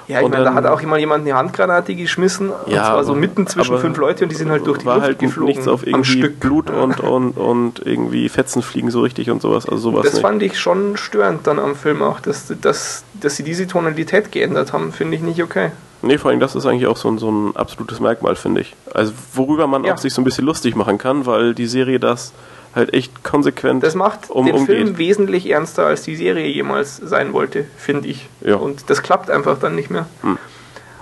Ja, 0.07 0.22
ich 0.22 0.28
meine, 0.28 0.43
da 0.43 0.53
hat 0.53 0.66
auch 0.66 0.82
immer 0.82 0.97
jemand 0.97 1.26
eine 1.26 1.38
Handgranate 1.38 1.95
geschmissen 1.95 2.49
ja, 2.49 2.80
und 2.80 2.86
zwar 2.86 3.03
so 3.03 3.16
mitten 3.16 3.47
zwischen 3.47 3.78
fünf 3.78 3.97
Leute 3.97 4.26
und 4.26 4.30
die 4.30 4.36
sind 4.36 4.49
halt 4.49 4.68
durch 4.68 4.80
die 4.80 4.86
war 4.86 4.95
Luft 4.95 5.07
halt 5.07 5.20
geflogen. 5.20 5.47
nichts 5.47 5.68
auf 5.68 5.86
irgendwie 5.86 6.28
Blut 6.28 6.70
und, 6.70 6.99
und, 6.99 7.38
und 7.38 7.86
irgendwie 7.86 8.28
Fetzen 8.28 8.62
fliegen 8.62 8.91
so 8.91 9.01
richtig 9.01 9.30
und 9.30 9.41
sowas. 9.41 9.70
Also 9.70 9.91
sowas 9.91 10.03
das 10.03 10.14
nicht. 10.16 10.22
fand 10.22 10.43
ich 10.43 10.59
schon 10.59 10.97
störend 10.97 11.47
dann 11.47 11.59
am 11.59 11.76
Film 11.76 12.01
auch, 12.01 12.20
dass, 12.20 12.53
dass, 12.62 13.05
dass 13.14 13.38
sie 13.38 13.43
diese 13.43 13.68
Tonalität 13.68 14.32
geändert 14.32 14.74
haben, 14.74 14.91
finde 14.91 15.16
ich 15.16 15.22
nicht 15.22 15.41
okay. 15.41 15.72
Nee, 16.01 16.18
vor 16.18 16.32
allem 16.32 16.39
das 16.39 16.55
ist 16.55 16.66
eigentlich 16.66 16.88
auch 16.88 16.97
so 16.97 17.09
ein, 17.09 17.18
so 17.20 17.32
ein 17.32 17.55
absolutes 17.55 17.99
Merkmal, 17.99 18.36
finde 18.36 18.62
ich. 18.62 18.76
Also 18.93 19.14
worüber 19.34 19.68
man 19.68 19.84
ja. 19.84 19.93
auch 19.93 19.97
sich 19.97 20.14
so 20.14 20.22
ein 20.22 20.26
bisschen 20.26 20.45
lustig 20.45 20.76
machen 20.76 20.97
kann, 20.97 21.26
weil 21.26 21.53
die 21.53 21.68
Serie 21.68 21.99
das 21.99 22.34
halt 22.76 22.94
echt 22.94 23.24
konsequent 23.24 23.84
Das 23.84 23.96
macht 23.96 24.30
um, 24.30 24.46
den 24.46 24.56
umgeht. 24.56 24.78
Film 24.78 24.98
wesentlich 24.98 25.50
ernster, 25.50 25.86
als 25.86 26.04
die 26.04 26.16
Serie 26.16 26.48
jemals 26.48 26.98
sein 26.98 27.34
wollte, 27.34 27.66
finde 27.78 28.08
ich. 28.08 28.30
Ja. 28.42 28.56
Und 28.56 28.90
das 28.90 29.02
klappt 29.04 29.30
einfach 29.30 29.60
dann 29.60 29.76
nicht 29.76 29.90
mehr. 29.90 30.06
Hm. 30.22 30.38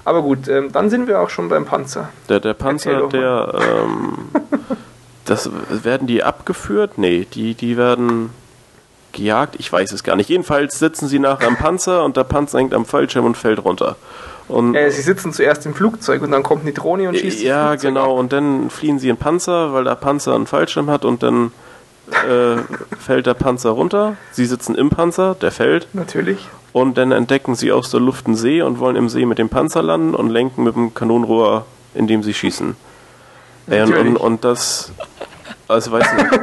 Aber 0.05 0.23
gut, 0.23 0.47
ähm, 0.47 0.71
dann 0.71 0.89
sind 0.89 1.07
wir 1.07 1.19
auch 1.19 1.29
schon 1.29 1.49
beim 1.49 1.65
Panzer. 1.65 2.09
Der, 2.29 2.39
der 2.39 2.53
Panzer, 2.53 3.07
der... 3.09 3.53
Ähm, 3.61 4.17
das, 5.25 5.49
werden 5.69 6.07
die 6.07 6.23
abgeführt? 6.23 6.97
Nee, 6.97 7.27
die, 7.31 7.53
die 7.53 7.77
werden 7.77 8.31
gejagt? 9.11 9.55
Ich 9.59 9.71
weiß 9.71 9.91
es 9.91 10.03
gar 10.03 10.15
nicht. 10.15 10.29
Jedenfalls 10.29 10.79
sitzen 10.79 11.07
sie 11.07 11.19
nachher 11.19 11.47
am 11.47 11.57
Panzer 11.57 12.03
und 12.03 12.17
der 12.17 12.23
Panzer 12.23 12.59
hängt 12.59 12.73
am 12.73 12.85
Fallschirm 12.85 13.25
und 13.25 13.37
fällt 13.37 13.63
runter. 13.63 13.97
Und 14.49 14.75
äh, 14.75 14.91
sie 14.91 15.01
sitzen 15.01 15.31
zuerst 15.31 15.65
im 15.65 15.73
Flugzeug 15.73 16.21
und 16.21 16.31
dann 16.31 16.43
kommt 16.43 16.63
eine 16.63 16.73
Drohne 16.73 17.07
und 17.07 17.17
schießt 17.17 17.41
Ja, 17.41 17.75
genau. 17.75 18.13
Ab. 18.13 18.19
Und 18.19 18.33
dann 18.33 18.69
fliehen 18.69 18.99
sie 18.99 19.09
in 19.09 19.17
Panzer, 19.17 19.73
weil 19.73 19.83
der 19.83 19.95
Panzer 19.95 20.35
einen 20.35 20.47
Fallschirm 20.47 20.89
hat 20.89 21.05
und 21.05 21.23
dann 21.23 21.51
äh, 22.27 22.57
fällt 22.99 23.27
der 23.27 23.35
Panzer 23.35 23.69
runter. 23.69 24.17
Sie 24.31 24.45
sitzen 24.45 24.75
im 24.75 24.89
Panzer, 24.89 25.35
der 25.35 25.51
fällt. 25.51 25.87
Natürlich. 25.93 26.47
Und 26.73 26.97
dann 26.97 27.11
entdecken 27.11 27.55
sie 27.55 27.71
aus 27.71 27.91
der 27.91 27.99
Luft 27.99 28.25
einen 28.25 28.35
See 28.35 28.61
und 28.61 28.79
wollen 28.79 28.95
im 28.95 29.07
See 29.07 29.25
mit 29.25 29.37
dem 29.37 29.49
Panzer 29.49 29.81
landen 29.83 30.15
und 30.15 30.29
lenken 30.29 30.63
mit 30.63 30.75
dem 30.75 30.93
Kanonenrohr, 30.93 31.65
indem 31.93 32.23
sie 32.23 32.33
schießen. 32.33 32.75
Äh, 33.69 33.83
und, 33.83 33.93
und, 33.95 34.17
und 34.17 34.43
das 34.43 34.91
Also 35.69 35.91
weiß 35.91 36.13
nicht. 36.13 36.27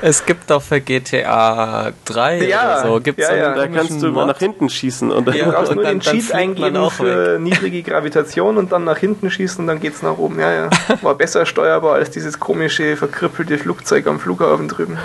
Es 0.00 0.24
gibt 0.24 0.48
doch 0.48 0.62
für 0.62 0.80
GTA 0.80 1.92
3 2.04 2.44
ja, 2.44 2.64
oder 2.64 2.82
so, 2.82 3.00
gibt's 3.00 3.28
ja, 3.28 3.34
ja. 3.34 3.54
da 3.54 3.66
kannst 3.66 4.00
du 4.00 4.12
mal 4.12 4.26
nach 4.26 4.38
hinten 4.38 4.68
schießen 4.68 5.10
und 5.10 5.26
dann, 5.26 5.34
ja, 5.34 5.50
brauchst 5.50 5.74
nur 5.74 5.84
den 5.84 5.98
Cheat 5.98 6.32
eingeben 6.32 6.88
für 6.90 7.34
weg. 7.34 7.40
niedrige 7.40 7.82
Gravitation 7.82 8.58
und 8.58 8.70
dann 8.70 8.84
nach 8.84 8.98
hinten 8.98 9.28
schießen 9.28 9.60
und 9.60 9.66
dann 9.66 9.80
geht's 9.80 10.02
nach 10.02 10.16
oben. 10.16 10.38
Ja, 10.38 10.52
ja. 10.52 10.70
War 11.02 11.16
besser 11.16 11.46
steuerbar 11.46 11.94
als 11.94 12.10
dieses 12.10 12.38
komische, 12.38 12.96
verkrüppelte 12.96 13.58
Flugzeug 13.58 14.06
am 14.06 14.20
Flughafen 14.20 14.68
drüben. 14.68 14.98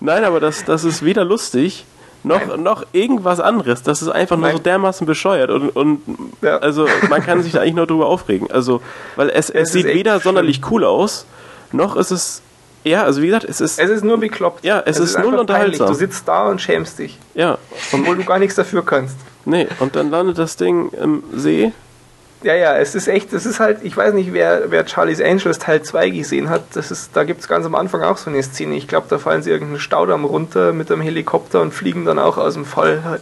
Nein, 0.00 0.24
aber 0.24 0.40
das, 0.40 0.64
das 0.64 0.82
ist 0.82 1.04
weder 1.04 1.24
lustig 1.24 1.84
noch, 2.24 2.56
noch 2.56 2.84
irgendwas 2.92 3.40
anderes. 3.40 3.82
Das 3.82 4.02
ist 4.02 4.08
einfach 4.08 4.36
nur 4.36 4.46
Nein. 4.46 4.56
so 4.56 4.62
dermaßen 4.62 5.06
bescheuert 5.06 5.50
und, 5.50 5.70
und 5.70 6.02
ja. 6.42 6.58
also 6.58 6.86
man 7.08 7.22
kann 7.22 7.42
sich 7.42 7.52
da 7.52 7.60
eigentlich 7.60 7.74
nur 7.74 7.86
drüber 7.86 8.06
aufregen. 8.06 8.50
Also, 8.50 8.80
weil 9.16 9.30
es, 9.30 9.50
es, 9.50 9.68
es 9.68 9.72
sieht 9.72 9.86
weder 9.86 10.12
schlimm. 10.12 10.22
sonderlich 10.22 10.60
cool 10.70 10.84
aus, 10.84 11.26
noch 11.72 11.96
ist 11.96 12.10
es 12.10 12.42
ja, 12.84 13.02
also 13.02 13.20
wie 13.22 13.26
gesagt, 13.26 13.44
es 13.44 13.60
ist. 13.60 13.78
Es 13.78 13.90
ist 13.90 14.04
nur 14.04 14.18
bekloppt. 14.18 14.64
Ja, 14.64 14.80
es, 14.80 14.96
es 14.98 15.10
ist, 15.10 15.16
ist 15.16 15.24
null 15.24 15.34
unterhaltsam. 15.34 15.88
Du 15.88 15.94
sitzt 15.94 16.26
da 16.26 16.46
und 16.46 16.60
schämst 16.60 16.98
dich. 16.98 17.18
Ja. 17.34 17.58
Obwohl 17.92 18.16
du 18.16 18.24
gar 18.24 18.38
nichts 18.38 18.54
dafür 18.54 18.84
kannst. 18.84 19.16
Nee, 19.44 19.66
und 19.80 19.96
dann 19.96 20.10
landet 20.10 20.38
das 20.38 20.56
Ding 20.56 20.90
im 20.90 21.22
See. 21.34 21.72
Ja, 22.42 22.54
ja, 22.54 22.76
es 22.76 22.94
ist 22.94 23.08
echt, 23.08 23.32
es 23.32 23.46
ist 23.46 23.58
halt, 23.58 23.78
ich 23.82 23.96
weiß 23.96 24.14
nicht, 24.14 24.32
wer, 24.32 24.70
wer 24.70 24.86
Charlie's 24.86 25.20
Angels 25.20 25.58
Teil 25.58 25.82
2 25.82 26.10
gesehen 26.10 26.48
hat. 26.48 26.62
Das 26.74 26.90
ist, 26.90 27.10
da 27.14 27.24
gibt 27.24 27.40
es 27.40 27.48
ganz 27.48 27.66
am 27.66 27.74
Anfang 27.74 28.02
auch 28.02 28.16
so 28.16 28.30
eine 28.30 28.42
Szene. 28.42 28.76
Ich 28.76 28.86
glaube, 28.86 29.06
da 29.10 29.18
fallen 29.18 29.42
sie 29.42 29.50
irgendeinen 29.50 29.80
Staudamm 29.80 30.24
runter 30.24 30.72
mit 30.72 30.90
einem 30.90 31.02
Helikopter 31.02 31.60
und 31.60 31.74
fliegen 31.74 32.04
dann 32.04 32.18
auch 32.18 32.38
aus 32.38 32.54
dem 32.54 32.64
Fall. 32.64 33.20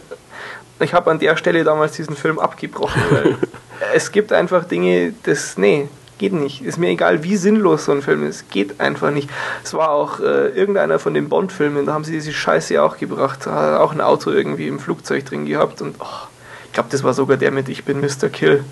Ich 0.79 0.93
habe 0.93 1.09
an 1.09 1.17
der 1.17 1.35
Stelle 1.35 1.63
damals 1.63 1.93
diesen 1.93 2.15
Film 2.15 2.37
abgebrochen, 2.37 3.01
weil 3.09 3.35
es 3.95 4.11
gibt 4.11 4.31
einfach 4.31 4.65
Dinge, 4.65 5.13
das, 5.23 5.57
nee, 5.57 5.87
Geht 6.17 6.33
nicht. 6.33 6.63
Ist 6.63 6.79
mir 6.79 6.89
egal, 6.89 7.23
wie 7.23 7.37
sinnlos 7.37 7.85
so 7.85 7.91
ein 7.91 8.01
Film 8.01 8.25
ist. 8.25 8.49
Geht 8.49 8.79
einfach 8.79 9.11
nicht. 9.11 9.29
Es 9.63 9.73
war 9.75 9.91
auch 9.91 10.19
äh, 10.19 10.47
irgendeiner 10.47 10.97
von 10.97 11.13
den 11.13 11.29
Bond-Filmen, 11.29 11.85
da 11.85 11.93
haben 11.93 12.03
sie 12.03 12.11
diese 12.11 12.33
Scheiße 12.33 12.81
auch 12.81 12.97
gebracht. 12.97 13.45
Hat 13.45 13.79
auch 13.79 13.91
ein 13.91 14.01
Auto 14.01 14.31
irgendwie 14.31 14.67
im 14.67 14.79
Flugzeug 14.79 15.25
drin 15.25 15.45
gehabt 15.45 15.81
und 15.81 15.95
oh, 15.99 16.27
glaube, 16.77 16.89
das 16.91 17.03
war 17.03 17.15
sogar 17.15 17.37
der 17.37 17.49
mit 17.51 17.69
Ich 17.69 17.85
bin 17.85 18.01
Mr. 18.01 18.29
Kill. 18.31 18.63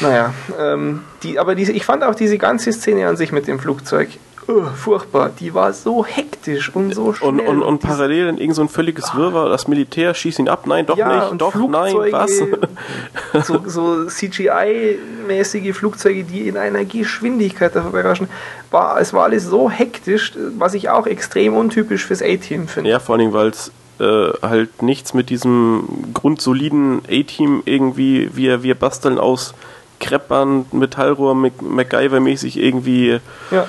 Naja, 0.00 0.32
ähm, 0.58 1.04
die, 1.22 1.38
aber 1.38 1.54
diese, 1.54 1.72
ich 1.72 1.84
fand 1.84 2.02
auch 2.02 2.14
diese 2.14 2.38
ganze 2.38 2.72
Szene 2.72 3.06
an 3.06 3.18
sich 3.18 3.32
mit 3.32 3.46
dem 3.46 3.58
Flugzeug 3.58 4.08
oh, 4.48 4.62
furchtbar. 4.74 5.30
Die 5.38 5.52
war 5.52 5.74
so 5.74 6.06
hektisch 6.06 6.74
und 6.74 6.94
so 6.94 7.12
schnell. 7.12 7.28
Und, 7.28 7.40
und, 7.40 7.62
und 7.62 7.78
parallel 7.80 8.26
dann 8.26 8.38
irgend 8.38 8.56
so 8.56 8.62
ein 8.62 8.70
völliges 8.70 9.10
ah. 9.10 9.16
Wirrwar. 9.18 9.50
Das 9.50 9.68
Militär 9.68 10.14
schießt 10.14 10.38
ihn 10.38 10.48
ab. 10.48 10.66
Nein, 10.66 10.86
doch 10.86 10.96
ja, 10.96 11.28
nicht. 11.28 11.40
Doch, 11.40 11.52
Flugzeuge, 11.52 12.10
nein, 12.10 12.12
was? 12.12 12.42
So, 13.46 13.62
so 13.66 14.06
CGI-mäßige 14.06 15.74
Flugzeuge, 15.74 16.24
die 16.24 16.48
in 16.48 16.56
einer 16.56 16.86
Geschwindigkeit 16.86 17.76
da 17.76 17.82
vorbeiraschen. 17.82 18.28
War, 18.70 18.98
es 19.00 19.12
war 19.12 19.24
alles 19.24 19.44
so 19.44 19.70
hektisch, 19.70 20.32
was 20.56 20.72
ich 20.72 20.88
auch 20.88 21.06
extrem 21.06 21.54
untypisch 21.54 22.06
fürs 22.06 22.22
A-Team 22.22 22.68
finde. 22.68 22.88
Ja, 22.88 23.00
vor 23.00 23.16
allem, 23.16 23.34
weil 23.34 23.48
es 23.48 23.70
äh, 24.00 24.32
halt 24.42 24.82
nichts 24.82 25.14
mit 25.14 25.30
diesem 25.30 26.12
grundsoliden 26.14 27.02
A-Team 27.08 27.62
irgendwie, 27.64 28.30
wir, 28.34 28.62
wir 28.62 28.74
basteln 28.74 29.18
aus 29.18 29.54
Kreppern, 29.98 30.66
Metallrohr, 30.72 31.34
MacGyver-mäßig 31.34 32.58
irgendwie 32.58 33.20
ja 33.50 33.66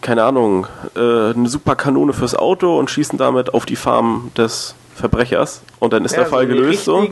keine 0.00 0.24
Ahnung, 0.24 0.66
äh, 0.96 1.00
eine 1.30 1.48
super 1.48 1.76
Kanone 1.76 2.12
fürs 2.12 2.34
Auto 2.34 2.78
und 2.78 2.90
schießen 2.90 3.18
damit 3.18 3.54
auf 3.54 3.66
die 3.66 3.76
Farm 3.76 4.30
des 4.36 4.74
Verbrechers 4.94 5.62
und 5.78 5.92
dann 5.92 6.04
ist 6.04 6.12
ja, 6.12 6.20
der 6.20 6.26
Fall 6.26 6.46
so 6.46 6.54
gelöst. 6.54 6.84
So 6.84 7.08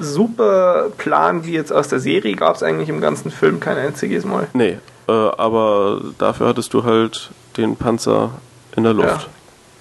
super 0.00 0.90
Plan 0.98 1.44
wie 1.46 1.52
jetzt 1.52 1.72
aus 1.72 1.88
der 1.88 2.00
Serie 2.00 2.34
gab 2.34 2.56
es 2.56 2.62
eigentlich 2.62 2.88
im 2.88 3.00
ganzen 3.00 3.30
Film 3.30 3.60
kein 3.60 3.78
einziges 3.78 4.24
Mal. 4.24 4.48
Nee, 4.52 4.78
äh, 5.08 5.12
aber 5.12 6.00
dafür 6.18 6.48
hattest 6.48 6.74
du 6.74 6.84
halt 6.84 7.30
den 7.56 7.76
Panzer 7.76 8.30
in 8.76 8.84
der 8.84 8.94
Luft. 8.94 9.08
Ja. 9.08 9.26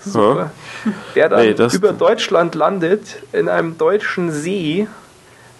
Super. 0.03 0.51
Ja? 0.85 0.91
Der 1.15 1.29
dann 1.29 1.41
nee, 1.41 1.75
über 1.75 1.93
Deutschland 1.93 2.55
landet, 2.55 3.21
in 3.31 3.49
einem 3.49 3.77
deutschen 3.77 4.31
See, 4.31 4.87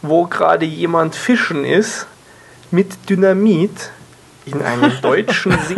wo 0.02 0.26
gerade 0.26 0.66
jemand 0.66 1.16
fischen 1.16 1.64
ist, 1.64 2.08
mit 2.72 3.10
Dynamit 3.10 3.92
in 4.46 4.62
einem 4.62 4.92
deutschen 5.02 5.52
See. 5.68 5.76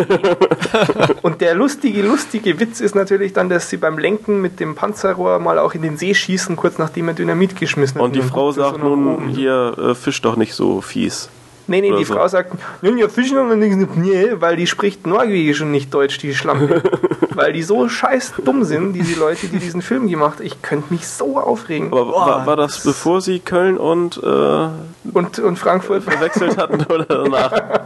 Und 1.22 1.42
der 1.42 1.56
lustige, 1.56 2.02
lustige 2.02 2.60
Witz 2.60 2.80
ist 2.80 2.96
natürlich 2.96 3.34
dann, 3.34 3.50
dass 3.50 3.70
sie 3.70 3.78
beim 3.78 3.98
Lenken 3.98 4.42
mit 4.42 4.60
dem 4.60 4.76
Panzerrohr 4.76 5.40
mal 5.40 5.60
auch 5.60 5.74
in 5.74 5.82
den 5.82 5.98
See 5.98 6.14
schießen, 6.14 6.56
kurz 6.56 6.78
nachdem 6.78 7.10
er 7.10 7.14
Dynamit 7.14 7.60
geschmissen 7.60 7.96
hat. 7.96 8.02
Und 8.02 8.16
die 8.16 8.22
Frau 8.22 8.52
sagt 8.52 8.80
nun, 8.80 9.28
hier, 9.30 9.76
äh, 9.78 9.96
fisch 9.96 10.22
doch 10.22 10.38
nicht 10.38 10.54
so 10.54 10.82
fies. 10.82 11.30
Nee, 11.68 11.82
nee, 11.82 11.96
die 11.96 12.04
so. 12.04 12.16
Frau 12.16 12.28
sagt, 12.28 12.54
nun 12.82 12.98
ja, 12.98 13.08
Fischen 13.08 13.38
und 13.38 13.60
nicht, 13.60 13.96
nee, 13.96 14.32
weil 14.36 14.56
die 14.56 14.68
spricht 14.68 15.08
Norwegisch 15.08 15.62
und 15.62 15.72
nicht 15.72 15.94
Deutsch, 15.94 16.18
die 16.18 16.34
Schlampe. 16.36 16.84
weil 17.36 17.54
die 17.54 17.64
so 17.64 17.88
scheiß 17.88 18.34
dumm 18.44 18.64
sind, 18.64 18.94
diese 18.94 19.20
Leute, 19.20 19.48
die 19.48 19.58
diesen 19.58 19.82
Film 19.82 20.08
gemacht 20.08 20.40
haben. 20.40 20.46
Ich 20.46 20.62
könnte 20.62 20.94
mich 20.94 21.08
so 21.08 21.40
aufregen. 21.40 21.88
Aber 21.88 22.06
Boah, 22.06 22.28
war, 22.28 22.46
war, 22.46 22.56
das, 22.56 22.84
bevor 22.84 23.22
sie 23.22 23.40
Köln 23.40 23.78
und, 23.78 24.22
äh, 24.22 24.68
und, 25.14 25.40
und 25.40 25.60
Frankfurt 25.60 26.04
verwechselt 26.04 26.58
hatten 26.58 26.86
oder 26.86 27.06
danach? 27.06 27.52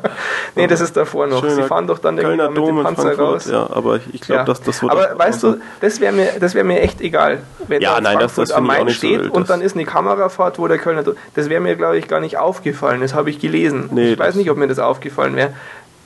nee, 0.55 0.67
das 0.67 0.81
ist 0.81 0.95
davor 0.95 1.27
noch. 1.27 1.41
Schöner 1.41 1.55
sie 1.55 1.63
fahren 1.63 1.87
doch 1.87 1.99
dann 1.99 2.17
Kölner 2.17 2.49
mit 2.49 2.65
dem 2.65 2.83
Panzer 2.83 3.17
raus. 3.17 3.47
Ja, 3.49 3.69
aber 3.69 3.99
ich 4.11 4.21
glaube, 4.21 4.39
ja. 4.39 4.45
dass 4.45 4.61
das 4.61 4.81
wurde. 4.81 4.93
Aber 4.93 5.19
weißt 5.19 5.43
du, 5.43 5.57
das 5.81 5.99
wäre 5.99 6.13
mir, 6.13 6.29
wär 6.39 6.63
mir 6.63 6.81
echt 6.81 7.01
egal, 7.01 7.41
wenn 7.67 7.81
ja, 7.81 7.95
da 7.95 8.01
nein, 8.01 8.17
Frankfurt 8.17 8.43
das, 8.43 8.49
das 8.49 8.57
am 8.57 8.65
Main 8.65 8.89
steht 8.89 9.25
so 9.25 9.31
und 9.31 9.49
dann 9.49 9.61
ist 9.61 9.75
eine 9.75 9.85
Kamerafahrt, 9.85 10.59
wo 10.59 10.67
der 10.67 10.77
Kölner. 10.77 11.03
Das 11.35 11.49
wäre 11.49 11.61
mir, 11.61 11.75
glaube 11.75 11.97
ich, 11.97 12.07
gar 12.07 12.19
nicht 12.19 12.37
aufgefallen. 12.37 13.01
Das 13.01 13.13
habe 13.13 13.29
ich 13.29 13.39
gelesen. 13.39 13.89
Nee, 13.91 14.13
ich 14.13 14.19
weiß 14.19 14.35
nicht, 14.35 14.49
ob 14.49 14.57
mir 14.57 14.67
das 14.67 14.79
aufgefallen 14.79 15.35
wäre. 15.35 15.53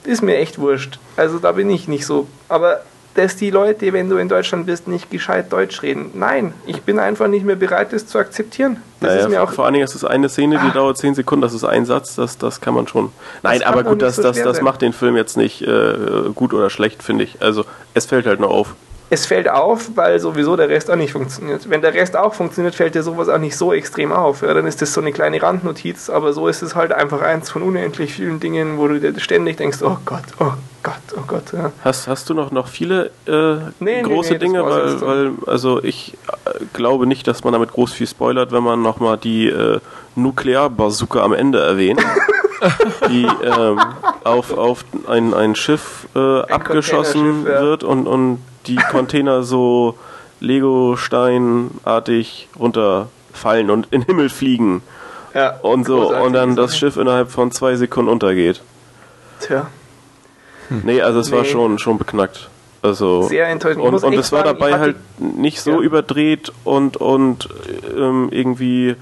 Ist 0.04 0.24
mir 0.24 0.38
echt 0.38 0.60
wurscht. 0.60 1.00
Also 1.16 1.38
da 1.40 1.52
bin 1.52 1.70
ich 1.70 1.88
nicht 1.88 2.06
so. 2.06 2.28
Aber 2.50 2.82
dass 3.16 3.36
die 3.36 3.50
Leute, 3.50 3.94
wenn 3.94 4.10
du 4.10 4.18
in 4.18 4.30
Deutschland 4.30 4.66
bist, 4.66 4.88
nicht 4.88 5.10
gescheit 5.12 5.52
Deutsch 5.52 5.82
reden. 5.82 6.12
Nein, 6.14 6.54
ich 6.66 6.82
bin 6.84 7.00
einfach 7.00 7.28
nicht 7.28 7.46
mehr 7.46 7.56
bereit, 7.56 7.92
das 7.92 8.08
zu 8.08 8.18
akzeptieren. 8.18 8.78
Das 9.00 9.10
naja, 9.10 9.22
ist 9.22 9.30
mir 9.30 9.44
auch 9.44 9.52
vor 9.52 9.66
allen 9.66 9.74
Dingen 9.74 9.84
ist 9.84 9.96
es 9.96 10.06
eine 10.06 10.30
Szene, 10.30 10.60
die 10.60 10.70
ah. 10.70 10.74
dauert 10.74 10.98
zehn 10.98 11.16
Sekunden, 11.16 11.42
das 11.42 11.54
ist 11.54 11.64
ein 11.64 11.86
Satz, 11.86 12.16
das, 12.16 12.38
das 12.38 12.62
kann 12.62 12.74
man 12.74 12.88
schon. 12.88 13.12
Nein, 13.44 13.64
aber 13.64 13.84
gut, 13.84 14.02
das, 14.02 14.18
so 14.18 14.24
das, 14.24 14.42
das 14.42 14.62
macht 14.62 14.82
den 14.82 14.94
Film 14.94 15.18
jetzt 15.18 15.38
nicht 15.38 15.62
äh, 15.62 15.96
gut 16.36 16.54
oder 16.54 16.70
schlecht, 16.70 17.04
finde 17.04 17.24
ich. 17.24 17.42
Also 17.42 17.66
es 17.94 18.06
fällt 18.06 18.26
halt 18.26 18.40
nur 18.40 18.50
auf 18.50 18.76
es 19.12 19.26
fällt 19.26 19.50
auf, 19.50 19.92
weil 19.96 20.20
sowieso 20.20 20.56
der 20.56 20.70
Rest 20.70 20.90
auch 20.90 20.96
nicht 20.96 21.12
funktioniert. 21.12 21.70
Wenn 21.70 21.82
der 21.82 21.94
Rest 21.94 22.16
auch 22.16 22.34
funktioniert, 22.34 22.76
fällt 22.76 22.96
dir 22.96 23.04
sowas 23.04 23.28
auch 23.28 23.40
nicht 23.40 23.58
so 23.58 23.74
extrem 23.74 24.14
auf. 24.14 24.42
Ja, 24.42 24.54
dann 24.54 24.66
ist 24.66 24.82
das 24.82 24.94
so 24.94 25.02
eine 25.02 25.12
kleine 25.12 25.44
Randnotiz, 25.44 26.10
aber 26.10 26.32
so 26.32 26.48
ist 26.48 26.62
es 26.62 26.76
halt 26.76 26.94
einfach 26.94 27.22
eins 27.22 27.50
von 27.50 27.62
unendlich 27.62 28.14
vielen 28.14 28.40
Dingen, 28.40 28.78
wo 28.78 28.88
du 28.88 29.02
dir 29.02 29.20
ständig 29.20 29.58
denkst, 29.58 29.80
oh 29.82 29.98
Gott, 30.06 30.24
oh 30.40 30.54
Gott, 30.82 30.94
oh 31.18 31.24
Gott. 31.28 31.52
Ja. 31.52 31.74
Hast, 31.84 32.08
hast 32.08 32.30
du 32.30 32.34
noch, 32.34 32.52
noch 32.52 32.70
viele 32.70 33.12
äh, 33.28 33.58
nee, 33.82 34.02
große 34.02 34.30
nee, 34.30 34.36
nee, 34.36 34.46
Dinge? 34.46 34.64
Weil, 34.64 35.02
weil, 35.02 35.32
also 35.46 35.84
ich 35.84 36.18
äh, 36.46 36.64
glaube 36.72 37.06
nicht, 37.06 37.28
dass 37.28 37.44
man 37.44 37.52
damit 37.52 37.74
groß 37.74 37.92
viel 37.92 38.08
spoilert, 38.08 38.54
wenn 38.54 38.64
man 38.64 38.82
nochmal 38.82 39.18
die 39.18 39.50
äh, 39.50 39.82
Nuklearbazooka 40.16 41.22
am 41.22 41.34
Ende 41.34 41.60
erwähnt. 41.60 42.02
die 43.10 43.28
ähm, 43.44 43.80
auf, 44.24 44.58
auf 44.58 44.86
ein, 45.08 45.34
ein 45.34 45.56
Schiff 45.56 46.08
äh, 46.16 46.20
ein 46.20 46.52
abgeschossen 46.52 47.46
ja. 47.46 47.62
wird 47.62 47.84
und, 47.84 48.08
und 48.08 48.40
die 48.68 48.76
Container 48.76 49.44
so 49.44 49.98
Lego-Steinartig 50.40 52.48
runterfallen 52.60 53.70
und 53.70 53.88
in 53.92 54.02
den 54.02 54.08
Himmel 54.08 54.30
fliegen. 54.30 54.82
Ja, 55.34 55.60
und 55.62 55.86
so, 55.86 56.14
und 56.14 56.34
dann 56.34 56.56
das 56.56 56.78
Schiff 56.78 56.98
innerhalb 56.98 57.32
von 57.32 57.52
zwei 57.52 57.76
Sekunden 57.76 58.12
untergeht. 58.12 58.62
Tja. 59.40 59.68
Hm. 60.68 60.82
Nee, 60.84 61.02
also 61.02 61.20
es 61.20 61.32
nee. 61.32 61.38
war 61.38 61.46
schon, 61.46 61.80
schon 61.80 61.98
beknackt. 61.98 62.50
Also, 62.82 63.24
Sehr 63.24 63.48
enttäuschend. 63.48 63.84
Und, 63.84 64.04
und 64.04 64.14
es 64.14 64.32
war 64.32 64.44
dabei 64.44 64.80
halt 64.80 64.96
nicht 65.20 65.62
so 65.62 65.74
ja. 65.74 65.80
überdreht 65.80 66.52
und, 66.64 66.98
und 66.98 67.48
ähm, 67.96 68.30
irgendwie 68.32 68.96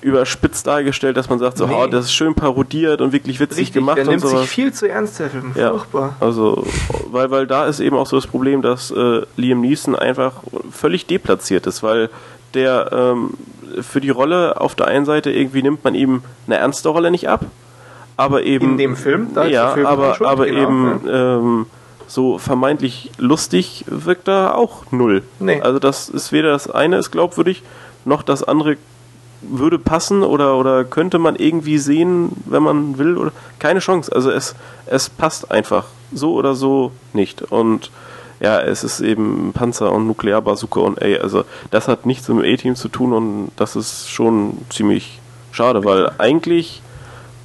überspitzt 0.00 0.66
dargestellt, 0.66 1.16
dass 1.16 1.28
man 1.28 1.38
sagt, 1.38 1.58
so, 1.58 1.66
nee. 1.66 1.74
oh, 1.74 1.86
das 1.86 2.06
ist 2.06 2.12
schön 2.12 2.34
parodiert 2.34 3.00
und 3.00 3.12
wirklich 3.12 3.40
witzig 3.40 3.58
Richtig, 3.58 3.74
gemacht. 3.74 3.96
Der 3.96 4.04
nimmt 4.04 4.24
und 4.24 4.38
sich 4.38 4.48
viel 4.48 4.72
zu 4.72 4.88
ernst, 4.88 5.18
der 5.18 5.30
Film. 5.30 5.52
Furchtbar. 5.52 6.14
Ja, 6.20 6.26
also, 6.26 6.64
weil, 7.10 7.30
weil 7.30 7.46
da 7.46 7.66
ist 7.66 7.80
eben 7.80 7.96
auch 7.96 8.06
so 8.06 8.16
das 8.16 8.26
Problem, 8.26 8.62
dass 8.62 8.90
äh, 8.90 9.22
Liam 9.36 9.60
Neeson 9.60 9.96
einfach 9.96 10.34
völlig 10.70 11.06
deplatziert 11.06 11.66
ist, 11.66 11.82
weil 11.82 12.10
der 12.54 12.90
ähm, 12.92 13.30
für 13.80 14.00
die 14.00 14.10
Rolle 14.10 14.60
auf 14.60 14.74
der 14.74 14.86
einen 14.86 15.04
Seite 15.04 15.30
irgendwie 15.30 15.62
nimmt 15.62 15.84
man 15.84 15.94
ihm 15.94 16.22
eine 16.46 16.56
ernste 16.56 16.88
Rolle 16.88 17.10
nicht 17.10 17.28
ab, 17.28 17.44
aber 18.16 18.42
eben. 18.44 18.72
In 18.72 18.78
dem 18.78 18.96
Film? 18.96 19.28
Da 19.34 19.46
ja, 19.46 19.72
Film 19.72 19.86
aber, 19.86 20.16
aber 20.20 20.46
genau, 20.46 20.62
eben. 20.62 21.00
Ja. 21.06 21.36
Ähm, 21.36 21.66
so 22.08 22.38
vermeintlich 22.38 23.10
lustig 23.18 23.84
wirkt 23.88 24.28
er 24.28 24.56
auch 24.56 24.84
null. 24.92 25.22
Nee. 25.40 25.60
Also 25.60 25.78
das 25.78 26.08
ist 26.08 26.32
weder 26.32 26.50
das 26.50 26.70
eine 26.70 26.98
ist 26.98 27.10
glaubwürdig, 27.10 27.64
noch 28.04 28.22
das 28.22 28.44
andere 28.44 28.76
würde 29.42 29.78
passen 29.78 30.22
oder, 30.22 30.56
oder 30.56 30.84
könnte 30.84 31.18
man 31.18 31.36
irgendwie 31.36 31.78
sehen, 31.78 32.30
wenn 32.46 32.62
man 32.62 32.98
will. 32.98 33.16
Oder 33.16 33.32
keine 33.58 33.80
Chance. 33.80 34.12
Also 34.14 34.30
es, 34.30 34.54
es 34.86 35.08
passt 35.08 35.50
einfach 35.50 35.86
so 36.12 36.34
oder 36.34 36.54
so 36.54 36.92
nicht. 37.12 37.42
Und 37.42 37.90
ja, 38.40 38.60
es 38.60 38.84
ist 38.84 39.00
eben 39.00 39.52
Panzer 39.54 39.92
und 39.92 40.06
Nuklearbazooka 40.06 40.80
und 40.80 41.00
ey, 41.00 41.18
also 41.18 41.44
das 41.70 41.88
hat 41.88 42.04
nichts 42.04 42.28
mit 42.28 42.44
dem 42.44 42.54
A-Team 42.54 42.76
zu 42.76 42.88
tun 42.88 43.12
und 43.12 43.50
das 43.56 43.76
ist 43.76 44.10
schon 44.10 44.58
ziemlich 44.68 45.20
schade, 45.52 45.84
weil 45.84 46.10
eigentlich 46.18 46.82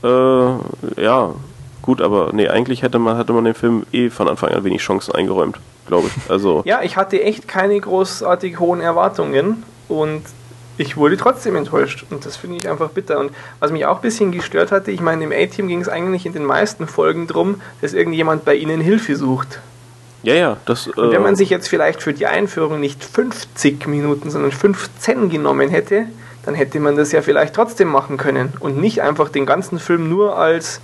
äh, 0.03 0.07
ja 1.01 1.33
Gut, 1.81 2.01
aber 2.01 2.29
nee, 2.31 2.47
eigentlich 2.47 2.83
hätte 2.83 2.99
man, 2.99 3.17
hatte 3.17 3.33
man 3.33 3.43
dem 3.43 3.55
Film 3.55 3.85
eh 3.91 4.09
von 4.09 4.27
Anfang 4.27 4.51
an 4.51 4.63
wenig 4.63 4.81
Chancen 4.81 5.15
eingeräumt, 5.15 5.59
glaube 5.87 6.07
ich. 6.07 6.31
Also 6.31 6.61
ja, 6.65 6.81
ich 6.83 6.95
hatte 6.95 7.21
echt 7.21 7.47
keine 7.47 7.79
großartig 7.79 8.59
hohen 8.59 8.81
Erwartungen 8.81 9.63
und 9.87 10.21
ich 10.77 10.97
wurde 10.97 11.17
trotzdem 11.17 11.55
enttäuscht 11.55 12.05
und 12.09 12.25
das 12.25 12.37
finde 12.37 12.57
ich 12.57 12.69
einfach 12.69 12.89
bitter. 12.89 13.19
Und 13.19 13.31
was 13.59 13.71
mich 13.71 13.85
auch 13.85 13.97
ein 13.97 14.01
bisschen 14.01 14.31
gestört 14.31 14.71
hatte, 14.71 14.91
ich 14.91 15.01
meine, 15.01 15.23
im 15.23 15.31
A-Team 15.31 15.67
ging 15.67 15.81
es 15.81 15.89
eigentlich 15.89 16.25
in 16.25 16.33
den 16.33 16.45
meisten 16.45 16.87
Folgen 16.87 17.27
darum, 17.27 17.61
dass 17.81 17.93
irgendjemand 17.93 18.45
bei 18.45 18.55
ihnen 18.55 18.81
Hilfe 18.81 19.15
sucht. 19.15 19.59
Ja, 20.23 20.33
ja, 20.35 20.57
das. 20.65 20.87
Äh 20.87 20.91
und 20.91 21.11
wenn 21.11 21.23
man 21.23 21.35
sich 21.35 21.49
jetzt 21.49 21.67
vielleicht 21.67 22.01
für 22.01 22.13
die 22.13 22.27
Einführung 22.27 22.79
nicht 22.79 23.03
50 23.03 23.87
Minuten, 23.87 24.29
sondern 24.29 24.51
15 24.51 25.29
genommen 25.29 25.69
hätte, 25.69 26.05
dann 26.45 26.55
hätte 26.55 26.79
man 26.79 26.95
das 26.95 27.11
ja 27.11 27.21
vielleicht 27.21 27.55
trotzdem 27.55 27.87
machen 27.87 28.17
können 28.17 28.53
und 28.59 28.77
nicht 28.77 29.01
einfach 29.01 29.29
den 29.29 29.45
ganzen 29.45 29.79
Film 29.79 30.09
nur 30.09 30.37
als 30.37 30.81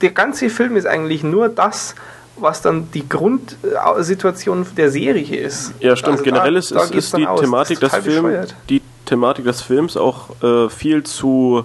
der 0.00 0.10
ganze 0.10 0.50
Film 0.50 0.76
ist 0.76 0.86
eigentlich 0.86 1.22
nur 1.22 1.48
das, 1.48 1.94
was 2.36 2.62
dann 2.62 2.90
die 2.92 3.08
Grundsituation 3.08 4.66
der 4.76 4.90
Serie 4.90 5.36
ist. 5.36 5.72
Ja, 5.80 5.96
stimmt. 5.96 6.12
Also 6.12 6.24
Generell 6.24 6.52
da, 6.52 6.58
ist, 6.58 6.72
da 6.72 6.80
ist, 6.80 6.94
ist 6.94 7.16
die, 7.16 7.26
Thematik 7.26 7.80
des 7.80 7.94
Film, 7.94 8.46
die 8.68 8.82
Thematik 9.06 9.44
des 9.44 9.62
Films 9.62 9.96
auch 9.96 10.30
äh, 10.42 10.68
viel 10.68 11.04
zu 11.04 11.64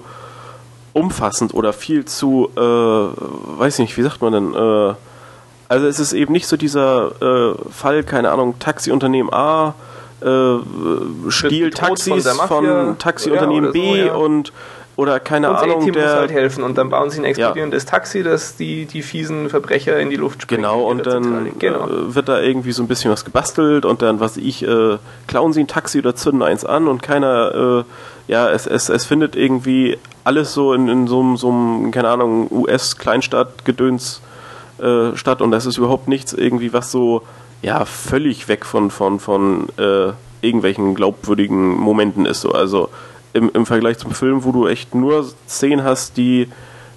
umfassend 0.93 1.53
oder 1.53 1.74
viel 1.74 2.05
zu, 2.05 2.49
äh, 2.55 2.59
weiß 2.59 3.76
ich 3.76 3.80
nicht, 3.80 3.97
wie 3.97 4.03
sagt 4.03 4.22
man 4.22 4.34
denn? 4.34 4.53
Äh, 4.53 4.93
also 5.67 5.86
es 5.86 5.99
ist 5.99 6.13
eben 6.13 6.34
nicht 6.34 6.47
so 6.47 6.57
dieser 6.57 7.11
äh, 7.22 7.72
Fall, 7.72 8.03
keine 8.03 8.32
Ahnung, 8.32 8.57
Taxiunternehmen 8.59 9.32
A 9.32 9.76
äh, 10.22 10.57
stiehlt 11.30 11.78
Taxis 11.78 12.28
von, 12.28 12.47
von 12.47 12.97
Taxiunternehmen 12.97 13.65
ja, 13.65 13.72
B 13.72 13.89
so, 13.89 13.95
ja. 13.95 14.13
und 14.13 14.51
oder 15.00 15.22
keine 15.22 15.50
Unser 15.50 15.64
Ahnung. 15.64 15.91
Der 15.93 16.04
muss 16.04 16.14
halt 16.14 16.32
helfen 16.32 16.62
und 16.62 16.78
dann 16.78 16.89
bauen 16.89 17.10
sie 17.10 17.22
ein 17.22 17.24
explodierendes 17.24 17.86
ja. 17.86 17.89
Taxi, 17.89 18.22
das 18.22 18.58
die, 18.58 18.86
die 18.86 19.02
fiesen 19.02 19.50
Verbrecher 19.50 19.97
in 19.97 20.10
die 20.10 20.18
Luft 20.18 20.41
springt. 20.41 20.64
Genau, 20.64 20.82
und 20.82 21.08
dann 21.08 21.58
genau. 21.58 21.88
Äh, 21.88 22.16
wird 22.16 22.28
da 22.28 22.41
irgendwie 22.41 22.74
so 22.74 22.84
ein 22.84 22.89
bisschen 22.89 23.10
was 23.10 23.24
gebastelt 23.24 23.86
und 23.86 24.02
dann, 24.02 24.20
was 24.20 24.36
ich, 24.36 24.62
äh, 24.62 24.97
klauen 25.28 25.54
sie 25.54 25.62
ein 25.62 25.68
Taxi 25.68 26.00
oder 26.00 26.16
zünden 26.16 26.43
eins 26.43 26.66
an 26.66 26.89
und 26.89 27.02
keiner, 27.02 27.86
äh, 28.28 28.32
ja, 28.32 28.50
es, 28.52 28.68
es, 28.68 28.89
es 28.89 29.06
findet 29.06 29.38
irgendwie 29.38 29.97
alles 30.26 30.54
so 30.54 30.74
in, 30.74 30.89
in 30.89 31.08
so, 31.08 31.38
so 31.38 31.50
einem, 31.50 31.91
keine 31.91 32.10
Ahnung, 32.10 32.52
US-Kleinstadt-Gedöns 32.52 34.22
äh, 34.80 35.16
statt 35.16 35.41
und 35.41 35.52
das 35.52 35.66
ist 35.66 35.78
überhaupt 35.78 36.10
nichts 36.10 36.34
irgendwie, 36.34 36.74
was 36.74 36.91
so, 36.91 37.22
ja, 37.62 37.86
völlig 37.86 38.50
weg 38.50 38.66
von, 38.66 38.91
von, 38.91 39.22
von 39.22 39.70
äh, 39.78 40.12
irgendwelchen 40.41 40.93
glaubwürdigen 40.93 41.78
Momenten 41.78 42.26
ist. 42.26 42.41
So. 42.41 42.52
Also 42.52 42.89
im, 43.34 43.50
im 43.54 43.66
Vergleich 43.66 43.98
zum 43.98 44.12
Film, 44.12 44.44
wo 44.44 44.52
du 44.52 44.68
echt 44.68 44.96
nur 44.96 45.30
Szenen 45.48 45.84
hast, 45.84 46.18
die 46.18 46.50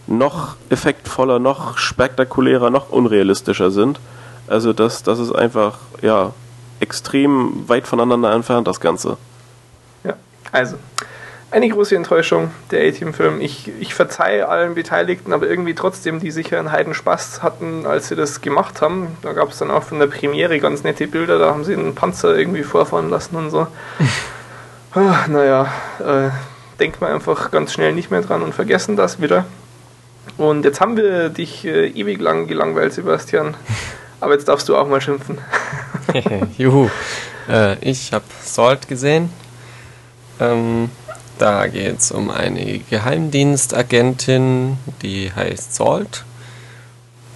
noch 0.06 0.56
effektvoller, 0.70 1.38
noch 1.38 1.78
spektakulärer, 1.78 2.70
noch 2.70 2.90
unrealistischer 2.90 3.70
sind. 3.70 4.00
Also 4.48 4.72
das, 4.72 5.02
das 5.02 5.18
ist 5.18 5.32
einfach, 5.32 5.78
ja, 6.00 6.32
extrem 6.80 7.68
weit 7.68 7.86
voneinander 7.86 8.32
entfernt, 8.32 8.66
das 8.66 8.80
Ganze. 8.80 9.16
Ja, 10.04 10.14
also 10.50 10.76
eine 11.52 11.68
große 11.68 11.94
Enttäuschung, 11.94 12.50
der 12.70 12.88
A-Team-Film. 12.88 13.40
Ich, 13.42 13.70
ich 13.78 13.94
verzeihe 13.94 14.48
allen 14.48 14.74
Beteiligten, 14.74 15.34
aber 15.34 15.46
irgendwie 15.46 15.74
trotzdem, 15.74 16.18
die 16.18 16.30
sicher 16.30 16.58
einen 16.58 16.72
Heiden 16.72 16.94
Spaß 16.94 17.42
hatten, 17.42 17.84
als 17.86 18.08
sie 18.08 18.16
das 18.16 18.40
gemacht 18.40 18.80
haben. 18.80 19.18
Da 19.20 19.34
gab 19.34 19.50
es 19.50 19.58
dann 19.58 19.70
auch 19.70 19.82
von 19.82 19.98
der 19.98 20.06
Premiere 20.06 20.58
ganz 20.60 20.82
nette 20.82 21.06
Bilder, 21.06 21.38
da 21.38 21.50
haben 21.50 21.64
sie 21.64 21.74
einen 21.74 21.94
Panzer 21.94 22.36
irgendwie 22.36 22.62
vorfahren 22.62 23.10
lassen 23.10 23.36
und 23.36 23.50
so. 23.50 23.66
Ah, 24.94 25.26
naja, 25.26 25.72
äh, 26.00 26.30
denkt 26.78 27.00
man 27.00 27.12
einfach 27.12 27.50
ganz 27.50 27.72
schnell 27.72 27.92
nicht 27.94 28.10
mehr 28.10 28.20
dran 28.20 28.42
und 28.42 28.54
vergessen 28.54 28.96
das 28.96 29.20
wieder. 29.20 29.46
Und 30.36 30.64
jetzt 30.64 30.80
haben 30.80 30.96
wir 30.96 31.30
dich 31.30 31.64
äh, 31.64 31.88
ewig 31.88 32.20
lang 32.20 32.46
gelangweilt, 32.46 32.92
Sebastian. 32.92 33.56
Aber 34.20 34.34
jetzt 34.34 34.48
darfst 34.48 34.68
du 34.68 34.76
auch 34.76 34.86
mal 34.86 35.00
schimpfen. 35.00 35.38
Juhu. 36.58 36.90
Äh, 37.48 37.76
ich 37.80 38.12
habe 38.12 38.24
Salt 38.44 38.86
gesehen. 38.86 39.30
Ähm, 40.38 40.90
da 41.38 41.66
geht 41.66 41.98
es 41.98 42.12
um 42.12 42.30
eine 42.30 42.78
Geheimdienstagentin, 42.90 44.76
die 45.02 45.32
heißt 45.34 45.74
Salt. 45.74 46.24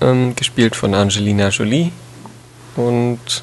Ähm, 0.01 0.37
gespielt 0.37 0.77
von 0.77 0.95
Angelina 0.95 1.49
Jolie. 1.49 1.91
Und 2.77 3.43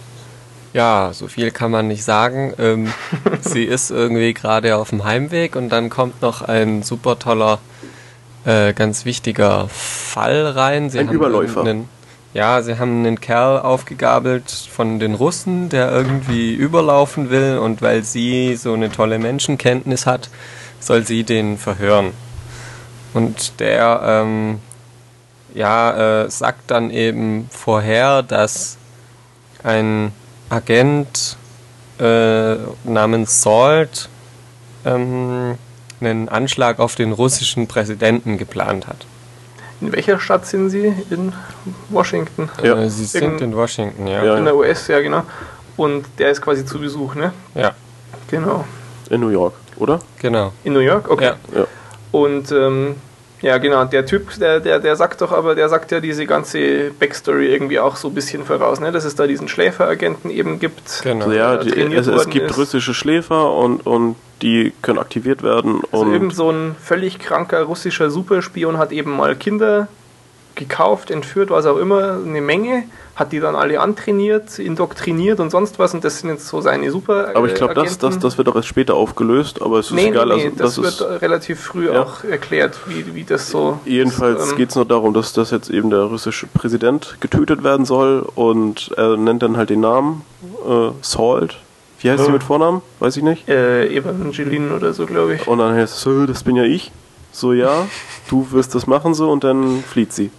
ja, 0.74 1.12
so 1.14 1.28
viel 1.28 1.52
kann 1.52 1.72
man 1.72 1.88
nicht 1.88 2.04
sagen. 2.04 2.54
Ähm, 2.58 2.92
sie 3.42 3.64
ist 3.64 3.92
irgendwie 3.92 4.34
gerade 4.34 4.76
auf 4.76 4.90
dem 4.90 5.04
Heimweg 5.04 5.56
und 5.56 5.70
dann 5.70 5.90
kommt 5.90 6.22
noch 6.22 6.42
ein 6.42 6.84
super 6.84 7.20
toller, 7.20 7.60
äh, 8.46 8.74
ganz 8.74 9.06
wichtiger 9.06 9.70
Fall 9.70 10.48
rein. 10.48 10.90
Sie 10.90 11.00
ein 11.00 11.10
Überläufer. 11.10 11.62
Einen, 11.62 11.88
ja, 12.34 12.64
sie 12.64 12.80
haben 12.80 13.06
einen 13.06 13.22
Kerl 13.22 13.60
aufgegabelt 13.60 14.50
von 14.50 15.00
den 15.00 15.14
Russen, 15.14 15.70
der 15.70 15.92
irgendwie 15.92 16.54
überlaufen 16.54 17.30
will 17.30 17.60
und 17.60 17.84
weil 17.84 18.04
sie 18.04 18.56
so 18.56 18.74
eine 18.74 18.92
tolle 18.92 19.20
Menschenkenntnis 19.20 20.08
hat, 20.08 20.30
soll 20.80 21.06
sie 21.06 21.24
den 21.24 21.60
verhören. 21.60 22.12
Und 23.14 23.60
der, 23.60 24.02
ähm, 24.04 24.60
ja, 25.54 26.24
äh, 26.24 26.32
sagt 26.32 26.72
dann 26.72 26.90
eben 26.90 27.48
vorher, 27.52 28.24
dass 28.24 28.78
ein 29.64 30.12
Agent 30.54 31.38
äh, 32.00 32.56
namens 32.84 33.42
Salt 33.42 34.10
ähm, 34.86 35.58
einen 36.00 36.30
Anschlag 36.30 36.80
auf 36.80 36.96
den 36.96 37.12
russischen 37.12 37.68
Präsidenten 37.68 38.38
geplant 38.38 38.88
hat. 38.88 39.06
In 39.82 39.92
welcher 39.92 40.20
Stadt 40.20 40.46
sind 40.46 40.70
Sie? 40.70 40.94
In 41.10 41.34
Washington? 41.90 42.50
Ja. 42.62 42.78
Äh, 42.78 42.90
Sie 42.90 43.06
sind 43.06 43.42
in, 43.42 43.50
in 43.50 43.56
Washington, 43.56 44.08
ja. 44.08 44.24
ja. 44.24 44.38
In 44.38 44.46
der 44.46 44.56
US, 44.56 44.88
ja 44.88 45.02
genau. 45.02 45.24
Und 45.76 46.06
der 46.20 46.30
ist 46.30 46.42
quasi 46.42 46.66
zu 46.66 46.80
Besuch, 46.80 47.16
ne? 47.16 47.34
Ja. 47.56 47.72
Genau. 48.30 48.64
In 49.10 49.22
New 49.22 49.30
York, 49.30 49.56
oder? 49.78 50.00
Genau. 50.20 50.54
In 50.64 50.74
New 50.74 50.80
York? 50.80 51.10
Okay. 51.10 51.26
Ja. 51.26 51.60
ja. 51.60 51.68
Und 52.12 52.52
ähm, 52.52 52.96
ja, 53.44 53.58
genau. 53.58 53.84
Der 53.84 54.06
Typ, 54.06 54.40
der, 54.40 54.62
der, 54.62 54.80
der 54.80 54.96
sagt 54.96 55.20
doch 55.20 55.34
aber, 55.34 55.54
der 55.54 55.68
sagt 55.68 55.92
ja 55.92 56.00
diese 56.00 56.26
ganze 56.26 56.92
Backstory 56.92 57.52
irgendwie 57.52 57.78
auch 57.78 57.98
so 57.98 58.08
ein 58.08 58.14
bisschen 58.14 58.46
voraus, 58.46 58.80
ne? 58.80 58.94
dass 58.94 59.04
es 59.04 59.16
da 59.16 59.28
diesen 59.28 59.50
Schläferagenten 59.50 60.32
eben 60.32 60.60
gibt. 60.60 61.02
Genau. 61.04 61.30
Ja, 61.30 61.58
die, 61.58 61.70
es, 61.94 62.08
es, 62.08 62.30
gibt 62.30 62.52
ist. 62.52 62.58
russische 62.58 62.94
Schläfer 62.94 63.54
und, 63.54 63.86
und 63.86 64.16
die 64.42 64.72
können 64.82 64.98
aktiviert 64.98 65.44
werden. 65.44 65.82
Also 65.92 66.10
irgend 66.10 66.34
so 66.34 66.52
ein 66.52 66.78
völlig 66.82 67.20
kranker 67.20 67.64
russischer 67.64 68.10
Superspion 68.10 68.78
hat 68.78 68.94
eben 68.94 69.12
mal 69.12 69.36
Kinder 69.36 69.90
gekauft, 70.56 71.12
entführt, 71.12 71.50
was 71.50 71.66
auch 71.66 71.78
immer, 71.78 72.20
eine 72.26 72.40
Menge, 72.40 72.84
hat 73.16 73.32
die 73.32 73.40
dann 73.40 73.56
alle 73.56 73.80
antrainiert, 73.80 74.58
indoktriniert 74.58 75.40
und 75.40 75.52
sonst 75.52 75.78
was 75.78 75.94
und 75.94 76.04
das 76.04 76.20
sind 76.20 76.30
jetzt 76.30 76.48
so 76.48 76.62
seine 76.62 76.90
super. 76.90 77.32
Aber 77.36 77.48
ich 77.48 77.54
glaube, 77.54 77.76
das, 77.76 78.00
das, 78.00 78.18
das 78.18 78.38
wird 78.38 78.50
auch 78.50 78.56
erst 78.56 78.68
später 78.68 78.96
aufgelöst, 78.96 79.62
aber 79.62 79.80
es 79.80 79.88
ist 79.88 79.94
nee, 79.94 80.08
egal. 80.08 80.28
Nee, 80.28 80.36
nee, 80.36 80.64
also, 80.64 80.82
das, 80.82 80.98
das 80.98 81.10
wird 81.10 81.22
relativ 81.22 81.60
früh 81.60 81.92
ja. 81.92 82.02
auch 82.02 82.24
erklärt, 82.24 82.80
wie, 82.88 83.14
wie 83.14 83.24
das 83.24 83.50
so. 83.50 83.80
Jedenfalls 83.86 84.52
ähm, 84.52 84.58
geht 84.58 84.70
es 84.70 84.76
nur 84.76 84.86
darum, 84.86 85.14
dass 85.14 85.32
das 85.34 85.52
jetzt 85.52 85.70
eben 85.70 85.92
der 85.92 86.02
russische 86.02 86.48
Präsident 86.48 87.18
getötet 87.20 87.64
werden 87.64 87.86
soll 87.86 88.28
und 88.34 88.92
er 88.98 89.16
nennt 89.16 89.44
dann 89.44 89.58
halt 89.58 89.70
den 89.70 89.82
Namen 89.82 90.24
äh, 90.68 90.90
Salt. 91.02 91.58
Wie 92.00 92.10
heißt 92.10 92.20
ja. 92.20 92.26
sie 92.26 92.32
mit 92.32 92.44
Vornamen? 92.44 92.82
Weiß 93.00 93.16
ich 93.16 93.24
nicht. 93.24 93.48
Äh, 93.48 93.96
Evangeline 93.96 94.74
oder 94.74 94.92
so, 94.94 95.06
glaube 95.06 95.36
ich. 95.36 95.48
Und 95.48 95.60
dann 95.60 95.76
heißt 95.76 95.96
es, 95.96 96.06
äh, 96.06 96.26
das 96.26 96.44
bin 96.44 96.56
ja 96.56 96.64
ich. 96.64 96.92
So, 97.32 97.54
ja, 97.54 97.88
du 98.30 98.52
wirst 98.52 98.76
das 98.76 98.88
machen 98.88 99.14
so 99.14 99.32
und 99.32 99.44
dann 99.44 99.84
flieht 99.88 100.14
sie 100.14 100.32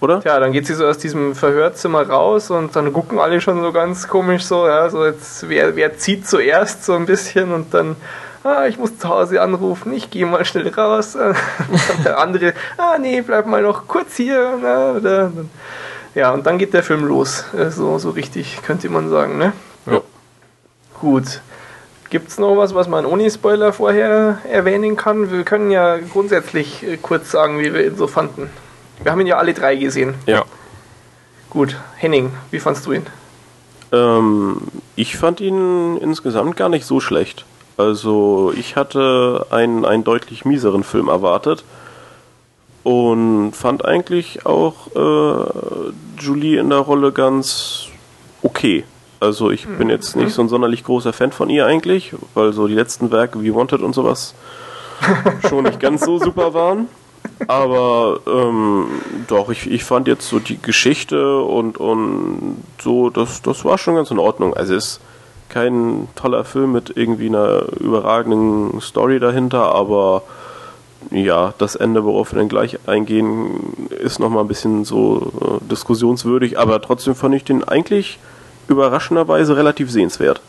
oder? 0.00 0.20
Ja, 0.24 0.38
dann 0.40 0.52
geht 0.52 0.66
sie 0.66 0.74
so 0.74 0.86
aus 0.86 0.98
diesem 0.98 1.34
Verhörzimmer 1.34 2.08
raus 2.08 2.50
und 2.50 2.76
dann 2.76 2.92
gucken 2.92 3.18
alle 3.18 3.40
schon 3.40 3.60
so 3.60 3.72
ganz 3.72 4.08
komisch 4.08 4.44
so, 4.44 4.66
ja, 4.66 4.88
so 4.90 5.04
jetzt, 5.04 5.48
wer, 5.48 5.76
wer 5.76 5.96
zieht 5.96 6.28
zuerst 6.28 6.84
so 6.84 6.94
ein 6.94 7.06
bisschen 7.06 7.52
und 7.52 7.72
dann, 7.72 7.96
ah, 8.44 8.66
ich 8.66 8.78
muss 8.78 8.98
zu 8.98 9.08
Hause 9.08 9.40
anrufen, 9.40 9.92
ich 9.92 10.10
gehe 10.10 10.26
mal 10.26 10.44
schnell 10.44 10.68
raus. 10.68 11.16
und 11.16 12.04
der 12.04 12.18
andere, 12.18 12.52
ah, 12.76 12.98
nee, 12.98 13.20
bleib 13.20 13.46
mal 13.46 13.62
noch 13.62 13.86
kurz 13.88 14.16
hier. 14.16 14.58
Na, 14.60 14.92
oder, 14.92 15.32
ja, 16.14 16.30
und 16.32 16.46
dann 16.46 16.58
geht 16.58 16.74
der 16.74 16.82
Film 16.82 17.04
los. 17.04 17.44
So, 17.70 17.98
so 17.98 18.10
richtig, 18.10 18.62
könnte 18.62 18.88
man 18.88 19.10
sagen, 19.10 19.38
ne? 19.38 19.52
Ja. 19.86 20.00
Gut. 21.00 21.40
Gibt 22.08 22.28
es 22.28 22.38
noch 22.38 22.56
was, 22.56 22.74
was 22.74 22.88
man 22.88 23.04
ohne 23.04 23.28
Spoiler 23.30 23.72
vorher 23.72 24.38
erwähnen 24.48 24.96
kann? 24.96 25.30
Wir 25.30 25.42
können 25.42 25.70
ja 25.70 25.98
grundsätzlich 25.98 26.86
äh, 26.86 26.96
kurz 26.96 27.32
sagen, 27.32 27.58
wie 27.58 27.74
wir 27.74 27.84
ihn 27.84 27.96
so 27.96 28.06
fanden. 28.06 28.48
Wir 29.02 29.12
haben 29.12 29.20
ihn 29.20 29.26
ja 29.26 29.36
alle 29.36 29.54
drei 29.54 29.76
gesehen. 29.76 30.14
Ja. 30.26 30.44
Gut, 31.50 31.76
Henning, 31.96 32.32
wie 32.50 32.60
fandst 32.60 32.86
du 32.86 32.92
ihn? 32.92 33.06
Ähm, 33.92 34.62
ich 34.96 35.16
fand 35.16 35.40
ihn 35.40 35.96
insgesamt 35.98 36.56
gar 36.56 36.68
nicht 36.68 36.84
so 36.84 37.00
schlecht. 37.00 37.44
Also 37.76 38.52
ich 38.56 38.76
hatte 38.76 39.46
einen, 39.50 39.84
einen 39.84 40.04
deutlich 40.04 40.44
mieseren 40.44 40.82
Film 40.82 41.08
erwartet 41.08 41.64
und 42.82 43.52
fand 43.52 43.84
eigentlich 43.84 44.46
auch 44.46 44.88
äh, 44.94 45.90
Julie 46.18 46.58
in 46.58 46.70
der 46.70 46.78
Rolle 46.78 47.12
ganz 47.12 47.88
okay. 48.42 48.84
Also 49.18 49.50
ich 49.50 49.66
bin 49.66 49.88
jetzt 49.88 50.14
nicht 50.14 50.32
so 50.32 50.42
ein 50.42 50.48
sonderlich 50.48 50.84
großer 50.84 51.12
Fan 51.12 51.32
von 51.32 51.48
ihr 51.48 51.66
eigentlich, 51.66 52.14
weil 52.34 52.52
so 52.52 52.68
die 52.68 52.74
letzten 52.74 53.10
Werke 53.10 53.42
wie 53.42 53.54
Wanted 53.54 53.80
und 53.80 53.94
sowas 53.94 54.34
schon 55.48 55.64
nicht 55.64 55.80
ganz 55.80 56.04
so 56.04 56.18
super 56.18 56.54
waren. 56.54 56.88
Aber 57.48 58.20
ähm, 58.26 58.86
doch, 59.26 59.50
ich, 59.50 59.70
ich 59.70 59.84
fand 59.84 60.08
jetzt 60.08 60.28
so 60.28 60.38
die 60.38 60.60
Geschichte 60.60 61.40
und, 61.40 61.78
und 61.78 62.62
so, 62.80 63.10
das, 63.10 63.42
das 63.42 63.64
war 63.64 63.78
schon 63.78 63.96
ganz 63.96 64.10
in 64.10 64.18
Ordnung. 64.18 64.54
Also 64.54 64.74
es 64.74 64.86
ist 64.86 65.00
kein 65.48 66.08
toller 66.16 66.44
Film 66.44 66.72
mit 66.72 66.96
irgendwie 66.96 67.28
einer 67.28 67.66
überragenden 67.78 68.80
Story 68.80 69.20
dahinter, 69.20 69.74
aber 69.74 70.22
ja, 71.10 71.54
das 71.58 71.76
Ende, 71.76 72.04
worauf 72.04 72.32
wir 72.32 72.38
dann 72.38 72.48
gleich 72.48 72.78
eingehen, 72.86 73.88
ist 73.90 74.18
nochmal 74.18 74.44
ein 74.44 74.48
bisschen 74.48 74.84
so 74.84 75.32
äh, 75.40 75.68
diskussionswürdig, 75.70 76.58
aber 76.58 76.80
trotzdem 76.82 77.14
fand 77.14 77.34
ich 77.34 77.44
den 77.44 77.62
eigentlich 77.62 78.18
überraschenderweise 78.68 79.56
relativ 79.56 79.90
sehenswert. 79.90 80.40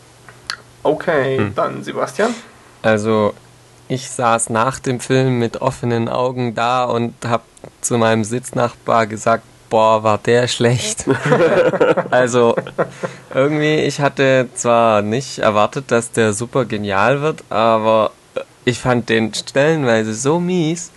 Okay, 0.82 1.38
hm. 1.38 1.54
dann 1.54 1.82
Sebastian. 1.82 2.34
Also, 2.82 3.34
ich 3.88 4.10
saß 4.10 4.50
nach 4.50 4.78
dem 4.78 5.00
Film 5.00 5.38
mit 5.38 5.60
offenen 5.60 6.08
Augen 6.08 6.54
da 6.54 6.84
und 6.84 7.14
habe 7.26 7.42
zu 7.80 7.98
meinem 7.98 8.24
Sitznachbar 8.24 9.06
gesagt, 9.06 9.44
boah, 9.70 10.02
war 10.02 10.18
der 10.18 10.48
schlecht. 10.48 11.04
also 12.10 12.56
irgendwie, 13.34 13.76
ich 13.76 14.00
hatte 14.00 14.48
zwar 14.54 15.02
nicht 15.02 15.38
erwartet, 15.38 15.90
dass 15.90 16.12
der 16.12 16.32
super 16.32 16.64
genial 16.64 17.20
wird, 17.20 17.44
aber 17.50 18.12
ich 18.64 18.78
fand 18.78 19.08
den 19.08 19.32
stellenweise 19.32 20.14
so 20.14 20.40
mies. 20.40 20.90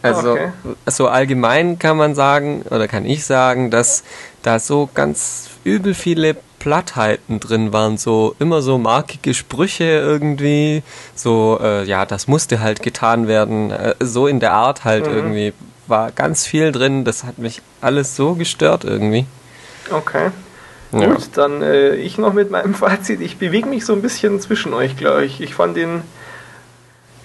Also 0.00 0.32
okay. 0.32 0.50
so 0.86 1.08
allgemein 1.08 1.78
kann 1.78 1.96
man 1.96 2.14
sagen, 2.14 2.62
oder 2.70 2.86
kann 2.86 3.04
ich 3.04 3.24
sagen, 3.24 3.70
dass 3.70 4.04
da 4.42 4.58
so 4.58 4.88
ganz 4.94 5.50
übel 5.64 5.92
viele 5.92 6.36
Plattheiten 6.58 7.40
drin 7.40 7.72
waren, 7.72 7.98
so 7.98 8.34
immer 8.38 8.62
so 8.62 8.78
markige 8.78 9.34
Sprüche 9.34 9.84
irgendwie, 9.84 10.82
so 11.14 11.58
äh, 11.62 11.84
ja, 11.84 12.06
das 12.06 12.28
musste 12.28 12.60
halt 12.60 12.82
getan 12.82 13.28
werden, 13.28 13.70
äh, 13.70 13.94
so 14.00 14.26
in 14.26 14.40
der 14.40 14.52
Art 14.52 14.84
halt 14.84 15.06
mhm. 15.06 15.14
irgendwie 15.14 15.52
war 15.86 16.10
ganz 16.12 16.46
viel 16.46 16.70
drin, 16.72 17.04
das 17.04 17.24
hat 17.24 17.38
mich 17.38 17.62
alles 17.80 18.14
so 18.14 18.34
gestört 18.34 18.84
irgendwie. 18.84 19.26
Okay. 19.90 20.30
Ja. 20.92 21.06
Gut, 21.06 21.30
dann 21.34 21.62
äh, 21.62 21.94
ich 21.96 22.18
noch 22.18 22.32
mit 22.32 22.50
meinem 22.50 22.74
Fazit. 22.74 23.20
Ich 23.20 23.38
bewege 23.38 23.68
mich 23.68 23.84
so 23.84 23.92
ein 23.92 24.02
bisschen 24.02 24.40
zwischen 24.40 24.74
euch, 24.74 24.96
glaube 24.96 25.24
ich. 25.24 25.40
Ich 25.40 25.54
fand 25.54 25.76
den 25.76 26.02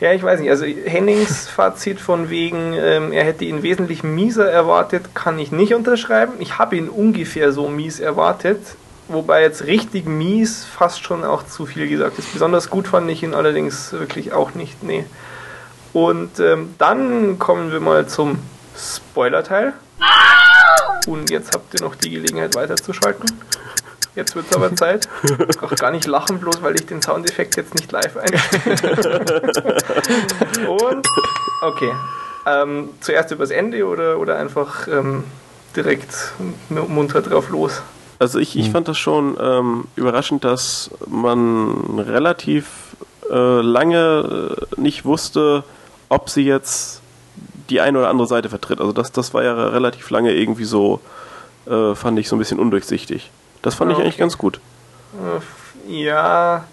ja, 0.04 0.12
ich 0.12 0.22
weiß 0.22 0.42
nicht. 0.42 0.50
Also 0.50 0.66
Hennings 0.66 1.48
Fazit 1.56 2.02
von 2.02 2.30
wegen, 2.30 2.74
ähm, 2.74 3.14
er 3.14 3.24
hätte 3.24 3.46
ihn 3.46 3.64
wesentlich 3.64 4.04
mieser 4.04 4.52
erwartet, 4.52 5.16
kann 5.16 5.40
ich 5.40 5.54
nicht 5.54 5.74
unterschreiben. 5.74 6.34
Ich 6.40 6.58
habe 6.58 6.76
ihn 6.76 6.90
ungefähr 6.90 7.54
so 7.54 7.70
mies 7.70 8.02
erwartet, 8.02 8.60
wobei 9.08 9.41
jetzt 9.41 9.66
richtig 9.66 10.06
mies 10.06 10.66
fast 10.66 11.04
schon 11.04 11.24
auch 11.24 11.45
zu 11.45 11.66
viel 11.66 11.88
gesagt 11.88 12.20
ist. 12.20 12.34
Besonders 12.34 12.70
gut 12.70 12.88
fand 12.88 13.10
ich 13.10 13.24
ihn 13.24 13.34
allerdings 13.34 13.91
wirklich 13.93 14.34
auch 14.34 14.54
nicht. 14.56 14.84
Nee. 14.84 15.06
Und 15.93 16.39
ähm, 16.39 16.74
dann 16.78 17.38
kommen 17.39 17.72
wir 17.72 17.80
mal 17.80 18.08
zum 18.08 18.39
Spoiler-Teil. 18.76 19.74
Und 21.08 21.30
jetzt 21.30 21.54
habt 21.54 21.74
ihr 21.74 21.82
noch 21.82 21.95
die 21.95 22.10
Gelegenheit 22.10 22.56
weiterzuschalten. 22.56 23.26
Jetzt 24.16 24.36
wird 24.36 24.45
es 24.49 24.56
aber 24.56 24.76
Zeit. 24.76 25.08
Ich 25.49 25.58
brauche 25.58 25.76
gar 25.76 25.91
nicht 25.91 26.08
lachen, 26.08 26.39
bloß 26.39 26.62
weil 26.62 26.76
ich 26.76 26.86
den 26.86 27.01
Soundeffekt 27.01 27.58
jetzt 27.58 27.76
nicht 27.76 27.91
live 27.91 28.18
einstelle. 28.18 29.82
Und, 30.68 31.08
okay. 31.62 31.91
Ähm, 32.45 32.89
zuerst 32.99 33.32
übers 33.32 33.51
Ende 33.51 33.86
oder, 33.86 34.20
oder 34.20 34.38
einfach 34.38 34.88
ähm, 34.88 35.24
direkt 35.76 36.34
munter 36.70 37.22
drauf 37.22 37.49
los? 37.49 37.82
Also 38.24 38.40
ich, 38.40 38.58
ich 38.58 38.68
hm. 38.68 38.72
fand 38.72 38.88
das 38.88 38.98
schon 38.98 39.36
ähm, 39.38 39.84
überraschend, 39.98 40.46
dass 40.46 40.92
man 41.08 42.00
relativ 42.00 42.96
äh, 43.30 43.60
lange 43.60 44.56
äh, 44.56 44.80
nicht 44.80 45.04
wusste, 45.04 45.66
ob 46.08 46.30
sie 46.30 46.46
jetzt 46.46 47.02
die 47.70 47.82
eine 47.82 48.00
oder 48.00 48.08
andere 48.08 48.26
Seite 48.26 48.48
vertritt. 48.48 48.80
Also 48.80 48.94
das, 48.94 49.12
das 49.12 49.34
war 49.34 49.44
ja 49.44 49.54
relativ 49.54 50.10
lange 50.10 50.32
irgendwie 50.32 50.64
so, 50.64 51.02
äh, 51.66 51.96
fand 51.96 52.18
ich 52.18 52.30
so 52.30 52.38
ein 52.38 52.40
bisschen 52.40 52.60
undurchsichtig. 52.60 53.30
Das 53.62 53.76
fand 53.76 53.92
okay. 53.92 54.00
ich 54.00 54.06
eigentlich 54.06 54.18
ganz 54.20 54.38
gut. 54.38 54.62
Äh, 55.90 55.94
ja, 55.94 56.64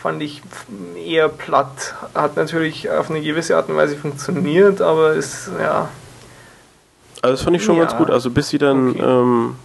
fand 0.00 0.22
ich 0.22 0.40
eher 0.96 1.28
platt. 1.28 1.94
Hat 2.14 2.36
natürlich 2.36 2.88
auf 2.88 3.10
eine 3.10 3.20
gewisse 3.20 3.54
Art 3.54 3.68
und 3.68 3.76
Weise 3.76 3.98
funktioniert, 3.98 4.80
aber 4.80 5.12
ist, 5.12 5.50
ja. 5.60 5.90
Also 7.20 7.34
das 7.34 7.42
fand 7.42 7.54
ich 7.54 7.62
schon 7.62 7.76
ja. 7.76 7.84
ganz 7.84 7.98
gut. 7.98 8.08
Also 8.10 8.30
bis 8.30 8.48
sie 8.48 8.56
dann, 8.56 8.92
okay. 8.92 9.02
ähm, 9.02 9.56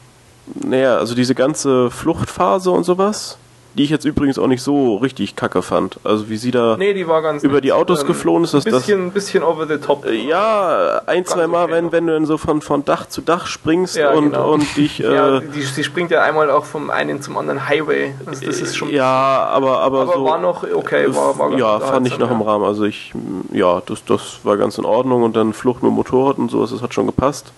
naja, 0.46 0.98
also 0.98 1.16
diese 1.16 1.36
ganze 1.36 1.92
Fluchtphase 1.92 2.72
und 2.72 2.84
sowas, 2.84 3.38
die 3.76 3.84
ich 3.84 3.90
jetzt 3.90 4.04
übrigens 4.04 4.38
auch 4.38 4.48
nicht 4.48 4.62
so 4.62 4.98
richtig 4.98 5.36
kacke 5.36 5.62
fand. 5.62 5.98
Also 6.04 6.30
wie 6.30 6.38
sie 6.38 6.52
da 6.52 6.76
nee, 6.78 6.94
die 6.94 7.02
über 7.02 7.22
nett. 7.22 7.64
die 7.64 7.72
Autos 7.72 8.02
ähm, 8.02 8.08
geflohen 8.08 8.44
ist. 8.44 8.54
Das, 8.54 8.66
ein 8.66 8.72
bisschen, 8.74 9.06
das, 9.06 9.14
bisschen 9.14 9.44
over 9.44 9.66
the 9.66 9.78
top. 9.78 10.06
Äh, 10.06 10.28
ja, 10.28 11.02
ein, 11.06 11.26
zwei 11.26 11.48
Mal, 11.48 11.66
okay 11.66 11.74
wenn, 11.74 11.92
wenn 11.92 12.08
du 12.08 12.14
dann 12.14 12.26
so 12.26 12.38
von, 12.38 12.62
von 12.62 12.84
Dach 12.84 13.08
zu 13.08 13.22
Dach 13.22 13.48
springst 13.48 13.96
ja, 13.96 14.12
und, 14.12 14.32
genau. 14.32 14.54
und 14.54 14.78
dich... 14.78 15.02
Äh, 15.12 15.16
ja, 15.16 15.40
die, 15.40 15.62
sie 15.62 15.84
springt 15.84 16.12
ja 16.12 16.22
einmal 16.22 16.52
auch 16.52 16.66
vom 16.66 16.90
einen 16.92 17.22
zum 17.22 17.36
anderen 17.38 17.68
Highway. 17.68 18.14
Also 18.26 18.46
das 18.46 18.62
ist 18.62 18.76
schon... 18.76 18.90
Ja, 18.90 19.06
aber... 19.06 19.80
Aber, 19.80 20.02
aber 20.02 20.14
so, 20.14 20.26
war 20.26 20.38
noch 20.38 20.64
okay. 20.64 21.08
War, 21.16 21.40
war 21.40 21.58
ja, 21.58 21.80
fand 21.80 22.08
ich 22.08 22.20
noch 22.20 22.30
ja. 22.30 22.36
im 22.36 22.42
Rahmen. 22.42 22.66
Also 22.66 22.84
ich... 22.84 23.14
Ja, 23.52 23.82
das, 23.86 24.06
das 24.06 24.40
war 24.44 24.58
ganz 24.58 24.78
in 24.78 24.86
Ordnung. 24.86 25.24
Und 25.24 25.36
dann 25.36 25.54
Flucht 25.54 25.82
mit 25.82 25.92
Motorrad 25.92 26.38
und 26.38 26.52
sowas, 26.52 26.72
das 26.72 26.82
hat 26.82 26.94
schon 26.94 27.08
gepasst. 27.08 27.52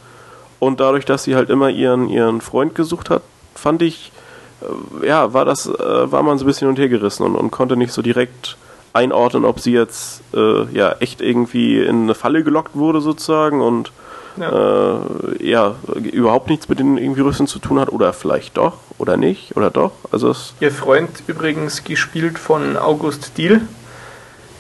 Und 0.64 0.80
dadurch, 0.80 1.06
dass 1.06 1.24
sie 1.24 1.36
halt 1.36 1.50
immer 1.50 1.70
ihren, 1.70 2.10
ihren 2.10 2.42
Freund 2.42 2.74
gesucht 2.76 3.10
hat, 3.10 3.22
fand 3.54 3.82
ich 3.82 4.12
äh, 4.62 5.08
ja, 5.08 5.34
war 5.34 5.46
das, 5.46 5.68
äh, 5.68 6.12
war 6.12 6.24
man 6.24 6.38
so 6.38 6.46
ein 6.46 6.48
bisschen 6.48 6.70
und 6.70 6.80
her 6.80 6.90
gerissen 6.90 7.24
und, 7.24 7.36
und 7.36 7.52
konnte 7.52 7.76
nicht 7.76 7.92
so 7.92 8.02
direkt 8.02 8.58
einordnen, 8.94 9.44
ob 9.44 9.60
sie 9.60 9.74
jetzt 9.74 10.22
äh, 10.34 10.66
ja 10.72 10.94
echt 11.00 11.22
irgendwie 11.22 11.82
in 11.82 12.04
eine 12.04 12.16
Falle 12.16 12.44
gelockt 12.44 12.76
wurde 12.76 13.02
sozusagen 13.02 13.62
und 13.62 13.92
ja. 14.38 14.98
Äh, 15.40 15.48
ja 15.48 15.76
überhaupt 16.12 16.50
nichts 16.50 16.68
mit 16.68 16.80
den 16.80 16.98
irgendwie 16.98 17.22
Russen 17.22 17.46
zu 17.46 17.60
tun 17.60 17.80
hat 17.80 17.90
oder 17.90 18.14
vielleicht 18.14 18.58
doch 18.58 18.78
oder 18.98 19.16
nicht 19.16 19.56
oder 19.56 19.70
doch. 19.70 19.92
Also 20.12 20.34
Ihr 20.60 20.72
Freund 20.72 21.24
übrigens 21.28 21.84
gespielt 21.84 22.40
von 22.40 22.76
August 22.78 23.38
Diehl, 23.38 23.62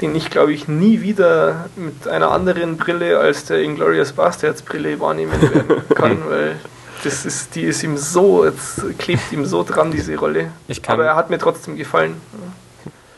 den 0.03 0.15
ich 0.15 0.29
glaube 0.29 0.51
ich 0.51 0.67
nie 0.67 1.01
wieder 1.01 1.69
mit 1.77 2.07
einer 2.09 2.31
anderen 2.31 2.75
Brille 2.75 3.19
als 3.19 3.45
der 3.45 3.61
Inglorious 3.61 4.11
Bastards 4.11 4.61
Brille 4.61 4.99
wahrnehmen 4.99 5.31
kann, 5.95 6.17
weil 6.27 6.57
das 7.03 7.25
ist, 7.25 7.55
die 7.55 7.63
ist 7.63 7.83
ihm 7.83 7.97
so, 7.97 8.45
jetzt 8.45 8.81
klebt 8.97 9.31
ihm 9.31 9.45
so 9.45 9.63
dran, 9.63 9.91
diese 9.91 10.15
Rolle. 10.17 10.51
Aber 10.87 11.05
er 11.05 11.15
hat 11.15 11.29
mir 11.29 11.37
trotzdem 11.37 11.77
gefallen. 11.77 12.15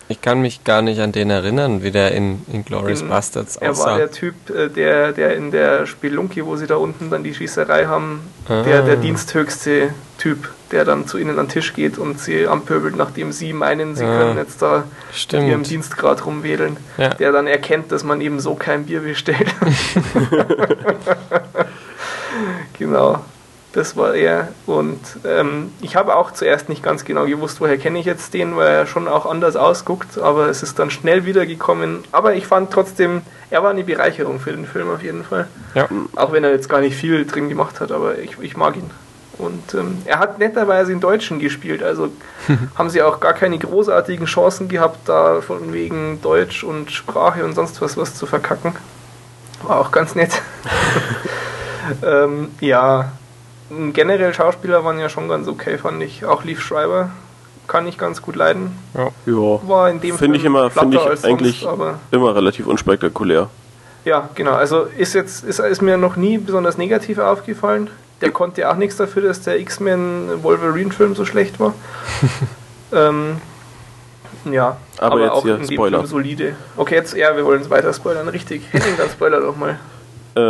Ich 0.07 0.21
kann 0.21 0.41
mich 0.41 0.63
gar 0.63 0.83
nicht 0.83 0.99
an 1.01 1.11
den 1.11 1.31
erinnern, 1.31 1.81
wie 1.81 1.89
der 1.89 2.11
in, 2.11 2.43
in 2.51 2.63
Glorious 2.63 3.01
in, 3.01 3.09
Bastards 3.09 3.57
aussah. 3.57 3.65
Er 3.65 3.77
war 3.77 3.97
der 3.97 4.11
Typ, 4.11 4.35
äh, 4.51 4.69
der, 4.69 5.11
der 5.13 5.35
in 5.35 5.49
der 5.49 5.87
Spelunke, 5.87 6.45
wo 6.45 6.55
sie 6.55 6.67
da 6.67 6.75
unten 6.75 7.09
dann 7.09 7.23
die 7.23 7.33
Schießerei 7.33 7.87
haben, 7.87 8.21
ah. 8.47 8.61
der, 8.61 8.83
der 8.83 8.97
diensthöchste 8.97 9.89
Typ, 10.19 10.49
der 10.75 10.83
dann 10.83 11.07
zu 11.07 11.17
ihnen 11.17 11.39
an 11.39 11.45
den 11.45 11.49
Tisch 11.49 11.73
geht 11.73 11.97
und 11.97 12.19
sie 12.19 12.47
anpöbelt, 12.47 12.97
nachdem 12.97 13.31
sie 13.31 13.53
meinen, 13.53 13.95
sie 13.95 14.03
ah. 14.03 14.17
können 14.17 14.37
jetzt 14.37 14.61
da 14.61 14.83
Stimmt. 15.13 15.43
mit 15.43 15.51
ihrem 15.51 15.63
Dienstgrad 15.63 16.25
rumwedeln. 16.25 16.75
Ja. 16.97 17.13
Der 17.13 17.31
dann 17.31 17.47
erkennt, 17.47 17.93
dass 17.93 18.03
man 18.03 18.19
eben 18.19 18.41
so 18.41 18.55
kein 18.55 18.85
Bier 18.85 18.99
bestellt. 18.99 19.47
genau. 22.77 23.21
Das 23.71 23.95
war 23.95 24.15
er. 24.15 24.49
Und 24.65 24.99
ähm, 25.25 25.71
ich 25.81 25.95
habe 25.95 26.17
auch 26.17 26.31
zuerst 26.31 26.67
nicht 26.67 26.83
ganz 26.83 27.05
genau 27.05 27.25
gewusst, 27.25 27.61
woher 27.61 27.77
kenne 27.77 27.99
ich 27.99 28.05
jetzt 28.05 28.33
den, 28.33 28.57
weil 28.57 28.67
er 28.67 28.85
schon 28.85 29.07
auch 29.07 29.25
anders 29.25 29.55
ausguckt. 29.55 30.17
Aber 30.17 30.49
es 30.49 30.61
ist 30.61 30.77
dann 30.77 30.91
schnell 30.91 31.25
wiedergekommen. 31.25 32.03
Aber 32.11 32.35
ich 32.35 32.47
fand 32.47 32.71
trotzdem, 32.71 33.21
er 33.49 33.63
war 33.63 33.69
eine 33.69 33.85
Bereicherung 33.85 34.41
für 34.41 34.51
den 34.51 34.65
Film 34.65 34.89
auf 34.89 35.01
jeden 35.01 35.23
Fall. 35.23 35.47
Ja. 35.73 35.87
Auch 36.17 36.33
wenn 36.33 36.43
er 36.43 36.51
jetzt 36.51 36.67
gar 36.67 36.81
nicht 36.81 36.97
viel 36.97 37.25
drin 37.25 37.47
gemacht 37.47 37.79
hat, 37.79 37.93
aber 37.93 38.19
ich, 38.19 38.37
ich 38.41 38.57
mag 38.57 38.75
ihn. 38.75 38.89
Und 39.37 39.73
ähm, 39.73 40.01
er 40.05 40.19
hat 40.19 40.39
netterweise 40.39 40.91
in 40.91 40.99
Deutschen 40.99 41.39
gespielt, 41.39 41.83
also 41.83 42.09
haben 42.75 42.89
sie 42.89 43.01
auch 43.01 43.19
gar 43.19 43.33
keine 43.33 43.57
großartigen 43.57 44.25
Chancen 44.25 44.69
gehabt, 44.69 45.09
da 45.09 45.41
von 45.41 45.73
wegen 45.73 46.21
Deutsch 46.21 46.63
und 46.63 46.91
Sprache 46.91 47.43
und 47.43 47.53
sonst 47.53 47.81
was 47.81 47.97
was 47.97 48.15
zu 48.15 48.25
verkacken. 48.25 48.73
War 49.63 49.79
auch 49.79 49.91
ganz 49.91 50.15
nett. 50.15 50.41
ähm, 52.03 52.49
ja, 52.59 53.11
generell 53.93 54.33
Schauspieler 54.33 54.83
waren 54.83 54.99
ja 54.99 55.09
schon 55.09 55.27
ganz 55.27 55.47
okay, 55.47 55.77
fand 55.77 56.01
ich. 56.03 56.25
Auch 56.25 56.43
Leaf 56.43 56.61
Schreiber 56.61 57.09
kann 57.67 57.87
ich 57.87 57.97
ganz 57.97 58.21
gut 58.21 58.35
leiden. 58.35 58.77
Ja, 58.93 59.09
war 59.67 59.89
in 59.89 59.99
dem 59.99 60.17
finde 60.17 60.37
ich 60.37 60.45
immer, 60.45 60.69
finde 60.69 60.97
ich 60.97 61.25
eigentlich 61.25 61.61
sonst, 61.61 61.99
immer 62.11 62.35
relativ 62.35 62.67
unspektakulär. 62.67 63.49
Ja, 64.03 64.29
genau. 64.35 64.51
Also 64.51 64.81
ist 64.97 65.15
jetzt 65.15 65.43
ist, 65.43 65.59
ist 65.59 65.81
mir 65.81 65.97
noch 65.97 66.15
nie 66.15 66.37
besonders 66.37 66.77
negativ 66.77 67.17
aufgefallen. 67.17 67.89
Der 68.21 68.31
konnte 68.31 68.69
auch 68.69 68.75
nichts 68.75 68.97
dafür, 68.97 69.23
dass 69.23 69.41
der 69.41 69.59
X-Men 69.59 70.43
Wolverine-Film 70.43 71.15
so 71.15 71.25
schlecht 71.25 71.59
war. 71.59 71.73
ähm, 72.93 73.41
ja, 74.51 74.77
aber, 74.99 75.15
aber 75.15 75.33
auch 75.33 75.45
in 75.45 75.65
Spoiler. 75.65 75.99
Film 75.99 76.09
solide. 76.09 76.55
Okay, 76.77 76.95
jetzt, 76.95 77.15
ja, 77.15 77.35
wir 77.35 77.45
wollen 77.45 77.61
es 77.61 77.69
weiter 77.69 77.93
spoilern, 77.93 78.27
richtig. 78.27 78.61
Henning, 78.71 78.95
dann 78.97 79.09
spoiler 79.09 79.41
doch 79.41 79.55
mal. 79.57 79.79
Äh, 80.35 80.41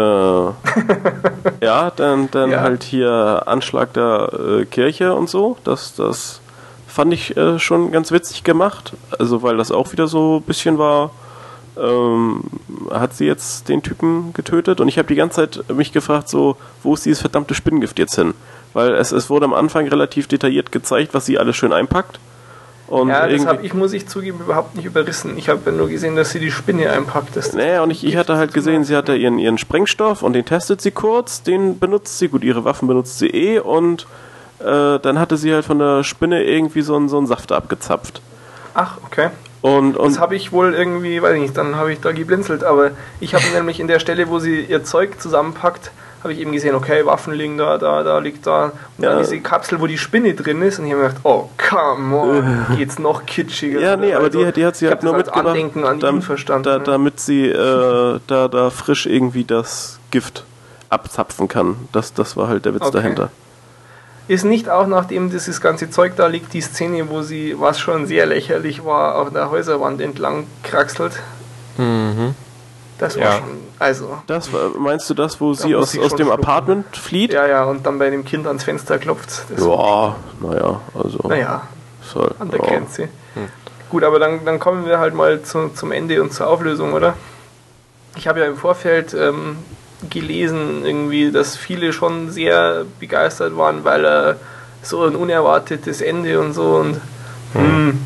ja, 1.65 1.91
dann, 1.95 2.29
dann 2.31 2.51
ja. 2.51 2.61
halt 2.61 2.83
hier 2.83 3.43
Anschlag 3.45 3.93
der 3.93 4.29
äh, 4.33 4.65
Kirche 4.65 5.13
und 5.13 5.29
so. 5.29 5.57
Das, 5.63 5.95
das 5.95 6.41
fand 6.87 7.13
ich 7.13 7.37
äh, 7.37 7.59
schon 7.59 7.91
ganz 7.91 8.11
witzig 8.11 8.43
gemacht. 8.43 8.93
Also, 9.17 9.43
weil 9.43 9.57
das 9.57 9.71
auch 9.71 9.91
wieder 9.91 10.07
so 10.07 10.37
ein 10.37 10.43
bisschen 10.43 10.77
war, 10.77 11.11
ähm, 11.77 12.43
hat 12.91 13.15
sie 13.15 13.25
jetzt 13.25 13.69
den 13.69 13.81
Typen 13.81 14.33
getötet 14.33 14.79
und 14.79 14.87
ich 14.87 14.97
habe 14.97 15.07
die 15.07 15.15
ganze 15.15 15.49
Zeit 15.49 15.69
mich 15.69 15.91
gefragt, 15.91 16.29
so, 16.29 16.57
wo 16.83 16.93
ist 16.93 17.05
dieses 17.05 17.21
verdammte 17.21 17.53
Spinnengift 17.53 17.99
jetzt 17.99 18.15
hin? 18.15 18.33
Weil 18.73 18.93
es, 18.95 19.11
es 19.11 19.29
wurde 19.29 19.45
am 19.45 19.53
Anfang 19.53 19.87
relativ 19.87 20.27
detailliert 20.27 20.71
gezeigt, 20.71 21.13
was 21.13 21.25
sie 21.25 21.37
alles 21.37 21.55
schön 21.55 21.73
einpackt. 21.73 22.19
Und 22.87 23.09
ja, 23.09 23.27
das 23.27 23.45
habe 23.47 23.65
ich, 23.65 23.73
muss 23.73 23.93
ich 23.93 24.07
zugeben, 24.07 24.39
überhaupt 24.41 24.75
nicht 24.75 24.85
überrissen. 24.85 25.37
Ich 25.37 25.49
habe 25.49 25.71
nur 25.71 25.89
gesehen, 25.89 26.15
dass 26.15 26.29
sie 26.31 26.39
die 26.39 26.51
Spinne 26.51 26.91
einpackt. 26.91 27.35
Das 27.35 27.53
naja, 27.53 27.81
und 27.81 27.89
ich, 27.89 28.05
ich 28.05 28.15
hatte 28.15 28.37
halt 28.37 28.53
gesehen, 28.53 28.83
sie 28.83 28.95
hatte 28.95 29.15
ihren, 29.15 29.39
ihren 29.39 29.57
Sprengstoff 29.57 30.21
und 30.21 30.33
den 30.33 30.45
testet 30.45 30.81
sie 30.81 30.91
kurz, 30.91 31.41
den 31.41 31.79
benutzt 31.79 32.19
sie, 32.19 32.27
gut, 32.27 32.43
ihre 32.43 32.63
Waffen 32.63 32.87
benutzt 32.87 33.17
sie 33.17 33.27
eh 33.27 33.59
und 33.59 34.05
äh, 34.59 34.99
dann 34.99 35.19
hatte 35.19 35.35
sie 35.37 35.51
halt 35.51 35.65
von 35.65 35.79
der 35.79 36.03
Spinne 36.03 36.43
irgendwie 36.43 36.81
so 36.81 36.95
einen, 36.95 37.09
so 37.09 37.17
einen 37.17 37.25
Saft 37.25 37.51
abgezapft. 37.51 38.21
Ach, 38.75 38.97
okay. 39.03 39.29
Und, 39.65 39.97
und 39.97 40.11
das 40.11 40.19
habe 40.19 40.35
ich 40.35 40.51
wohl 40.51 40.75
irgendwie, 40.75 41.19
weiß 41.23 41.33
ich 41.33 41.41
nicht, 41.41 41.57
dann 41.57 41.75
habe 41.75 41.91
ich 41.91 41.99
da 41.99 42.11
geblinzelt, 42.11 42.63
aber 42.63 42.91
ich 43.19 43.33
habe 43.33 43.43
nämlich 43.55 43.79
in 43.79 43.87
der 43.87 43.97
Stelle, 43.97 44.29
wo 44.29 44.37
sie 44.37 44.59
ihr 44.61 44.83
Zeug 44.83 45.19
zusammenpackt, 45.19 45.89
habe 46.21 46.33
ich 46.33 46.39
eben 46.39 46.51
gesehen, 46.51 46.75
okay, 46.75 47.03
Waffen 47.07 47.33
liegen 47.33 47.57
da, 47.57 47.79
da, 47.79 48.03
da 48.03 48.19
liegt 48.19 48.45
da. 48.45 48.65
Und 48.65 49.03
ja. 49.03 49.13
dann 49.13 49.23
diese 49.23 49.39
Kapsel, 49.39 49.81
wo 49.81 49.87
die 49.87 49.97
Spinne 49.97 50.35
drin 50.35 50.61
ist, 50.61 50.77
und 50.77 50.85
ich 50.85 50.91
habe 50.91 51.01
mir 51.01 51.07
gedacht, 51.07 51.25
oh, 51.25 51.49
come 51.57 52.15
on, 52.15 52.65
geht's 52.77 52.99
noch 52.99 53.25
kitschiger. 53.25 53.79
Ja, 53.79 53.97
nee, 53.97 54.13
aber 54.13 54.25
also, 54.25 54.45
die, 54.45 54.51
die 54.51 54.65
hat 54.67 54.75
sie 54.75 54.87
halt 54.87 55.01
nur 55.01 55.17
mitgebracht, 55.17 55.47
Andenken 55.47 55.83
an 55.83 55.99
damit, 55.99 56.23
verstanden, 56.25 56.65
da, 56.65 56.77
damit 56.77 57.19
sie 57.19 57.47
äh, 57.47 58.19
da, 58.27 58.47
da 58.47 58.69
frisch 58.69 59.07
irgendwie 59.07 59.45
das 59.45 59.97
Gift 60.11 60.45
abzapfen 60.89 61.47
kann. 61.47 61.75
Das, 61.91 62.13
das 62.13 62.37
war 62.37 62.49
halt 62.49 62.65
der 62.65 62.75
Witz 62.75 62.83
okay. 62.83 62.97
dahinter. 62.97 63.31
Ist 64.27 64.43
nicht 64.43 64.69
auch, 64.69 64.87
nachdem 64.87 65.29
dieses 65.29 65.61
ganze 65.61 65.89
Zeug 65.89 66.13
da 66.15 66.27
liegt, 66.27 66.53
die 66.53 66.61
Szene, 66.61 67.09
wo 67.09 67.21
sie, 67.21 67.59
was 67.59 67.79
schon 67.79 68.07
sehr 68.07 68.25
lächerlich 68.25 68.83
war, 68.83 69.15
auf 69.15 69.31
der 69.31 69.51
Häuserwand 69.51 70.01
entlang 70.01 70.47
kraxelt? 70.63 71.21
Mhm. 71.77 72.33
Das 72.97 73.17
war 73.17 73.23
ja. 73.23 73.31
schon, 73.33 73.57
also. 73.77 74.17
Das 74.25 74.51
war, 74.53 74.69
meinst 74.79 75.09
du 75.09 75.13
das, 75.13 75.39
wo 75.41 75.53
sie 75.53 75.75
aus, 75.75 75.97
aus 75.97 76.15
dem 76.15 76.31
Apartment 76.31 76.95
flieht? 76.95 77.33
Ja, 77.33 77.45
ja, 77.45 77.65
und 77.65 77.85
dann 77.85 77.99
bei 77.99 78.09
dem 78.09 78.23
Kind 78.23 78.47
ans 78.47 78.63
Fenster 78.63 78.97
klopft. 78.97 79.43
ja, 79.57 80.15
naja, 80.39 80.81
also. 80.93 81.27
Naja, 81.27 81.67
soll, 82.01 82.33
an 82.39 82.49
der 82.49 82.61
ja. 82.61 82.65
Grenze. 82.65 83.03
Hm. 83.33 83.47
Gut, 83.89 84.03
aber 84.03 84.17
dann, 84.17 84.43
dann 84.45 84.59
kommen 84.59 84.85
wir 84.85 84.99
halt 84.99 85.13
mal 85.13 85.41
zu, 85.43 85.69
zum 85.69 85.91
Ende 85.91 86.21
und 86.21 86.33
zur 86.33 86.47
Auflösung, 86.47 86.93
oder? 86.93 87.15
Ich 88.15 88.27
habe 88.27 88.39
ja 88.39 88.45
im 88.45 88.57
Vorfeld 88.57 89.13
ähm, 89.13 89.57
gelesen, 90.09 90.85
irgendwie, 90.85 91.31
dass 91.31 91.55
viele 91.55 91.93
schon 91.93 92.31
sehr 92.31 92.85
begeistert 92.99 93.57
waren, 93.57 93.83
weil 93.83 94.05
er 94.05 94.35
so 94.81 95.03
ein 95.03 95.15
unerwartetes 95.15 96.01
Ende 96.01 96.39
und 96.39 96.53
so 96.53 96.75
und 96.75 97.01
hm. 97.53 97.99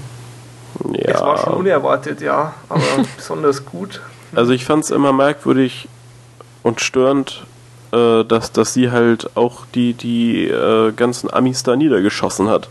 Ja. 0.94 1.16
Es 1.16 1.22
war 1.22 1.38
schon 1.38 1.54
unerwartet, 1.54 2.22
ja, 2.22 2.54
aber 2.70 2.82
besonders 3.18 3.66
gut. 3.66 4.02
Also 4.36 4.54
ich 4.54 4.66
fand 4.66 4.84
es 4.84 4.92
immer 4.92 5.12
merkwürdig 5.12 5.88
und 6.64 6.82
störend, 6.82 7.44
äh, 7.92 8.24
dass, 8.24 8.52
dass 8.52 8.74
sie 8.74 8.92
halt 8.92 9.36
auch 9.36 9.66
die, 9.74 9.94
die 9.94 10.48
äh, 10.48 10.92
ganzen 10.92 11.32
Amis 11.32 11.64
da 11.64 11.76
niedergeschossen 11.76 12.48
hat. 12.48 12.70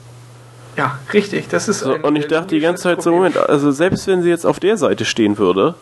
Ja, 0.77 0.99
richtig, 1.13 1.49
das 1.49 1.69
ist 1.69 1.81
so, 1.81 1.95
Und 1.95 2.17
ich 2.17 2.29
dachte 2.29 2.55
die 2.55 2.61
ganze 2.61 2.85
Zeit 2.85 3.03
so, 3.03 3.11
Moment, 3.11 3.37
also 3.37 3.73
selbst 3.73 4.07
wenn 4.07 4.23
sie 4.23 4.29
jetzt 4.29 4.47
auf 4.47 4.61
der 4.61 4.77
Seite 4.77 5.05
stehen 5.05 5.37
würde, 5.37 5.75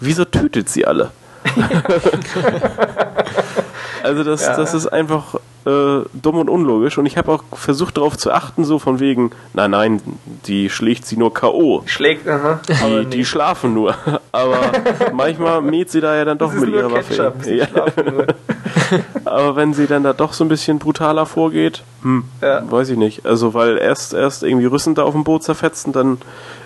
wieso 0.00 0.24
tötet 0.24 0.68
sie 0.68 0.84
alle? 0.84 1.12
also 4.02 4.24
das, 4.24 4.42
ja. 4.42 4.56
das 4.56 4.74
ist 4.74 4.86
einfach 4.86 5.36
äh, 5.64 6.00
dumm 6.12 6.38
und 6.38 6.50
unlogisch 6.50 6.98
und 6.98 7.06
ich 7.06 7.16
habe 7.16 7.32
auch 7.32 7.44
versucht 7.52 7.96
darauf 7.96 8.16
zu 8.16 8.32
achten, 8.32 8.64
so 8.64 8.78
von 8.78 9.00
wegen, 9.00 9.30
nein, 9.54 9.70
nein, 9.70 10.02
die 10.46 10.70
schlägt 10.70 11.06
sie 11.06 11.16
nur 11.16 11.32
K.O. 11.32 11.82
Schlägt, 11.86 12.28
aha. 12.28 12.60
Die, 12.68 13.06
die 13.06 13.24
schlafen 13.24 13.74
nur. 13.74 13.94
Aber 14.32 14.58
manchmal 15.12 15.62
mäht 15.62 15.90
sie 15.90 16.00
da 16.00 16.16
ja 16.16 16.24
dann 16.24 16.38
doch 16.38 16.52
mit 16.52 16.70
ihrer 16.70 16.90
Waffe. 16.90 17.32
Ja. 17.46 17.66
Aber 19.24 19.56
wenn 19.56 19.72
sie 19.74 19.86
dann 19.86 20.02
da 20.02 20.12
doch 20.12 20.32
so 20.32 20.44
ein 20.44 20.48
bisschen 20.48 20.78
brutaler 20.78 21.26
vorgeht, 21.26 21.82
hm, 22.02 22.24
ja. 22.40 22.62
weiß 22.68 22.88
ich 22.90 22.98
nicht. 22.98 23.24
Also 23.24 23.54
weil 23.54 23.78
erst 23.78 24.14
erst 24.14 24.42
irgendwie 24.42 24.66
Rüssen 24.66 24.94
da 24.94 25.04
auf 25.04 25.12
dem 25.12 25.24
Boot 25.24 25.44
zerfetzen, 25.44 25.92
dann 25.92 26.18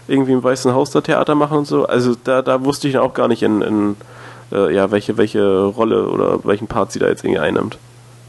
irgendwie 0.08 0.32
im 0.32 0.42
Weißen 0.42 0.72
Haus 0.72 0.90
da 0.90 1.00
Theater 1.00 1.34
machen 1.34 1.58
und 1.58 1.66
so. 1.66 1.86
Also 1.86 2.14
da, 2.24 2.42
da 2.42 2.64
wusste 2.64 2.88
ich 2.88 2.98
auch 2.98 3.14
gar 3.14 3.28
nicht 3.28 3.42
in, 3.42 3.60
in 3.62 3.96
äh, 4.52 4.74
ja, 4.74 4.90
welche, 4.90 5.16
welche 5.16 5.64
Rolle 5.64 6.08
oder 6.08 6.44
welchen 6.44 6.66
Part 6.66 6.92
sie 6.92 6.98
da 6.98 7.08
jetzt 7.08 7.24
irgendwie 7.24 7.40
einnimmt. 7.40 7.78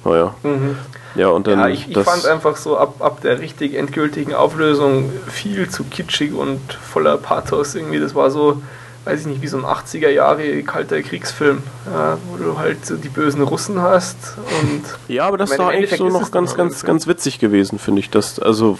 Naja. 0.03 0.35
Oh 0.43 0.47
mhm. 0.47 0.77
Ja, 1.15 1.29
und 1.29 1.47
dann. 1.47 1.59
Ja, 1.59 1.67
ich, 1.67 1.89
ich 1.89 1.97
fand 1.97 2.25
einfach 2.25 2.57
so 2.57 2.77
ab, 2.77 2.95
ab 2.99 3.21
der 3.21 3.39
richtig 3.39 3.73
endgültigen 3.73 4.33
Auflösung 4.33 5.11
viel 5.27 5.67
zu 5.69 5.83
kitschig 5.83 6.33
und 6.33 6.73
voller 6.73 7.17
Pathos 7.17 7.73
irgendwie. 7.73 7.99
Das 7.99 8.13
war 8.13 8.29
so, 8.29 8.61
weiß 9.05 9.21
ich 9.21 9.25
nicht, 9.25 9.41
wie 9.41 9.47
so 9.47 9.57
ein 9.57 9.65
80er 9.65 10.09
Jahre 10.09 10.61
kalter 10.63 11.01
Kriegsfilm, 11.01 11.63
ja, 11.91 12.17
wo 12.29 12.37
du 12.37 12.59
halt 12.59 12.85
so 12.85 12.97
die 12.97 13.09
bösen 13.09 13.41
Russen 13.41 13.81
hast 13.81 14.37
und. 14.61 14.83
Ja, 15.07 15.27
aber 15.27 15.37
das 15.37 15.57
war 15.57 15.69
eigentlich 15.69 15.97
so 15.97 16.09
noch 16.09 16.29
ganz, 16.29 16.55
ganz, 16.55 16.83
ganz 16.83 17.07
witzig 17.07 17.39
gewesen, 17.39 17.79
finde 17.79 18.01
ich. 18.01 18.11
Das, 18.11 18.39
also 18.39 18.77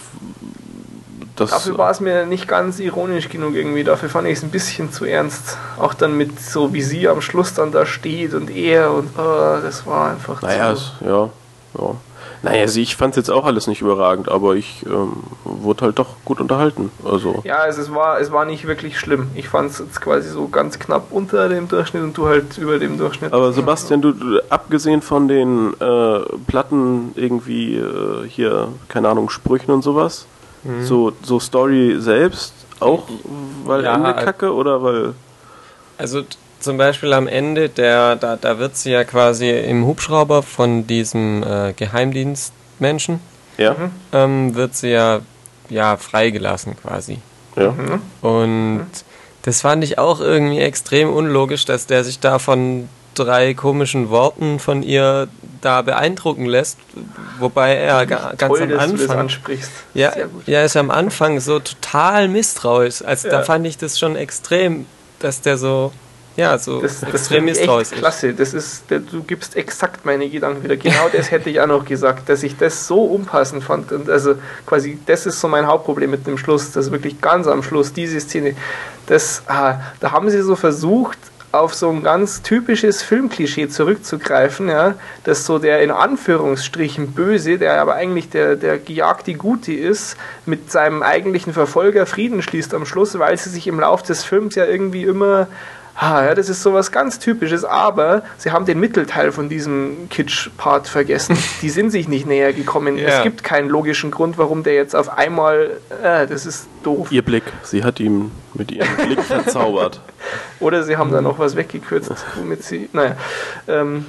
das 1.37 1.51
Dafür 1.51 1.77
war 1.77 1.91
es 1.91 1.99
mir 1.99 2.25
nicht 2.25 2.47
ganz 2.47 2.79
ironisch 2.79 3.29
genug 3.29 3.55
irgendwie. 3.55 3.83
Dafür 3.83 4.09
fand 4.09 4.27
ich 4.27 4.37
es 4.37 4.43
ein 4.43 4.49
bisschen 4.49 4.91
zu 4.91 5.05
ernst. 5.05 5.57
Auch 5.77 5.93
dann 5.93 6.17
mit 6.17 6.39
so 6.39 6.73
wie 6.73 6.81
sie 6.81 7.07
am 7.07 7.21
Schluss 7.21 7.53
dann 7.53 7.71
da 7.71 7.85
steht 7.85 8.33
und 8.33 8.49
er 8.49 8.91
und 8.91 9.09
oh, 9.17 9.57
das 9.61 9.85
war 9.85 10.11
einfach 10.11 10.41
naja, 10.41 10.75
zu. 10.75 10.81
Es, 10.81 11.07
ja, 11.07 11.29
ja. 11.79 11.95
Naja, 12.43 12.61
also 12.61 12.79
ich 12.79 12.95
fand 12.95 13.11
es 13.11 13.17
jetzt 13.17 13.29
auch 13.31 13.45
alles 13.45 13.67
nicht 13.67 13.81
überragend, 13.81 14.29
aber 14.29 14.55
ich 14.55 14.85
ähm, 14.85 15.23
wurde 15.43 15.85
halt 15.85 15.99
doch 15.99 16.15
gut 16.23 16.39
unterhalten. 16.39 16.91
Also. 17.03 17.41
Ja, 17.43 17.57
also 17.57 17.81
es 17.81 17.93
war, 17.93 18.19
es 18.19 18.31
war 18.31 18.45
nicht 18.45 18.67
wirklich 18.67 18.99
schlimm. 18.99 19.27
Ich 19.35 19.49
fand 19.49 19.71
es 19.71 19.79
jetzt 19.79 20.01
quasi 20.01 20.29
so 20.29 20.47
ganz 20.47 20.77
knapp 20.77 21.07
unter 21.11 21.49
dem 21.49 21.67
Durchschnitt 21.67 22.03
und 22.03 22.17
du 22.17 22.27
halt 22.27 22.57
über 22.57 22.77
dem 22.77 22.97
Durchschnitt. 22.97 23.33
Aber 23.33 23.53
Sebastian, 23.53 24.01
du, 24.01 24.11
du 24.11 24.39
abgesehen 24.49 25.01
von 25.01 25.27
den 25.27 25.73
äh, 25.79 26.19
Platten 26.47 27.11
irgendwie 27.15 27.77
äh, 27.77 28.27
hier, 28.27 28.69
keine 28.87 29.09
Ahnung, 29.09 29.29
Sprüchen 29.29 29.71
und 29.71 29.83
sowas, 29.83 30.27
Mhm. 30.67 30.85
So, 30.85 31.13
so 31.23 31.39
Story 31.39 31.95
selbst 31.99 32.53
auch, 32.79 33.03
weil 33.65 33.83
ja, 33.83 33.95
Ende 33.95 34.13
kacke 34.13 34.53
oder 34.53 34.83
weil. 34.83 35.13
Also 35.97 36.23
zum 36.59 36.77
Beispiel 36.77 37.13
am 37.13 37.27
Ende, 37.27 37.69
der, 37.69 38.15
da, 38.15 38.35
da 38.35 38.59
wird 38.59 38.75
sie 38.75 38.91
ja 38.91 39.03
quasi 39.03 39.49
im 39.49 39.85
Hubschrauber 39.85 40.43
von 40.43 40.85
diesem 40.85 41.43
äh, 41.43 41.73
Geheimdienstmenschen, 41.73 43.19
ja. 43.57 43.75
ähm, 44.11 44.55
wird 44.55 44.75
sie 44.75 44.89
ja, 44.89 45.21
ja 45.69 45.97
freigelassen 45.97 46.75
quasi. 46.81 47.19
Ja. 47.55 47.71
Mhm. 47.71 48.01
Und 48.21 48.87
das 49.43 49.61
fand 49.61 49.83
ich 49.83 49.97
auch 49.97 50.19
irgendwie 50.19 50.59
extrem 50.59 51.09
unlogisch, 51.09 51.65
dass 51.65 51.87
der 51.87 52.03
sich 52.03 52.19
da 52.19 52.37
von 52.37 52.89
drei 53.17 53.53
komischen 53.53 54.09
Worten 54.09 54.59
von 54.59 54.83
ihr 54.83 55.27
da 55.61 55.81
beeindrucken 55.81 56.45
lässt, 56.45 56.77
wobei 57.39 57.75
er 57.75 58.05
ga, 58.05 58.33
ganz 58.37 58.57
Toll, 58.57 58.73
am 58.73 58.79
Anfang 58.79 59.29
ja, 59.93 60.13
ja, 60.45 60.63
ist 60.63 60.77
am 60.77 60.91
Anfang 60.91 61.39
so 61.39 61.59
total 61.59 62.27
misstrauisch. 62.27 63.01
Also 63.03 63.27
ja. 63.27 63.37
da 63.37 63.43
fand 63.43 63.65
ich 63.65 63.77
das 63.77 63.99
schon 63.99 64.15
extrem, 64.15 64.85
dass 65.19 65.41
der 65.41 65.57
so 65.57 65.91
ja, 66.37 66.59
so 66.59 66.81
das, 66.81 67.01
extrem 67.01 67.45
misstrauisch 67.45 67.91
ist. 67.91 67.97
Klasse, 67.97 68.33
das 68.33 68.53
ist, 68.53 68.83
du 68.89 69.23
gibst 69.23 69.55
exakt 69.55 70.05
meine 70.05 70.29
Gedanken 70.29 70.63
wieder. 70.63 70.77
Genau 70.77 71.09
das 71.11 71.31
hätte 71.31 71.49
ich 71.49 71.59
auch 71.59 71.67
noch 71.67 71.83
gesagt, 71.83 72.29
dass 72.29 72.43
ich 72.43 72.55
das 72.55 72.87
so 72.87 73.03
unpassend 73.05 73.63
fand. 73.63 73.91
Und 73.91 74.07
also 74.07 74.35
quasi, 74.67 74.99
das 75.07 75.25
ist 75.25 75.41
so 75.41 75.47
mein 75.47 75.65
Hauptproblem 75.65 76.11
mit 76.11 76.27
dem 76.27 76.37
Schluss, 76.37 76.71
dass 76.71 76.91
wirklich 76.91 77.19
ganz 77.21 77.47
am 77.47 77.63
Schluss 77.63 77.91
diese 77.91 78.19
Szene, 78.19 78.55
das, 79.07 79.41
ah, 79.47 79.79
da 79.99 80.11
haben 80.11 80.29
sie 80.29 80.43
so 80.43 80.55
versucht, 80.55 81.17
auf 81.51 81.73
so 81.73 81.89
ein 81.89 82.03
ganz 82.03 82.41
typisches 82.41 83.01
Filmklischee 83.01 83.69
zurückzugreifen, 83.69 84.67
ja, 84.67 84.95
dass 85.23 85.45
so 85.45 85.59
der 85.59 85.81
in 85.81 85.91
Anführungsstrichen 85.91 87.13
Böse, 87.13 87.57
der 87.57 87.81
aber 87.81 87.95
eigentlich 87.95 88.29
der, 88.29 88.55
der 88.55 88.77
gejagte 88.77 89.33
Gute 89.33 89.73
ist, 89.73 90.17
mit 90.45 90.71
seinem 90.71 91.01
eigentlichen 91.03 91.53
Verfolger 91.53 92.05
Frieden 92.05 92.41
schließt 92.41 92.73
am 92.73 92.85
Schluss, 92.85 93.17
weil 93.17 93.37
sie 93.37 93.49
sich 93.49 93.67
im 93.67 93.79
Laufe 93.79 94.05
des 94.05 94.23
Films 94.23 94.55
ja 94.55 94.65
irgendwie 94.65 95.03
immer 95.03 95.47
ah, 95.97 96.23
ja, 96.23 96.35
das 96.35 96.47
ist 96.47 96.63
sowas 96.63 96.91
ganz 96.91 97.19
Typisches, 97.19 97.65
aber 97.65 98.21
sie 98.37 98.51
haben 98.51 98.65
den 98.65 98.79
Mittelteil 98.79 99.31
von 99.31 99.49
diesem 99.49 100.07
Kitsch-Part 100.09 100.87
vergessen. 100.87 101.37
Die 101.61 101.69
sind 101.69 101.89
sich 101.91 102.07
nicht 102.07 102.25
näher 102.25 102.53
gekommen. 102.53 102.97
Ja. 102.97 103.09
Es 103.09 103.23
gibt 103.23 103.43
keinen 103.43 103.67
logischen 103.67 104.11
Grund, 104.11 104.37
warum 104.37 104.63
der 104.63 104.75
jetzt 104.75 104.95
auf 104.95 105.17
einmal, 105.17 105.71
äh, 106.03 106.27
das 106.27 106.45
ist 106.45 106.67
doof. 106.83 107.11
Ihr 107.11 107.23
Blick, 107.23 107.43
sie 107.63 107.83
hat 107.83 107.99
ihn 107.99 108.31
mit 108.53 108.71
ihrem 108.71 108.95
Blick 108.95 109.21
verzaubert. 109.23 109.99
Oder 110.59 110.83
sie 110.83 110.97
haben 110.97 111.11
da 111.11 111.21
noch 111.21 111.39
was 111.39 111.55
weggekürzt, 111.55 112.11
womit 112.35 112.63
sie, 112.63 112.89
naja. 112.93 113.17
Ähm, 113.67 114.05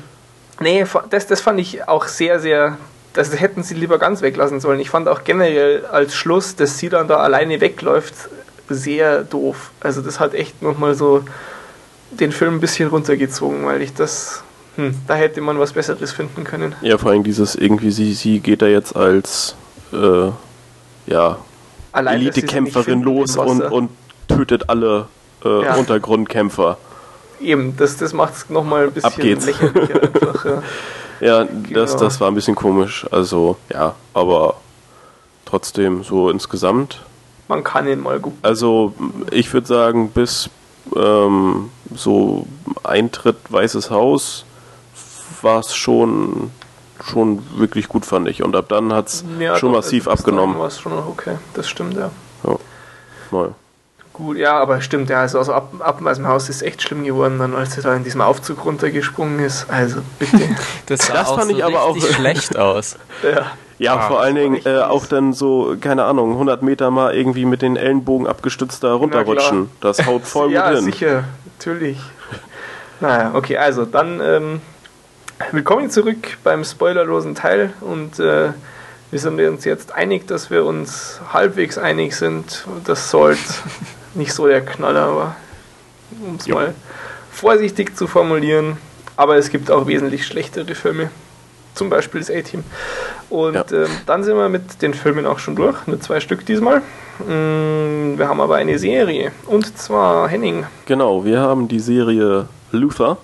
nee, 0.61 0.85
das, 1.11 1.27
das 1.27 1.41
fand 1.41 1.59
ich 1.59 1.89
auch 1.89 2.07
sehr, 2.07 2.39
sehr 2.39 2.77
das 3.15 3.41
hätten 3.41 3.65
sie 3.65 3.75
lieber 3.75 3.99
ganz 3.99 4.23
weglassen 4.23 4.61
sollen. 4.61 4.79
Ich 4.79 4.91
fand 4.91 5.09
auch 5.09 5.25
generell 5.25 5.87
als 5.87 6.15
Schluss, 6.15 6.55
dass 6.55 6.79
sie 6.79 6.89
dann 6.89 7.09
da 7.09 7.17
alleine 7.17 7.61
wegläuft, 7.61 8.15
sehr 8.69 9.25
doof. 9.25 9.71
Also 9.81 10.03
das 10.03 10.21
hat 10.21 10.35
echt 10.35 10.63
nochmal 10.63 10.95
so 10.95 11.25
den 12.11 12.33
Film 12.33 12.55
ein 12.55 12.61
bisschen 12.61 12.89
runtergezogen, 12.89 13.67
weil 13.67 13.83
ich 13.83 13.95
das, 13.95 14.43
hm, 14.77 14.95
da 15.07 15.15
hätte 15.15 15.41
man 15.41 15.59
was 15.59 15.73
Besseres 15.73 16.13
finden 16.13 16.45
können. 16.45 16.75
Ja, 16.81 16.99
vor 16.99 17.11
allem 17.11 17.25
dieses 17.25 17.55
irgendwie, 17.55 17.91
sie, 17.91 18.15
sie 18.15 18.41
geht 18.41 18.63
da 18.63 18.67
jetzt 18.67 18.97
als, 18.97 19.55
äh, 19.93 20.31
ja, 21.07 21.39
Elite-Kämpferin 21.93 23.03
los 23.03 23.37
und, 23.37 23.63
und 23.63 23.91
tötet 24.29 24.69
alle 24.69 25.07
äh, 25.45 25.65
ja. 25.65 25.75
Untergrundkämpfer. 25.75 26.79
Eben, 27.41 27.77
das, 27.77 27.97
das 27.97 28.13
macht 28.13 28.35
es 28.35 28.51
nochmal 28.51 28.85
ein 28.85 28.93
bisschen 28.93 29.23
lächerlicher 29.23 30.03
einfach. 30.03 30.45
Ja, 30.45 30.63
ja 31.21 31.45
genau. 31.45 31.81
das, 31.81 31.97
das 31.97 32.21
war 32.21 32.29
ein 32.29 32.35
bisschen 32.35 32.55
komisch. 32.55 33.07
Also, 33.11 33.57
ja, 33.73 33.95
aber 34.15 34.57
trotzdem 35.45 36.05
so 36.05 36.31
insgesamt. 36.31 37.01
Man 37.49 37.65
kann 37.65 37.89
ihn 37.89 38.01
mal 38.01 38.21
gut. 38.21 38.35
Also, 38.43 38.93
ich 39.31 39.53
würde 39.53 39.67
sagen, 39.67 40.11
bis 40.11 40.51
ähm, 40.97 41.71
so 41.95 42.47
Eintritt 42.85 43.37
Weißes 43.51 43.91
Haus 43.91 44.45
war 45.43 45.61
es 45.61 45.75
schon, 45.75 46.51
schon 47.05 47.43
wirklich 47.57 47.89
gut, 47.89 48.05
fand 48.05 48.29
ich. 48.29 48.43
Und 48.43 48.57
ab 48.57 48.67
dann 48.69 48.93
hat 48.93 49.09
es 49.09 49.25
ja, 49.39 49.57
schon 49.57 49.73
massiv 49.73 50.09
abgenommen. 50.09 50.59
War 50.59 50.69
es 50.69 50.81
schon 50.81 50.93
okay, 50.93 51.37
das 51.55 51.69
stimmt, 51.69 51.95
ja. 51.95 52.11
Ja, 52.45 52.57
mal. 53.31 53.55
Gut, 54.19 54.37
ja, 54.37 54.59
aber 54.59 54.81
stimmt, 54.81 55.11
ja, 55.11 55.21
also, 55.21 55.39
also 55.39 55.53
ab, 55.53 55.73
ab 55.79 56.05
aus 56.05 56.17
dem 56.17 56.27
Haus 56.27 56.49
ist 56.49 56.63
echt 56.63 56.83
schlimm 56.83 57.05
geworden, 57.05 57.39
dann 57.39 57.55
als 57.55 57.77
er 57.77 57.85
da 57.85 57.95
in 57.95 58.03
diesem 58.03 58.21
Aufzug 58.21 58.65
runtergesprungen 58.65 59.39
ist. 59.39 59.71
Also 59.71 60.01
bitte. 60.19 60.41
das, 60.87 61.07
das 61.07 61.31
fand 61.31 61.45
so 61.45 61.57
ich 61.57 61.65
aber 61.65 61.85
auch 61.85 61.97
schlecht 62.15 62.59
aus. 62.59 62.97
ja. 63.23 63.53
Ja, 63.81 63.95
ah, 63.95 64.09
vor 64.09 64.21
allen 64.21 64.35
Dingen 64.35 64.61
äh, 64.65 64.81
auch 64.81 65.07
dann 65.07 65.33
so, 65.33 65.77
keine 65.81 66.03
Ahnung, 66.03 66.33
100 66.33 66.63
Meter 66.63 66.91
mal 66.91 67.15
irgendwie 67.15 67.45
mit 67.45 67.63
den 67.63 67.77
Ellenbogen 67.77 68.27
abgestützt 68.27 68.83
da 68.83 68.93
runterrutschen. 68.93 69.71
Das 69.81 70.05
haut 70.05 70.25
voll 70.25 70.51
ja, 70.53 70.71
gut 70.71 70.79
hin. 70.79 70.87
Ja, 70.87 70.93
sicher, 70.93 71.25
natürlich. 71.57 71.99
naja, 72.99 73.31
okay, 73.35 73.57
also 73.57 73.85
dann 73.85 74.21
ähm, 74.21 74.61
willkommen 75.53 75.91
zurück 75.91 76.39
beim 76.43 76.65
spoilerlosen 76.65 77.37
Teil 77.37 77.73
und 77.81 78.19
äh, 78.19 78.49
wir 79.13 79.19
sind 79.21 79.41
uns 79.41 79.65
jetzt 79.65 79.95
einig, 79.95 80.27
dass 80.27 80.51
wir 80.51 80.65
uns 80.65 81.21
halbwegs 81.33 81.79
einig 81.79 82.17
sind. 82.17 82.67
Das 82.85 83.11
sollte 83.11 83.41
nicht 84.15 84.33
so 84.33 84.47
der 84.47 84.65
Knaller 84.65 85.15
war, 85.15 85.37
um 86.27 86.37
es 86.37 86.49
mal 86.49 86.75
vorsichtig 87.31 87.97
zu 87.97 88.07
formulieren. 88.07 88.77
Aber 89.17 89.37
es 89.37 89.51
gibt 89.51 89.71
auch 89.71 89.87
wesentlich 89.87 90.27
schlechtere 90.27 90.75
Filme. 90.75 91.11
Zum 91.75 91.91
Beispiel 91.91 92.21
das 92.21 92.31
A-Team. 92.31 92.65
Und 93.31 93.55
ja. 93.55 93.65
ähm, 93.73 93.89
dann 94.07 94.25
sind 94.25 94.37
wir 94.37 94.49
mit 94.49 94.83
den 94.83 94.95
Filmen 94.95 95.27
auch 95.27 95.39
schon 95.39 95.55
durch. 95.55 95.87
Nur 95.87 96.01
zwei 96.01 96.21
Stück 96.21 96.45
diesmal. 96.47 96.83
Mm, 97.21 98.19
wir 98.19 98.29
haben 98.29 98.41
aber 98.41 98.57
eine 98.57 98.79
Serie. 98.79 99.33
Und 99.47 99.77
zwar 99.79 100.29
Henning. 100.29 100.67
Genau, 100.87 101.25
wir 101.25 101.41
haben 101.41 101.69
die 101.69 101.81
Serie 101.81 102.49
Luther. 102.73 103.19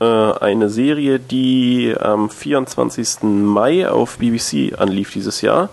Äh, 0.00 0.04
eine 0.04 0.68
Serie, 0.68 1.18
die 1.18 1.94
am 1.98 2.30
24. 2.30 3.22
Mai 3.22 3.88
auf 3.88 4.18
BBC 4.18 4.78
anlief 4.78 5.12
dieses 5.12 5.42
Jahr. 5.42 5.68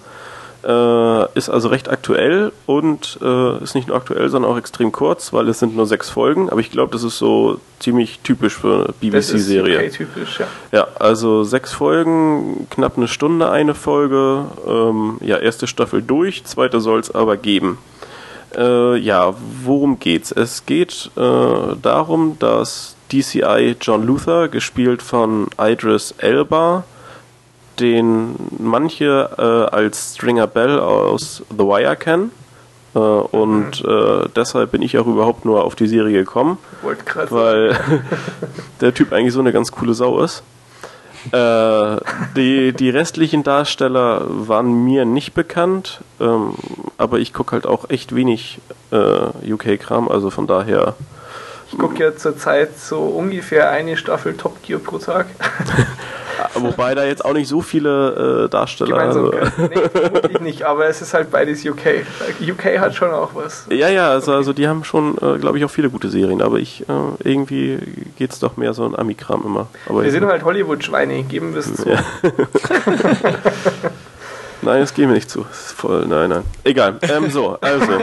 Äh, 0.68 1.38
ist 1.38 1.50
also 1.50 1.70
recht 1.70 1.90
aktuell 1.90 2.52
und 2.66 3.20
äh, 3.22 3.64
ist 3.64 3.74
nicht 3.74 3.88
nur 3.88 3.96
aktuell, 3.96 4.28
sondern 4.28 4.52
auch 4.52 4.58
extrem 4.58 4.92
kurz, 4.92 5.32
weil 5.32 5.48
es 5.48 5.60
sind 5.60 5.78
nur 5.78 5.86
sechs 5.86 6.10
Folgen. 6.10 6.50
Aber 6.50 6.60
ich 6.60 6.72
glaube, 6.72 6.92
das 6.92 7.04
ist 7.04 7.18
so 7.18 7.62
ziemlich 7.80 8.20
typisch 8.20 8.58
für 8.58 8.84
eine 8.84 8.94
BBC-Serie. 9.00 9.78
Okay, 9.78 9.90
typisch, 9.92 10.40
ja. 10.40 10.48
Ja, 10.74 10.88
also 11.00 11.46
sechs 11.46 11.72
Folgen, 11.72 12.68
knapp 12.70 12.98
eine 12.98 13.08
Stunde 13.08 13.50
eine 13.50 13.76
Folge. 13.76 14.44
Ähm, 14.68 15.20
ja, 15.22 15.38
erste 15.38 15.68
Staffel 15.68 16.02
durch, 16.02 16.44
zweite 16.44 16.82
soll 16.82 17.00
es 17.00 17.16
aber 17.16 17.38
geben. 17.38 17.78
Äh, 18.54 18.98
ja, 18.98 19.36
worum 19.64 20.00
geht's? 20.00 20.34
Es 20.34 20.66
geht 20.66 21.12
äh, 21.16 21.22
darum, 21.82 22.36
dass 22.40 22.98
DCI 23.14 23.78
John 23.80 24.06
Luther, 24.06 24.50
gespielt 24.50 25.02
von 25.02 25.48
Idris 25.58 26.14
Elba, 26.18 26.84
den 27.80 28.36
manche 28.58 29.30
äh, 29.38 29.76
als 29.76 30.16
Stringer 30.16 30.48
Bell 30.48 30.80
aus 30.80 31.44
The 31.50 31.64
Wire 31.64 31.96
kennen. 31.96 32.32
Äh, 32.96 33.00
und 33.00 33.84
mhm. 33.84 33.90
äh, 33.90 34.30
deshalb 34.36 34.72
bin 34.72 34.82
ich 34.82 34.98
auch 34.98 35.08
überhaupt 35.08 35.46
nur 35.46 35.64
auf 35.64 35.76
die 35.76 35.88
Serie 35.88 36.20
gekommen. 36.20 36.58
Weil 37.32 37.78
der 38.82 38.94
Typ 38.94 39.14
eigentlich 39.14 39.34
so 39.34 39.40
eine 39.40 39.54
ganz 39.54 39.72
coole 39.72 39.94
Sau 39.94 40.22
ist. 40.22 40.44
Äh, 41.32 41.98
die, 42.36 42.74
die 42.74 42.90
restlichen 42.90 43.44
Darsteller 43.44 44.26
waren 44.28 44.86
mir 44.86 45.06
nicht 45.06 45.34
bekannt, 45.34 46.02
ähm, 46.22 46.54
aber 46.98 47.20
ich 47.20 47.34
gucke 47.34 47.52
halt 47.52 47.66
auch 47.66 47.90
echt 47.90 48.16
wenig 48.16 48.60
äh, 48.92 49.52
UK-Kram, 49.52 50.08
also 50.08 50.30
von 50.30 50.48
daher. 50.48 50.96
Ich 51.72 51.78
gucke 51.78 52.02
ja 52.02 52.16
zurzeit 52.16 52.80
so 52.80 53.02
ungefähr 53.02 53.70
eine 53.70 53.98
Staffel 53.98 54.36
Top 54.38 54.64
Gear 54.64 54.80
pro 54.80 54.98
Tag. 55.00 55.28
Wobei 56.54 56.96
da 56.96 57.04
jetzt 57.04 57.26
auch 57.26 57.34
nicht 57.34 57.48
so 57.48 57.62
viele 57.62 58.46
äh, 58.46 58.50
Darsteller. 58.50 58.98
Also. 58.98 59.34
Nee, 59.58 60.40
nicht, 60.40 60.64
aber 60.64 60.88
es 60.88 61.02
ist 61.02 61.14
halt 61.14 61.30
beides 61.32 61.66
UK. 61.66 62.06
UK 62.42 62.80
hat 62.80 62.96
schon 62.96 63.12
auch 63.12 63.36
was. 63.36 63.66
Ja, 63.70 63.90
ja, 63.90 64.10
also, 64.10 64.32
okay. 64.32 64.38
also 64.38 64.54
die 64.54 64.68
haben 64.68 64.84
schon, 64.84 65.18
äh, 65.18 65.38
glaube 65.40 65.58
ich, 65.58 65.66
auch 65.66 65.70
viele 65.70 65.90
gute 65.90 66.10
Serien, 66.10 66.42
aber 66.42 66.58
ich, 66.58 66.88
äh, 66.88 66.94
irgendwie 67.24 67.80
geht 68.18 68.32
es 68.32 68.40
doch 68.40 68.58
mehr 68.58 68.74
so 68.74 68.86
ein 68.86 68.96
Amikram 68.98 69.44
immer. 69.46 69.68
Aber 69.88 70.04
wir 70.04 70.12
sind 70.12 70.26
halt 70.26 70.44
Hollywood-Schweine, 70.44 71.24
geben 71.24 71.54
wir 71.54 71.60
es 71.60 71.76
zu. 71.76 71.90
Ja. 71.90 72.00
nein, 74.62 74.82
das 74.82 74.94
geben 74.94 75.10
wir 75.10 75.16
nicht 75.16 75.30
zu. 75.30 75.46
Voll, 75.52 76.06
nein, 76.08 76.30
nein. 76.30 76.44
Egal. 76.64 77.00
Ähm, 77.02 77.30
so, 77.30 77.58
also. 77.60 77.92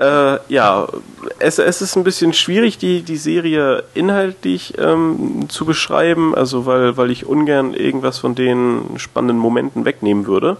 Äh, 0.00 0.38
ja, 0.48 0.88
es, 1.40 1.58
es 1.58 1.82
ist 1.82 1.94
ein 1.94 2.04
bisschen 2.04 2.32
schwierig, 2.32 2.78
die, 2.78 3.02
die 3.02 3.18
Serie 3.18 3.84
inhaltlich 3.92 4.78
ähm, 4.78 5.46
zu 5.50 5.66
beschreiben, 5.66 6.34
also 6.34 6.64
weil, 6.64 6.96
weil 6.96 7.10
ich 7.10 7.26
ungern 7.26 7.74
irgendwas 7.74 8.18
von 8.18 8.34
den 8.34 8.96
spannenden 8.96 9.36
Momenten 9.36 9.84
wegnehmen 9.84 10.26
würde. 10.26 10.56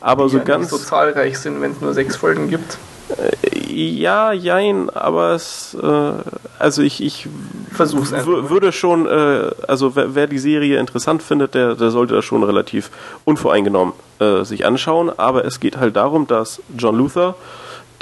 Aber 0.00 0.24
die 0.26 0.30
so 0.30 0.38
ja 0.38 0.44
ganz. 0.44 0.70
Nicht 0.70 0.82
so 0.82 0.88
zahlreich 0.88 1.38
sind, 1.38 1.60
wenn 1.60 1.72
es 1.72 1.80
nur 1.80 1.94
sechs 1.94 2.14
Folgen 2.14 2.48
gibt. 2.48 2.78
Äh, 3.18 3.58
ja, 3.72 4.32
jein, 4.32 4.88
aber 4.90 5.32
es, 5.32 5.76
äh, 5.80 6.12
also 6.60 6.82
ich, 6.82 7.02
ich 7.02 7.28
Versuch's 7.72 8.12
würde 8.12 8.70
schon, 8.70 9.06
äh, 9.06 9.50
also 9.66 9.96
wer, 9.96 10.14
wer, 10.14 10.26
die 10.28 10.38
Serie 10.38 10.78
interessant 10.78 11.24
findet, 11.24 11.54
der, 11.54 11.74
der 11.74 11.90
sollte 11.90 12.14
das 12.14 12.24
schon 12.24 12.44
relativ 12.44 12.90
unvoreingenommen 13.24 13.94
äh, 14.20 14.44
sich 14.44 14.64
anschauen. 14.64 15.10
Aber 15.16 15.44
es 15.44 15.58
geht 15.58 15.76
halt 15.76 15.96
darum, 15.96 16.28
dass 16.28 16.62
John 16.78 16.96
Luther 16.96 17.34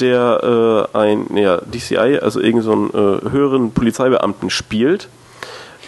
der 0.00 0.88
äh, 0.94 0.98
ein 0.98 1.36
ja, 1.36 1.58
DCI, 1.58 2.18
also 2.20 2.40
irgendeinen 2.40 2.90
so 2.90 3.18
äh, 3.26 3.30
höheren 3.30 3.72
Polizeibeamten 3.72 4.50
spielt, 4.50 5.08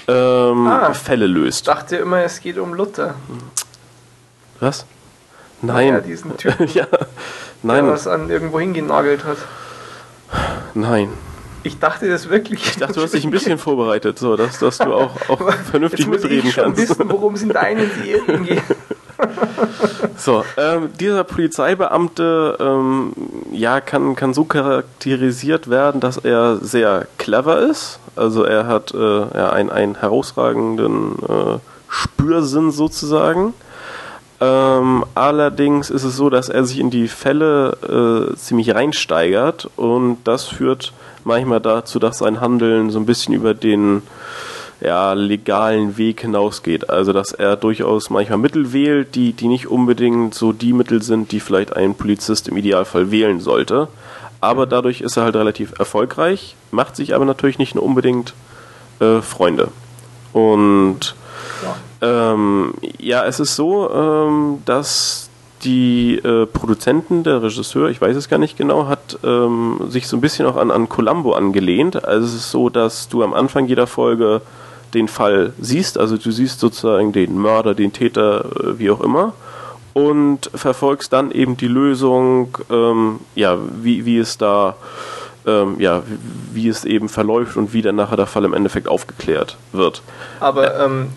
ähm, 0.08 0.66
ah, 0.66 0.92
Fälle 0.94 1.26
löst. 1.26 1.61
Ich 1.61 1.64
dachte 1.64 1.96
immer, 1.96 2.22
es 2.22 2.40
geht 2.40 2.58
um 2.58 2.74
Luther. 2.74 3.14
Was? 4.58 4.86
Nein. 5.62 5.88
Ja, 5.88 6.00
diesen 6.00 6.36
Typen, 6.36 6.68
ja. 6.74 6.86
Nein. 7.62 7.84
der 7.84 7.94
was 7.94 8.06
an 8.06 8.30
irgendwo 8.30 8.61
hingenagelt 8.61 9.24
hat. 9.24 9.38
Nein. 10.74 11.11
Ich 11.62 11.78
dachte 11.78 12.08
das 12.08 12.30
wirklich. 12.30 12.66
Ich 12.66 12.76
dachte, 12.78 12.94
du 12.94 13.02
hast 13.02 13.12
dich 13.12 13.24
ein 13.24 13.30
bisschen 13.30 13.58
vorbereitet, 13.58 14.18
so 14.18 14.36
dass, 14.36 14.58
dass 14.58 14.78
du 14.78 14.94
auch, 14.94 15.11
auch 15.28 15.52
vernünftig 15.70 16.00
Jetzt 16.00 16.08
muss 16.08 16.22
mitreden 16.22 16.48
ich 16.48 16.54
schon 16.54 16.64
kannst. 16.64 16.80
wissen, 16.80 17.11
worum 17.11 17.34
es 17.34 17.42
in 17.42 17.50
deinen 17.50 17.90
Serien 18.02 18.44
geht. 18.46 18.62
So, 20.16 20.45
ähm, 20.59 20.91
dieser 20.99 21.25
Polizeibeamte 21.25 22.57
ähm, 22.61 23.12
ja, 23.53 23.81
kann, 23.81 24.14
kann 24.16 24.35
so 24.35 24.45
charakterisiert 24.45 25.71
werden, 25.71 26.01
dass 26.01 26.18
er 26.18 26.57
sehr 26.59 27.07
clever 27.16 27.61
ist. 27.61 27.99
Also 28.16 28.45
er 28.45 28.66
hat 28.66 28.93
äh, 28.93 28.99
ja, 28.99 29.51
einen, 29.51 29.71
einen 29.71 29.99
herausragenden 29.99 31.16
äh, 31.27 31.59
Spürsinn 31.89 32.71
sozusagen. 32.71 33.55
Ähm, 34.41 35.05
allerdings 35.14 35.91
ist 35.91 36.05
es 36.05 36.16
so, 36.16 36.31
dass 36.31 36.49
er 36.49 36.64
sich 36.64 36.79
in 36.79 36.91
die 36.91 37.09
Fälle 37.09 38.31
äh, 38.33 38.37
ziemlich 38.37 38.75
reinsteigert 38.75 39.68
und 39.77 40.18
das 40.25 40.45
führt 40.45 40.93
manchmal 41.25 41.61
dazu, 41.61 41.99
dass 41.99 42.18
sein 42.18 42.41
Handeln 42.41 42.91
so 42.91 42.99
ein 42.99 43.07
bisschen 43.07 43.35
über 43.35 43.53
den 43.53 44.03
ja, 44.81 45.12
legalen 45.12 45.97
Weg 45.99 46.22
hinausgeht. 46.22 46.91
Also 46.91 47.12
dass 47.12 47.33
er 47.33 47.57
durchaus 47.57 48.11
manchmal 48.11 48.39
Mittel 48.39 48.72
wählt, 48.72 49.14
die, 49.14 49.33
die 49.33 49.49
nicht 49.49 49.66
unbedingt 49.66 50.35
so 50.35 50.53
die 50.53 50.72
Mittel 50.72 51.03
sind, 51.03 51.33
die 51.33 51.41
vielleicht 51.41 51.76
ein 51.76 51.95
Polizist 51.95 52.49
im 52.49 52.57
Idealfall 52.57 53.11
wählen 53.11 53.41
sollte. 53.41 53.89
Aber 54.41 54.66
dadurch 54.66 55.03
ist 55.03 55.16
er 55.16 55.24
halt 55.24 55.37
relativ 55.37 55.78
erfolgreich, 55.78 56.57
macht 56.70 56.97
sich 56.97 57.14
aber 57.14 57.26
natürlich 57.26 57.59
nicht 57.59 57.76
unbedingt 57.76 58.33
äh, 59.01 59.20
Freunde. 59.20 59.68
Und 60.33 61.14
ja. 61.62 61.76
Ähm, 62.03 62.72
ja, 62.99 63.24
es 63.24 63.41
ist 63.41 63.57
so, 63.57 63.91
ähm, 63.93 64.62
dass 64.64 65.28
die 65.64 66.16
äh, 66.16 66.47
Produzenten, 66.47 67.22
der 67.22 67.43
Regisseur, 67.43 67.91
ich 67.91 68.01
weiß 68.01 68.16
es 68.16 68.31
gar 68.31 68.39
nicht 68.39 68.57
genau, 68.57 68.89
hat 68.89 69.18
ähm, 69.22 69.78
sich 69.89 70.09
so 70.09 70.16
ein 70.16 70.22
bisschen 70.22 70.47
auch 70.47 70.57
an, 70.57 70.70
an 70.70 70.89
Columbo 70.89 71.35
angelehnt. 71.35 72.03
Also 72.05 72.26
es 72.26 72.35
ist 72.35 72.51
so, 72.51 72.70
dass 72.70 73.09
du 73.09 73.22
am 73.22 73.35
Anfang 73.35 73.66
jeder 73.66 73.87
Folge 73.87 74.41
den 74.95 75.09
Fall 75.09 75.53
siehst. 75.61 75.99
Also 75.99 76.16
du 76.16 76.30
siehst 76.30 76.61
sozusagen 76.61 77.12
den 77.12 77.38
Mörder, 77.38 77.74
den 77.74 77.93
Täter, 77.93 78.45
äh, 78.45 78.78
wie 78.78 78.91
auch 78.91 79.01
immer. 79.01 79.34
Und 79.93 80.51
verfolgst 80.55 81.12
dann 81.12 81.32
eben 81.32 81.57
die 81.57 81.68
Lösung, 81.68 82.57
ähm, 82.70 83.20
ja, 83.34 83.59
wie, 83.82 84.05
wie 84.05 84.18
es 84.18 84.38
da 84.38 84.70
äh, 84.70 84.74
ähm, 85.47 85.76
ja, 85.78 86.03
wie 86.53 86.68
es 86.68 86.84
eben 86.84 87.09
verläuft 87.09 87.57
und 87.57 87.72
wie 87.72 87.82
dann 87.82 87.97
nachher 87.97 88.16
der 88.16 88.26
Fall 88.26 88.45
im 88.45 88.53
Endeffekt 88.53 88.88
aufgeklärt 88.88 89.57
wird. 89.72 90.03
Aber 90.38 90.78
ähm, 90.84 91.09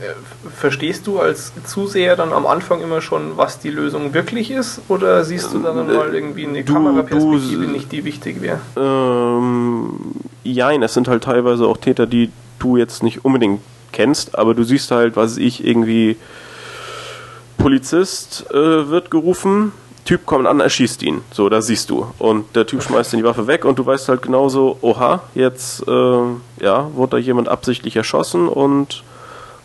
verstehst 0.56 1.08
du 1.08 1.20
als 1.20 1.52
Zuseher 1.66 2.16
dann 2.16 2.32
am 2.32 2.46
Anfang 2.46 2.82
immer 2.82 3.02
schon, 3.02 3.38
was 3.38 3.60
die 3.60 3.70
Lösung 3.70 4.14
wirklich 4.14 4.52
ist? 4.52 4.82
Oder 4.88 5.24
siehst 5.24 5.54
du 5.54 5.60
dann 5.60 5.90
äh, 5.90 5.94
mal 5.94 6.14
irgendwie 6.14 6.48
eine 6.48 6.64
du, 6.64 6.74
Kameraperspektive, 6.74 7.66
du, 7.66 7.72
nicht 7.72 7.92
die 7.92 8.06
wichtig 8.06 8.42
wäre? 8.42 8.60
Ähm, 8.78 10.00
jein, 10.44 10.84
es 10.84 10.94
sind 10.94 11.08
halt 11.08 11.24
teilweise 11.24 11.66
auch 11.66 11.78
Täter, 11.78 12.06
die 12.06 12.32
du 12.64 12.78
jetzt 12.78 13.04
nicht 13.04 13.26
unbedingt 13.26 13.62
kennst, 13.92 14.38
aber 14.38 14.54
du 14.54 14.64
siehst 14.64 14.92
halt, 14.92 15.16
was 15.16 15.38
ich 15.38 15.66
irgendwie 15.66 16.18
Polizist 17.58 18.46
äh, 18.52 18.90
wird 18.90 19.12
gerufen, 19.12 19.72
Typ 20.06 20.26
kommt 20.26 20.48
an, 20.48 20.60
erschießt 20.60 21.02
ihn. 21.04 21.22
So, 21.32 21.48
da 21.48 21.62
siehst 21.62 21.90
du. 21.90 22.06
Und 22.20 22.56
der 22.56 22.66
Typ 22.66 22.84
schmeißt 22.84 23.14
dann 23.14 23.20
die 23.20 23.24
Waffe 23.24 23.48
weg 23.48 23.64
und 23.64 23.80
du 23.80 23.86
weißt 23.86 24.10
halt 24.10 24.22
genauso, 24.22 24.78
oha, 24.82 25.22
jetzt 25.34 25.88
äh, 25.88 26.22
ja, 26.60 26.90
wurde 26.94 27.12
da 27.12 27.18
jemand 27.18 27.48
absichtlich 27.48 27.96
erschossen 27.96 28.50
und 28.50 29.04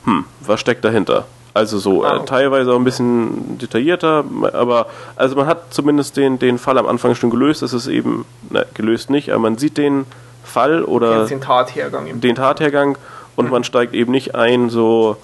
hm, 0.05 0.25
was 0.41 0.61
steckt 0.61 0.85
dahinter? 0.85 1.27
Also 1.55 1.79
so, 1.79 2.05
äh, 2.05 2.25
teilweise 2.25 2.73
auch 2.73 2.77
ein 2.77 2.85
bisschen 2.85 3.59
detaillierter, 3.59 4.25
aber 4.53 4.87
also 5.17 5.35
man 5.35 5.47
hat 5.47 5.75
zumindest 5.75 6.17
den, 6.17 6.39
den 6.39 6.57
Fall 6.57 6.79
am 6.79 6.87
Anfang 6.87 7.17
schon 7.17 7.31
gelöst. 7.31 7.63
Es 7.63 7.73
ist 7.73 7.89
eben, 7.89 8.25
ne, 8.51 8.65
gelöst 8.75 9.11
nicht, 9.11 9.31
aber 9.31 9.41
man 9.41 9.59
sieht 9.59 9.77
den 9.77 10.07
Fall 10.49 10.83
oder 10.83 11.27
den 11.27 11.41
Tathergang. 11.41 12.21
Den 12.21 12.35
Tathergang 12.35 12.99
und 13.37 13.47
mhm. 13.47 13.53
man 13.53 13.65
steigt 13.65 13.95
eben 13.95 14.11
nicht 14.11 14.35
ein, 14.35 14.71
so 14.71 15.17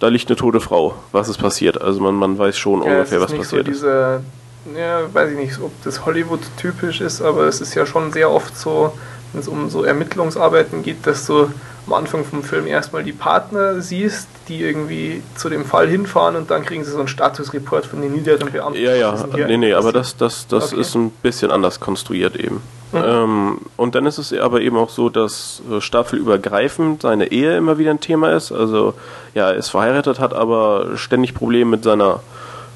da 0.00 0.08
liegt 0.08 0.28
eine 0.28 0.36
tote 0.36 0.60
Frau. 0.60 0.94
Was 1.12 1.28
ist 1.28 1.38
passiert? 1.38 1.80
Also 1.80 2.00
man, 2.00 2.14
man 2.14 2.38
weiß 2.38 2.56
schon 2.56 2.82
ja, 2.82 2.90
ungefähr, 2.90 3.20
was 3.20 3.32
passiert 3.32 3.66
so 3.66 3.72
diese, 3.72 4.22
ist. 4.66 4.78
Ja, 4.78 5.02
weiß 5.12 5.30
ich 5.30 5.38
nicht, 5.38 5.60
ob 5.60 5.70
das 5.84 6.04
Hollywood 6.04 6.40
typisch 6.58 7.00
ist, 7.00 7.22
aber 7.22 7.44
es 7.44 7.60
ist 7.60 7.74
ja 7.74 7.86
schon 7.86 8.12
sehr 8.12 8.30
oft 8.30 8.56
so, 8.56 8.92
wenn 9.32 9.40
es 9.40 9.48
um 9.48 9.70
so 9.70 9.84
Ermittlungsarbeiten 9.84 10.82
geht, 10.82 11.06
dass 11.06 11.26
du 11.26 11.50
am 11.86 11.92
Anfang 11.94 12.24
vom 12.24 12.42
Film 12.42 12.66
erstmal 12.66 13.02
die 13.02 13.12
Partner 13.12 13.80
siehst, 13.80 14.28
die 14.48 14.62
irgendwie 14.62 15.22
zu 15.36 15.48
dem 15.48 15.64
Fall 15.64 15.88
hinfahren 15.88 16.36
und 16.36 16.50
dann 16.50 16.64
kriegen 16.64 16.84
sie 16.84 16.90
so 16.90 16.98
einen 16.98 17.08
Statusreport 17.08 17.86
von 17.86 18.00
den 18.00 18.12
niederen 18.12 18.50
Beamten. 18.50 18.80
Ja, 18.80 18.94
ja, 18.94 19.14
nee, 19.34 19.56
nee, 19.56 19.72
aber 19.72 19.92
das, 19.92 20.16
das, 20.16 20.46
das 20.46 20.72
okay. 20.72 20.80
ist 20.80 20.94
ein 20.94 21.10
bisschen 21.10 21.50
anders 21.50 21.80
konstruiert 21.80 22.36
eben. 22.36 22.62
Mhm. 22.92 23.02
Ähm, 23.04 23.58
und 23.76 23.94
dann 23.94 24.06
ist 24.06 24.18
es 24.18 24.32
aber 24.32 24.60
eben 24.60 24.76
auch 24.76 24.90
so, 24.90 25.08
dass 25.08 25.62
äh, 25.70 25.80
staffelübergreifend 25.80 27.02
seine 27.02 27.30
Ehe 27.30 27.56
immer 27.56 27.78
wieder 27.78 27.90
ein 27.90 28.00
Thema 28.00 28.32
ist. 28.32 28.50
Also, 28.50 28.94
ja, 29.34 29.50
er 29.50 29.56
ist 29.56 29.68
verheiratet, 29.68 30.18
hat 30.18 30.34
aber 30.34 30.96
ständig 30.96 31.34
Probleme 31.34 31.70
mit 31.70 31.84
seiner 31.84 32.20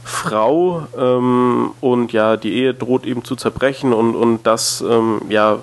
Frau 0.05 0.87
ähm, 0.97 1.71
und 1.81 2.13
ja, 2.13 2.37
die 2.37 2.55
Ehe 2.55 2.75
droht 2.75 3.07
eben 3.07 3.25
zu 3.25 3.37
zerbrechen 3.37 3.93
und, 3.93 4.15
und 4.15 4.47
das, 4.47 4.85
ähm, 4.89 5.23
ja, 5.31 5.59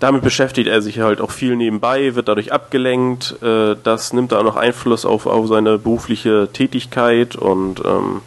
damit 0.00 0.22
beschäftigt 0.22 0.66
er 0.66 0.82
sich 0.82 0.98
halt 0.98 1.20
auch 1.20 1.30
viel 1.30 1.54
nebenbei, 1.54 2.14
wird 2.14 2.26
dadurch 2.26 2.52
abgelenkt. 2.52 3.36
Äh, 3.42 3.76
das 3.82 4.12
nimmt 4.12 4.32
da 4.32 4.38
auch 4.38 4.44
noch 4.44 4.56
Einfluss 4.56 5.04
auf, 5.04 5.26
auf 5.26 5.46
seine 5.46 5.78
berufliche 5.78 6.48
Tätigkeit 6.52 7.36
und 7.36 7.82
ähm, 7.84 8.22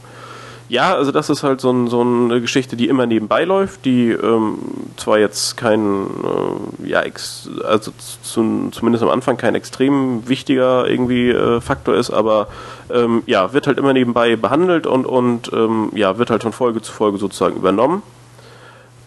ja, 0.69 0.95
also 0.95 1.11
das 1.11 1.29
ist 1.29 1.43
halt 1.43 1.61
so, 1.61 1.71
ein, 1.71 1.87
so 1.87 2.01
eine 2.01 2.41
Geschichte, 2.41 2.75
die 2.75 2.87
immer 2.87 3.05
nebenbei 3.05 3.43
läuft, 3.43 3.85
die 3.85 4.09
ähm, 4.09 4.57
zwar 4.97 5.19
jetzt 5.19 5.57
kein, 5.57 6.07
äh, 6.07 6.89
ja, 6.89 7.01
ex, 7.01 7.49
also 7.63 7.91
zu, 8.23 8.69
zumindest 8.71 9.03
am 9.03 9.09
Anfang 9.09 9.37
kein 9.37 9.53
extrem 9.55 10.27
wichtiger 10.27 10.87
irgendwie 10.87 11.29
äh, 11.29 11.59
Faktor 11.61 11.95
ist, 11.95 12.09
aber 12.09 12.47
ähm, 12.91 13.23
ja, 13.25 13.53
wird 13.53 13.67
halt 13.67 13.77
immer 13.77 13.93
nebenbei 13.93 14.35
behandelt 14.35 14.87
und, 14.87 15.05
und 15.05 15.51
ähm, 15.53 15.91
ja, 15.93 16.17
wird 16.17 16.29
halt 16.29 16.43
von 16.43 16.53
Folge 16.53 16.81
zu 16.81 16.91
Folge 16.91 17.17
sozusagen 17.17 17.55
übernommen. 17.55 18.01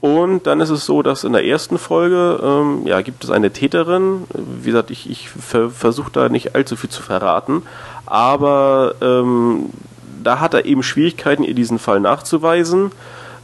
Und 0.06 0.46
dann 0.46 0.60
ist 0.60 0.70
es 0.70 0.86
so, 0.86 1.02
dass 1.02 1.24
in 1.24 1.32
der 1.32 1.44
ersten 1.44 1.78
Folge 1.78 2.38
ähm, 2.40 2.86
ja, 2.86 3.00
gibt 3.00 3.24
es 3.24 3.30
eine 3.30 3.50
Täterin. 3.50 4.22
Wie 4.32 4.70
gesagt, 4.70 4.92
ich, 4.92 5.10
ich 5.10 5.28
ver 5.28 5.68
versuche 5.68 6.12
da 6.12 6.28
nicht 6.28 6.54
allzu 6.54 6.76
viel 6.76 6.90
zu 6.90 7.02
verraten, 7.02 7.62
aber 8.06 8.94
ähm, 9.02 9.70
da 10.22 10.38
hat 10.38 10.54
er 10.54 10.64
eben 10.64 10.84
Schwierigkeiten, 10.84 11.42
ihr 11.42 11.54
diesen 11.54 11.80
Fall 11.80 11.98
nachzuweisen, 11.98 12.92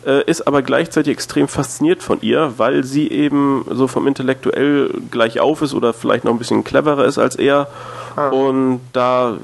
äh, 0.06 0.22
ist 0.30 0.46
aber 0.46 0.62
gleichzeitig 0.62 1.12
extrem 1.12 1.48
fasziniert 1.48 2.00
von 2.00 2.20
ihr, 2.22 2.52
weil 2.58 2.84
sie 2.84 3.10
eben 3.10 3.64
so 3.68 3.88
vom 3.88 4.06
Intellektuell 4.06 4.94
gleich 5.10 5.40
auf 5.40 5.62
ist 5.62 5.74
oder 5.74 5.92
vielleicht 5.92 6.22
noch 6.22 6.30
ein 6.30 6.38
bisschen 6.38 6.62
cleverer 6.62 7.06
ist 7.06 7.18
als 7.18 7.34
er. 7.34 7.66
Ah. 8.14 8.28
Und 8.28 8.82
da 8.92 9.36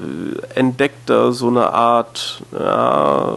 entdeckt 0.55 1.09
er 1.09 1.33
so 1.33 1.49
eine 1.49 1.73
Art 1.73 2.43
ja, 2.57 3.35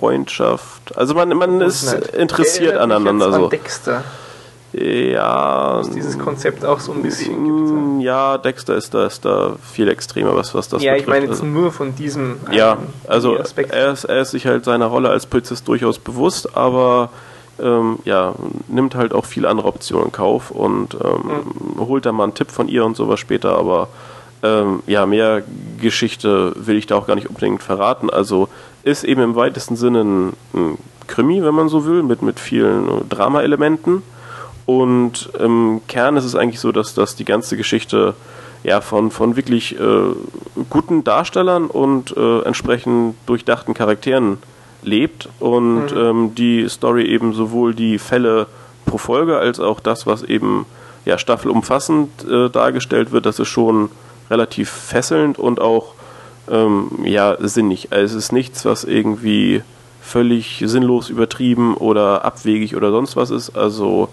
Freundschaft. 0.00 0.96
Also 0.96 1.14
man, 1.14 1.28
man 1.36 1.60
ist 1.60 1.92
interessiert 1.92 2.76
aneinander 2.76 3.32
so. 3.32 3.48
Dexter. 3.48 4.02
Ja. 4.72 5.78
Dass 5.78 5.90
dieses 5.90 6.18
Konzept 6.18 6.64
auch 6.64 6.80
so 6.80 6.92
ein 6.92 7.02
bisschen 7.02 7.44
gibt. 7.44 8.04
Ja, 8.04 8.38
Dexter 8.38 8.76
ist 8.76 8.94
da, 8.94 9.06
ist 9.06 9.24
da 9.24 9.56
viel 9.72 9.88
extremer, 9.88 10.34
was, 10.36 10.54
was 10.54 10.68
das 10.68 10.82
Ja, 10.82 10.92
betrifft. 10.92 11.08
ich 11.08 11.12
meine 11.12 11.24
jetzt 11.26 11.42
also, 11.42 11.46
nur 11.46 11.72
von 11.72 11.94
diesem 11.94 12.36
Ja, 12.50 12.78
also 13.06 13.36
er 13.36 13.92
ist, 13.92 14.04
er 14.04 14.20
ist 14.20 14.30
sich 14.30 14.46
halt 14.46 14.64
seiner 14.64 14.86
Rolle 14.86 15.10
als 15.10 15.26
Polizist 15.26 15.66
durchaus 15.68 15.98
bewusst, 15.98 16.56
aber 16.56 17.10
ähm, 17.60 17.98
ja, 18.04 18.34
nimmt 18.68 18.94
halt 18.94 19.12
auch 19.12 19.26
viele 19.26 19.48
andere 19.48 19.68
Optionen 19.68 20.06
in 20.06 20.12
Kauf 20.12 20.50
und 20.50 20.94
ähm, 20.94 21.42
mhm. 21.76 21.86
holt 21.86 22.06
da 22.06 22.12
mal 22.12 22.24
einen 22.24 22.34
Tipp 22.34 22.50
von 22.50 22.68
ihr 22.68 22.84
und 22.84 22.96
sowas 22.96 23.20
später, 23.20 23.58
aber 23.58 23.88
ähm, 24.42 24.82
ja, 24.86 25.04
mehr 25.04 25.42
Geschichte 25.80 26.52
will 26.56 26.76
ich 26.76 26.86
da 26.86 26.96
auch 26.96 27.06
gar 27.06 27.14
nicht 27.14 27.28
unbedingt 27.28 27.62
verraten. 27.62 28.08
Also 28.08 28.48
ist 28.82 29.04
eben 29.04 29.22
im 29.22 29.34
weitesten 29.34 29.76
Sinne 29.76 30.00
ein, 30.02 30.32
ein 30.54 30.78
Krimi, 31.06 31.42
wenn 31.42 31.54
man 31.54 31.68
so 31.68 31.84
will, 31.84 32.02
mit, 32.02 32.22
mit 32.22 32.40
vielen 32.40 33.08
Drama-Elementen. 33.08 34.02
Und 34.66 35.30
im 35.38 35.80
Kern 35.88 36.16
ist 36.16 36.24
es 36.24 36.36
eigentlich 36.36 36.60
so, 36.60 36.70
dass, 36.72 36.94
dass 36.94 37.16
die 37.16 37.24
ganze 37.24 37.56
Geschichte 37.56 38.14
ja, 38.62 38.80
von, 38.80 39.10
von 39.10 39.36
wirklich 39.36 39.78
äh, 39.78 40.14
guten 40.68 41.02
Darstellern 41.02 41.66
und 41.66 42.16
äh, 42.16 42.42
entsprechend 42.42 43.16
durchdachten 43.26 43.74
Charakteren 43.74 44.38
lebt 44.82 45.28
und 45.40 45.92
mhm. 45.92 45.98
ähm, 45.98 46.34
die 46.34 46.68
Story 46.68 47.04
eben 47.06 47.32
sowohl 47.32 47.74
die 47.74 47.98
Fälle 47.98 48.46
pro 48.86 48.98
Folge 48.98 49.38
als 49.38 49.60
auch 49.60 49.80
das, 49.80 50.06
was 50.06 50.22
eben 50.22 50.66
ja, 51.04 51.18
staffelumfassend 51.18 52.28
äh, 52.28 52.50
dargestellt 52.50 53.12
wird, 53.12 53.26
das 53.26 53.38
ist 53.38 53.48
schon 53.48 53.90
relativ 54.30 54.70
fesselnd 54.70 55.38
und 55.38 55.60
auch 55.60 55.94
ähm, 56.50 56.90
ja, 57.04 57.36
sinnig. 57.40 57.92
Also 57.92 58.16
es 58.16 58.24
ist 58.24 58.32
nichts, 58.32 58.64
was 58.64 58.84
irgendwie 58.84 59.62
völlig 60.00 60.62
sinnlos 60.66 61.08
übertrieben 61.08 61.76
oder 61.76 62.24
abwegig 62.24 62.76
oder 62.76 62.90
sonst 62.90 63.16
was 63.16 63.30
ist. 63.30 63.56
Also 63.56 64.08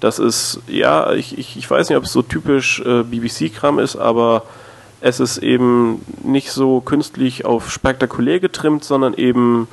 das 0.00 0.18
ist, 0.18 0.60
ja, 0.66 1.12
ich, 1.12 1.38
ich, 1.38 1.56
ich 1.56 1.70
weiß 1.70 1.88
nicht, 1.88 1.98
ob 1.98 2.04
es 2.04 2.12
so 2.12 2.22
typisch 2.22 2.80
äh, 2.80 3.02
BBC-Kram 3.04 3.78
ist, 3.78 3.96
aber 3.96 4.44
es 5.00 5.20
ist 5.20 5.38
eben 5.38 6.04
nicht 6.22 6.50
so 6.50 6.80
künstlich 6.80 7.44
auf 7.44 7.70
spektakulär 7.70 8.40
getrimmt, 8.40 8.84
sondern 8.84 9.14
eben 9.14 9.68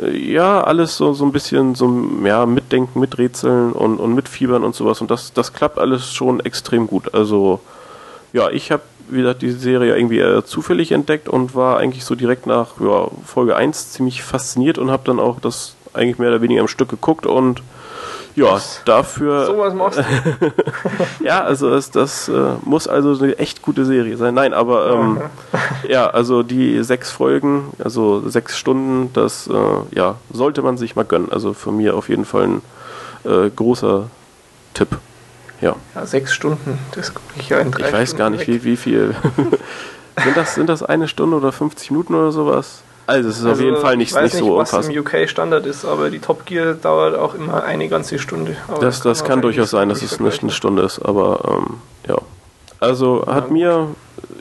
äh, 0.00 0.16
ja, 0.16 0.62
alles 0.62 0.96
so, 0.96 1.12
so 1.12 1.24
ein 1.24 1.32
bisschen 1.32 1.74
so 1.74 1.92
ja, 2.24 2.46
mitdenken, 2.46 3.00
miträtseln 3.00 3.72
und, 3.72 3.98
und 3.98 4.14
mitfiebern 4.14 4.64
und 4.64 4.74
sowas. 4.74 5.00
Und 5.00 5.10
das, 5.10 5.32
das 5.32 5.52
klappt 5.52 5.78
alles 5.78 6.12
schon 6.12 6.40
extrem 6.40 6.86
gut. 6.86 7.14
Also 7.14 7.60
ja, 8.32 8.50
ich 8.50 8.72
habe 8.72 8.82
wie 9.08 9.18
gesagt, 9.18 9.42
die 9.42 9.50
Serie 9.50 9.96
irgendwie 9.96 10.18
eher 10.18 10.44
zufällig 10.44 10.92
entdeckt 10.92 11.28
und 11.28 11.54
war 11.54 11.78
eigentlich 11.78 12.04
so 12.04 12.14
direkt 12.14 12.46
nach 12.46 12.80
ja, 12.80 13.08
Folge 13.24 13.56
1 13.56 13.92
ziemlich 13.92 14.22
fasziniert 14.22 14.78
und 14.78 14.90
habe 14.90 15.04
dann 15.04 15.20
auch 15.20 15.40
das 15.40 15.76
eigentlich 15.92 16.18
mehr 16.18 16.30
oder 16.30 16.42
weniger 16.42 16.60
am 16.60 16.68
Stück 16.68 16.88
geguckt 16.88 17.26
und 17.26 17.62
ja, 18.36 18.52
Was? 18.52 18.80
dafür. 18.84 19.46
So 19.46 19.58
was 19.58 19.74
machst 19.74 20.00
du. 20.00 20.52
ja, 21.24 21.42
also 21.44 21.70
das, 21.70 21.92
das 21.92 22.28
äh, 22.28 22.54
muss 22.64 22.88
also 22.88 23.22
eine 23.22 23.38
echt 23.38 23.62
gute 23.62 23.84
Serie 23.84 24.16
sein. 24.16 24.34
Nein, 24.34 24.52
aber 24.52 24.90
ähm, 24.90 25.20
ja, 25.88 26.08
also 26.08 26.42
die 26.42 26.82
sechs 26.82 27.12
Folgen, 27.12 27.72
also 27.82 28.28
sechs 28.28 28.58
Stunden, 28.58 29.10
das 29.12 29.46
äh, 29.46 29.96
ja, 29.96 30.16
sollte 30.32 30.62
man 30.62 30.76
sich 30.76 30.96
mal 30.96 31.04
gönnen. 31.04 31.30
Also 31.30 31.52
von 31.52 31.76
mir 31.76 31.96
auf 31.96 32.08
jeden 32.08 32.24
Fall 32.24 32.44
ein 32.44 32.62
äh, 33.24 33.50
großer 33.50 34.10
Tipp. 34.74 34.88
Ja. 35.64 35.76
ja. 35.94 36.04
Sechs 36.04 36.34
Stunden, 36.34 36.78
das 36.94 37.14
gucke 37.14 37.40
ich 37.40 37.48
ja 37.48 37.58
in 37.58 37.70
drei 37.70 37.86
Ich 37.86 37.92
weiß 37.92 38.10
Stunden 38.10 38.18
gar 38.18 38.30
nicht, 38.30 38.46
wie, 38.46 38.64
wie 38.64 38.76
viel. 38.76 39.14
sind, 40.22 40.36
das, 40.36 40.54
sind 40.54 40.68
das 40.68 40.82
eine 40.82 41.08
Stunde 41.08 41.38
oder 41.38 41.52
50 41.52 41.90
Minuten 41.90 42.14
oder 42.14 42.32
sowas? 42.32 42.82
Also 43.06 43.30
es 43.30 43.38
ist 43.38 43.46
also, 43.46 43.52
auf 43.52 43.60
jeden 43.64 43.80
Fall 43.80 43.96
nicht, 43.96 44.14
nicht, 44.14 44.22
nicht 44.22 44.36
so. 44.36 44.60
Ich 44.60 44.72
weiß 44.72 44.88
nicht, 44.88 44.98
was 44.98 45.14
im 45.14 45.22
UK 45.22 45.28
Standard 45.28 45.64
ist, 45.64 45.86
aber 45.86 46.10
die 46.10 46.18
Top 46.18 46.44
Gear 46.44 46.74
dauert 46.74 47.16
auch 47.16 47.34
immer 47.34 47.64
eine 47.64 47.88
ganze 47.88 48.18
Stunde. 48.18 48.56
Aber 48.68 48.80
das, 48.80 49.00
das 49.00 49.20
kann, 49.20 49.28
kann 49.28 49.42
durchaus 49.42 49.70
sein, 49.70 49.88
dass 49.88 50.02
es 50.02 50.20
nicht 50.20 50.42
eine 50.42 50.52
Stunde 50.52 50.82
ist, 50.82 50.98
aber 51.00 51.40
ähm, 51.48 51.74
ja. 52.08 52.18
Also 52.80 53.24
hat 53.26 53.46
ja, 53.46 53.52
mir 53.52 53.88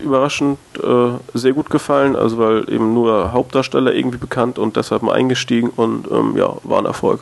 überraschend 0.03 0.59
äh, 0.81 1.11
sehr 1.33 1.53
gut 1.53 1.69
gefallen, 1.69 2.17
also 2.17 2.37
weil 2.37 2.69
eben 2.69 2.93
nur 2.93 3.31
Hauptdarsteller 3.31 3.93
irgendwie 3.93 4.17
bekannt 4.17 4.59
und 4.59 4.75
deshalb 4.75 5.03
mal 5.03 5.13
eingestiegen 5.13 5.69
und 5.69 6.11
ähm, 6.11 6.35
ja, 6.35 6.57
war 6.63 6.79
ein 6.79 6.85
Erfolg. 6.85 7.21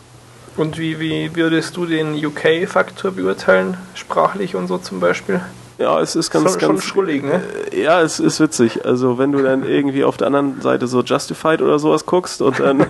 Und 0.58 0.78
wie, 0.78 1.00
wie 1.00 1.36
würdest 1.36 1.78
du 1.78 1.86
den 1.86 2.14
UK-Faktor 2.14 3.12
beurteilen, 3.12 3.78
sprachlich 3.96 4.56
und 4.56 4.68
so 4.68 4.78
zum 4.78 5.00
Beispiel? 5.00 5.42
Ja, 5.78 6.00
es 6.00 6.16
ist 6.16 6.30
ganz, 6.30 6.52
schon, 6.52 6.60
ganz. 6.60 6.84
Schon 6.84 6.90
schrullig, 6.90 7.24
ne? 7.24 7.42
Ja, 7.74 8.02
es 8.02 8.20
ist 8.20 8.40
witzig. 8.40 8.86
Also, 8.86 9.18
wenn 9.18 9.32
du 9.32 9.42
dann 9.42 9.68
irgendwie 9.68 10.04
auf 10.04 10.16
der 10.18 10.28
anderen 10.28 10.62
Seite 10.62 10.86
so 10.86 11.02
Justified 11.02 11.62
oder 11.62 11.80
sowas 11.80 12.06
guckst 12.06 12.42
und 12.44 12.60
dann. 12.60 12.82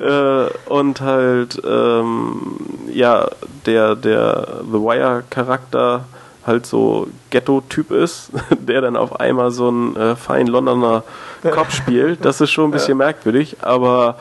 äh, 0.00 0.50
und 0.68 1.00
halt, 1.00 1.62
ähm, 1.64 2.56
ja, 2.92 3.28
der, 3.66 3.94
der 3.94 4.62
The 4.64 4.78
Wire-Charakter 4.78 6.04
halt 6.44 6.66
so 6.66 7.06
Ghetto-Typ 7.30 7.92
ist, 7.92 8.30
der 8.58 8.80
dann 8.80 8.96
auf 8.96 9.20
einmal 9.20 9.52
so 9.52 9.68
einen 9.68 9.94
äh, 9.94 10.16
feinen 10.16 10.48
Londoner 10.48 11.04
Kopf 11.52 11.72
spielt. 11.72 12.24
Das 12.24 12.40
ist 12.40 12.50
schon 12.50 12.66
ein 12.66 12.70
bisschen 12.72 12.98
ja. 12.98 13.06
merkwürdig, 13.06 13.58
aber 13.62 14.16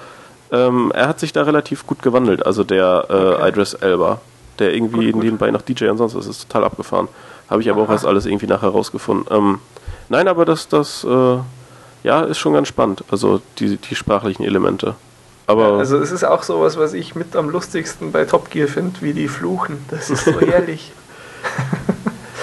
ähm, 0.52 0.92
er 0.94 1.08
hat 1.08 1.20
sich 1.20 1.34
da 1.34 1.44
relativ 1.44 1.88
gut 1.88 2.02
gewandelt, 2.02 2.46
also 2.46 2.64
der 2.64 3.06
äh, 3.10 3.14
okay. 3.14 3.50
Idris 3.50 3.74
Elba, 3.74 4.20
der 4.60 4.74
irgendwie 4.74 5.06
gut, 5.06 5.14
gut. 5.14 5.24
nebenbei 5.24 5.52
noch 5.52 5.62
DJ 5.62 5.88
und 5.88 5.98
sonst 5.98 6.16
was 6.16 6.28
ist 6.28 6.50
total 6.50 6.66
abgefahren. 6.66 7.08
Habe 7.50 7.62
ich 7.62 7.70
aber 7.70 7.82
Aha. 7.82 7.88
auch 7.88 7.92
erst 7.92 8.06
alles 8.06 8.26
irgendwie 8.26 8.48
nachher 8.48 8.70
rausgefunden. 8.70 9.26
Ähm, 9.30 9.60
nein, 10.10 10.28
aber 10.28 10.46
das, 10.46 10.68
das, 10.68 11.04
äh, 11.04 11.38
ja, 12.04 12.22
ist 12.22 12.40
schon 12.40 12.54
ganz 12.54 12.68
spannend, 12.68 13.04
also 13.12 13.42
die, 13.60 13.78
die 13.78 13.96
sprachlichen 13.96 14.44
Elemente. 14.44 14.96
Aber 15.48 15.80
also 15.80 15.98
es 15.98 16.12
ist 16.12 16.24
auch 16.24 16.44
sowas, 16.44 16.78
was 16.78 16.94
ich 16.94 17.16
mit 17.16 17.36
am 17.36 17.50
lustigsten 17.50 18.12
bei 18.12 18.26
Top 18.26 18.50
Gear 18.52 18.68
finde, 18.68 19.02
wie 19.02 19.14
die 19.14 19.28
fluchen. 19.28 19.84
Das 19.90 20.10
ist 20.10 20.26
so 20.26 20.40
herrlich. 20.40 20.94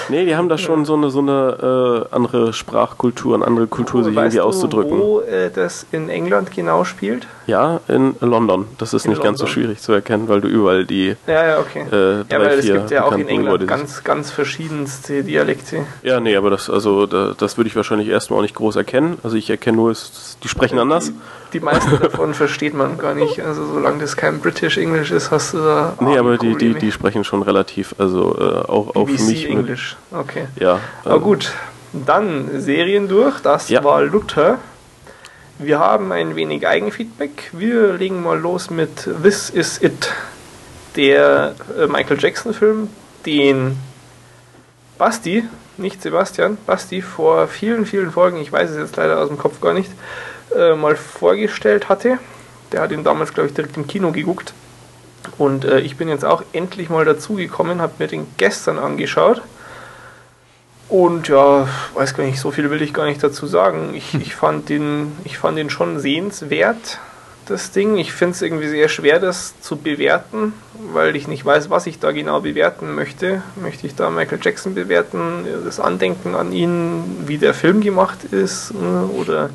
Nee, 0.09 0.25
die 0.25 0.37
haben 0.37 0.49
da 0.49 0.59
schon 0.59 0.85
so 0.85 0.95
eine, 0.95 1.11
so 1.11 1.21
eine 1.21 2.07
äh, 2.11 2.15
andere 2.15 2.53
Sprachkultur, 2.53 3.35
eine 3.35 3.47
andere 3.47 3.67
Kultur, 3.67 4.05
sich 4.05 4.17
irgendwie 4.17 4.37
du, 4.37 4.45
auszudrücken. 4.45 4.99
Wo 4.99 5.21
äh, 5.21 5.51
das 5.51 5.87
in 5.93 6.09
England 6.09 6.51
genau 6.51 6.85
spielt? 6.85 7.27
Ja, 7.47 7.81
in 7.89 8.15
London. 8.21 8.67
Das 8.79 8.95
ist 8.95 9.05
in 9.05 9.11
nicht 9.11 9.19
London. 9.19 9.33
ganz 9.33 9.39
so 9.41 9.47
schwierig 9.47 9.81
zu 9.81 9.93
erkennen, 9.93 10.29
weil 10.29 10.41
du 10.41 10.49
überall 10.49 10.85
die. 10.85 11.17
Ja, 11.27 11.47
ja, 11.47 11.59
okay. 11.59 11.81
Äh, 11.81 11.91
drei, 11.91 12.25
ja, 12.31 12.41
weil 12.41 12.59
es 12.59 12.67
gibt 12.67 12.91
ja 12.91 13.05
auch 13.05 13.13
in 13.13 13.29
England 13.29 13.67
ganz, 13.67 14.05
ganz 14.05 14.31
verschiedenste 14.31 15.25
Dialekte. 15.25 15.85
Ja, 16.03 16.21
nee, 16.21 16.37
aber 16.37 16.51
das, 16.51 16.71
also, 16.71 17.07
da, 17.07 17.35
das 17.37 17.57
würde 17.57 17.69
ich 17.69 17.77
wahrscheinlich 17.77 18.09
erstmal 18.09 18.39
auch 18.39 18.43
nicht 18.43 18.55
groß 18.55 18.77
erkennen. 18.77 19.19
Also 19.23 19.37
ich 19.37 19.51
erkenne 19.51 19.77
nur, 19.77 19.95
die 20.43 20.49
sprechen 20.49 20.79
anders. 20.79 21.13
Die 21.53 21.61
meisten 21.61 21.99
davon 22.03 22.35
versteht 22.35 22.75
man 22.75 22.99
gar 22.99 23.15
nicht. 23.15 23.41
Also 23.41 23.65
solange 23.67 24.01
das 24.01 24.17
kein 24.17 24.41
British 24.41 24.77
English 24.77 25.11
ist, 25.11 25.31
hast 25.31 25.55
du 25.55 25.59
da. 25.59 25.95
Nee, 26.01 26.19
aber 26.19 26.39
die, 26.39 26.57
die, 26.57 26.75
die 26.75 26.93
sprechen 26.93 27.25
schon 27.25 27.43
relativ, 27.43 27.95
also 27.99 28.37
äh, 28.39 28.69
auch, 28.69 28.95
auch 28.95 29.09
für 29.09 29.23
mich. 29.23 29.49
Englisch, 29.49 29.97
okay. 30.13 30.49
Ja. 30.59 30.75
Ähm, 30.75 30.81
aber 31.05 31.21
gut, 31.21 31.53
dann 31.93 32.61
Serien 32.61 33.09
durch. 33.09 33.41
Das 33.41 33.69
ja. 33.69 33.83
war 33.85 34.03
Luther. 34.03 34.59
Wir 35.59 35.81
haben 35.81 36.13
ein 36.13 36.37
wenig 36.37 36.67
Eigenfeedback. 36.69 37.51
Wir 37.53 37.95
legen 37.95 38.23
mal 38.23 38.39
los 38.39 38.71
mit 38.71 39.09
This 39.23 39.51
Is 39.51 39.83
It, 39.83 40.13
der 40.95 41.55
äh, 41.77 41.87
Michael 41.87 42.19
Jackson-Film, 42.21 42.89
den 43.27 43.77
Basti, 44.99 45.45
nicht 45.77 46.03
Sebastian, 46.03 46.59
Basti 46.67 47.03
vor 47.03 47.49
vielen, 47.49 47.87
vielen 47.87 48.11
Folgen, 48.11 48.39
ich 48.39 48.53
weiß 48.53 48.71
es 48.71 48.77
jetzt 48.77 48.97
leider 48.97 49.19
aus 49.19 49.29
dem 49.29 49.39
Kopf 49.39 49.61
gar 49.61 49.75
nicht, 49.75 49.91
äh, 50.57 50.75
mal 50.75 50.97
vorgestellt 50.97 51.89
hatte. 51.89 52.19
Der 52.73 52.81
hat 52.81 52.93
ihn 52.93 53.05
damals, 53.05 53.33
glaube 53.33 53.49
ich, 53.49 53.55
direkt 53.55 53.77
im 53.77 53.87
Kino 53.87 54.13
geguckt. 54.13 54.53
Und 55.39 55.65
äh, 55.65 55.81
ich 55.81 55.97
bin 55.97 56.09
jetzt 56.09 56.25
auch 56.25 56.43
endlich 56.53 56.91
mal 56.91 57.05
dazugekommen, 57.05 57.81
habe 57.81 57.95
mir 57.99 58.09
den 58.09 58.27
gestern 58.37 58.79
angeschaut. 58.79 59.43
Und 60.89 61.29
ja, 61.29 61.69
weiß 61.95 62.15
gar 62.15 62.25
nicht, 62.25 62.41
so 62.41 62.51
viel 62.51 62.71
will 62.71 62.81
ich 62.81 62.95
gar 62.95 63.05
nicht 63.05 63.23
dazu 63.23 63.47
sagen. 63.47 63.95
Ich, 63.95 64.15
ich, 64.15 64.35
fand, 64.35 64.69
den, 64.69 65.13
ich 65.25 65.37
fand 65.39 65.59
den 65.59 65.69
schon 65.69 66.01
sehenswert, 66.01 66.99
das 67.47 67.73
Ding. 67.73 67.99
Ich 67.99 68.13
finde 68.13 68.35
es 68.35 68.43
irgendwie 68.43 68.69
sehr 68.69 68.89
schwer, 68.89 69.21
das 69.21 69.61
zu 69.61 69.77
bewerten, 69.77 70.55
weil 70.95 71.15
ich 71.15 71.29
nicht 71.29 71.45
weiß, 71.45 71.69
was 71.69 71.87
ich 71.87 71.99
da 71.99 72.13
genau 72.13 72.41
bewerten 72.41 72.95
möchte. 72.95 73.43
Möchte 73.61 73.87
ich 73.87 73.97
da 73.97 74.09
Michael 74.09 74.39
Jackson 74.43 74.75
bewerten, 74.75 75.45
das 75.65 75.79
Andenken 75.79 76.35
an 76.35 76.53
ihn, 76.53 77.25
wie 77.27 77.37
der 77.37 77.53
Film 77.53 77.83
gemacht 77.83 78.25
ist, 78.25 78.73
ne, 78.73 79.09
oder 79.15 79.51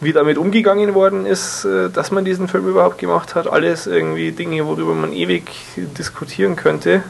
wie 0.00 0.12
damit 0.12 0.38
umgegangen 0.38 0.94
worden 0.94 1.26
ist, 1.26 1.64
äh, 1.66 1.90
dass 1.90 2.10
man 2.10 2.24
diesen 2.24 2.48
Film 2.48 2.68
überhaupt 2.68 2.98
gemacht 2.98 3.34
hat. 3.34 3.46
Alles 3.46 3.86
irgendwie 3.86 4.32
Dinge, 4.32 4.66
worüber 4.66 4.94
man 4.94 5.12
ewig 5.12 5.44
diskutieren 5.76 6.56
könnte. 6.56 7.02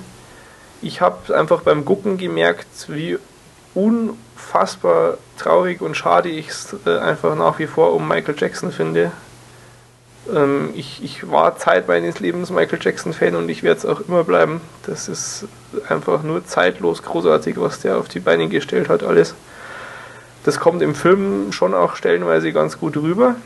Ich 0.83 1.01
habe 1.01 1.37
einfach 1.37 1.63
beim 1.63 1.85
Gucken 1.85 2.19
gemerkt, 2.19 2.67
wie 2.89 3.19
unfassbar 3.75 5.19
traurig 5.37 5.81
und 5.81 5.97
schade 5.97 6.29
ich 6.29 6.49
es 6.49 6.77
äh, 6.87 6.99
einfach 6.99 7.35
nach 7.35 7.59
wie 7.59 7.67
vor 7.67 7.93
um 7.93 8.07
Michael 8.09 8.37
Jackson 8.39 8.73
finde. 8.73 9.13
Ähm, 10.33 10.71
ich, 10.75 11.03
ich 11.03 11.31
war 11.31 11.59
Zeit 11.59 11.89
meines 11.89 12.21
Lebens 12.21 12.51
Michael 12.51 12.79
Jackson-Fan 12.81 13.35
und 13.35 13.49
ich 13.49 13.63
werde 13.63 13.79
es 13.79 13.87
auch 13.87 14.01
immer 14.01 14.25
bleiben. 14.25 14.61
Das 14.87 15.09
ist 15.09 15.47
einfach 15.89 16.23
nur 16.23 16.47
zeitlos 16.47 17.03
großartig, 17.03 17.61
was 17.61 17.81
der 17.81 17.99
auf 17.99 18.09
die 18.09 18.21
Beine 18.21 18.49
gestellt 18.49 18.89
hat, 18.89 19.03
alles. 19.03 19.35
Das 20.45 20.61
kommt 20.61 20.83
im 20.83 20.95
Film 20.95 21.53
schon 21.53 21.75
auch 21.75 21.97
stellenweise 21.97 22.53
ganz 22.53 22.79
gut 22.79 22.97
rüber. 22.97 23.37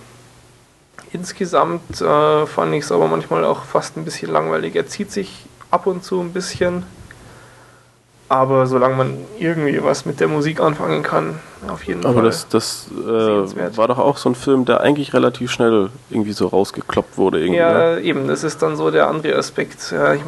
Insgesamt 1.12 2.00
äh, 2.00 2.46
fand 2.46 2.74
ich 2.74 2.84
es 2.84 2.92
aber 2.92 3.08
manchmal 3.08 3.44
auch 3.44 3.64
fast 3.64 3.96
ein 3.96 4.04
bisschen 4.04 4.30
langweilig. 4.30 4.76
Er 4.76 4.86
zieht 4.86 5.10
sich 5.10 5.46
ab 5.70 5.86
und 5.86 6.04
zu 6.04 6.20
ein 6.20 6.32
bisschen 6.32 6.84
aber 8.28 8.66
solange 8.66 8.96
man 8.96 9.16
irgendwie 9.38 9.82
was 9.82 10.04
mit 10.04 10.20
der 10.20 10.28
Musik 10.28 10.60
anfangen 10.60 11.02
kann, 11.02 11.40
auf 11.66 11.84
jeden 11.84 12.04
Aber 12.04 12.14
Fall. 12.14 12.18
Aber 12.20 12.28
das, 12.28 12.48
das 12.48 12.88
äh, 12.92 13.76
war 13.76 13.88
doch 13.88 13.98
auch 13.98 14.18
so 14.18 14.28
ein 14.28 14.34
Film, 14.34 14.66
der 14.66 14.82
eigentlich 14.82 15.14
relativ 15.14 15.50
schnell 15.50 15.88
irgendwie 16.10 16.32
so 16.32 16.46
rausgekloppt 16.46 17.16
wurde. 17.16 17.40
Irgendwie, 17.40 17.58
ja, 17.58 17.94
ne? 17.94 18.00
eben, 18.00 18.28
das 18.28 18.44
ist 18.44 18.60
dann 18.60 18.76
so 18.76 18.90
der 18.90 19.08
andere 19.08 19.34
Aspekt. 19.34 19.92
Ja, 19.92 20.12
ich 20.12 20.20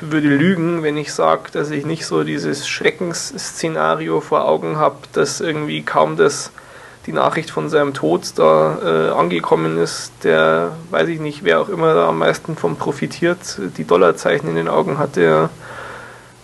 würde 0.00 0.28
lügen, 0.28 0.82
wenn 0.82 0.96
ich 0.96 1.12
sage, 1.12 1.42
dass 1.52 1.70
ich 1.70 1.86
nicht 1.86 2.06
so 2.06 2.24
dieses 2.24 2.66
Schreckensszenario 2.66 4.20
vor 4.20 4.44
Augen 4.44 4.76
habe, 4.76 4.96
dass 5.12 5.40
irgendwie 5.40 5.82
kaum 5.82 6.16
das 6.16 6.50
die 7.06 7.12
Nachricht 7.12 7.50
von 7.50 7.70
seinem 7.70 7.94
Tod 7.94 8.32
da 8.36 8.78
äh, 8.84 9.10
angekommen 9.12 9.78
ist, 9.78 10.12
der, 10.24 10.72
weiß 10.90 11.08
ich 11.08 11.20
nicht, 11.20 11.42
wer 11.42 11.60
auch 11.60 11.70
immer 11.70 11.94
da 11.94 12.08
am 12.08 12.18
meisten 12.18 12.54
von 12.54 12.76
profitiert, 12.76 13.38
die 13.78 13.84
Dollarzeichen 13.84 14.46
in 14.50 14.56
den 14.56 14.68
Augen 14.68 14.98
hatte, 14.98 15.22
ja 15.22 15.50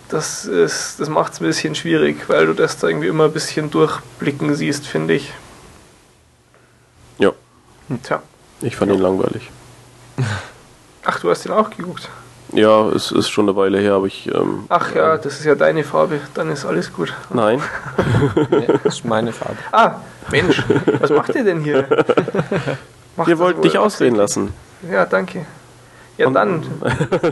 das, 0.09 0.45
ist, 0.45 0.99
das 0.99 1.09
macht 1.09 1.33
es 1.33 1.41
ein 1.41 1.45
bisschen 1.45 1.75
schwierig, 1.75 2.27
weil 2.27 2.47
du 2.47 2.53
das 2.53 2.77
da 2.77 2.87
irgendwie 2.87 3.07
immer 3.07 3.25
ein 3.25 3.33
bisschen 3.33 3.71
durchblicken 3.71 4.55
siehst, 4.55 4.85
finde 4.85 5.15
ich. 5.15 5.33
Ja. 7.17 7.31
Tja. 8.03 8.21
Ich 8.61 8.75
fand 8.75 8.91
ja. 8.91 8.97
ihn 8.97 9.01
langweilig. 9.01 9.49
Ach, 11.05 11.19
du 11.19 11.29
hast 11.29 11.45
ihn 11.45 11.51
auch 11.51 11.69
geguckt? 11.69 12.09
Ja, 12.53 12.87
es 12.89 13.11
ist 13.11 13.29
schon 13.29 13.49
eine 13.49 13.57
Weile 13.57 13.79
her, 13.79 13.93
aber 13.93 14.05
ich. 14.05 14.33
Ähm, 14.33 14.65
Ach 14.69 14.93
ja, 14.93 15.17
das 15.17 15.39
ist 15.39 15.45
ja 15.45 15.55
deine 15.55 15.83
Farbe, 15.83 16.19
dann 16.35 16.51
ist 16.51 16.65
alles 16.65 16.93
gut. 16.93 17.13
Nein. 17.33 17.61
nee, 18.51 18.67
das 18.83 18.95
ist 18.95 19.05
meine 19.05 19.33
Farbe. 19.33 19.57
Ah, 19.71 19.95
Mensch, 20.31 20.63
was 20.99 21.09
macht 21.09 21.35
ihr 21.35 21.43
denn 21.43 21.61
hier? 21.61 21.87
Macht 23.17 23.29
Ihr 23.29 23.39
wollt 23.39 23.63
dich 23.63 23.77
ausreden 23.77 24.17
lassen. 24.17 24.53
Ja, 24.91 25.05
danke. 25.05 25.45
Ja, 26.17 26.29
dann 26.29 26.63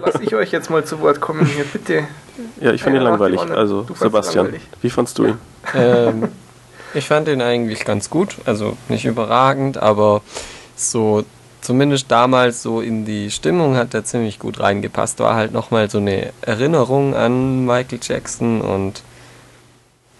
lasse 0.06 0.24
ich 0.24 0.36
euch 0.36 0.52
jetzt 0.52 0.70
mal 0.70 0.84
zu 0.84 1.00
Wort 1.00 1.22
kommen 1.22 1.46
hier, 1.46 1.64
bitte. 1.66 2.04
Ja, 2.60 2.74
ich 2.74 2.84
fand 2.84 2.96
ihn 2.96 3.02
langweilig. 3.02 3.40
Also, 3.40 3.86
Sebastian, 3.96 4.46
langweilig. 4.46 4.68
wie 4.82 4.90
fandst 4.90 5.18
du 5.18 5.26
ihn? 5.28 5.38
Ähm, 5.76 6.30
ich 6.94 7.08
fand 7.08 7.28
ihn 7.28 7.42
eigentlich 7.42 7.86
ganz 7.86 8.10
gut. 8.10 8.38
Also 8.46 8.78
nicht 8.90 9.06
überragend, 9.06 9.78
aber 9.78 10.22
so 10.76 11.24
zumindest 11.62 12.12
damals 12.12 12.62
so 12.62 12.82
in 12.82 13.06
die 13.06 13.32
Stimmung 13.32 13.76
hat 13.76 13.94
er 13.94 14.04
ziemlich 14.04 14.38
gut 14.38 14.60
reingepasst. 14.60 15.20
War 15.20 15.36
halt 15.36 15.54
nochmal 15.54 15.90
so 15.90 15.98
eine 15.98 16.34
Erinnerung 16.42 17.16
an 17.16 17.66
Michael 17.66 18.00
Jackson 18.02 18.62
und 18.62 19.02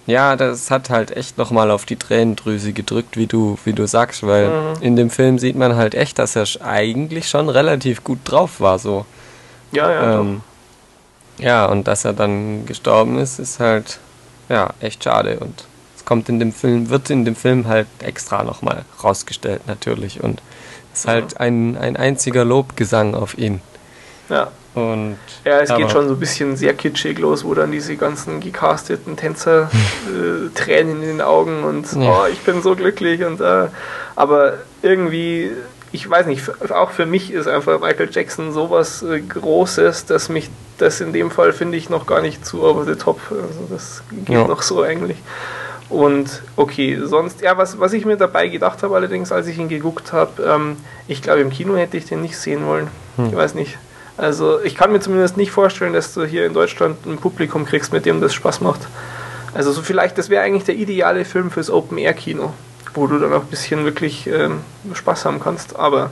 ja, 0.06 0.36
das 0.36 0.70
hat 0.70 0.90
halt 0.90 1.16
echt 1.16 1.38
nochmal 1.38 1.72
auf 1.72 1.86
die 1.86 1.96
Tränendrüse 1.96 2.74
gedrückt, 2.74 3.16
wie 3.16 3.28
du, 3.28 3.58
wie 3.64 3.74
du 3.74 3.88
sagst, 3.88 4.26
weil 4.26 4.50
mhm. 4.50 4.82
in 4.82 4.96
dem 4.96 5.10
Film 5.10 5.40
sieht 5.40 5.56
man 5.56 5.76
halt 5.76 5.96
echt, 5.96 6.20
dass 6.20 6.36
er 6.36 6.46
eigentlich 6.66 7.30
schon 7.30 7.50
relativ 7.50 8.04
gut 8.04 8.20
drauf 8.26 8.60
war, 8.60 8.80
so. 8.80 9.06
Ja, 9.72 9.92
ja. 9.92 10.20
Ähm, 10.20 10.42
ja, 11.40 11.66
und 11.66 11.88
dass 11.88 12.06
er 12.06 12.14
dann 12.14 12.66
gestorben 12.66 13.18
ist, 13.18 13.40
ist 13.40 13.60
halt, 13.60 14.00
ja, 14.50 14.72
echt 14.82 15.04
schade. 15.04 15.40
Und 15.40 15.66
es 15.96 16.06
kommt 16.06 16.30
in 16.30 16.40
dem 16.40 16.52
Film, 16.52 16.90
wird 16.90 17.10
in 17.10 17.26
dem 17.26 17.36
Film 17.36 17.68
halt 17.68 17.88
extra 18.00 18.44
nochmal 18.44 18.86
rausgestellt, 19.04 19.68
natürlich. 19.68 20.22
Und 20.22 20.42
es 20.94 21.00
ist 21.00 21.08
halt 21.08 21.40
ein, 21.40 21.78
ein 21.78 21.98
einziger 21.98 22.46
Lobgesang 22.46 23.16
auf 23.16 23.38
ihn. 23.38 23.62
Ja. 24.30 24.52
Und, 24.76 25.18
ja, 25.46 25.60
es 25.60 25.76
geht 25.76 25.92
schon 25.92 26.08
so 26.08 26.16
ein 26.16 26.20
bisschen 26.20 26.56
sehr 26.58 26.74
kitschig 26.74 27.20
los, 27.20 27.44
wo 27.44 27.54
dann 27.54 27.72
diese 27.72 27.96
ganzen 27.96 28.40
gecasteten 28.40 29.16
Tänzer 29.16 29.70
äh, 30.08 30.50
Tränen 30.56 31.04
in 31.04 31.10
den 31.10 31.22
Augen 31.22 31.64
und 31.64 31.94
ja. 31.94 32.24
oh, 32.24 32.26
ich 32.32 32.40
bin 32.40 32.64
so 32.64 32.76
glücklich 32.76 33.24
und 33.24 33.40
äh, 33.40 33.68
aber 34.16 34.54
irgendwie, 34.82 35.52
ich 35.92 36.10
weiß 36.10 36.26
nicht, 36.26 36.44
auch 36.72 36.90
für 36.90 37.06
mich 37.06 37.32
ist 37.32 37.48
einfach 37.48 37.80
Michael 37.82 38.10
Jackson 38.12 38.52
sowas 38.52 39.04
äh, 39.04 39.22
Großes, 39.22 40.08
dass 40.08 40.30
mich 40.30 40.50
das 40.80 41.02
in 41.02 41.14
dem 41.14 41.30
Fall 41.30 41.54
finde 41.54 41.78
ich 41.78 41.92
noch 41.92 42.08
gar 42.08 42.22
nicht 42.22 42.44
zu 42.44 42.64
over 42.64 42.84
the 42.86 42.96
top. 42.96 43.20
Also 43.30 43.68
das 43.70 44.02
geht 44.26 44.30
ja. 44.30 44.48
noch 44.48 44.64
so 44.64 44.82
eigentlich. 44.82 45.18
Und 45.90 46.42
okay, 46.56 47.00
sonst, 47.04 47.42
ja, 47.42 47.56
was, 47.58 47.80
was 47.80 47.94
ich 47.94 48.06
mir 48.06 48.18
dabei 48.18 48.48
gedacht 48.48 48.82
habe, 48.82 48.96
allerdings, 48.96 49.32
als 49.32 49.46
ich 49.46 49.60
ihn 49.60 49.70
geguckt 49.70 50.12
habe, 50.12 50.42
ähm, 50.44 50.78
ich 51.08 51.22
glaube, 51.22 51.42
im 51.42 51.52
Kino 51.52 51.76
hätte 51.76 51.98
ich 51.98 52.06
den 52.06 52.22
nicht 52.22 52.38
sehen 52.38 52.66
wollen. 52.66 52.88
Hm. 53.18 53.28
Ich 53.28 53.36
weiß 53.36 53.54
nicht. 53.54 53.78
Also 54.18 54.62
ich 54.62 54.76
kann 54.76 54.92
mir 54.92 55.00
zumindest 55.00 55.38
nicht 55.38 55.52
vorstellen, 55.52 55.94
dass 55.94 56.14
du 56.14 56.24
hier 56.26 56.46
in 56.46 56.54
Deutschland 56.54 57.06
ein 57.06 57.18
Publikum 57.18 57.66
kriegst, 57.66 57.94
mit 57.94 58.06
dem 58.06 58.22
das 58.22 58.34
Spaß 58.34 58.62
macht. 58.62 58.82
Also 59.54 59.72
so 59.72 59.82
vielleicht, 59.82 60.18
das 60.18 60.30
wäre 60.30 60.44
eigentlich 60.44 60.64
der 60.64 60.76
ideale 60.76 61.26
Film 61.26 61.52
fürs 61.52 61.70
Open-Air-Kino, 61.70 62.54
wo 62.94 63.08
du 63.08 63.20
dann 63.20 63.34
auch 63.34 63.42
ein 63.42 63.48
bisschen 63.48 63.86
wirklich 63.86 64.28
ähm, 64.28 64.62
Spaß 64.94 65.26
haben 65.26 65.40
kannst. 65.40 65.76
Aber 65.76 66.12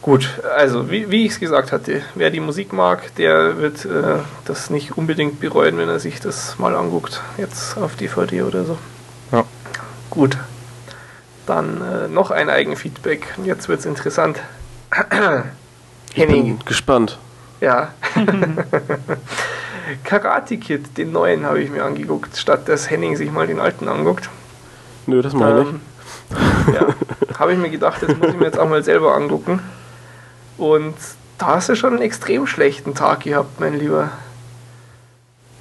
Gut, 0.00 0.40
also 0.56 0.90
wie, 0.90 1.10
wie 1.10 1.26
ich 1.26 1.32
es 1.32 1.40
gesagt 1.40 1.72
hatte, 1.72 2.02
wer 2.14 2.30
die 2.30 2.40
Musik 2.40 2.72
mag, 2.72 3.14
der 3.16 3.58
wird 3.58 3.84
äh, 3.84 4.20
das 4.44 4.70
nicht 4.70 4.96
unbedingt 4.96 5.40
bereuen, 5.40 5.76
wenn 5.76 5.88
er 5.88 5.98
sich 5.98 6.20
das 6.20 6.58
mal 6.58 6.74
anguckt, 6.76 7.20
jetzt 7.36 7.76
auf 7.76 7.96
DVD 7.96 8.42
oder 8.42 8.64
so. 8.64 8.78
Ja. 9.32 9.44
Gut, 10.08 10.38
dann 11.46 11.82
äh, 11.82 12.08
noch 12.08 12.30
ein 12.30 12.48
Eigenfeedback. 12.48 13.34
Jetzt 13.44 13.68
wird 13.68 13.80
es 13.80 13.86
interessant. 16.10 16.30
Henning. 16.30 16.58
gespannt. 16.64 17.18
Ja. 17.60 17.92
Karate 20.04 20.58
Kid, 20.58 20.96
den 20.96 21.12
neuen 21.12 21.46
habe 21.46 21.60
ich 21.60 21.70
mir 21.70 21.84
angeguckt, 21.84 22.36
statt 22.36 22.68
dass 22.68 22.90
Henning 22.90 23.16
sich 23.16 23.30
mal 23.30 23.46
den 23.46 23.60
alten 23.60 23.88
anguckt. 23.88 24.28
Nö, 25.06 25.22
das 25.22 25.32
meine 25.32 25.60
ähm, 25.60 25.80
ich. 26.30 26.74
Ja, 26.74 26.88
habe 27.38 27.52
ich 27.52 27.58
mir 27.58 27.70
gedacht, 27.70 28.02
das 28.02 28.16
muss 28.16 28.28
ich 28.28 28.36
mir 28.36 28.44
jetzt 28.44 28.58
auch 28.58 28.68
mal 28.68 28.82
selber 28.82 29.14
angucken. 29.14 29.60
Und 30.58 30.94
da 31.38 31.46
hast 31.46 31.68
du 31.68 31.76
schon 31.76 31.94
einen 31.94 32.02
extrem 32.02 32.46
schlechten 32.46 32.94
Tag 32.94 33.20
gehabt, 33.20 33.60
mein 33.60 33.78
Lieber. 33.78 34.10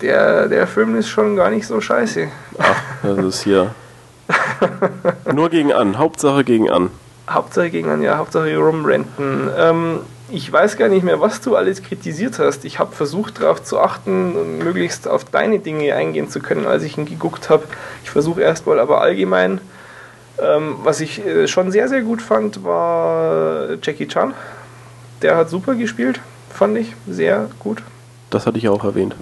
Der, 0.01 0.47
der 0.47 0.67
Film 0.67 0.95
ist 0.95 1.07
schon 1.07 1.35
gar 1.35 1.49
nicht 1.49 1.65
so 1.65 1.79
scheiße. 1.79 2.27
Ach, 2.59 2.81
das 3.01 3.17
ist 3.19 3.43
hier. 3.43 3.73
Nur 5.33 5.49
gegen 5.49 5.71
an, 5.71 5.97
Hauptsache 5.97 6.43
gegen 6.43 6.69
an. 6.69 6.91
Hauptsache 7.29 7.69
gegen 7.69 7.89
an, 7.89 8.01
ja, 8.01 8.17
Hauptsache 8.17 8.55
rumrenten. 8.57 9.49
Ähm, 9.57 9.99
ich 10.29 10.51
weiß 10.51 10.77
gar 10.77 10.89
nicht 10.89 11.03
mehr, 11.03 11.21
was 11.21 11.41
du 11.41 11.55
alles 11.55 11.81
kritisiert 11.83 12.39
hast. 12.39 12.65
Ich 12.65 12.79
habe 12.79 12.95
versucht 12.95 13.41
darauf 13.41 13.63
zu 13.63 13.79
achten, 13.79 14.59
möglichst 14.59 15.07
auf 15.07 15.23
deine 15.23 15.59
Dinge 15.59 15.93
eingehen 15.93 16.29
zu 16.29 16.39
können, 16.39 16.65
als 16.65 16.83
ich 16.83 16.97
ihn 16.97 17.05
geguckt 17.05 17.49
habe. 17.49 17.63
Ich 18.03 18.09
versuche 18.09 18.41
erstmal 18.41 18.79
aber 18.79 19.01
allgemein. 19.01 19.61
Ähm, 20.39 20.75
was 20.83 20.99
ich 21.01 21.25
äh, 21.25 21.47
schon 21.47 21.71
sehr, 21.71 21.87
sehr 21.87 22.01
gut 22.01 22.21
fand, 22.21 22.63
war 22.63 23.75
Jackie 23.81 24.07
Chan. 24.07 24.33
Der 25.21 25.35
hat 25.35 25.49
super 25.49 25.75
gespielt, 25.75 26.19
fand 26.53 26.77
ich. 26.77 26.93
Sehr 27.07 27.49
gut. 27.59 27.81
Das 28.29 28.45
hatte 28.45 28.57
ich 28.57 28.69
auch 28.69 28.83
erwähnt. 28.83 29.15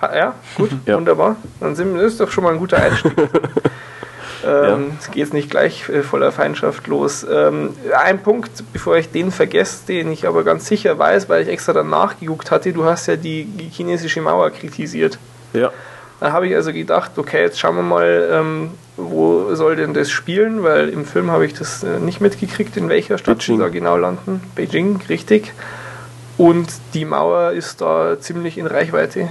Ha, 0.00 0.16
ja, 0.16 0.34
gut, 0.56 0.70
ja. 0.86 0.96
wunderbar. 0.96 1.36
Dann 1.60 1.76
sind, 1.76 1.96
ist 1.98 2.18
doch 2.18 2.30
schon 2.30 2.44
mal 2.44 2.52
ein 2.52 2.58
guter 2.58 2.78
Einstieg. 2.82 3.12
Ähm, 4.46 4.92
es 4.98 5.10
geht 5.10 5.32
nicht 5.32 5.50
gleich 5.50 5.88
äh, 5.88 6.02
voller 6.02 6.32
Feindschaft 6.32 6.86
los. 6.86 7.26
Ähm, 7.30 7.70
ein 7.96 8.22
Punkt, 8.22 8.50
bevor 8.72 8.96
ich 8.96 9.10
den 9.10 9.30
vergesse, 9.30 9.86
den 9.86 10.10
ich 10.10 10.26
aber 10.26 10.44
ganz 10.44 10.66
sicher 10.66 10.98
weiß, 10.98 11.28
weil 11.28 11.42
ich 11.42 11.48
extra 11.48 11.72
dann 11.72 11.90
nachgeguckt 11.90 12.50
hatte, 12.50 12.72
du 12.72 12.84
hast 12.84 13.06
ja 13.06 13.16
die, 13.16 13.44
die 13.44 13.68
chinesische 13.68 14.20
Mauer 14.20 14.50
kritisiert. 14.50 15.18
Ja. 15.52 15.70
Da 16.20 16.32
habe 16.32 16.46
ich 16.48 16.54
also 16.54 16.72
gedacht, 16.72 17.12
okay, 17.16 17.40
jetzt 17.42 17.58
schauen 17.58 17.76
wir 17.76 17.82
mal, 17.82 18.28
ähm, 18.30 18.70
wo 18.96 19.54
soll 19.54 19.76
denn 19.76 19.94
das 19.94 20.10
spielen, 20.10 20.62
weil 20.62 20.90
im 20.90 21.06
Film 21.06 21.30
habe 21.30 21.46
ich 21.46 21.54
das 21.54 21.82
äh, 21.82 21.98
nicht 21.98 22.20
mitgekriegt, 22.20 22.76
in 22.76 22.88
welcher 22.90 23.16
Stadt 23.16 23.38
Beijing. 23.38 23.56
sie 23.56 23.62
da 23.62 23.68
genau 23.70 23.96
landen. 23.96 24.42
Beijing, 24.54 25.00
richtig. 25.08 25.52
Und 26.36 26.68
die 26.94 27.04
Mauer 27.04 27.52
ist 27.52 27.80
da 27.80 28.18
ziemlich 28.20 28.58
in 28.58 28.66
Reichweite. 28.66 29.28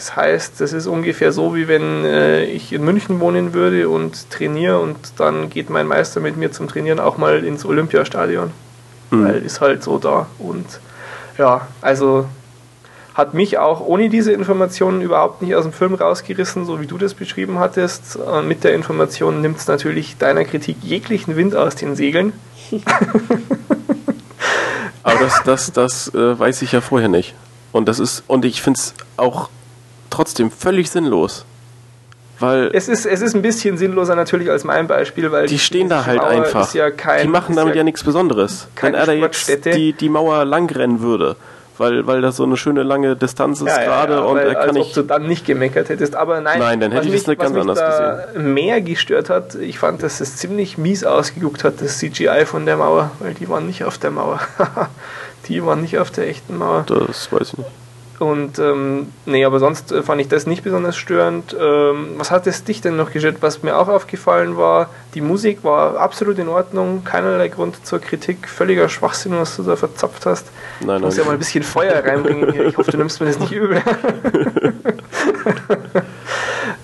Das 0.00 0.16
heißt, 0.16 0.58
das 0.62 0.72
ist 0.72 0.86
ungefähr 0.86 1.30
so, 1.30 1.54
wie 1.54 1.68
wenn 1.68 2.06
äh, 2.06 2.44
ich 2.44 2.72
in 2.72 2.82
München 2.82 3.20
wohnen 3.20 3.52
würde 3.52 3.90
und 3.90 4.30
trainiere 4.30 4.78
und 4.78 4.96
dann 5.18 5.50
geht 5.50 5.68
mein 5.68 5.86
Meister 5.86 6.20
mit 6.20 6.38
mir 6.38 6.50
zum 6.52 6.68
Trainieren 6.68 6.98
auch 6.98 7.18
mal 7.18 7.44
ins 7.44 7.66
Olympiastadion. 7.66 8.50
Mhm. 9.10 9.24
Weil 9.24 9.42
ist 9.44 9.60
halt 9.60 9.82
so 9.82 9.98
da. 9.98 10.26
Und 10.38 10.64
ja, 11.36 11.68
also 11.82 12.24
hat 13.12 13.34
mich 13.34 13.58
auch 13.58 13.82
ohne 13.82 14.08
diese 14.08 14.32
Informationen 14.32 15.02
überhaupt 15.02 15.42
nicht 15.42 15.54
aus 15.54 15.64
dem 15.64 15.74
Film 15.74 15.92
rausgerissen, 15.92 16.64
so 16.64 16.80
wie 16.80 16.86
du 16.86 16.96
das 16.96 17.12
beschrieben 17.12 17.58
hattest. 17.58 18.16
Und 18.16 18.48
mit 18.48 18.64
der 18.64 18.72
Information 18.72 19.42
nimmt 19.42 19.58
es 19.58 19.66
natürlich 19.66 20.16
deiner 20.16 20.46
Kritik 20.46 20.78
jeglichen 20.80 21.36
Wind 21.36 21.54
aus 21.54 21.74
den 21.74 21.94
Segeln. 21.94 22.32
Aber 25.02 25.18
das, 25.20 25.42
das, 25.44 25.72
das 25.72 26.14
äh, 26.14 26.38
weiß 26.38 26.62
ich 26.62 26.72
ja 26.72 26.80
vorher 26.80 27.08
nicht. 27.10 27.34
Und 27.70 27.86
das 27.86 27.98
ist, 27.98 28.24
und 28.28 28.46
ich 28.46 28.62
finde 28.62 28.80
es 28.80 28.94
auch 29.18 29.50
trotzdem 30.20 30.50
völlig 30.50 30.90
sinnlos. 30.90 31.46
Weil 32.40 32.70
es 32.72 32.88
ist, 32.88 33.06
es 33.06 33.20
ist 33.22 33.34
ein 33.34 33.42
bisschen 33.42 33.78
sinnloser 33.78 34.14
natürlich 34.14 34.50
als 34.50 34.64
mein 34.64 34.86
Beispiel, 34.86 35.30
weil 35.32 35.46
die 35.46 35.58
stehen 35.58 35.88
da 35.88 36.06
halt 36.06 36.18
Mauer 36.18 36.28
einfach. 36.28 36.74
Ja 36.74 36.90
kein, 36.90 37.22
die 37.22 37.28
machen 37.28 37.56
damit 37.56 37.74
ja, 37.74 37.78
ja 37.78 37.84
nichts 37.84 38.04
Besonderes. 38.04 38.66
Wenn 38.80 38.94
er 38.94 39.06
da 39.06 39.12
jetzt 39.12 39.64
die, 39.64 39.92
die 39.92 40.08
Mauer 40.08 40.44
langrennen 40.44 41.00
würde, 41.00 41.36
weil, 41.78 42.06
weil 42.06 42.20
das 42.20 42.36
so 42.36 42.44
eine 42.44 42.56
schöne 42.56 42.82
lange 42.82 43.16
Distanz 43.16 43.60
ist 43.60 43.68
ja, 43.68 43.82
gerade 43.82 44.14
ja, 44.14 44.20
und 44.20 44.36
weil, 44.36 44.48
er 44.48 44.54
kann 44.54 44.68
als 44.68 44.72
nicht. 44.74 44.88
Ob 44.88 44.94
du 44.94 45.02
dann 45.02 45.26
nicht 45.26 45.46
gemeckert 45.46 45.88
hättest, 45.90 46.14
aber 46.14 46.40
nein. 46.40 46.58
Nein, 46.58 46.80
dann 46.80 46.92
hätte 46.92 47.08
ich 47.08 47.24
das 47.24 47.38
ganz 47.38 47.56
anders 47.56 47.78
gesehen. 47.78 48.54
Mehr 48.54 48.80
gestört 48.80 49.30
hat, 49.30 49.54
ich 49.54 49.78
fand, 49.78 50.02
dass 50.02 50.20
es 50.20 50.36
ziemlich 50.36 50.78
mies 50.78 51.04
ausgeguckt 51.04 51.64
hat, 51.64 51.80
das 51.80 51.98
CGI 51.98 52.44
von 52.46 52.66
der 52.66 52.76
Mauer, 52.76 53.10
weil 53.20 53.34
die 53.34 53.48
waren 53.48 53.66
nicht 53.66 53.84
auf 53.84 53.96
der 53.98 54.10
Mauer. 54.10 54.40
die 55.48 55.64
waren 55.64 55.80
nicht 55.82 55.98
auf 55.98 56.10
der 56.10 56.28
echten 56.28 56.56
Mauer. 56.56 56.84
Das 56.86 57.32
weiß 57.32 57.52
ich 57.52 57.58
nicht. 57.58 57.70
Und 58.20 58.58
ähm, 58.58 59.08
nee, 59.24 59.46
aber 59.46 59.60
sonst 59.60 59.92
äh, 59.92 60.02
fand 60.02 60.20
ich 60.20 60.28
das 60.28 60.46
nicht 60.46 60.62
besonders 60.62 60.94
störend. 60.94 61.56
Ähm, 61.58 62.10
was 62.18 62.30
hat 62.30 62.46
es 62.46 62.64
dich 62.64 62.82
denn 62.82 62.94
noch 62.96 63.12
gestört? 63.12 63.38
Was 63.40 63.62
mir 63.62 63.78
auch 63.78 63.88
aufgefallen 63.88 64.58
war, 64.58 64.90
die 65.14 65.22
Musik 65.22 65.64
war 65.64 65.96
absolut 65.96 66.38
in 66.38 66.48
Ordnung, 66.48 67.02
keinerlei 67.02 67.48
Grund 67.48 67.86
zur 67.86 67.98
Kritik, 67.98 68.46
völliger 68.46 68.90
Schwachsinn, 68.90 69.32
was 69.32 69.56
du 69.56 69.62
da 69.62 69.74
verzapft 69.74 70.26
hast. 70.26 70.48
Nein, 70.80 70.98
ich 70.98 71.02
muss 71.02 71.16
ja 71.16 71.24
mal 71.24 71.32
ein 71.32 71.38
bisschen 71.38 71.64
Feuer 71.64 72.04
reinbringen 72.04 72.52
hier. 72.52 72.66
Ich 72.66 72.76
hoffe, 72.76 72.90
du 72.90 72.98
nimmst 72.98 73.22
mir 73.22 73.26
das 73.26 73.38
nicht 73.38 73.52
übel. 73.52 73.80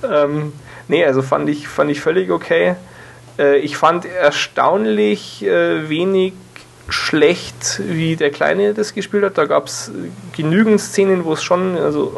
ähm, 0.10 0.54
nee, 0.88 1.04
also 1.04 1.20
fand 1.20 1.50
ich, 1.50 1.68
fand 1.68 1.90
ich 1.90 2.00
völlig 2.00 2.30
okay. 2.30 2.76
Äh, 3.38 3.58
ich 3.58 3.76
fand 3.76 4.06
erstaunlich 4.06 5.44
äh, 5.44 5.86
wenig 5.90 6.32
schlecht, 6.88 7.80
wie 7.84 8.16
der 8.16 8.30
Kleine 8.30 8.74
das 8.74 8.94
gespielt 8.94 9.24
hat. 9.24 9.38
Da 9.38 9.46
gab 9.46 9.66
es 9.66 9.90
genügend 10.36 10.80
Szenen, 10.80 11.24
wo 11.24 11.32
es 11.32 11.42
schon 11.42 11.76
also, 11.76 12.12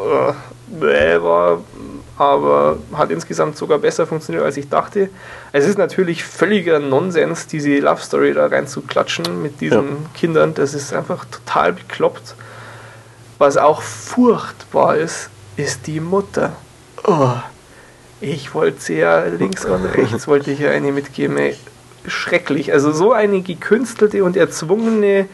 äh, 0.80 1.22
war, 1.22 1.62
aber 2.16 2.78
hat 2.92 3.10
insgesamt 3.10 3.56
sogar 3.56 3.78
besser 3.78 4.06
funktioniert, 4.06 4.44
als 4.44 4.56
ich 4.56 4.68
dachte. 4.68 5.08
Es 5.52 5.66
ist 5.66 5.78
natürlich 5.78 6.24
völliger 6.24 6.78
Nonsens, 6.80 7.46
diese 7.46 7.78
Love 7.78 8.02
Story 8.02 8.34
da 8.34 8.46
reinzuklatschen 8.46 9.42
mit 9.42 9.60
diesen 9.60 9.88
ja. 9.88 9.96
Kindern. 10.14 10.54
Das 10.54 10.74
ist 10.74 10.92
einfach 10.92 11.24
total 11.24 11.72
bekloppt. 11.72 12.34
Was 13.38 13.56
auch 13.56 13.82
furchtbar 13.82 14.96
ist, 14.96 15.30
ist 15.56 15.86
die 15.86 16.00
Mutter. 16.00 16.52
Oh, 17.04 17.34
ich 18.20 18.52
wollte 18.52 18.80
sie 18.80 18.98
ja 18.98 19.24
links 19.24 19.64
und 19.64 19.84
rechts, 19.84 20.26
wollte 20.26 20.50
ich 20.50 20.58
ja 20.58 20.70
eine 20.70 20.90
mitgeben. 20.90 21.38
Ey 21.38 21.56
schrecklich. 22.08 22.72
Also 22.72 22.92
so 22.92 23.12
eine 23.12 23.40
gekünstelte 23.40 24.24
und 24.24 24.36
erzwungene, 24.36 25.28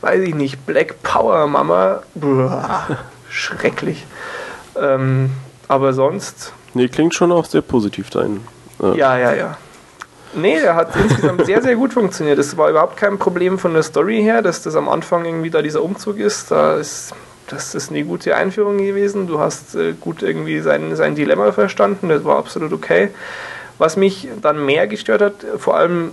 weiß 0.00 0.20
ich 0.20 0.34
nicht, 0.34 0.66
Black 0.66 1.02
Power 1.02 1.46
Mama, 1.46 2.02
boah, 2.14 2.98
schrecklich. 3.30 4.06
Ähm, 4.80 5.30
aber 5.66 5.92
sonst. 5.92 6.52
Nee, 6.74 6.88
klingt 6.88 7.14
schon 7.14 7.32
auch 7.32 7.44
sehr 7.44 7.62
positiv 7.62 8.10
dahin. 8.10 8.40
Ja, 8.80 8.94
ja, 8.94 9.18
ja. 9.18 9.34
ja. 9.34 9.58
Nee, 10.34 10.60
der 10.60 10.74
hat 10.74 10.94
insgesamt 10.94 11.46
sehr, 11.46 11.62
sehr 11.62 11.74
gut 11.74 11.94
funktioniert. 11.94 12.38
Es 12.38 12.56
war 12.56 12.68
überhaupt 12.68 12.96
kein 12.96 13.18
Problem 13.18 13.58
von 13.58 13.72
der 13.72 13.82
Story 13.82 14.22
her, 14.22 14.42
dass 14.42 14.62
das 14.62 14.76
am 14.76 14.88
Anfang 14.88 15.24
irgendwie 15.24 15.50
da 15.50 15.62
dieser 15.62 15.82
Umzug 15.82 16.18
ist. 16.18 16.50
Da 16.50 16.76
ist 16.76 17.14
das 17.48 17.74
ist 17.74 17.90
eine 17.90 18.04
gute 18.04 18.36
Einführung 18.36 18.76
gewesen. 18.78 19.26
Du 19.26 19.40
hast 19.40 19.74
äh, 19.74 19.94
gut 19.98 20.22
irgendwie 20.22 20.60
sein, 20.60 20.94
sein 20.96 21.14
Dilemma 21.14 21.52
verstanden. 21.52 22.08
Das 22.08 22.24
war 22.24 22.36
absolut 22.36 22.72
okay. 22.72 23.08
Was 23.78 23.96
mich 23.96 24.28
dann 24.42 24.64
mehr 24.64 24.86
gestört 24.86 25.22
hat, 25.22 25.34
vor 25.58 25.76
allem 25.76 26.10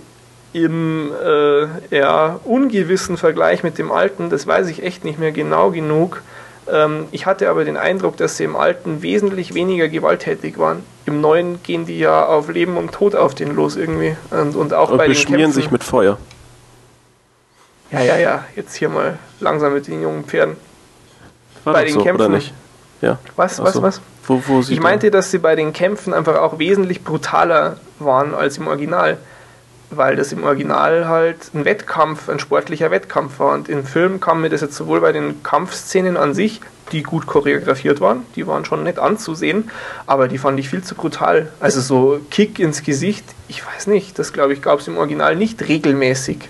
im 0.52 1.12
äh, 1.22 1.66
ja, 1.96 2.40
ungewissen 2.44 3.16
Vergleich 3.16 3.62
mit 3.62 3.76
dem 3.78 3.92
alten, 3.92 4.30
das 4.30 4.46
weiß 4.46 4.68
ich 4.68 4.82
echt 4.82 5.04
nicht 5.04 5.18
mehr 5.18 5.32
genau 5.32 5.70
genug. 5.70 6.22
Ähm, 6.72 7.06
ich 7.12 7.26
hatte 7.26 7.50
aber 7.50 7.64
den 7.64 7.76
Eindruck, 7.76 8.16
dass 8.16 8.36
sie 8.36 8.44
im 8.44 8.56
alten 8.56 9.02
wesentlich 9.02 9.54
weniger 9.54 9.88
gewalttätig 9.88 10.58
waren. 10.58 10.82
Im 11.04 11.20
neuen 11.20 11.62
gehen 11.62 11.86
die 11.86 11.98
ja 11.98 12.24
auf 12.26 12.48
Leben 12.48 12.76
und 12.76 12.92
Tod 12.92 13.14
auf 13.14 13.34
den 13.34 13.54
los 13.54 13.76
irgendwie. 13.76 14.16
Und, 14.30 14.56
und 14.56 14.74
auch 14.74 14.90
und 14.90 14.98
bei 14.98 15.08
beschmieren 15.08 15.38
den 15.38 15.44
Kämpfen. 15.44 15.62
sich 15.62 15.70
mit 15.70 15.84
Feuer. 15.84 16.18
Ja, 17.90 18.02
ja, 18.02 18.16
ja. 18.16 18.44
Jetzt 18.56 18.74
hier 18.74 18.88
mal 18.88 19.18
langsam 19.40 19.74
mit 19.74 19.86
den 19.86 20.02
jungen 20.02 20.24
Pferden. 20.24 20.56
War 21.64 21.74
bei 21.74 21.84
den 21.84 21.94
so, 21.94 22.02
Kämpfen. 22.02 22.26
Oder 22.26 22.34
nicht? 22.34 22.52
Ja. 23.00 23.18
Was, 23.36 23.62
was, 23.62 23.74
so. 23.74 23.82
was? 23.82 24.00
Wo, 24.26 24.42
wo 24.46 24.60
ich 24.60 24.80
meinte, 24.80 25.10
dass 25.10 25.30
sie 25.30 25.38
bei 25.38 25.54
den 25.54 25.72
Kämpfen 25.72 26.12
einfach 26.12 26.36
auch 26.36 26.58
wesentlich 26.58 27.04
brutaler 27.04 27.76
waren 27.98 28.34
als 28.34 28.58
im 28.58 28.66
Original. 28.66 29.18
Weil 29.90 30.16
das 30.16 30.32
im 30.32 30.42
Original 30.42 31.06
halt 31.06 31.50
ein 31.54 31.64
Wettkampf, 31.64 32.28
ein 32.28 32.40
sportlicher 32.40 32.90
Wettkampf 32.90 33.38
war. 33.38 33.54
Und 33.54 33.68
im 33.68 33.84
Film 33.84 34.18
kam 34.18 34.40
mir 34.40 34.50
das 34.50 34.60
jetzt 34.60 34.74
sowohl 34.74 35.00
bei 35.00 35.12
den 35.12 35.44
Kampfszenen 35.44 36.16
an 36.16 36.34
sich, 36.34 36.60
die 36.92 37.02
gut 37.02 37.26
choreografiert 37.26 38.00
waren, 38.00 38.24
die 38.36 38.46
waren 38.46 38.64
schon 38.64 38.84
nett 38.84 38.98
anzusehen, 38.98 39.70
aber 40.06 40.28
die 40.28 40.38
fand 40.38 40.58
ich 40.60 40.68
viel 40.68 40.82
zu 40.82 40.94
brutal. 40.94 41.50
Also 41.60 41.80
so 41.80 42.20
Kick 42.30 42.58
ins 42.58 42.82
Gesicht, 42.82 43.24
ich 43.48 43.66
weiß 43.66 43.88
nicht, 43.88 44.18
das 44.18 44.32
glaube 44.32 44.52
ich 44.52 44.62
gab 44.62 44.78
es 44.78 44.88
im 44.88 44.96
Original 44.96 45.36
nicht 45.36 45.66
regelmäßig. 45.68 46.48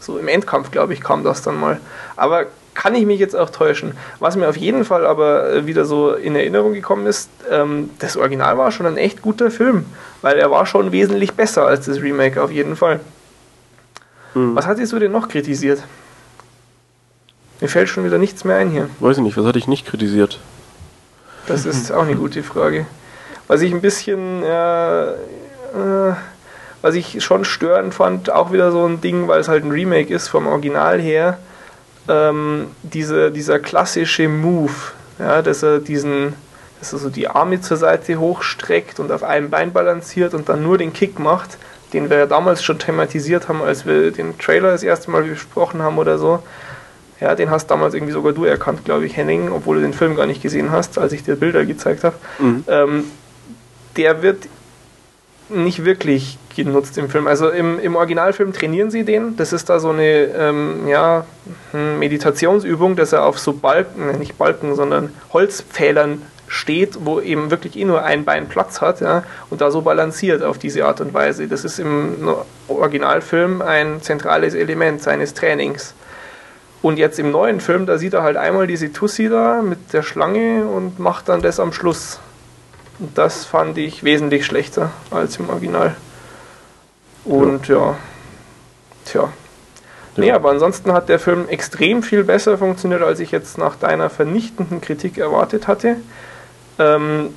So 0.00 0.18
im 0.18 0.28
Endkampf, 0.28 0.70
glaube 0.70 0.92
ich, 0.92 1.00
kam 1.00 1.24
das 1.24 1.42
dann 1.42 1.58
mal. 1.58 1.80
Aber 2.16 2.46
kann 2.78 2.94
ich 2.94 3.06
mich 3.06 3.18
jetzt 3.18 3.34
auch 3.34 3.50
täuschen. 3.50 3.92
Was 4.20 4.36
mir 4.36 4.48
auf 4.48 4.56
jeden 4.56 4.84
Fall 4.84 5.04
aber 5.04 5.52
äh, 5.52 5.66
wieder 5.66 5.84
so 5.84 6.12
in 6.12 6.36
Erinnerung 6.36 6.74
gekommen 6.74 7.06
ist, 7.06 7.28
ähm, 7.50 7.90
das 7.98 8.16
Original 8.16 8.56
war 8.56 8.70
schon 8.70 8.86
ein 8.86 8.96
echt 8.96 9.20
guter 9.20 9.50
Film, 9.50 9.84
weil 10.22 10.38
er 10.38 10.52
war 10.52 10.64
schon 10.64 10.92
wesentlich 10.92 11.32
besser 11.32 11.66
als 11.66 11.86
das 11.86 12.00
Remake 12.00 12.40
auf 12.40 12.52
jeden 12.52 12.76
Fall. 12.76 13.00
Mhm. 14.34 14.54
Was 14.54 14.68
hattest 14.68 14.92
du 14.92 15.00
denn 15.00 15.10
noch 15.10 15.28
kritisiert? 15.28 15.82
Mir 17.60 17.66
fällt 17.66 17.88
schon 17.88 18.04
wieder 18.04 18.16
nichts 18.16 18.44
mehr 18.44 18.58
ein 18.58 18.70
hier. 18.70 18.88
Weiß 19.00 19.16
ich 19.16 19.24
nicht, 19.24 19.36
was 19.36 19.44
hatte 19.44 19.58
ich 19.58 19.66
nicht 19.66 19.84
kritisiert? 19.84 20.38
Das 21.48 21.66
ist 21.66 21.90
auch 21.92 22.04
eine 22.04 22.14
gute 22.14 22.44
Frage. 22.44 22.86
Was 23.48 23.60
ich 23.60 23.72
ein 23.72 23.80
bisschen, 23.80 24.44
äh, 24.44 25.08
äh, 25.08 26.14
was 26.80 26.94
ich 26.94 27.24
schon 27.24 27.44
störend 27.44 27.92
fand, 27.92 28.30
auch 28.30 28.52
wieder 28.52 28.70
so 28.70 28.86
ein 28.86 29.00
Ding, 29.00 29.26
weil 29.26 29.40
es 29.40 29.48
halt 29.48 29.64
ein 29.64 29.72
Remake 29.72 30.14
ist 30.14 30.28
vom 30.28 30.46
Original 30.46 31.00
her, 31.00 31.38
ähm, 32.08 32.66
diese, 32.82 33.30
dieser 33.30 33.58
klassische 33.58 34.28
Move, 34.28 34.72
ja, 35.18 35.42
dass 35.42 35.62
er 35.62 35.78
diesen, 35.78 36.34
dass 36.78 36.92
er 36.92 36.98
so 36.98 37.10
die 37.10 37.28
Arme 37.28 37.60
zur 37.60 37.76
Seite 37.76 38.18
hochstreckt 38.18 39.00
und 39.00 39.12
auf 39.12 39.22
einem 39.22 39.50
Bein 39.50 39.72
balanciert 39.72 40.34
und 40.34 40.48
dann 40.48 40.62
nur 40.62 40.78
den 40.78 40.92
Kick 40.92 41.18
macht, 41.18 41.58
den 41.92 42.10
wir 42.10 42.18
ja 42.18 42.26
damals 42.26 42.62
schon 42.62 42.78
thematisiert 42.78 43.48
haben, 43.48 43.62
als 43.62 43.86
wir 43.86 44.10
den 44.10 44.38
Trailer 44.38 44.72
das 44.72 44.82
erste 44.82 45.10
Mal 45.10 45.22
besprochen 45.22 45.82
haben 45.82 45.98
oder 45.98 46.18
so. 46.18 46.42
Ja, 47.20 47.34
den 47.34 47.50
hast 47.50 47.66
damals 47.66 47.94
irgendwie 47.94 48.12
sogar 48.12 48.32
du 48.32 48.44
erkannt, 48.44 48.84
glaube 48.84 49.04
ich, 49.04 49.16
Henning, 49.16 49.50
obwohl 49.50 49.76
du 49.76 49.82
den 49.82 49.92
Film 49.92 50.14
gar 50.14 50.26
nicht 50.26 50.40
gesehen 50.40 50.70
hast, 50.70 50.98
als 50.98 51.12
ich 51.12 51.24
dir 51.24 51.34
Bilder 51.34 51.64
gezeigt 51.64 52.04
habe. 52.04 52.14
Mhm. 52.38 52.64
Ähm, 52.68 53.04
der 53.96 54.22
wird 54.22 54.44
nicht 55.50 55.84
wirklich 55.84 56.38
genutzt 56.54 56.98
im 56.98 57.08
Film. 57.08 57.26
Also 57.26 57.50
im, 57.50 57.78
im 57.78 57.96
Originalfilm 57.96 58.52
trainieren 58.52 58.90
sie 58.90 59.04
den. 59.04 59.36
Das 59.36 59.52
ist 59.52 59.68
da 59.70 59.78
so 59.78 59.90
eine 59.90 60.04
ähm, 60.04 60.88
ja, 60.88 61.24
hm, 61.72 61.98
Meditationsübung, 61.98 62.96
dass 62.96 63.12
er 63.12 63.24
auf 63.24 63.38
so 63.38 63.52
Balken, 63.52 64.18
nicht 64.18 64.38
Balken, 64.38 64.74
sondern 64.74 65.12
Holzpfählern 65.32 66.22
steht, 66.48 67.04
wo 67.04 67.20
eben 67.20 67.50
wirklich 67.50 67.76
eh 67.76 67.84
nur 67.84 68.02
ein 68.04 68.24
Bein 68.24 68.48
Platz 68.48 68.80
hat 68.80 69.00
ja, 69.00 69.22
und 69.50 69.60
da 69.60 69.70
so 69.70 69.82
balanciert 69.82 70.42
auf 70.42 70.58
diese 70.58 70.84
Art 70.86 71.00
und 71.00 71.14
Weise. 71.14 71.46
Das 71.46 71.64
ist 71.64 71.78
im 71.78 72.28
Originalfilm 72.68 73.62
ein 73.62 74.00
zentrales 74.02 74.54
Element 74.54 75.02
seines 75.02 75.34
Trainings. 75.34 75.94
Und 76.80 76.98
jetzt 76.98 77.18
im 77.18 77.30
neuen 77.30 77.60
Film, 77.60 77.86
da 77.86 77.98
sieht 77.98 78.14
er 78.14 78.22
halt 78.22 78.36
einmal 78.36 78.66
diese 78.66 78.92
Tussi 78.92 79.28
da 79.28 79.62
mit 79.62 79.92
der 79.92 80.02
Schlange 80.02 80.66
und 80.66 80.98
macht 80.98 81.28
dann 81.28 81.42
das 81.42 81.60
am 81.60 81.72
Schluss. 81.72 82.20
Und 82.98 83.16
das 83.16 83.44
fand 83.44 83.78
ich 83.78 84.02
wesentlich 84.02 84.44
schlechter 84.44 84.90
als 85.10 85.36
im 85.38 85.50
Original. 85.50 85.96
Und 87.24 87.68
ja, 87.68 87.76
ja 87.76 87.96
tja. 89.04 89.32
Nee, 90.16 90.32
aber 90.32 90.50
ansonsten 90.50 90.92
hat 90.92 91.08
der 91.08 91.20
Film 91.20 91.48
extrem 91.48 92.02
viel 92.02 92.24
besser 92.24 92.58
funktioniert, 92.58 93.02
als 93.02 93.20
ich 93.20 93.30
jetzt 93.30 93.56
nach 93.56 93.76
deiner 93.76 94.10
vernichtenden 94.10 94.80
Kritik 94.80 95.16
erwartet 95.16 95.68
hatte. 95.68 95.96
Ähm, 96.80 97.34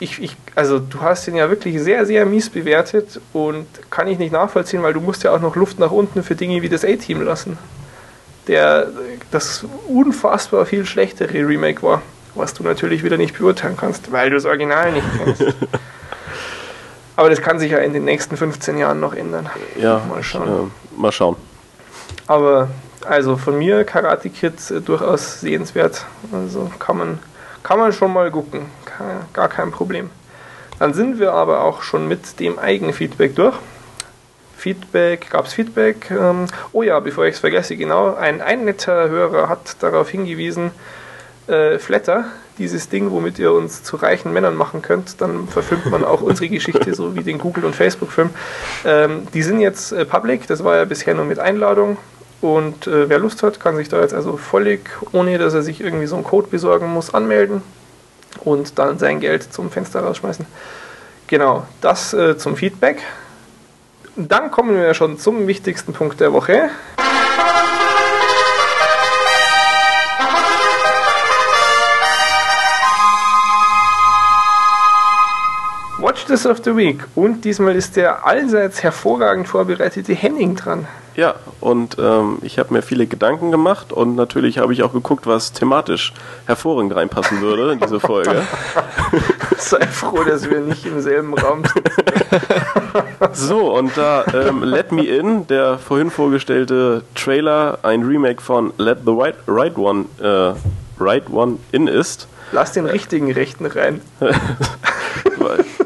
ich, 0.00 0.22
ich, 0.22 0.36
also 0.54 0.78
du 0.78 1.00
hast 1.00 1.26
ihn 1.28 1.36
ja 1.36 1.48
wirklich 1.48 1.80
sehr, 1.80 2.04
sehr 2.04 2.26
mies 2.26 2.50
bewertet 2.50 3.20
und 3.32 3.66
kann 3.90 4.06
ich 4.06 4.18
nicht 4.18 4.32
nachvollziehen, 4.32 4.82
weil 4.82 4.92
du 4.92 5.00
musst 5.00 5.22
ja 5.22 5.32
auch 5.32 5.40
noch 5.40 5.56
Luft 5.56 5.78
nach 5.78 5.92
unten 5.92 6.22
für 6.22 6.34
Dinge 6.34 6.60
wie 6.60 6.68
das 6.68 6.84
A-Team 6.84 7.22
lassen. 7.22 7.56
Der 8.48 8.88
das 9.30 9.64
unfassbar 9.88 10.66
viel 10.66 10.84
schlechtere 10.84 11.48
Remake 11.48 11.82
war, 11.82 12.02
was 12.34 12.54
du 12.54 12.62
natürlich 12.62 13.02
wieder 13.04 13.16
nicht 13.16 13.38
beurteilen 13.38 13.76
kannst, 13.76 14.12
weil 14.12 14.30
du 14.30 14.36
das 14.36 14.44
Original 14.44 14.92
nicht 14.92 15.06
kennst. 15.18 15.42
Aber 17.16 17.30
das 17.30 17.40
kann 17.40 17.58
sich 17.58 17.70
ja 17.70 17.78
in 17.78 17.92
den 17.92 18.04
nächsten 18.04 18.36
15 18.36 18.76
Jahren 18.76 18.98
noch 18.98 19.14
ändern. 19.14 19.48
Ja, 19.76 20.00
mal 20.08 20.22
schauen. 20.22 20.48
Äh, 20.48 21.00
mal 21.00 21.12
schauen. 21.12 21.36
Aber 22.26 22.68
also 23.06 23.36
von 23.36 23.58
mir 23.58 23.84
Karate 23.84 24.30
Kid 24.30 24.70
äh, 24.70 24.80
durchaus 24.80 25.40
sehenswert. 25.40 26.06
Also 26.32 26.70
kann 26.78 26.98
man, 26.98 27.18
kann 27.62 27.78
man 27.78 27.92
schon 27.92 28.12
mal 28.12 28.30
gucken. 28.30 28.66
Gar 29.32 29.48
kein 29.48 29.70
Problem. 29.70 30.10
Dann 30.78 30.94
sind 30.94 31.18
wir 31.18 31.32
aber 31.32 31.62
auch 31.62 31.82
schon 31.82 32.08
mit 32.08 32.40
dem 32.40 32.58
Eigenfeedback 32.58 33.34
durch. 33.36 33.54
Feedback, 34.56 35.30
gab 35.30 35.46
es 35.46 35.52
Feedback? 35.52 36.10
Ähm, 36.10 36.46
oh 36.72 36.82
ja, 36.82 36.98
bevor 37.00 37.26
ich 37.26 37.34
es 37.34 37.40
vergesse, 37.40 37.76
genau, 37.76 38.14
ein, 38.14 38.40
ein 38.40 38.64
netter 38.64 39.08
Hörer 39.08 39.48
hat 39.48 39.76
darauf 39.80 40.08
hingewiesen, 40.08 40.70
äh, 41.46 41.78
Flatter, 41.78 42.24
dieses 42.58 42.88
Ding, 42.88 43.10
womit 43.10 43.38
ihr 43.38 43.52
uns 43.52 43.82
zu 43.82 43.96
reichen 43.96 44.32
Männern 44.32 44.54
machen 44.54 44.82
könnt, 44.82 45.20
dann 45.20 45.48
verfilmt 45.48 45.86
man 45.90 46.04
auch 46.04 46.22
unsere 46.22 46.48
Geschichte, 46.48 46.94
so 46.94 47.14
wie 47.14 47.22
den 47.22 47.38
Google- 47.38 47.64
und 47.64 47.74
Facebook-Film. 47.74 48.30
Ähm, 48.84 49.26
die 49.34 49.42
sind 49.42 49.60
jetzt 49.60 49.92
äh, 49.92 50.04
public, 50.04 50.46
das 50.46 50.64
war 50.64 50.76
ja 50.76 50.84
bisher 50.84 51.14
nur 51.14 51.24
mit 51.24 51.38
Einladung. 51.38 51.96
Und 52.40 52.86
äh, 52.86 53.08
wer 53.08 53.18
Lust 53.18 53.42
hat, 53.42 53.58
kann 53.58 53.76
sich 53.76 53.88
da 53.88 54.00
jetzt 54.00 54.14
also 54.14 54.36
völlig, 54.36 54.80
ohne 55.12 55.38
dass 55.38 55.54
er 55.54 55.62
sich 55.62 55.80
irgendwie 55.80 56.06
so 56.06 56.14
einen 56.14 56.24
Code 56.24 56.48
besorgen 56.48 56.92
muss, 56.92 57.14
anmelden 57.14 57.62
und 58.40 58.78
dann 58.78 58.98
sein 58.98 59.20
Geld 59.20 59.52
zum 59.52 59.70
Fenster 59.70 60.00
rausschmeißen. 60.00 60.44
Genau, 61.26 61.66
das 61.80 62.12
äh, 62.12 62.36
zum 62.36 62.56
Feedback. 62.56 62.98
Dann 64.16 64.50
kommen 64.50 64.76
wir 64.76 64.94
schon 64.94 65.18
zum 65.18 65.46
wichtigsten 65.46 65.92
Punkt 65.92 66.20
der 66.20 66.32
Woche. 66.32 66.68
Watch 76.24 76.30
This 76.30 76.46
of 76.46 76.62
the 76.64 76.74
Week. 76.74 77.04
Und 77.14 77.44
diesmal 77.44 77.76
ist 77.76 77.96
der 77.96 78.26
allseits 78.26 78.82
hervorragend 78.82 79.46
vorbereitete 79.46 80.14
Henning 80.14 80.56
dran. 80.56 80.86
Ja, 81.16 81.34
und 81.60 81.98
ähm, 81.98 82.38
ich 82.40 82.58
habe 82.58 82.72
mir 82.72 82.82
viele 82.82 83.06
Gedanken 83.06 83.50
gemacht 83.50 83.92
und 83.92 84.16
natürlich 84.16 84.58
habe 84.58 84.72
ich 84.72 84.82
auch 84.82 84.92
geguckt, 84.92 85.26
was 85.26 85.52
thematisch 85.52 86.14
hervorragend 86.46 86.94
reinpassen 86.94 87.42
würde 87.42 87.72
in 87.72 87.80
diese 87.80 88.00
Folge. 88.00 88.42
Sei 89.58 89.86
froh, 89.86 90.24
dass 90.24 90.48
wir 90.48 90.60
nicht 90.60 90.86
im 90.86 91.00
selben 91.02 91.34
Raum 91.34 91.62
sitzen. 91.64 92.02
so, 93.32 93.74
und 93.74 93.94
da 93.96 94.24
ähm, 94.32 94.62
Let 94.62 94.92
Me 94.92 95.04
In, 95.04 95.46
der 95.46 95.78
vorhin 95.78 96.10
vorgestellte 96.10 97.02
Trailer, 97.14 97.80
ein 97.82 98.02
Remake 98.02 98.40
von 98.40 98.72
Let 98.78 99.00
the 99.04 99.12
Right, 99.12 99.36
right 99.46 99.76
One 99.76 100.06
äh, 100.22 100.54
Right 100.98 101.28
One 101.30 101.58
In 101.70 101.86
ist. 101.86 102.28
Lass 102.52 102.72
den 102.72 102.86
richtigen 102.86 103.32
Rechten 103.32 103.66
rein. 103.66 104.00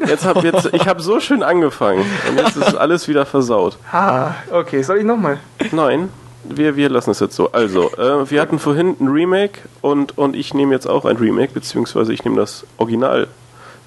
Jetzt 0.07 0.25
hab 0.25 0.43
jetzt, 0.43 0.71
ich 0.73 0.87
habe 0.87 1.03
so 1.03 1.21
schön 1.21 1.43
angefangen 1.43 2.05
und 2.29 2.39
jetzt 2.39 2.57
ist 2.57 2.75
alles 2.75 3.09
wieder 3.09 3.27
versaut. 3.27 3.77
Ah, 3.93 4.33
okay. 4.51 4.83
Soll 4.83 4.99
ich 4.99 5.05
nochmal? 5.05 5.39
Nein, 5.71 6.09
wir, 6.45 6.77
wir 6.77 6.89
lassen 6.89 7.11
es 7.11 7.21
jetzt 7.21 7.37
so. 7.37 7.53
Also, 7.53 7.91
äh, 7.97 8.31
wir 8.31 8.41
hatten 8.41 8.59
vorhin 8.59 8.97
ein 8.99 9.09
Remake 9.09 9.61
und, 9.83 10.17
und 10.17 10.35
ich 10.35 10.55
nehme 10.55 10.73
jetzt 10.73 10.87
auch 10.89 11.05
ein 11.05 11.17
Remake, 11.17 11.53
beziehungsweise 11.53 12.13
ich 12.13 12.25
nehme 12.25 12.37
das 12.37 12.65
Original 12.79 13.29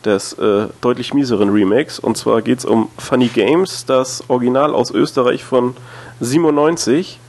des 0.05 0.33
äh, 0.33 0.67
deutlich 0.81 1.13
mieseren 1.13 1.49
Remakes. 1.49 1.99
Und 1.99 2.17
zwar 2.17 2.41
geht 2.41 2.59
es 2.59 2.65
um 2.65 2.89
Funny 2.97 3.27
Games, 3.27 3.85
das 3.85 4.23
Original 4.29 4.73
aus 4.73 4.91
Österreich 4.91 5.43
von 5.43 5.75
97, 6.19 7.19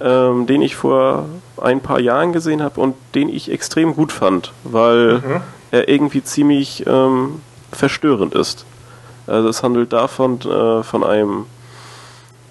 ähm, 0.00 0.46
den 0.46 0.62
ich 0.62 0.76
vor 0.76 1.26
ein 1.60 1.80
paar 1.80 2.00
Jahren 2.00 2.32
gesehen 2.32 2.62
habe 2.62 2.80
und 2.80 2.94
den 3.14 3.28
ich 3.28 3.50
extrem 3.50 3.94
gut 3.94 4.12
fand, 4.12 4.52
weil 4.64 5.18
mhm. 5.18 5.40
er 5.70 5.88
irgendwie 5.88 6.22
ziemlich 6.22 6.84
ähm, 6.86 7.40
verstörend 7.72 8.34
ist. 8.34 8.64
Also 9.26 9.48
es 9.48 9.62
handelt 9.62 9.92
davon 9.92 10.40
äh, 10.40 10.82
von 10.82 11.04
einem 11.04 11.46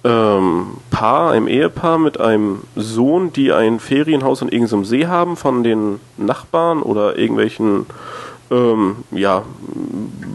ähm, 0.04 0.78
Paar, 0.92 1.32
einem 1.32 1.48
Ehepaar 1.48 1.98
mit 1.98 2.20
einem 2.20 2.64
Sohn, 2.76 3.34
die 3.34 3.52
ein 3.52 3.80
Ferienhaus 3.80 4.42
an 4.42 4.50
irgendeinem 4.50 4.86
See 4.86 5.08
haben 5.08 5.36
von 5.36 5.64
den 5.64 6.00
Nachbarn 6.18 6.82
oder 6.82 7.18
irgendwelchen 7.18 7.88
ähm, 8.52 8.98
ja, 9.12 9.44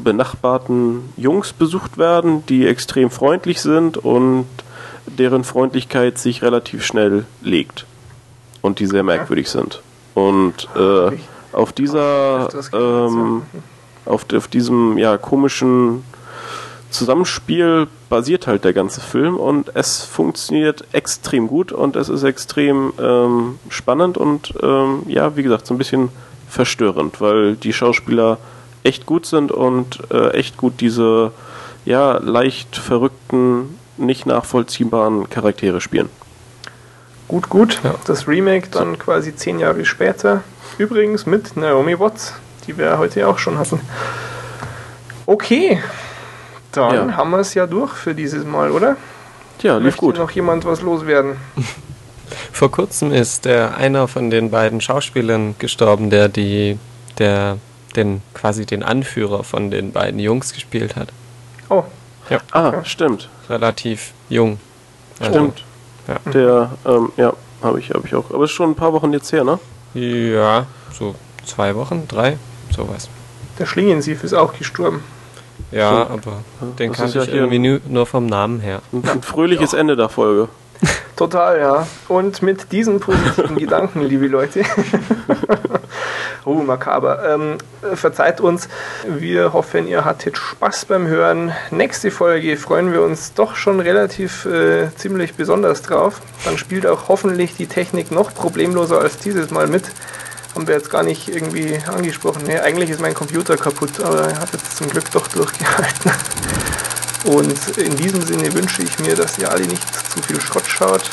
benachbarten 0.04 1.12
Jungs 1.16 1.52
besucht 1.52 1.96
werden, 1.96 2.44
die 2.46 2.66
extrem 2.66 3.10
freundlich 3.10 3.62
sind 3.62 3.96
und 3.96 4.46
deren 5.06 5.44
Freundlichkeit 5.44 6.18
sich 6.18 6.42
relativ 6.42 6.84
schnell 6.84 7.24
legt 7.40 7.86
und 8.62 8.78
die 8.78 8.86
sehr 8.86 9.02
merkwürdig 9.02 9.50
sind. 9.50 9.82
Und 10.14 10.68
äh, 10.76 11.10
auf 11.52 11.72
dieser 11.72 12.48
ähm, 12.72 13.42
auf, 14.04 14.26
auf 14.32 14.48
diesem 14.48 14.98
ja, 14.98 15.18
komischen 15.18 16.04
Zusammenspiel 16.90 17.86
basiert 18.08 18.46
halt 18.46 18.64
der 18.64 18.72
ganze 18.72 19.00
Film 19.00 19.36
und 19.36 19.74
es 19.74 20.04
funktioniert 20.04 20.84
extrem 20.92 21.48
gut 21.48 21.72
und 21.72 21.96
es 21.96 22.08
ist 22.08 22.22
extrem 22.22 22.92
ähm, 23.00 23.58
spannend 23.70 24.18
und 24.18 24.54
ähm, 24.62 25.02
ja, 25.06 25.36
wie 25.36 25.42
gesagt, 25.42 25.66
so 25.66 25.74
ein 25.74 25.78
bisschen 25.78 26.10
verstörend, 26.48 27.20
weil 27.20 27.56
die 27.56 27.72
Schauspieler 27.72 28.36
echt 28.82 29.06
gut 29.06 29.24
sind 29.24 29.52
und 29.52 30.00
äh, 30.10 30.30
echt 30.32 30.58
gut 30.58 30.80
diese 30.80 31.32
ja, 31.84 32.18
leicht 32.18 32.76
verrückten, 32.76 33.78
nicht 33.96 34.26
nachvollziehbaren 34.26 35.30
Charaktere 35.30 35.80
spielen. 35.80 36.10
Gut, 37.32 37.48
gut. 37.48 37.80
Ja. 37.82 37.94
Das 38.04 38.28
Remake 38.28 38.68
dann 38.68 38.90
so. 38.90 38.98
quasi 38.98 39.34
zehn 39.34 39.58
Jahre 39.58 39.86
später. 39.86 40.42
Übrigens 40.76 41.24
mit 41.24 41.56
Naomi 41.56 41.98
Watts, 41.98 42.34
die 42.66 42.76
wir 42.76 42.98
heute 42.98 43.26
auch 43.26 43.38
schon 43.38 43.56
hatten. 43.56 43.80
Okay, 45.24 45.78
dann 46.72 47.08
ja. 47.08 47.16
haben 47.16 47.30
wir 47.30 47.38
es 47.38 47.54
ja 47.54 47.66
durch 47.66 47.94
für 47.94 48.14
dieses 48.14 48.44
Mal, 48.44 48.70
oder? 48.70 48.98
Ja, 49.62 49.76
lief 49.78 49.84
Möchte 49.84 50.00
gut. 50.00 50.18
noch 50.18 50.30
jemand 50.32 50.66
was 50.66 50.82
loswerden? 50.82 51.38
Vor 52.52 52.70
kurzem 52.70 53.14
ist 53.14 53.46
der 53.46 53.78
einer 53.78 54.08
von 54.08 54.28
den 54.28 54.50
beiden 54.50 54.82
Schauspielern 54.82 55.54
gestorben, 55.58 56.10
der 56.10 56.28
die, 56.28 56.78
der 57.16 57.56
den 57.96 58.20
quasi 58.34 58.66
den 58.66 58.82
Anführer 58.82 59.42
von 59.42 59.70
den 59.70 59.92
beiden 59.92 60.20
Jungs 60.20 60.52
gespielt 60.52 60.96
hat. 60.96 61.08
Oh. 61.70 61.84
Ja. 62.28 62.40
Ah, 62.50 62.68
okay. 62.68 62.80
stimmt. 62.84 63.30
Relativ 63.48 64.12
jung. 64.28 64.58
Stimmt. 65.16 65.34
Also, 65.34 65.52
ja. 66.08 66.32
Der, 66.32 66.70
ähm, 66.86 67.12
ja. 67.16 67.32
habe 67.62 67.80
ich, 67.80 67.90
hab 67.90 68.04
ich 68.04 68.14
auch. 68.14 68.30
Aber 68.30 68.44
es 68.44 68.50
ist 68.50 68.56
schon 68.56 68.70
ein 68.70 68.74
paar 68.74 68.92
Wochen 68.92 69.12
jetzt 69.12 69.32
her, 69.32 69.44
ne? 69.44 69.58
Ja, 69.94 70.66
so 70.92 71.14
zwei 71.44 71.74
Wochen, 71.74 72.06
drei, 72.08 72.38
sowas. 72.74 73.08
Der 73.58 73.66
Schlingensief 73.66 74.24
ist 74.24 74.32
auch 74.32 74.56
gestorben. 74.56 75.02
Ja, 75.70 75.90
so. 75.90 76.14
aber 76.14 76.44
den 76.78 76.92
kann 76.92 77.08
ich 77.08 77.14
ja 77.14 77.24
irgendwie 77.24 77.80
nur 77.86 78.06
vom 78.06 78.26
Namen 78.26 78.60
her. 78.60 78.82
Ein, 78.92 79.08
ein 79.08 79.22
fröhliches 79.22 79.72
ja. 79.72 79.78
Ende 79.78 79.96
der 79.96 80.08
Folge. 80.08 80.48
Total, 81.16 81.58
ja. 81.58 81.86
Und 82.08 82.42
mit 82.42 82.72
diesen 82.72 83.00
positiven 83.00 83.56
Gedanken, 83.58 84.02
liebe 84.02 84.26
Leute, 84.26 84.62
oh, 86.44 86.54
makaber, 86.54 87.34
ähm, 87.34 87.58
verzeiht 87.94 88.40
uns. 88.40 88.68
Wir 89.06 89.52
hoffen, 89.52 89.86
ihr 89.86 90.04
hattet 90.04 90.36
Spaß 90.36 90.86
beim 90.86 91.06
Hören. 91.06 91.52
Nächste 91.70 92.10
Folge 92.10 92.56
freuen 92.56 92.92
wir 92.92 93.02
uns 93.02 93.34
doch 93.34 93.56
schon 93.56 93.80
relativ 93.80 94.44
äh, 94.46 94.94
ziemlich 94.96 95.34
besonders 95.34 95.82
drauf. 95.82 96.20
Dann 96.44 96.58
spielt 96.58 96.86
auch 96.86 97.08
hoffentlich 97.08 97.56
die 97.56 97.66
Technik 97.66 98.10
noch 98.10 98.34
problemloser 98.34 99.00
als 99.00 99.18
dieses 99.18 99.50
Mal 99.50 99.66
mit. 99.66 99.84
Haben 100.54 100.66
wir 100.66 100.74
jetzt 100.74 100.90
gar 100.90 101.02
nicht 101.02 101.28
irgendwie 101.28 101.78
angesprochen. 101.86 102.42
Nee, 102.46 102.58
eigentlich 102.58 102.90
ist 102.90 103.00
mein 103.00 103.14
Computer 103.14 103.56
kaputt, 103.56 104.00
aber 104.04 104.28
er 104.28 104.38
hat 104.38 104.52
jetzt 104.52 104.76
zum 104.76 104.88
Glück 104.88 105.10
doch 105.12 105.26
durchgehalten. 105.28 106.12
Und 107.24 107.78
in 107.78 107.96
diesem 107.96 108.20
Sinne 108.20 108.52
wünsche 108.52 108.82
ich 108.82 108.98
mir, 108.98 109.14
dass 109.14 109.38
ihr 109.38 109.50
alle 109.50 109.66
nicht 109.66 109.82
zu 110.10 110.20
viel 110.22 110.40
Schrott 110.40 110.66
schaut. 110.66 111.08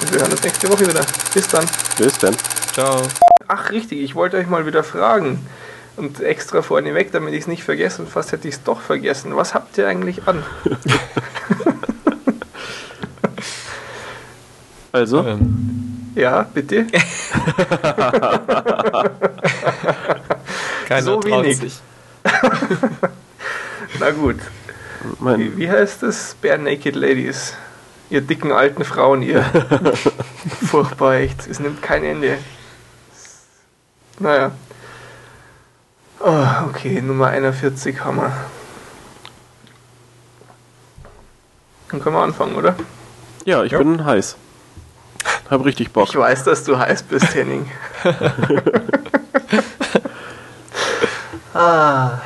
Und 0.00 0.12
wir 0.12 0.20
hören 0.20 0.32
uns 0.32 0.42
nächste 0.42 0.68
Woche 0.68 0.86
wieder. 0.86 1.04
Bis 1.34 1.48
dann. 1.48 1.66
Bis 1.98 2.18
dann. 2.18 2.36
Ciao. 2.72 3.02
Ach, 3.52 3.70
richtig, 3.72 3.98
ich 3.98 4.14
wollte 4.14 4.36
euch 4.36 4.46
mal 4.46 4.64
wieder 4.64 4.84
fragen. 4.84 5.44
Und 5.96 6.20
extra 6.20 6.62
vorne 6.62 6.94
weg, 6.94 7.10
damit 7.10 7.34
ich 7.34 7.40
es 7.40 7.46
nicht 7.48 7.64
vergesse. 7.64 8.02
Und 8.02 8.08
fast 8.08 8.30
hätte 8.30 8.46
ich 8.46 8.54
es 8.54 8.62
doch 8.62 8.80
vergessen. 8.80 9.34
Was 9.34 9.54
habt 9.54 9.76
ihr 9.76 9.88
eigentlich 9.88 10.28
an? 10.28 10.44
also? 14.92 15.26
Ähm. 15.26 16.12
Ja, 16.14 16.44
bitte. 16.54 16.86
Keiner 20.86 21.02
so 21.02 21.20
wenig. 21.24 21.58
Na 23.98 24.12
gut. 24.12 24.36
Wie, 25.18 25.56
wie, 25.56 25.68
heißt 25.68 26.04
das? 26.04 26.36
Bare 26.40 26.58
Naked 26.58 26.94
Ladies. 26.94 27.54
Ihr 28.10 28.20
dicken 28.20 28.52
alten 28.52 28.84
Frauen, 28.84 29.22
ihr. 29.22 29.44
Furchtbar 30.70 31.14
echt. 31.16 31.48
Es 31.48 31.58
nimmt 31.58 31.82
kein 31.82 32.04
Ende. 32.04 32.38
Naja. 34.20 34.52
Oh, 36.20 36.46
okay, 36.68 37.00
Nummer 37.00 37.28
41 37.28 38.04
haben 38.04 38.18
wir. 38.18 38.30
Dann 41.90 42.02
können 42.02 42.14
wir 42.14 42.22
anfangen, 42.22 42.54
oder? 42.54 42.76
Ja, 43.46 43.64
ich 43.64 43.72
ja. 43.72 43.78
bin 43.78 44.04
heiß. 44.04 44.36
Hab 45.48 45.64
richtig 45.64 45.90
Bock. 45.92 46.10
Ich 46.10 46.16
weiß, 46.16 46.44
dass 46.44 46.64
du 46.64 46.78
heiß 46.78 47.02
bist, 47.04 47.34
Henning. 47.34 47.70
ah. 51.54 52.20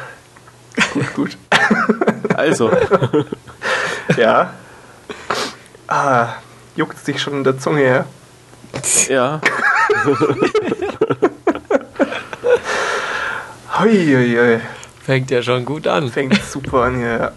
Gut, 0.93 1.15
gut. 1.15 1.39
Also. 2.35 2.73
ja. 4.17 4.53
Ah, 5.87 6.35
juckt 6.75 7.07
dich 7.07 7.23
schon 7.23 7.35
in 7.35 7.45
der 7.45 7.57
Zunge, 7.61 7.85
ja? 7.85 8.05
Ja. 9.09 9.41
Hui. 13.79 14.61
Fängt 15.05 15.31
ja 15.31 15.43
schon 15.43 15.65
gut 15.65 15.87
an. 15.87 16.09
Fängt 16.11 16.41
super 16.45 16.85
an, 16.85 17.01
ja. 17.03 17.33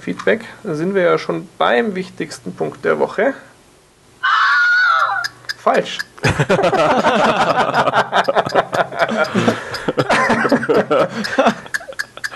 Feedback. 0.00 0.44
Da 0.62 0.74
sind 0.74 0.94
wir 0.94 1.02
ja 1.02 1.18
schon 1.18 1.48
beim 1.58 1.94
wichtigsten 1.94 2.54
Punkt 2.54 2.84
der 2.84 2.98
Woche. 2.98 3.34
Falsch. 5.58 5.98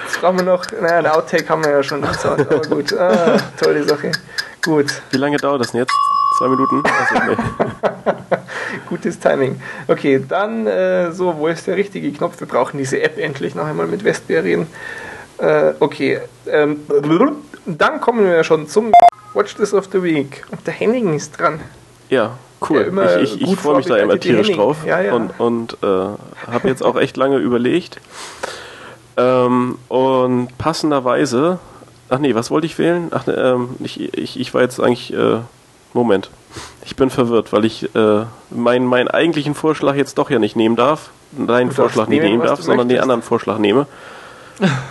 Jetzt 0.05 0.21
brauchen 0.21 0.37
wir 0.39 0.43
noch, 0.43 0.65
naja, 0.81 0.99
ein 0.99 1.07
Outtake 1.07 1.49
haben 1.49 1.65
wir 1.65 1.71
ja 1.71 1.83
schon, 1.83 2.05
aber 2.05 2.61
gut, 2.63 2.93
ah, 2.99 3.39
tolle 3.61 3.85
Sache. 3.85 4.13
Gut. 4.63 4.87
Wie 5.11 5.19
lange 5.19 5.37
dauert 5.37 5.61
das 5.61 5.71
denn 5.71 5.81
jetzt? 5.81 5.93
Zwei 6.43 6.49
Minuten? 6.49 6.83
Gutes 8.89 9.21
Timing. 9.21 9.63
Okay, 9.87 10.21
dann 10.29 10.67
äh, 10.67 11.13
so, 11.13 11.39
wo 11.39 11.47
ist 11.47 11.69
der 11.69 11.77
richtige 11.77 12.11
Knopf? 12.11 12.41
Wir 12.41 12.49
brauchen 12.49 12.79
diese 12.79 13.01
App 13.01 13.17
endlich 13.17 13.55
noch 13.55 13.65
einmal 13.65 13.87
mit 13.87 14.03
Westbär 14.03 14.43
reden. 14.43 14.67
Äh, 15.39 15.75
okay, 15.79 16.19
ähm, 16.49 16.81
dann 17.65 18.01
kommen 18.01 18.27
wir 18.27 18.43
schon 18.43 18.67
zum 18.67 18.93
Watch 19.35 19.55
This 19.55 19.73
of 19.73 19.89
the 19.93 20.03
Week. 20.03 20.45
Und 20.51 20.67
der 20.67 20.75
Henning 20.75 21.15
ist 21.15 21.39
dran. 21.39 21.61
Ja, 22.11 22.37
cool. 22.69 22.93
Ja, 22.93 23.21
ich 23.21 23.41
ich, 23.41 23.43
ich 23.43 23.57
freue 23.57 23.77
mich 23.77 23.87
da 23.87 23.99
immer 23.99 24.19
tierisch 24.19 24.51
drauf 24.51 24.79
ja, 24.85 25.01
ja. 25.01 25.15
und, 25.15 25.39
und 25.39 25.77
äh, 25.85 25.87
habe 25.87 26.67
jetzt 26.67 26.85
auch 26.85 26.97
echt 26.97 27.17
lange 27.17 27.37
überlegt. 27.37 28.01
Ähm, 29.17 29.79
und 29.87 30.49
passenderweise, 30.59 31.61
ach 32.09 32.19
nee, 32.19 32.35
was 32.35 32.51
wollte 32.51 32.67
ich 32.67 32.81
wählen? 32.81 33.13
Ach, 33.13 33.29
ähm, 33.29 33.77
ich, 33.79 34.13
ich, 34.19 34.41
ich 34.41 34.55
war 34.55 34.63
jetzt 34.63 34.81
eigentlich, 34.81 35.13
äh, 35.13 35.39
Moment, 35.93 36.31
ich 36.85 36.97
bin 36.97 37.11
verwirrt, 37.11 37.53
weil 37.53 37.65
ich 37.65 37.95
äh, 37.95 38.25
meinen 38.51 38.87
mein 38.87 39.09
eigentlichen 39.09 39.55
Vorschlag 39.55 39.95
jetzt 39.95 40.19
doch 40.19 40.31
ja 40.31 40.39
nicht 40.39 40.57
nehmen 40.57 40.77
darf, 40.77 41.11
deinen 41.33 41.71
Vorschlag 41.71 42.09
nicht 42.09 42.23
nehmen 42.23 42.43
darf, 42.43 42.63
sondern 42.63 42.89
den 42.89 43.01
anderen 43.01 43.23
Vorschlag 43.23 43.59
nehme 43.59 43.87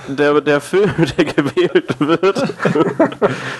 der, 0.07 0.41
der 0.41 0.61
Film, 0.61 0.93
der 1.17 1.25
gewählt 1.25 1.99
wird. 1.99 2.43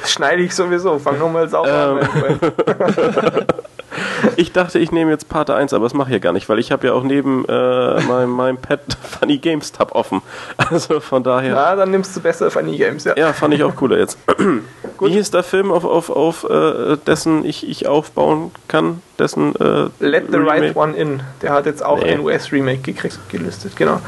Das 0.02 0.12
schneide 0.12 0.42
ich 0.42 0.56
sowieso, 0.56 0.98
fang 1.00 1.20
nochmal 1.20 1.48
sauber 1.48 2.00
ähm. 2.02 2.42
an. 2.42 3.46
ich 4.36 4.52
dachte, 4.52 4.80
ich 4.80 4.92
nehme 4.92 5.12
jetzt 5.12 5.30
Part 5.30 5.50
1, 5.50 5.74
aber 5.74 5.86
das 5.86 5.94
mache 5.94 6.10
ich 6.10 6.14
ja 6.14 6.20
gar 6.20 6.34
nicht, 6.34 6.50
weil 6.50 6.60
ich 6.60 6.72
habe 6.72 6.88
ja 6.88 6.94
auch 6.94 7.04
neben 7.04 7.46
äh, 7.48 8.02
meinem, 8.02 8.32
meinem 8.32 8.58
Pad 8.58 8.80
Funny 9.04 9.38
Games 9.38 9.72
Tab 9.72 9.94
offen. 9.94 10.22
Also 10.58 11.00
von 11.00 11.24
daher. 11.24 11.54
Ja, 11.54 11.76
dann 11.76 11.92
nimmst 11.92 12.16
du 12.16 12.22
besser 12.22 12.50
Funny 12.50 12.78
Games, 12.78 13.04
ja. 13.04 13.16
Ja, 13.16 13.34
fand 13.34 13.54
ich 13.54 13.64
auch 13.64 13.76
cooler 13.76 14.00
jetzt. 14.00 14.18
Wie 15.02 15.18
ist 15.18 15.34
der 15.34 15.42
Film, 15.42 15.72
auf, 15.72 15.84
auf, 15.84 16.10
auf 16.12 16.48
äh, 16.50 16.96
dessen 17.08 17.44
ich, 17.44 17.68
ich 17.68 17.88
aufbauen 17.88 18.52
kann? 18.68 19.02
Dessen, 19.18 19.56
äh, 19.56 19.90
Let 20.00 20.28
the 20.30 20.38
Remake? 20.38 20.62
Right 20.62 20.76
One 20.76 20.96
In. 20.96 21.22
Der 21.42 21.54
hat 21.54 21.66
jetzt 21.66 21.84
auch 21.84 22.00
nee. 22.00 22.12
ein 22.12 22.20
US-Remake 22.20 22.82
gekriegt, 22.82 23.18
gelistet, 23.30 23.76
genau. 23.76 24.00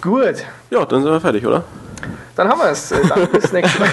Gut. 0.00 0.44
Ja, 0.70 0.86
dann 0.86 1.02
sind 1.02 1.12
wir 1.12 1.20
fertig, 1.20 1.46
oder? 1.46 1.64
Dann 2.36 2.48
haben 2.48 2.58
wir 2.58 2.70
es. 2.70 2.90
Äh, 2.90 3.06
dann 3.06 3.28
bis 3.28 3.52
nächstes 3.52 3.78
Mal. 3.78 3.88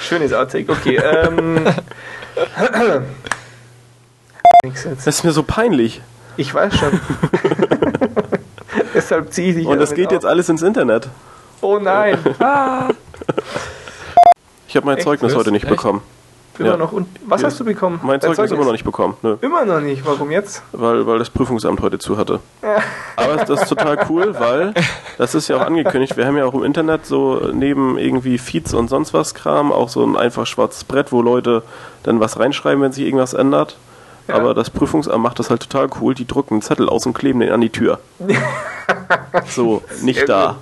Schönes 0.00 0.32
Outtake, 0.32 0.72
okay. 0.72 0.96
Ähm, 0.96 1.64
das 4.64 5.06
ist 5.06 5.24
mir 5.24 5.32
so 5.32 5.44
peinlich. 5.44 6.02
Ich 6.36 6.52
weiß 6.52 6.74
schon. 6.76 7.00
Deshalb 8.94 9.32
ziehe 9.32 9.50
ich 9.50 9.56
dich 9.56 9.66
Und 9.66 9.78
das 9.78 9.94
geht 9.94 10.08
auf. 10.08 10.12
jetzt 10.12 10.26
alles 10.26 10.48
ins 10.48 10.62
Internet. 10.62 11.08
Oh 11.60 11.78
nein. 11.78 12.18
Ah. 12.40 12.88
Ich 14.72 14.76
habe 14.76 14.86
mein 14.86 14.96
Echt? 14.96 15.04
Zeugnis 15.04 15.34
heute 15.34 15.52
nicht 15.52 15.64
Echt? 15.64 15.70
bekommen. 15.70 16.00
Immer 16.58 16.70
ja. 16.70 16.76
noch. 16.78 16.92
Und 16.92 17.06
was 17.26 17.42
ja. 17.42 17.48
hast 17.48 17.60
du 17.60 17.64
bekommen? 17.66 18.00
Mein 18.02 18.22
Zeugnis, 18.22 18.36
Zeugnis 18.36 18.52
immer 18.52 18.64
noch 18.64 18.72
nicht 18.72 18.84
bekommen. 18.84 19.18
Nö. 19.20 19.36
Immer 19.42 19.66
noch 19.66 19.82
nicht. 19.82 20.06
Warum 20.06 20.30
jetzt? 20.30 20.62
Weil, 20.72 21.06
weil 21.06 21.18
das 21.18 21.28
Prüfungsamt 21.28 21.82
heute 21.82 21.98
zu 21.98 22.16
hatte. 22.16 22.40
Aber 23.16 23.36
das 23.36 23.50
ist 23.60 23.68
total 23.68 23.98
cool, 24.08 24.34
weil 24.38 24.72
das 25.18 25.34
ist 25.34 25.48
ja 25.48 25.58
auch 25.58 25.66
angekündigt. 25.66 26.16
Wir 26.16 26.26
haben 26.26 26.38
ja 26.38 26.46
auch 26.46 26.54
im 26.54 26.64
Internet 26.64 27.04
so 27.04 27.50
neben 27.52 27.98
irgendwie 27.98 28.38
Feeds 28.38 28.72
und 28.72 28.88
sonst 28.88 29.12
was 29.12 29.34
Kram 29.34 29.72
auch 29.72 29.90
so 29.90 30.02
ein 30.06 30.16
einfach 30.16 30.46
schwarzes 30.46 30.84
Brett, 30.84 31.12
wo 31.12 31.20
Leute 31.20 31.64
dann 32.02 32.18
was 32.20 32.38
reinschreiben, 32.38 32.82
wenn 32.82 32.92
sich 32.92 33.04
irgendwas 33.04 33.34
ändert. 33.34 33.76
Ja. 34.26 34.36
Aber 34.36 34.54
das 34.54 34.70
Prüfungsamt 34.70 35.22
macht 35.22 35.38
das 35.38 35.50
halt 35.50 35.60
total 35.60 35.90
cool. 36.00 36.14
Die 36.14 36.26
drucken 36.26 36.54
einen 36.54 36.62
Zettel 36.62 36.88
aus 36.88 37.04
und 37.04 37.12
kleben 37.12 37.40
den 37.40 37.52
an 37.52 37.60
die 37.60 37.68
Tür. 37.68 37.98
so, 39.48 39.82
nicht 40.00 40.26
da. 40.30 40.56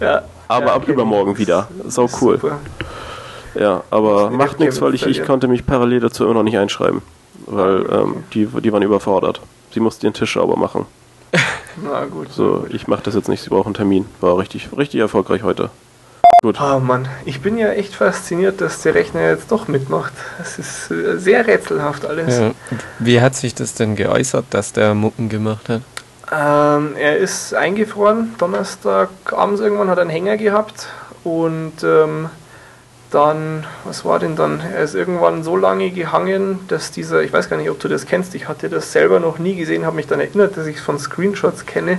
Ja. 0.00 0.22
Aber 0.48 0.72
ab 0.72 0.88
übermorgen 0.88 1.38
wieder. 1.38 1.68
Sau 1.86 2.08
cool. 2.20 2.40
Super. 2.40 2.58
Ja, 3.58 3.82
aber 3.90 4.30
macht 4.30 4.60
nichts, 4.60 4.80
weil 4.80 4.94
ich, 4.94 5.04
ich 5.06 5.24
konnte 5.24 5.48
mich 5.48 5.66
parallel 5.66 6.00
dazu 6.00 6.24
immer 6.24 6.34
noch 6.34 6.42
nicht 6.42 6.58
einschreiben. 6.58 7.02
Weil 7.46 7.86
ähm, 7.90 8.24
die, 8.32 8.46
die 8.46 8.72
waren 8.72 8.82
überfordert. 8.82 9.40
Sie 9.72 9.80
musste 9.80 10.06
den 10.06 10.14
Tisch 10.14 10.34
sauber 10.34 10.56
machen. 10.56 10.86
Na 11.82 12.04
gut. 12.04 12.32
So, 12.32 12.66
ich 12.70 12.86
mache 12.86 13.02
das 13.02 13.14
jetzt 13.14 13.28
nicht, 13.28 13.42
sie 13.42 13.50
brauchen 13.50 13.68
einen 13.68 13.74
Termin. 13.74 14.06
War 14.20 14.38
richtig, 14.38 14.68
richtig 14.76 15.00
erfolgreich 15.00 15.42
heute. 15.42 15.70
Gut. 16.42 16.60
Oh 16.60 16.78
Mann, 16.78 17.08
ich 17.24 17.40
bin 17.40 17.58
ja 17.58 17.70
echt 17.70 17.96
fasziniert, 17.96 18.60
dass 18.60 18.82
der 18.82 18.94
Rechner 18.94 19.28
jetzt 19.28 19.50
doch 19.50 19.66
mitmacht. 19.66 20.12
Es 20.40 20.58
ist 20.58 20.90
äh, 20.92 21.18
sehr 21.18 21.46
rätselhaft 21.48 22.06
alles. 22.06 22.38
Ja. 22.38 22.50
Wie 23.00 23.20
hat 23.20 23.34
sich 23.34 23.56
das 23.56 23.74
denn 23.74 23.96
geäußert, 23.96 24.44
dass 24.50 24.72
der 24.72 24.94
Mucken 24.94 25.28
gemacht 25.28 25.68
hat? 25.68 25.82
Ähm, 26.30 26.94
er 26.96 27.16
ist 27.16 27.54
eingefroren. 27.54 28.34
Donnerstag 28.38 29.08
abends 29.32 29.60
irgendwann 29.60 29.88
hat 29.88 29.98
er 29.98 30.02
einen 30.02 30.10
Hänger 30.10 30.36
gehabt 30.36 30.86
und 31.24 31.72
ähm, 31.82 32.28
dann, 33.10 33.66
was 33.84 34.04
war 34.04 34.18
denn 34.18 34.36
dann? 34.36 34.60
Er 34.60 34.82
ist 34.82 34.94
irgendwann 34.94 35.42
so 35.42 35.56
lange 35.56 35.90
gehangen, 35.90 36.60
dass 36.68 36.90
dieser, 36.90 37.22
ich 37.22 37.32
weiß 37.32 37.48
gar 37.48 37.56
nicht, 37.56 37.70
ob 37.70 37.80
du 37.80 37.88
das 37.88 38.06
kennst, 38.06 38.34
ich 38.34 38.48
hatte 38.48 38.68
das 38.68 38.92
selber 38.92 39.18
noch 39.20 39.38
nie 39.38 39.56
gesehen, 39.56 39.86
habe 39.86 39.96
mich 39.96 40.06
dann 40.06 40.20
erinnert, 40.20 40.56
dass 40.56 40.66
ich 40.66 40.76
es 40.76 40.82
von 40.82 40.98
Screenshots 40.98 41.64
kenne, 41.64 41.98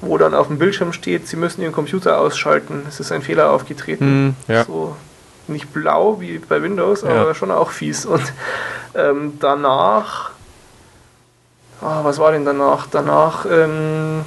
wo 0.00 0.18
dann 0.18 0.34
auf 0.34 0.48
dem 0.48 0.58
Bildschirm 0.58 0.92
steht, 0.92 1.28
Sie 1.28 1.36
müssen 1.36 1.62
Ihren 1.62 1.72
Computer 1.72 2.18
ausschalten, 2.18 2.82
es 2.88 2.98
ist 2.98 3.12
ein 3.12 3.22
Fehler 3.22 3.50
aufgetreten. 3.50 4.28
Mm, 4.28 4.36
ja. 4.48 4.64
So 4.64 4.96
Nicht 5.46 5.72
blau 5.72 6.20
wie 6.20 6.38
bei 6.38 6.60
Windows, 6.62 7.04
aber 7.04 7.28
ja. 7.28 7.34
schon 7.34 7.50
auch 7.50 7.70
fies. 7.70 8.04
Und 8.04 8.32
ähm, 8.94 9.34
danach, 9.38 10.30
oh, 11.80 12.04
was 12.04 12.18
war 12.18 12.32
denn 12.32 12.44
danach? 12.44 12.86
Danach, 12.90 13.46
ähm, 13.48 14.24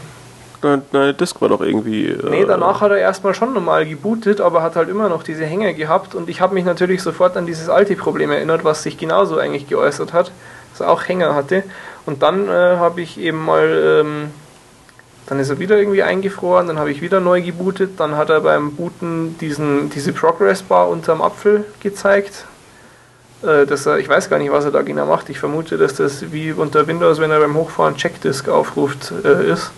Nein, 0.61 1.17
Disk 1.17 1.41
war 1.41 1.49
doch 1.49 1.61
irgendwie. 1.61 2.07
Äh 2.07 2.29
nee, 2.29 2.45
danach 2.45 2.81
hat 2.81 2.91
er 2.91 2.97
erstmal 2.97 3.33
schon 3.33 3.53
normal 3.53 3.85
gebootet, 3.85 4.41
aber 4.41 4.61
hat 4.61 4.75
halt 4.75 4.89
immer 4.89 5.09
noch 5.09 5.23
diese 5.23 5.45
Hänger 5.45 5.73
gehabt 5.73 6.15
und 6.15 6.29
ich 6.29 6.41
habe 6.41 6.53
mich 6.53 6.65
natürlich 6.65 7.01
sofort 7.01 7.37
an 7.37 7.45
dieses 7.45 7.69
alte 7.69 7.95
Problem 7.95 8.31
erinnert, 8.31 8.63
was 8.63 8.83
sich 8.83 8.97
genauso 8.97 9.37
eigentlich 9.37 9.67
geäußert 9.67 10.13
hat, 10.13 10.31
dass 10.71 10.81
er 10.81 10.89
auch 10.89 11.07
Hänger 11.07 11.35
hatte. 11.35 11.63
Und 12.05 12.23
dann 12.23 12.47
äh, 12.47 12.77
habe 12.77 13.01
ich 13.01 13.19
eben 13.19 13.43
mal 13.43 14.03
ähm, 14.03 14.31
dann 15.27 15.39
ist 15.39 15.49
er 15.49 15.59
wieder 15.59 15.77
irgendwie 15.77 16.03
eingefroren, 16.03 16.67
dann 16.67 16.77
habe 16.77 16.91
ich 16.91 17.01
wieder 17.01 17.19
neu 17.19 17.41
gebootet, 17.41 17.99
dann 17.99 18.15
hat 18.15 18.29
er 18.29 18.41
beim 18.41 18.75
Booten 18.75 19.37
diesen, 19.39 19.89
diese 19.89 20.13
Progress 20.13 20.61
Bar 20.61 20.89
unterm 20.89 21.21
Apfel 21.21 21.65
gezeigt. 21.79 22.45
Äh, 23.41 23.65
dass 23.65 23.85
er, 23.85 23.97
ich 23.97 24.07
weiß 24.07 24.29
gar 24.29 24.39
nicht, 24.39 24.51
was 24.51 24.65
er 24.65 24.71
da 24.71 24.81
genau 24.81 25.05
macht. 25.05 25.29
Ich 25.29 25.39
vermute, 25.39 25.77
dass 25.77 25.95
das 25.95 26.31
wie 26.31 26.51
unter 26.51 26.87
Windows, 26.87 27.19
wenn 27.19 27.31
er 27.31 27.39
beim 27.39 27.55
Hochfahren 27.55 27.95
Checkdisk 27.95 28.49
aufruft, 28.49 29.13
äh, 29.23 29.51
ist. 29.51 29.71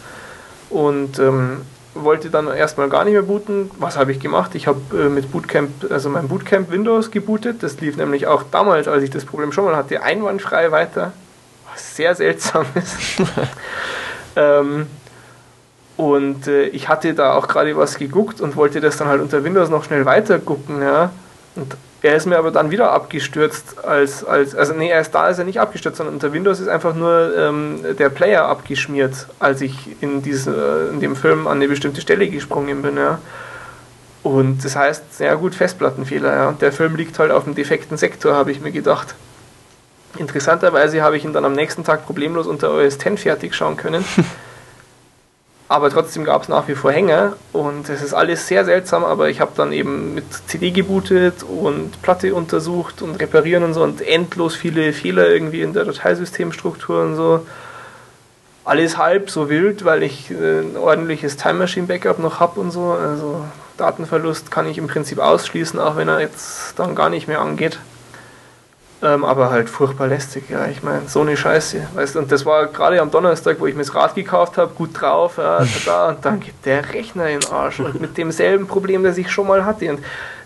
Und 0.70 1.20
ähm, 1.20 1.62
wollte 1.94 2.30
dann 2.30 2.48
erstmal 2.48 2.90
gar 2.90 3.04
nicht 3.04 3.14
mehr 3.14 3.24
booten. 3.24 3.72
Was 3.80 3.98
habe 3.98 4.12
ich 4.12 4.20
gemacht? 4.20 4.56
Ich 4.56 4.68
habe 4.68 4.80
äh, 4.94 5.10
mit 5.10 5.32
Bootcamp, 5.32 5.92
also 5.92 6.10
mein 6.10 6.28
Bootcamp 6.28 6.70
Windows 6.72 7.12
gebootet. 7.12 7.64
Das 7.64 7.80
lief 7.80 7.98
nämlich 7.98 8.28
auch 8.28 8.44
damals, 8.52 8.88
als 8.88 9.04
ich 9.04 9.10
das 9.10 9.26
Problem 9.26 9.52
schon 9.52 9.66
mal 9.66 9.76
hatte, 9.76 10.04
einwandfrei 10.04 10.72
weiter. 10.72 11.14
Was 11.72 11.96
sehr 11.96 12.16
seltsam 12.16 12.66
ist. 12.76 12.98
ähm, 14.36 14.88
und 15.98 16.48
äh, 16.48 16.68
ich 16.68 16.90
hatte 16.90 17.14
da 17.14 17.34
auch 17.34 17.48
gerade 17.48 17.76
was 17.76 17.98
geguckt 17.98 18.40
und 18.40 18.56
wollte 18.56 18.82
das 18.82 18.98
dann 18.98 19.08
halt 19.08 19.22
unter 19.22 19.44
Windows 19.44 19.70
noch 19.70 19.84
schnell 19.84 20.06
weiter 20.06 20.38
gucken, 20.40 20.82
ja. 20.82 21.12
Und 21.56 21.76
er 22.02 22.16
ist 22.16 22.28
mir 22.28 22.38
aber 22.38 22.52
dann 22.52 22.70
wieder 22.70 22.92
abgestürzt 22.92 23.84
als, 23.84 24.24
als 24.24 24.54
also 24.54 24.74
nee, 24.74 24.90
er 24.90 25.02
ist 25.02 25.12
da 25.12 25.30
ist 25.30 25.40
er 25.40 25.46
nicht 25.46 25.60
abgestürzt, 25.60 25.98
sondern 25.98 26.16
unter 26.16 26.32
Windows 26.32 26.60
ist 26.60 26.68
einfach 26.68 26.94
nur 26.94 27.36
ähm, 27.36 27.80
der 27.98 28.10
Player 28.10 28.46
abgeschmiert, 28.46 29.28
als 29.40 29.62
ich 29.62 29.74
in, 30.02 30.22
diese, 30.22 30.90
äh, 30.90 30.94
in 30.94 31.00
dem 31.00 31.16
Film 31.16 31.48
an 31.48 31.58
eine 31.58 31.68
bestimmte 31.68 32.02
Stelle 32.02 32.28
gesprungen 32.30 32.82
bin, 32.84 32.98
ja. 32.98 33.20
Und 34.22 34.64
das 34.64 34.76
heißt, 34.76 35.18
sehr 35.18 35.38
gut, 35.38 35.56
Festplattenfehler, 35.56 36.34
ja. 36.36 36.50
Und 36.50 36.62
der 36.62 36.72
Film 36.72 36.96
liegt 36.96 37.18
halt 37.18 37.32
auf 37.32 37.46
dem 37.46 37.56
defekten 37.56 37.98
Sektor, 37.98 38.36
habe 38.36 38.52
ich 38.52 38.62
mir 38.62 38.72
gedacht. 38.72 39.16
Interessanterweise 40.18 41.02
habe 41.02 41.18
ich 41.18 41.24
ihn 41.24 41.34
dann 41.34 41.46
am 41.46 41.54
nächsten 41.54 41.84
Tag 41.84 42.06
problemlos 42.06 42.48
unter 42.48 42.74
OS 42.74 42.98
X 43.04 43.22
fertig 43.22 43.56
schauen 43.56 43.78
können. 43.78 44.04
aber 45.70 45.90
trotzdem 45.90 46.24
gab 46.24 46.44
es 46.44 46.48
nach 46.48 46.68
wie 46.70 46.76
vor 46.76 46.92
Hänger 46.92 47.34
und 47.52 47.90
es 47.90 48.02
ist 48.02 48.14
alles 48.14 48.48
sehr 48.48 48.64
seltsam, 48.64 49.04
aber 49.04 49.30
ich 49.30 49.42
habe 49.42 49.52
dann 49.56 49.74
eben 49.74 50.14
mit 50.14 50.26
CD 50.48 50.72
gebootet 50.72 51.44
und 51.44 52.02
Platte 52.02 52.34
untersucht 52.34 53.02
und 53.02 53.16
reparieren 53.16 53.64
und 53.64 53.74
so 53.74 53.84
und 53.84 54.02
endlos 54.02 54.56
viele 54.56 54.94
Fehler 54.94 55.28
irgendwie 55.30 55.62
in 55.62 55.74
der 55.74 55.84
Dateisystemstruktur 55.84 57.02
und 57.02 57.16
so. 57.16 57.46
Alles 58.64 58.98
halb 58.98 59.30
so 59.30 59.50
wild, 59.50 59.84
weil 59.84 60.04
ich 60.04 60.32
äh, 60.32 60.60
ein 60.60 60.78
ordentliches 60.78 61.36
Time 61.38 61.56
Machine 61.56 61.88
Backup 61.88 62.20
noch 62.20 62.40
habe 62.40 62.60
und 62.60 62.72
so. 62.72 62.92
Also 62.92 63.46
Datenverlust 63.78 64.52
kann 64.52 64.68
ich 64.68 64.78
im 64.78 64.88
Prinzip 64.88 65.20
ausschließen, 65.20 65.80
auch 65.80 65.96
wenn 65.98 66.08
er 66.08 66.20
jetzt 66.20 66.78
dann 66.78 66.96
gar 66.96 67.10
nicht 67.10 67.28
mehr 67.28 67.40
angeht. 67.40 67.80
Ähm, 69.04 69.24
aber 69.24 69.52
halt 69.52 69.70
furchtbar 69.70 70.08
lästig, 70.08 70.50
ja. 70.50 70.68
Ich 70.68 70.82
meine, 70.82 71.08
so 71.08 71.22
eine 71.22 71.38
Scheiße. 71.38 71.88
Weißt 71.94 72.16
Und 72.16 72.32
das 72.32 72.46
war 72.46 72.66
gerade 72.68 73.00
am 73.00 73.12
Donnerstag, 73.12 73.60
wo 73.60 73.68
ich 73.68 73.76
mir 73.76 73.84
das 73.84 73.94
Rad 73.94 74.16
gekauft 74.16 74.58
habe, 74.58 74.74
gut 74.74 75.00
drauf, 75.00 75.38
ja, 75.38 75.64
da, 75.86 76.10
und 76.10 76.26
dann 76.26 76.40
geht 76.40 76.56
der 76.66 76.94
Rechner 76.94 77.30
in 77.30 77.42
den 77.42 77.52
Arsch. 77.52 77.80
Und 77.80 78.02
mit 78.02 78.18
demselben 78.18 78.68
Problem, 78.68 79.04
das 79.04 79.18
ich 79.20 79.30
schon 79.30 79.48
mal 79.48 79.66
hatte. 79.66 79.90
Und 79.92 80.00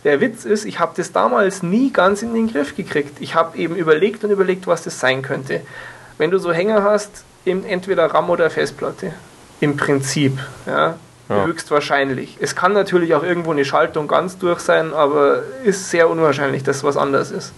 der 0.04 0.20
Witz 0.20 0.44
ist, 0.44 0.66
ich 0.66 0.80
habe 0.80 0.92
das 0.98 1.14
damals 1.14 1.64
nie 1.64 1.94
ganz 1.94 2.24
in 2.24 2.34
den 2.34 2.52
Griff 2.52 2.76
gekriegt. 2.76 3.22
Ich 3.22 3.36
habe 3.36 3.58
eben 3.58 3.76
überlegt 3.76 4.24
und 4.26 4.32
überlegt, 4.32 4.68
was 4.68 4.84
das 4.84 5.00
sein 5.00 5.22
könnte. 5.22 5.62
Wenn 6.18 6.30
du 6.30 6.38
so 6.38 6.52
Hänger 6.52 6.84
hast, 6.84 7.24
entweder 7.46 8.08
RAM 8.08 8.30
oder 8.30 8.50
Festplatte. 8.50 9.14
Im 9.62 9.78
Prinzip, 9.78 10.38
ja. 10.66 10.96
Ja. 11.30 11.46
Höchstwahrscheinlich. 11.46 12.38
Es 12.42 12.56
kann 12.56 12.74
natürlich 12.74 13.16
auch 13.16 13.24
irgendwo 13.24 13.52
eine 13.52 13.64
Schaltung 13.64 14.10
ganz 14.10 14.38
durch 14.38 14.60
sein, 14.60 14.94
aber 14.94 15.44
ist 15.64 15.90
sehr 15.90 16.10
unwahrscheinlich, 16.10 16.64
dass 16.64 16.84
was 16.84 16.98
anders 16.98 17.32
ist. 17.32 17.54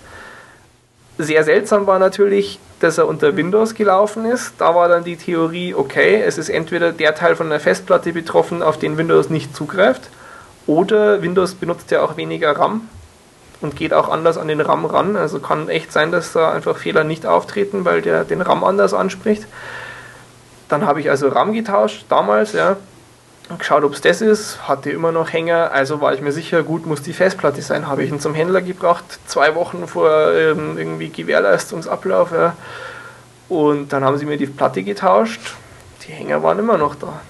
Sehr 1.17 1.43
seltsam 1.43 1.85
war 1.85 1.99
natürlich, 1.99 2.59
dass 2.79 2.97
er 2.97 3.07
unter 3.07 3.37
Windows 3.37 3.75
gelaufen 3.75 4.25
ist. 4.25 4.53
Da 4.57 4.73
war 4.73 4.89
dann 4.89 5.03
die 5.03 5.15
Theorie, 5.15 5.75
okay, 5.75 6.21
es 6.25 6.37
ist 6.37 6.49
entweder 6.49 6.91
der 6.91 7.13
Teil 7.13 7.35
von 7.35 7.49
der 7.49 7.59
Festplatte 7.59 8.13
betroffen, 8.13 8.63
auf 8.63 8.79
den 8.79 8.97
Windows 8.97 9.29
nicht 9.29 9.55
zugreift, 9.55 10.09
oder 10.65 11.21
Windows 11.21 11.53
benutzt 11.55 11.91
ja 11.91 12.01
auch 12.01 12.17
weniger 12.17 12.57
RAM 12.57 12.89
und 13.61 13.75
geht 13.75 13.93
auch 13.93 14.09
anders 14.09 14.37
an 14.37 14.47
den 14.47 14.61
RAM 14.61 14.85
ran. 14.85 15.15
Also 15.15 15.39
kann 15.39 15.69
echt 15.69 15.91
sein, 15.91 16.11
dass 16.11 16.33
da 16.33 16.51
einfach 16.51 16.77
Fehler 16.77 17.03
nicht 17.03 17.25
auftreten, 17.25 17.85
weil 17.85 18.01
der 18.01 18.23
den 18.23 18.41
RAM 18.41 18.63
anders 18.63 18.93
anspricht. 18.93 19.45
Dann 20.67 20.85
habe 20.85 20.99
ich 20.99 21.09
also 21.09 21.27
RAM 21.27 21.53
getauscht 21.53 22.05
damals, 22.09 22.53
ja, 22.53 22.77
geschaut, 23.57 23.83
ob 23.83 23.93
es 23.93 24.01
das 24.01 24.21
ist, 24.21 24.67
hatte 24.67 24.89
immer 24.89 25.11
noch 25.11 25.31
Hänger, 25.31 25.71
also 25.71 26.01
war 26.01 26.13
ich 26.13 26.21
mir 26.21 26.31
sicher, 26.31 26.63
gut, 26.63 26.85
muss 26.85 27.01
die 27.01 27.13
Festplatte 27.13 27.61
sein. 27.61 27.87
Habe 27.87 28.03
ich 28.03 28.09
ihn 28.09 28.19
zum 28.19 28.33
Händler 28.33 28.61
gebracht, 28.61 29.03
zwei 29.25 29.55
Wochen 29.55 29.87
vor 29.87 30.33
ähm, 30.33 30.77
irgendwie 30.77 31.09
Gewährleistungsablauf. 31.09 32.31
Ja. 32.31 32.55
Und 33.49 33.93
dann 33.93 34.03
haben 34.03 34.17
sie 34.17 34.25
mir 34.25 34.37
die 34.37 34.47
Platte 34.47 34.83
getauscht, 34.83 35.41
die 36.07 36.11
Hänger 36.11 36.41
waren 36.43 36.59
immer 36.59 36.77
noch 36.77 36.95
da. 36.95 37.21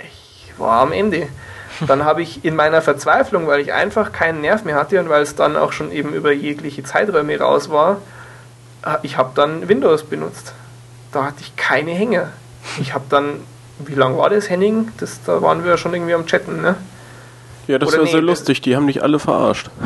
Ich 0.00 0.52
war 0.58 0.80
am 0.80 0.92
Ende. 0.92 1.28
Dann 1.86 2.04
habe 2.04 2.22
ich 2.22 2.44
in 2.44 2.56
meiner 2.56 2.80
Verzweiflung, 2.80 3.46
weil 3.46 3.60
ich 3.60 3.72
einfach 3.72 4.12
keinen 4.12 4.40
Nerv 4.40 4.64
mehr 4.64 4.76
hatte 4.76 4.98
und 4.98 5.10
weil 5.10 5.22
es 5.22 5.34
dann 5.34 5.56
auch 5.56 5.72
schon 5.72 5.92
eben 5.92 6.14
über 6.14 6.32
jegliche 6.32 6.82
Zeiträume 6.82 7.38
raus 7.38 7.68
war, 7.68 7.98
äh, 8.84 8.96
ich 9.02 9.18
habe 9.18 9.32
dann 9.34 9.68
Windows 9.68 10.04
benutzt. 10.04 10.54
Da 11.12 11.24
hatte 11.24 11.40
ich 11.40 11.54
keine 11.56 11.90
Hänger. 11.92 12.30
Ich 12.80 12.94
habe 12.94 13.04
dann 13.08 13.40
wie 13.78 13.94
lang 13.94 14.16
war 14.16 14.30
das, 14.30 14.48
Henning? 14.48 14.88
Das, 14.98 15.20
da 15.24 15.42
waren 15.42 15.64
wir 15.64 15.72
ja 15.72 15.76
schon 15.76 15.92
irgendwie 15.94 16.14
am 16.14 16.26
Chatten, 16.26 16.62
ne? 16.62 16.76
Ja, 17.66 17.78
das 17.78 17.88
Oder 17.88 17.98
war 17.98 18.04
nee, 18.04 18.10
sehr 18.12 18.22
lustig, 18.22 18.60
die 18.60 18.76
haben 18.76 18.86
dich 18.86 19.02
alle 19.02 19.18
verarscht. 19.18 19.70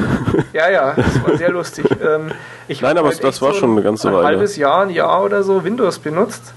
Ja, 0.53 0.69
ja, 0.71 0.95
das 0.95 1.25
war 1.25 1.37
sehr 1.37 1.51
lustig. 1.51 1.87
Ähm, 2.03 2.33
ich 2.69 2.83
Nein, 2.83 2.99
aber 2.99 3.09
halt 3.09 3.23
das 3.23 3.41
war 3.41 3.55
schon 3.55 3.71
eine 3.73 3.83
ganze 3.83 4.09
ein 4.09 4.15
Weile. 4.15 4.27
Ein 4.27 4.35
halbes 4.35 4.57
Jahr, 4.57 4.83
ein 4.83 4.91
Jahr 4.91 5.25
oder 5.25 5.43
so 5.43 5.65
Windows 5.65 5.99
benutzt. 5.99 6.55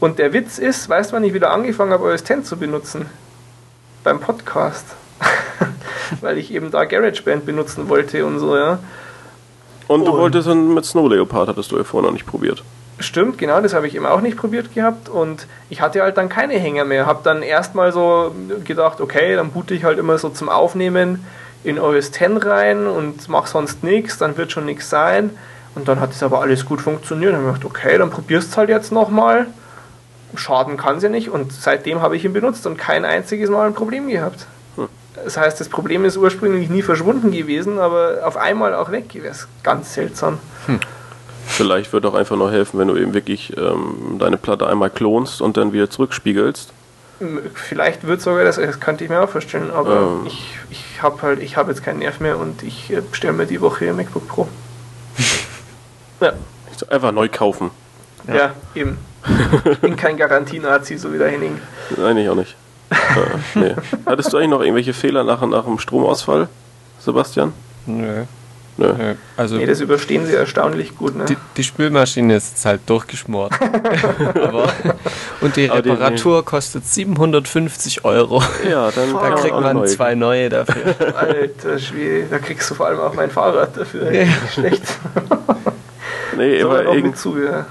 Und 0.00 0.18
der 0.18 0.32
Witz 0.32 0.58
ist, 0.58 0.88
weißt 0.88 1.10
du, 1.10 1.16
wann 1.16 1.24
ich 1.24 1.34
wieder 1.34 1.50
angefangen 1.50 1.92
habe, 1.92 2.04
OS 2.04 2.28
X 2.28 2.48
zu 2.48 2.56
benutzen? 2.56 3.06
Beim 4.02 4.20
Podcast. 4.20 4.86
Weil 6.20 6.38
ich 6.38 6.52
eben 6.52 6.70
da 6.70 6.84
GarageBand 6.84 7.46
benutzen 7.46 7.88
wollte 7.88 8.26
und 8.26 8.38
so, 8.38 8.56
ja. 8.56 8.78
Und, 9.88 10.00
und 10.00 10.06
du 10.06 10.12
wolltest 10.12 10.48
dann 10.48 10.74
mit 10.74 10.84
Snow 10.84 11.10
Leopard, 11.10 11.48
hattest 11.48 11.70
du 11.70 11.76
ja 11.76 11.84
vorher 11.84 12.08
noch 12.08 12.14
nicht 12.14 12.26
probiert. 12.26 12.62
Stimmt, 13.00 13.38
genau, 13.38 13.60
das 13.60 13.74
habe 13.74 13.88
ich 13.88 13.96
eben 13.96 14.06
auch 14.06 14.20
nicht 14.20 14.36
probiert 14.36 14.72
gehabt 14.72 15.08
und 15.08 15.48
ich 15.68 15.80
hatte 15.80 16.00
halt 16.02 16.16
dann 16.16 16.28
keine 16.28 16.54
Hänger 16.54 16.84
mehr. 16.84 17.06
Habe 17.06 17.20
dann 17.24 17.42
erstmal 17.42 17.92
so 17.92 18.34
gedacht, 18.64 19.00
okay, 19.00 19.34
dann 19.34 19.50
boote 19.50 19.74
ich 19.74 19.84
halt 19.84 19.98
immer 19.98 20.16
so 20.18 20.28
zum 20.28 20.48
Aufnehmen 20.48 21.24
in 21.64 21.80
OS 21.80 22.08
X 22.08 22.20
rein 22.46 22.86
und 22.86 23.28
mache 23.28 23.48
sonst 23.48 23.82
nichts, 23.82 24.18
dann 24.18 24.36
wird 24.36 24.52
schon 24.52 24.66
nichts 24.66 24.90
sein. 24.90 25.30
Und 25.74 25.88
dann 25.88 25.98
hat 25.98 26.12
es 26.12 26.22
aber 26.22 26.40
alles 26.40 26.64
gut 26.66 26.80
funktioniert. 26.80 27.32
Dann 27.32 27.40
habe 27.40 27.56
ich 27.56 27.62
gedacht, 27.62 27.76
okay, 27.76 27.98
dann 27.98 28.10
probierst 28.10 28.50
es 28.50 28.56
halt 28.56 28.68
jetzt 28.68 28.92
nochmal. 28.92 29.46
Schaden 30.36 30.76
kann 30.76 30.96
es 30.96 31.02
ja 31.02 31.08
nicht 31.08 31.30
und 31.30 31.52
seitdem 31.52 32.00
habe 32.00 32.16
ich 32.16 32.24
ihn 32.24 32.32
benutzt 32.32 32.66
und 32.66 32.76
kein 32.76 33.04
einziges 33.04 33.50
Mal 33.50 33.66
ein 33.66 33.74
Problem 33.74 34.08
gehabt. 34.08 34.46
Hm. 34.76 34.88
Das 35.24 35.36
heißt, 35.36 35.60
das 35.60 35.68
Problem 35.68 36.04
ist 36.04 36.16
ursprünglich 36.16 36.68
nie 36.68 36.82
verschwunden 36.82 37.32
gewesen, 37.32 37.78
aber 37.78 38.18
auf 38.24 38.36
einmal 38.36 38.74
auch 38.74 38.90
weg 38.90 39.08
gewesen. 39.08 39.46
Ganz 39.62 39.94
seltsam. 39.94 40.38
Hm. 40.66 40.80
Vielleicht 41.46 41.92
wird 41.92 42.06
auch 42.06 42.14
einfach 42.14 42.36
nur 42.36 42.50
helfen, 42.50 42.78
wenn 42.78 42.88
du 42.88 42.96
eben 42.96 43.14
wirklich 43.14 43.56
ähm, 43.56 44.16
deine 44.18 44.36
Platte 44.36 44.66
einmal 44.66 44.90
klonst 44.90 45.40
und 45.40 45.56
dann 45.56 45.72
wieder 45.72 45.90
zurückspiegelst. 45.90 46.72
Vielleicht 47.54 48.06
wird 48.06 48.20
sogar 48.20 48.44
das, 48.44 48.56
das 48.56 48.80
könnte 48.80 49.04
ich 49.04 49.10
mir 49.10 49.20
auch 49.20 49.28
vorstellen, 49.28 49.70
aber 49.70 50.20
ähm. 50.20 50.26
ich, 50.26 50.58
ich 50.70 51.02
habe 51.02 51.22
halt, 51.22 51.40
ich 51.40 51.56
habe 51.56 51.70
jetzt 51.70 51.84
keinen 51.84 52.00
Nerv 52.00 52.20
mehr 52.20 52.38
und 52.38 52.62
ich 52.62 52.90
äh, 52.90 53.00
bestelle 53.00 53.32
mir 53.32 53.46
die 53.46 53.60
Woche 53.60 53.88
ein 53.88 53.96
MacBook 53.96 54.26
Pro. 54.26 54.48
ja. 56.20 56.32
Einfach 56.90 57.12
neu 57.12 57.28
kaufen. 57.28 57.70
Ja, 58.26 58.34
ja 58.34 58.52
eben. 58.74 58.98
Ich 59.70 59.78
bin 59.78 59.96
kein 59.96 60.16
Garantie-Nazi, 60.16 60.98
so 60.98 61.12
wie 61.12 61.18
der 61.18 61.28
Henning. 61.28 61.60
Nein, 61.96 62.16
ich 62.16 62.28
auch 62.28 62.34
nicht. 62.34 62.56
äh, 62.90 62.96
nee. 63.54 63.74
Hattest 64.06 64.32
du 64.32 64.36
eigentlich 64.36 64.50
noch 64.50 64.60
irgendwelche 64.60 64.92
Fehler 64.92 65.22
nach, 65.22 65.46
nach 65.46 65.64
dem 65.64 65.78
Stromausfall, 65.78 66.48
Sebastian? 66.98 67.52
Nö. 67.86 68.02
Nö. 68.02 68.24
Nö. 68.76 69.14
Also 69.36 69.56
nee, 69.56 69.66
das 69.66 69.80
überstehen 69.80 70.26
sie 70.26 70.34
erstaunlich 70.34 70.96
gut. 70.96 71.14
Ne? 71.14 71.26
Die, 71.26 71.36
die 71.56 71.62
Spülmaschine 71.62 72.34
ist 72.34 72.50
jetzt 72.54 72.66
halt 72.66 72.80
durchgeschmort. 72.86 73.52
Aber, 74.34 74.72
und 75.40 75.54
die 75.54 75.66
Reparatur 75.66 76.40
die, 76.40 76.44
kostet 76.44 76.84
750 76.84 78.04
Euro. 78.04 78.42
Ja, 78.68 78.90
dann 78.90 79.12
da 79.12 79.30
kriegt 79.30 79.54
man 79.54 79.76
neu. 79.76 79.86
zwei 79.86 80.16
neue 80.16 80.48
dafür. 80.48 80.94
Alter 81.16 81.78
Schwede, 81.78 82.26
da 82.28 82.38
kriegst 82.38 82.68
du 82.70 82.74
vor 82.74 82.86
allem 82.86 82.98
auch 82.98 83.14
mein 83.14 83.30
Fahrrad 83.30 83.76
dafür. 83.76 84.12
Ja. 84.12 84.26
Schlecht. 84.52 84.82
nee, 86.36 86.60
so 86.60 86.68
weil, 86.68 86.86
irgend, 86.86 87.16
zu, 87.16 87.38
ja. 87.40 87.66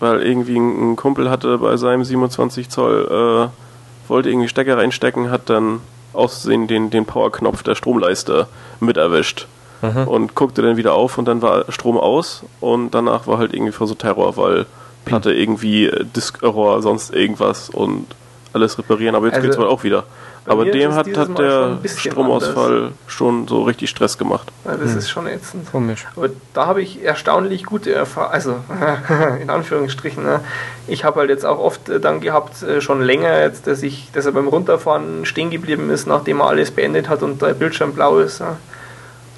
weil 0.00 0.22
irgendwie 0.22 0.56
ein 0.56 0.96
Kumpel 0.96 1.30
hatte 1.30 1.58
bei 1.58 1.76
seinem 1.76 2.02
27 2.02 2.68
Zoll, 2.68 3.50
äh, 3.52 4.08
wollte 4.08 4.28
irgendwie 4.28 4.48
Stecker 4.48 4.76
reinstecken, 4.76 5.30
hat 5.30 5.48
dann 5.48 5.80
aussehen 6.12 6.66
den, 6.66 6.90
den 6.90 7.06
Powerknopf 7.06 7.62
der 7.62 7.76
Stromleiste 7.76 8.48
mit 8.80 8.96
erwischt. 8.96 9.46
Aha. 9.82 10.04
und 10.04 10.34
guckte 10.34 10.62
dann 10.62 10.76
wieder 10.76 10.94
auf 10.94 11.18
und 11.18 11.26
dann 11.26 11.42
war 11.42 11.70
Strom 11.70 11.98
aus 11.98 12.44
und 12.60 12.92
danach 12.92 13.26
war 13.26 13.38
halt 13.38 13.52
irgendwie 13.52 13.72
so 13.72 13.94
Terror, 13.94 14.36
weil 14.36 14.66
Platte 15.04 15.32
irgendwie 15.32 15.86
äh, 15.86 16.04
Disk-Error, 16.04 16.82
sonst 16.82 17.12
irgendwas 17.12 17.68
und 17.68 18.06
alles 18.52 18.78
reparieren, 18.78 19.14
aber 19.14 19.26
jetzt 19.26 19.36
also, 19.36 19.48
geht's 19.48 19.58
wohl 19.58 19.66
auch 19.66 19.82
wieder. 19.82 20.04
Aber 20.44 20.64
dem 20.64 20.94
hat, 20.94 21.16
hat 21.16 21.38
der 21.38 21.78
Stromausfall 21.84 22.76
anders. 22.76 22.92
schon 23.06 23.46
so 23.46 23.62
richtig 23.62 23.90
Stress 23.90 24.18
gemacht. 24.18 24.50
Ja, 24.64 24.76
das 24.76 24.90
hm. 24.90 24.98
ist 24.98 25.10
schon 25.10 25.26
ätzend. 25.28 25.70
Komisch. 25.70 26.06
Aber 26.16 26.30
da 26.52 26.66
habe 26.66 26.82
ich 26.82 27.04
erstaunlich 27.04 27.64
gute 27.64 27.92
Erfahrungen, 27.92 28.34
also 28.34 28.56
in 29.40 29.50
Anführungsstrichen. 29.50 30.24
Ne? 30.24 30.40
Ich 30.88 31.04
habe 31.04 31.20
halt 31.20 31.30
jetzt 31.30 31.46
auch 31.46 31.60
oft 31.60 31.88
äh, 31.88 32.00
dann 32.00 32.20
gehabt, 32.20 32.62
äh, 32.62 32.80
schon 32.80 33.02
länger 33.02 33.40
jetzt, 33.40 33.68
dass 33.68 33.82
ich, 33.82 34.10
dass 34.12 34.26
er 34.26 34.32
beim 34.32 34.48
Runterfahren 34.48 35.24
stehen 35.26 35.50
geblieben 35.50 35.90
ist, 35.90 36.06
nachdem 36.06 36.40
er 36.40 36.48
alles 36.48 36.72
beendet 36.72 37.08
hat 37.08 37.22
und 37.22 37.40
der 37.40 37.54
Bildschirm 37.54 37.94
blau 37.94 38.18
ist. 38.18 38.40
Ne? 38.40 38.56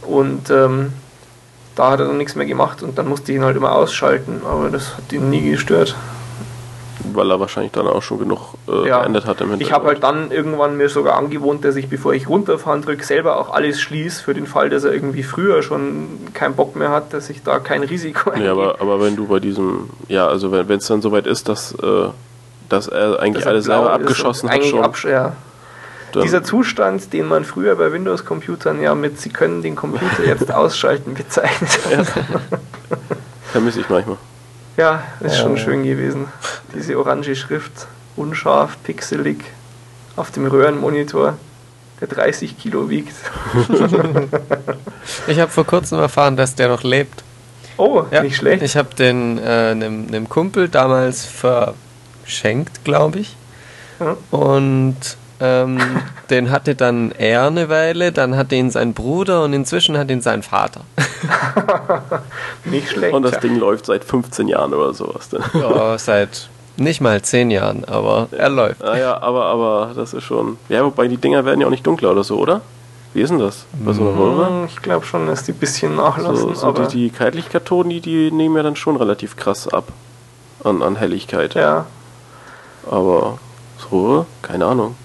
Und 0.06 0.50
ähm, 0.50 0.92
da 1.74 1.90
hat 1.90 2.00
er 2.00 2.06
dann 2.06 2.18
nichts 2.18 2.36
mehr 2.36 2.46
gemacht 2.46 2.82
und 2.82 2.98
dann 2.98 3.08
musste 3.08 3.32
ich 3.32 3.38
ihn 3.38 3.44
halt 3.44 3.56
immer 3.56 3.72
ausschalten, 3.72 4.42
aber 4.44 4.70
das 4.70 4.96
hat 4.96 5.12
ihn 5.12 5.30
nie 5.30 5.50
gestört 5.50 5.96
weil 7.12 7.30
er 7.30 7.40
wahrscheinlich 7.40 7.72
dann 7.72 7.86
auch 7.86 8.02
schon 8.02 8.18
genug 8.18 8.54
äh, 8.68 8.88
ja. 8.88 9.00
beendet 9.00 9.26
hat 9.26 9.40
im 9.40 9.50
Hintergrund. 9.50 9.62
Ich 9.62 9.72
habe 9.72 9.86
halt 9.88 10.02
dann 10.02 10.30
irgendwann 10.30 10.76
mir 10.76 10.88
sogar 10.88 11.16
angewohnt, 11.16 11.64
dass 11.64 11.76
ich, 11.76 11.88
bevor 11.88 12.14
ich 12.14 12.28
runterfahren 12.28 12.82
drücke, 12.82 13.04
selber 13.04 13.38
auch 13.38 13.52
alles 13.52 13.80
schließe, 13.80 14.22
für 14.22 14.34
den 14.34 14.46
Fall, 14.46 14.70
dass 14.70 14.84
er 14.84 14.92
irgendwie 14.92 15.22
früher 15.22 15.62
schon 15.62 16.08
keinen 16.32 16.54
Bock 16.54 16.76
mehr 16.76 16.90
hat, 16.90 17.12
dass 17.12 17.30
ich 17.30 17.42
da 17.42 17.58
kein 17.58 17.82
Risiko 17.82 18.30
eingehe. 18.30 18.44
Nee, 18.44 18.50
aber, 18.50 18.80
aber 18.80 19.00
wenn 19.02 19.16
du 19.16 19.26
bei 19.26 19.40
diesem, 19.40 19.90
ja, 20.08 20.26
also 20.26 20.52
wenn 20.52 20.68
es 20.70 20.86
dann 20.86 21.02
soweit 21.02 21.26
ist, 21.26 21.48
dass, 21.48 21.72
äh, 21.74 22.08
dass 22.68 22.88
er 22.88 23.20
eigentlich 23.20 23.46
alles 23.46 23.66
selber 23.66 23.92
abgeschossen 23.92 24.50
hat 24.50 24.64
schon. 24.64 24.82
Absch 24.82 25.04
ja. 25.04 25.34
Dieser 26.22 26.42
Zustand, 26.44 27.12
den 27.12 27.26
man 27.26 27.44
früher 27.44 27.76
bei 27.76 27.92
Windows-Computern 27.92 28.80
ja 28.80 28.94
mit 28.94 29.20
Sie 29.20 29.30
können 29.30 29.62
den 29.62 29.76
Computer 29.76 30.24
jetzt 30.24 30.52
ausschalten 30.52 31.14
bezeichnet 31.14 31.70
hat. 31.84 31.92
Ja. 31.92 32.04
Vermisse 33.52 33.80
ich 33.80 33.88
manchmal. 33.88 34.18
Ja, 34.76 35.02
ist 35.20 35.38
schon 35.38 35.56
schön 35.56 35.84
gewesen. 35.84 36.26
Diese 36.74 36.98
orange 36.98 37.36
Schrift, 37.36 37.86
unscharf, 38.16 38.76
pixelig, 38.82 39.44
auf 40.16 40.30
dem 40.30 40.46
Röhrenmonitor, 40.46 41.38
der 42.00 42.08
30 42.08 42.58
Kilo 42.58 42.90
wiegt. 42.90 43.14
ich 45.26 45.38
habe 45.38 45.50
vor 45.50 45.64
kurzem 45.64 45.98
erfahren, 46.00 46.36
dass 46.36 46.54
der 46.54 46.68
noch 46.68 46.82
lebt. 46.82 47.22
Oh, 47.76 48.04
ja, 48.10 48.22
nicht 48.22 48.36
schlecht. 48.36 48.62
Ich 48.62 48.76
habe 48.76 48.94
den 48.94 49.38
einem 49.38 50.08
äh, 50.12 50.20
Kumpel 50.28 50.68
damals 50.68 51.24
verschenkt, 51.24 52.84
glaube 52.84 53.20
ich. 53.20 53.36
Ja. 54.00 54.16
Und 54.30 54.96
ähm, 55.40 55.78
den 56.30 56.50
hatte 56.50 56.74
dann 56.74 57.12
er 57.12 57.46
eine 57.46 57.68
Weile, 57.68 58.12
dann 58.12 58.36
hatte 58.36 58.54
ihn 58.54 58.70
sein 58.70 58.94
Bruder 58.94 59.42
und 59.42 59.52
inzwischen 59.52 59.98
hat 59.98 60.10
ihn 60.10 60.20
sein 60.20 60.42
Vater. 60.42 60.82
nicht 62.64 62.90
schlecht. 62.90 63.14
Und 63.14 63.22
das. 63.22 63.40
Ding 63.40 63.58
läuft 63.58 63.86
seit 63.86 64.04
15 64.04 64.48
Jahren 64.48 64.72
oder 64.72 64.94
sowas. 64.94 65.28
Dann. 65.28 65.42
Ja, 65.54 65.98
seit 65.98 66.48
nicht 66.76 67.00
mal 67.00 67.20
10 67.20 67.50
Jahren, 67.50 67.84
aber 67.84 68.28
er 68.32 68.48
läuft. 68.48 68.82
Ah 68.82 68.96
ja, 68.96 69.20
aber, 69.20 69.46
aber 69.46 69.92
das 69.94 70.14
ist 70.14 70.24
schon. 70.24 70.58
Ja, 70.68 70.84
wobei 70.84 71.08
die 71.08 71.16
Dinger 71.16 71.44
werden 71.44 71.60
ja 71.60 71.66
auch 71.66 71.72
nicht 71.72 71.86
dunkler 71.86 72.12
oder 72.12 72.24
so, 72.24 72.38
oder? 72.38 72.62
Wie 73.12 73.20
ist 73.20 73.30
denn 73.30 73.38
das? 73.38 73.64
Bei 73.72 73.92
so 73.92 74.02
einer 74.02 74.18
Röhre? 74.18 74.64
Ich 74.66 74.82
glaube 74.82 75.06
schon, 75.06 75.28
dass 75.28 75.44
die 75.44 75.52
ein 75.52 75.58
bisschen 75.58 75.94
nachlassen. 75.94 76.36
So, 76.36 76.54
so 76.54 76.66
aber 76.66 76.86
die, 76.86 77.08
die 77.08 77.10
Kaltlichtkathoden, 77.10 77.90
die, 77.90 78.00
die 78.00 78.32
nehmen 78.32 78.56
ja 78.56 78.64
dann 78.64 78.74
schon 78.74 78.96
relativ 78.96 79.36
krass 79.36 79.68
ab 79.68 79.84
an, 80.64 80.82
an 80.82 80.96
Helligkeit. 80.96 81.54
Ja. 81.54 81.86
Aber 82.90 83.38
so, 83.78 84.26
keine 84.42 84.66
Ahnung. 84.66 84.96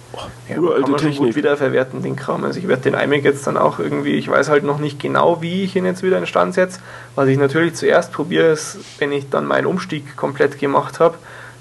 Ja, 0.48 0.58
uralte 0.58 0.82
kann 0.82 0.91
man 0.91 1.00
Technik. 1.00 1.20
gut 1.20 1.36
wiederverwerten, 1.36 2.02
den 2.02 2.16
Kram. 2.16 2.44
Also 2.44 2.60
ich 2.60 2.68
werde 2.68 2.84
den 2.84 2.94
iMac 2.94 3.24
jetzt 3.24 3.46
dann 3.48 3.58
auch 3.58 3.80
irgendwie, 3.80 4.14
ich 4.14 4.28
weiß 4.28 4.50
halt 4.50 4.64
noch 4.64 4.80
nicht 4.80 5.00
genau, 5.00 5.41
wie 5.41 5.64
ich 5.64 5.76
ihn 5.76 5.86
jetzt 5.86 6.04
wieder 6.04 6.18
in 6.18 6.26
Stand 6.26 6.54
setze. 6.54 6.80
Was 7.16 7.28
ich 7.28 7.38
natürlich 7.38 7.76
zuerst 7.76 8.12
probiere, 8.12 8.48
ist, 8.52 8.78
wenn 8.98 9.12
ich 9.12 9.30
dann 9.30 9.46
meinen 9.46 9.68
Umstieg 9.68 10.16
komplett 10.16 10.60
gemacht 10.60 11.00
habe, 11.00 11.16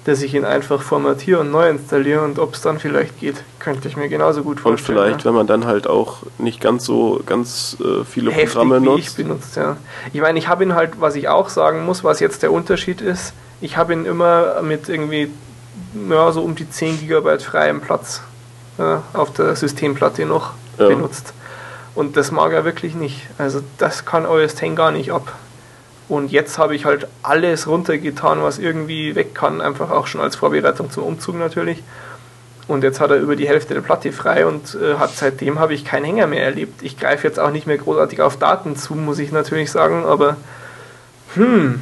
dass 0.05 0.23
ich 0.23 0.35
ihn 0.35 0.47
einfach 0.47 0.81
formatiere 0.81 1.41
und 1.41 1.51
neu 1.51 1.69
installiere 1.69 2.23
und 2.23 2.39
ob 2.39 2.55
es 2.55 2.63
dann 2.63 2.79
vielleicht 2.79 3.21
geht, 3.21 3.43
könnte 3.59 3.89
ich 3.89 3.97
mir 3.97 4.09
genauso 4.09 4.43
gut 4.43 4.61
vorstellen. 4.61 4.99
Und 4.99 5.05
vielleicht, 5.05 5.21
ja. 5.21 5.25
wenn 5.27 5.35
man 5.35 5.47
dann 5.47 5.67
halt 5.67 5.87
auch 5.87 6.23
nicht 6.39 6.63
ganz 6.63 6.87
so 6.87 7.21
ganz 7.27 7.77
äh, 7.81 8.05
viele 8.05 8.31
Heftig, 8.31 8.53
Programme 8.55 8.81
nutzt. 8.81 9.09
ich 9.09 9.15
benutzt, 9.17 9.57
ja. 9.57 9.77
Ich 10.13 10.21
meine, 10.23 10.39
ich 10.39 10.49
habe 10.49 10.65
ihn 10.65 10.75
halt, 10.75 10.99
was 10.99 11.15
ich 11.15 11.29
auch 11.29 11.51
sagen 11.51 11.85
muss, 11.85 12.05
was 12.05 12.21
jetzt 12.21 12.43
der 12.43 12.53
Unterschied 12.53 13.03
ist, 13.03 13.35
ich 13.61 13.77
habe 13.77 13.93
ihn 13.93 14.07
immer 14.07 14.63
mit 14.63 14.89
irgendwie 14.89 15.31
ja, 16.09 16.33
so 16.33 16.43
um 16.43 16.55
die 16.55 16.69
10 16.69 17.07
GB 17.07 17.39
freiem 17.41 17.81
Platz 17.81 18.23
auf 19.13 19.33
der 19.33 19.57
Systemplatte 19.57 20.25
noch 20.25 20.53
ja. 20.79 20.89
benutzt. 20.89 21.33
Und 21.95 22.17
das 22.17 22.31
mag 22.31 22.53
er 22.53 22.65
wirklich 22.65 22.95
nicht. 22.95 23.27
Also 23.39 23.61
das 23.79 24.05
kann 24.05 24.25
OS 24.25 24.63
X 24.63 24.77
gar 24.77 24.91
nicht 24.91 25.13
ab. 25.13 25.33
Und 26.09 26.33
jetzt 26.33 26.57
habe 26.57 26.75
ich 26.75 26.85
halt 26.85 27.07
alles 27.23 27.67
runtergetan, 27.67 28.43
was 28.43 28.59
irgendwie 28.59 29.15
weg 29.15 29.35
kann, 29.35 29.61
einfach 29.61 29.91
auch 29.91 30.07
schon 30.07 30.21
als 30.21 30.37
Vorbereitung 30.37 30.91
zum 30.91 31.05
Umzug 31.05 31.37
natürlich. 31.37 31.83
Und 32.67 32.85
jetzt 32.85 33.01
hat 33.01 33.11
er 33.11 33.17
über 33.17 33.35
die 33.35 33.49
Hälfte 33.49 33.75
der 33.75 33.81
Platte 33.81 34.13
frei 34.13 34.47
und 34.47 34.75
äh, 34.75 34.95
hat 34.97 35.17
seitdem 35.17 35.59
habe 35.59 35.75
ich 35.75 35.85
keinen 35.85 36.05
Hänger 36.05 36.27
mehr 36.27 36.45
erlebt. 36.45 36.83
Ich 36.83 36.99
greife 36.99 37.27
jetzt 37.27 37.41
auch 37.41 37.51
nicht 37.51 37.67
mehr 37.67 37.79
großartig 37.79 38.21
auf 38.21 38.37
Daten 38.37 38.77
zu, 38.77 38.95
muss 38.95 39.19
ich 39.19 39.33
natürlich 39.33 39.71
sagen, 39.71 40.05
aber 40.05 40.37
hm, 41.35 41.81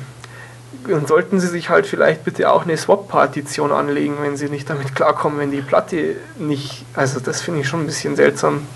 dann 0.88 1.06
sollten 1.06 1.40
Sie 1.40 1.48
sich 1.48 1.68
halt 1.68 1.86
vielleicht 1.86 2.24
bitte 2.24 2.50
auch 2.50 2.64
eine 2.64 2.76
Swap-Partition 2.76 3.72
anlegen, 3.72 4.16
wenn 4.20 4.36
Sie 4.36 4.48
nicht 4.48 4.68
damit 4.68 4.94
klarkommen, 4.94 5.38
wenn 5.38 5.50
die 5.50 5.62
Platte 5.62 6.16
nicht. 6.38 6.84
Also, 6.94 7.20
das 7.20 7.40
finde 7.40 7.60
ich 7.60 7.68
schon 7.68 7.80
ein 7.80 7.86
bisschen 7.86 8.16
seltsam. 8.16 8.66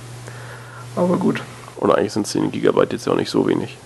Aber 0.97 1.17
gut. 1.17 1.43
Und 1.77 1.91
eigentlich 1.91 2.13
sind 2.13 2.27
10 2.27 2.51
GB 2.51 2.87
jetzt 2.91 3.07
ja 3.07 3.13
auch 3.13 3.17
nicht 3.17 3.31
so 3.31 3.49
wenig. 3.49 3.77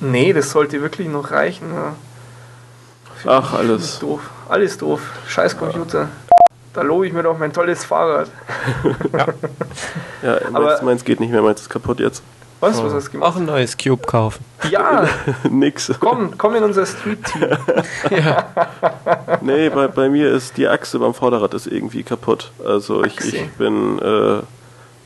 Nee, 0.00 0.32
das 0.32 0.50
sollte 0.50 0.82
wirklich 0.82 1.08
noch 1.08 1.30
reichen. 1.30 1.72
Ja. 1.72 1.94
Ach, 3.24 3.54
alles. 3.54 3.98
Doof. 3.98 4.20
Alles 4.48 4.78
doof. 4.78 5.00
Scheiß 5.26 5.56
Computer. 5.56 6.02
Ja. 6.02 6.08
Da 6.74 6.82
lobe 6.82 7.06
ich 7.06 7.12
mir 7.12 7.22
doch 7.22 7.38
mein 7.38 7.52
tolles 7.52 7.84
Fahrrad. 7.84 8.28
ja, 10.22 10.38
ja 10.40 10.50
meins, 10.50 10.82
meins 10.82 11.04
geht 11.04 11.20
nicht 11.20 11.30
mehr, 11.30 11.40
meins 11.40 11.62
ist 11.62 11.70
kaputt 11.70 12.00
jetzt. 12.00 12.22
Was? 12.60 12.82
Was 12.82 12.94
hast 12.94 13.08
du 13.08 13.12
gemacht? 13.12 13.32
Auch 13.32 13.36
ein 13.36 13.44
neues 13.44 13.76
Cube 13.76 14.06
kaufen. 14.06 14.44
Ja! 14.70 15.06
Nix. 15.50 15.92
Komm, 16.00 16.36
komm 16.38 16.54
in 16.54 16.64
unser 16.64 16.86
Street-Team. 16.86 17.48
ja. 18.18 18.46
Nee, 19.42 19.68
bei, 19.68 19.88
bei 19.88 20.08
mir 20.08 20.30
ist 20.32 20.56
die 20.56 20.66
Achse 20.66 20.98
beim 20.98 21.14
Vorderrad 21.14 21.54
ist 21.54 21.66
irgendwie 21.66 22.02
kaputt. 22.02 22.52
Also 22.64 23.04
ich, 23.04 23.18
ich 23.20 23.50
bin 23.52 23.98
äh, 23.98 24.42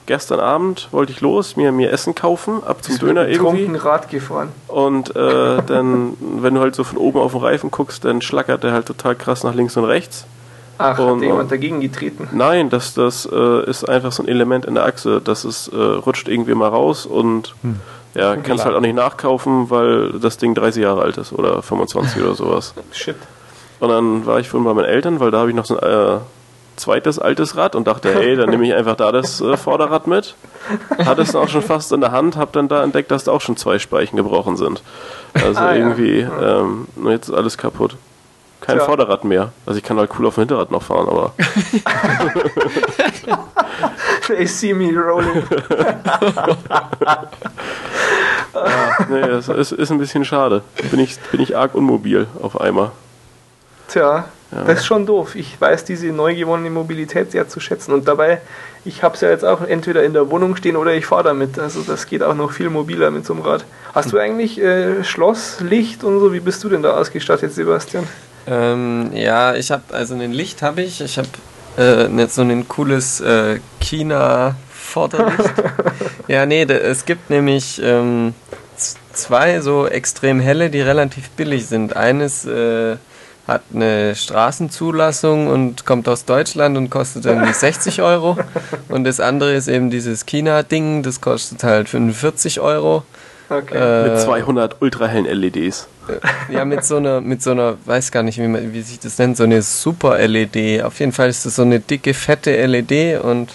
gestern 0.07 0.41
Abend 0.41 0.89
wollte 0.91 1.13
ich 1.13 1.21
los, 1.21 1.57
mir, 1.57 1.71
mir 1.71 1.93
Essen 1.93 2.15
kaufen, 2.15 2.65
ab 2.65 2.83
zum 2.83 2.99
Döner 2.99 3.29
irgendwie. 3.29 3.65
ein 3.65 3.77
Rad 3.77 4.09
gefahren. 4.09 4.49
Und 4.67 5.15
äh, 5.15 5.63
dann, 5.65 6.17
wenn 6.21 6.55
du 6.55 6.61
halt 6.61 6.75
so 6.75 6.85
von 6.85 6.99
oben 6.99 7.21
auf 7.21 7.33
den 7.33 7.41
Reifen 7.41 7.71
guckst, 7.71 8.05
dann 8.05 8.21
schlackert 8.21 8.65
der 8.65 8.73
halt 8.73 8.87
total 8.87 9.15
krass 9.15 9.45
nach 9.45 9.55
links 9.55 9.77
und 9.77 9.85
rechts. 9.85 10.25
Ach, 10.81 10.99
und, 10.99 11.17
hat 11.17 11.23
jemand 11.23 11.53
dagegen 11.53 11.81
getreten? 11.81 12.29
Nein, 12.33 12.71
das, 12.71 12.95
das 12.95 13.29
äh, 13.31 13.69
ist 13.69 13.89
einfach 13.89 14.13
so 14.13 14.23
ein 14.23 14.29
Element 14.29 14.65
in 14.65 14.75
der 14.75 14.85
Achse. 14.85 15.21
Das 15.23 15.45
ist, 15.45 15.69
äh, 15.69 15.77
rutscht 15.77 16.29
irgendwie 16.29 16.55
mal 16.55 16.69
raus 16.69 17.07
und 17.07 17.55
hm. 17.63 17.77
ja, 18.15 18.33
und 18.33 18.45
kannst 18.45 18.65
halt 18.65 18.75
auch 18.75 18.81
nicht 18.81 18.95
nachkaufen, 18.95 19.71
weil 19.71 20.13
das 20.13 20.39
Ding 20.39 20.55
30 20.55 20.83
Jahre 20.83 21.03
alt 21.03 21.17
ist 21.19 21.33
oder 21.33 21.63
25 21.63 22.23
oder 22.23 22.35
sowas. 22.35 22.75
Shit. 22.93 23.17
Und 23.81 23.89
dann 23.89 24.27
war 24.27 24.41
ich 24.41 24.49
vorhin 24.49 24.65
bei 24.65 24.75
meinen 24.75 24.89
Eltern, 24.89 25.21
weil 25.21 25.31
da 25.31 25.39
habe 25.39 25.51
ich 25.51 25.57
noch 25.57 25.65
so 25.65 25.79
ein 25.79 25.89
äh, 25.89 26.19
zweites 26.77 27.19
altes 27.19 27.57
Rad 27.57 27.77
und 27.77 27.87
dachte, 27.87 28.13
hey, 28.13 28.37
dann 28.37 28.51
nehme 28.51 28.67
ich 28.67 28.75
einfach 28.75 28.97
da 28.97 29.13
das 29.13 29.41
äh, 29.41 29.57
Vorderrad 29.57 30.07
mit. 30.07 30.35
Hatte 30.99 31.23
es 31.23 31.35
auch 31.35 31.49
schon 31.49 31.63
fast 31.63 31.93
in 31.93 32.01
der 32.01 32.13
Hand, 32.13 32.37
habe 32.37 32.51
dann 32.53 32.69
da 32.69 32.83
entdeckt, 32.83 33.11
dass 33.11 33.25
da 33.25 33.33
auch 33.33 33.41
schon 33.41 33.57
zwei 33.57 33.79
Speichen 33.79 34.17
gebrochen 34.17 34.57
sind. 34.57 34.83
Also 35.35 35.61
ah, 35.61 35.75
irgendwie, 35.75 36.21
ja. 36.21 36.61
ähm, 36.61 36.89
jetzt 37.09 37.29
ist 37.29 37.35
alles 37.35 37.57
kaputt. 37.57 37.97
Kein 38.61 38.77
Tja. 38.77 38.85
Vorderrad 38.85 39.25
mehr. 39.25 39.53
Also 39.65 39.79
ich 39.79 39.85
kann 39.85 39.99
halt 39.99 40.11
cool 40.19 40.27
auf 40.27 40.35
dem 40.35 40.43
Hinterrad 40.43 40.71
noch 40.71 40.83
fahren, 40.83 41.09
aber. 41.09 41.33
They 44.27 44.47
see 44.47 44.75
me 44.75 44.93
rolling. 44.95 45.43
ja, 48.55 49.07
nee, 49.09 49.23
das 49.23 49.49
ist, 49.49 49.73
ist 49.73 49.91
ein 49.91 49.99
bisschen 49.99 50.25
schade. 50.25 50.63
Bin 50.91 51.01
ich, 51.01 51.19
bin 51.33 51.41
ich 51.41 51.57
arg 51.57 51.75
unmobil 51.75 52.27
auf 52.43 52.61
einmal. 52.61 52.93
Tja, 53.89 54.27
ja. 54.53 54.65
das 54.65 54.81
ist 54.81 54.87
schon 54.87 55.07
doof. 55.07 55.35
Ich 55.35 55.61
weiß 55.61 55.85
diese 55.85 56.09
neu 56.09 56.35
gewonnene 56.35 56.71
Mobilität 56.71 57.33
sehr 57.33 57.49
zu 57.49 57.61
schätzen. 57.61 57.93
Und 57.93 58.07
dabei, 58.07 58.41
ich 58.85 59.03
habe 59.03 59.15
es 59.15 59.21
ja 59.21 59.31
jetzt 59.31 59.45
auch 59.45 59.63
entweder 59.63 60.05
in 60.05 60.13
der 60.13 60.31
Wohnung 60.31 60.55
stehen 60.55 60.77
oder 60.77 60.95
ich 60.95 61.07
fahre 61.07 61.25
damit. 61.25 61.59
Also 61.59 61.83
das 61.83 62.07
geht 62.07 62.23
auch 62.23 62.35
noch 62.35 62.53
viel 62.53 62.71
mobiler 62.71 63.11
mit 63.11 63.27
so 63.27 63.33
einem 63.33 63.43
Rad. 63.43 63.65
Hast 63.95 64.13
du 64.13 64.19
eigentlich 64.19 64.61
äh, 64.61 65.03
Schloss, 65.03 65.61
Licht 65.61 66.05
und 66.05 66.21
so? 66.21 66.33
Wie 66.33 66.41
bist 66.41 66.63
du 66.63 66.69
denn 66.69 66.83
da 66.83 66.97
ausgestattet, 66.97 67.53
Sebastian? 67.53 68.07
Ähm, 68.47 69.11
ja, 69.13 69.55
ich 69.55 69.71
habe, 69.71 69.83
also 69.93 70.15
ein 70.15 70.33
Licht 70.33 70.63
habe 70.63 70.83
ich. 70.83 71.01
Ich 71.01 71.19
habe 71.19 71.29
äh, 71.79 72.09
nicht 72.09 72.33
so 72.33 72.43
ein 72.43 72.69
cooles 72.69 73.21
äh, 73.21 73.61
China 73.81 74.57
Vorderlicht. 74.73 75.53
ja, 76.29 76.47
nee, 76.47 76.63
es 76.63 77.05
gibt 77.05 77.31
nämlich 77.31 77.81
ähm, 77.83 78.35
zwei 79.13 79.61
so 79.61 79.87
extrem 79.87 80.41
helle, 80.41 80.71
die 80.71 80.81
relativ 80.81 81.31
billig 81.31 81.67
sind. 81.67 81.97
Eines 81.97 82.45
äh, 82.45 82.97
hat 83.47 83.63
eine 83.75 84.15
Straßenzulassung 84.15 85.49
und 85.49 85.85
kommt 85.85 86.09
aus 86.09 86.25
Deutschland 86.25 86.77
und 86.77 86.91
kostet 86.91 87.25
irgendwie 87.27 87.53
60 87.53 88.03
Euro. 88.03 88.39
Und 88.89 89.05
das 89.05 89.21
andere 89.21 89.55
ist 89.55 89.69
eben 89.69 89.91
dieses 89.91 90.27
China-Ding, 90.27 91.03
das 91.03 91.21
kostet 91.21 91.63
halt 91.63 91.89
45 91.89 92.61
Euro. 92.61 93.05
Okay. 93.49 93.77
Äh, 93.77 94.11
mit 94.11 94.21
200 94.21 94.81
ultrahellen 94.81 95.27
LEDs. 95.27 95.89
Äh, 96.09 96.55
ja, 96.55 96.65
mit 96.65 96.85
so 96.85 96.97
einer, 96.97 97.21
mit 97.21 97.43
so 97.43 97.51
einer, 97.51 97.77
weiß 97.85 98.11
gar 98.11 98.23
nicht, 98.23 98.39
wie, 98.39 98.49
man, 98.49 98.73
wie 98.73 98.83
sich 98.83 98.99
das 98.99 99.19
nennt, 99.19 99.37
so 99.37 99.45
eine 99.45 99.63
Super-LED. 99.63 100.83
Auf 100.83 101.01
jeden 101.01 101.13
Fall 101.13 101.29
ist 101.29 101.47
das 101.47 101.57
so 101.57 101.63
eine 101.63 101.81
dicke, 101.81 102.15
fette 102.15 102.67
LED 102.67 103.23
und 103.23 103.51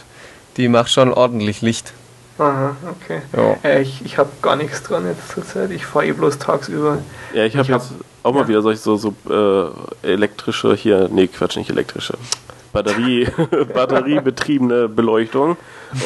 die 0.58 0.68
macht 0.68 0.92
schon 0.92 1.14
ordentlich 1.14 1.62
Licht. 1.62 1.94
Aha, 2.38 2.76
okay. 2.90 3.22
Ja. 3.36 3.58
Äh, 3.64 3.82
ich 3.82 4.04
ich 4.04 4.18
habe 4.18 4.30
gar 4.42 4.56
nichts 4.58 4.84
dran 4.84 5.06
jetzt 5.08 5.30
zur 5.30 5.46
Zeit. 5.46 5.72
Ich 5.72 5.86
fahre 5.86 6.08
eh 6.08 6.12
bloß 6.12 6.38
tagsüber. 6.38 6.98
Ja, 7.34 7.46
ich 7.46 7.56
habe 7.56 7.74
hab, 7.74 7.82
auch 8.24 8.34
mal 8.34 8.42
ja. 8.42 8.48
wieder 8.50 8.62
solche 8.62 8.82
so, 8.82 8.98
so 8.98 9.14
äh, 10.04 10.08
elektrische 10.12 10.76
hier, 10.76 11.08
nee, 11.10 11.28
Quatsch, 11.28 11.56
nicht 11.56 11.70
elektrische. 11.70 12.18
Batterie, 12.76 13.28
batteriebetriebene 13.74 14.90
Beleuchtung. 14.90 15.56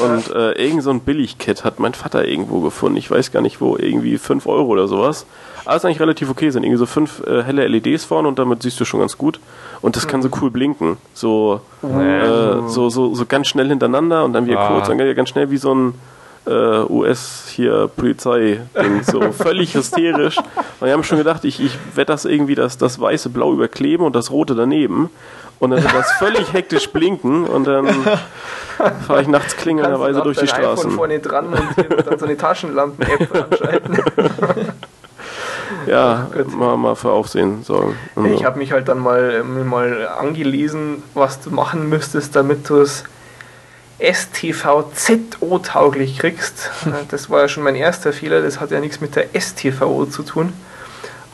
Und 0.04 0.34
äh, 0.36 0.52
irgend 0.52 0.84
so 0.84 0.91
ein 0.91 1.00
Billigkit 1.00 1.66
hat 1.66 1.80
mein 1.80 1.96
Vater 1.96 2.28
irgendwo 2.28 2.60
gefunden. 2.62 2.98
Ich 2.98 3.10
weiß 3.10 3.32
gar 3.32 3.41
nicht 3.41 3.60
wo, 3.60 3.76
irgendwie 3.76 4.20
5 4.20 4.46
Euro 4.46 4.68
oder 4.68 4.88
sowas. 4.88 5.26
Aber 5.66 5.76
ist 5.76 5.84
eigentlich 5.84 6.00
relativ 6.00 6.30
okay, 6.30 6.52
sind 6.52 6.64
irgendwie 6.64 6.78
so 6.78 6.86
fünf 6.86 7.26
äh, 7.26 7.44
helle 7.44 7.68
LEDs 7.68 8.06
vorne 8.06 8.28
und 8.28 8.38
damit 8.38 8.62
siehst 8.62 8.80
du 8.80 8.86
schon 8.86 9.00
ganz 9.00 9.18
gut. 9.18 9.40
Und 9.82 9.96
das 9.96 10.08
kann 10.08 10.22
so 10.22 10.30
cool 10.41 10.52
blinken. 10.52 10.98
So, 11.14 11.62
äh, 11.84 12.68
so, 12.68 12.90
so, 12.90 13.16
so 13.16 13.26
ganz 13.26 13.48
schnell 13.48 13.68
hintereinander 13.68 14.24
und 14.24 14.34
dann 14.34 14.46
wieder 14.46 14.60
ah. 14.60 14.68
kurz, 14.68 14.88
dann 14.88 14.98
ganz 15.16 15.30
schnell 15.30 15.50
wie 15.50 15.58
so 15.58 15.74
ein 15.74 15.94
äh, 16.46 16.52
US 16.90 17.52
hier 17.54 17.90
Polizei 17.96 18.62
Ding, 18.80 19.04
so 19.04 19.32
völlig 19.32 19.74
hysterisch. 19.74 20.38
Und 20.38 20.86
wir 20.88 20.94
haben 20.94 21.04
schon 21.04 21.18
gedacht, 21.18 21.46
ich, 21.46 21.60
ich 21.60 21.78
werde 21.96 22.12
das 22.12 22.26
irgendwie 22.26 22.56
das, 22.56 22.78
das 22.78 23.00
weiße 23.00 23.30
Blau 23.30 23.54
überkleben 23.54 24.06
und 24.06 24.16
das 24.16 24.32
rote 24.32 24.56
daneben. 24.56 25.10
Und 25.60 25.72
dann 25.72 25.84
wird 25.84 25.94
das 25.94 26.11
völlig 26.14 26.53
hektisch 26.53 26.90
blinken 26.90 27.45
und 27.45 27.65
dann 27.65 27.88
fahre 29.07 29.22
ich 29.22 29.27
nachts 29.27 29.57
klingelnderweise 29.57 30.22
durch 30.22 30.38
die 30.38 30.48
Straßen. 30.48 30.86
iPhone 30.86 30.91
vorne 30.91 31.19
dran 31.19 31.53
und 31.53 32.07
dann 32.07 32.18
so 32.18 32.26
eine 32.26 32.38
Taschenlampen-App 32.38 33.36
anschalten. 33.52 33.99
ja, 35.86 36.30
oh 36.34 36.56
mal, 36.56 36.77
mal 36.77 36.95
für 36.95 37.11
Aufsehen 37.11 37.64
sorgen. 37.64 37.98
Ich 38.34 38.45
habe 38.45 38.57
mich 38.57 38.72
halt 38.72 38.88
dann 38.88 38.99
mal, 38.99 39.44
mal 39.44 40.07
angelesen, 40.07 41.03
was 41.14 41.41
du 41.41 41.52
machen 41.52 41.90
müsstest, 41.90 42.38
damit 42.38 42.69
du 42.69 42.77
es 42.77 43.03
STVZO-tauglich 43.99 46.19
kriegst. 46.19 46.72
Das 47.10 47.30
war 47.30 47.41
ja 47.41 47.48
schon 47.48 47.64
mein 47.64 47.76
erster 47.76 48.14
Fehler, 48.14 48.41
das 48.41 48.60
hat 48.60 48.72
ja 48.72 48.80
nichts 48.80 49.02
mit 49.02 49.15
der 49.15 49.27
STVO 49.40 50.06
zu 50.06 50.23
tun. 50.23 50.53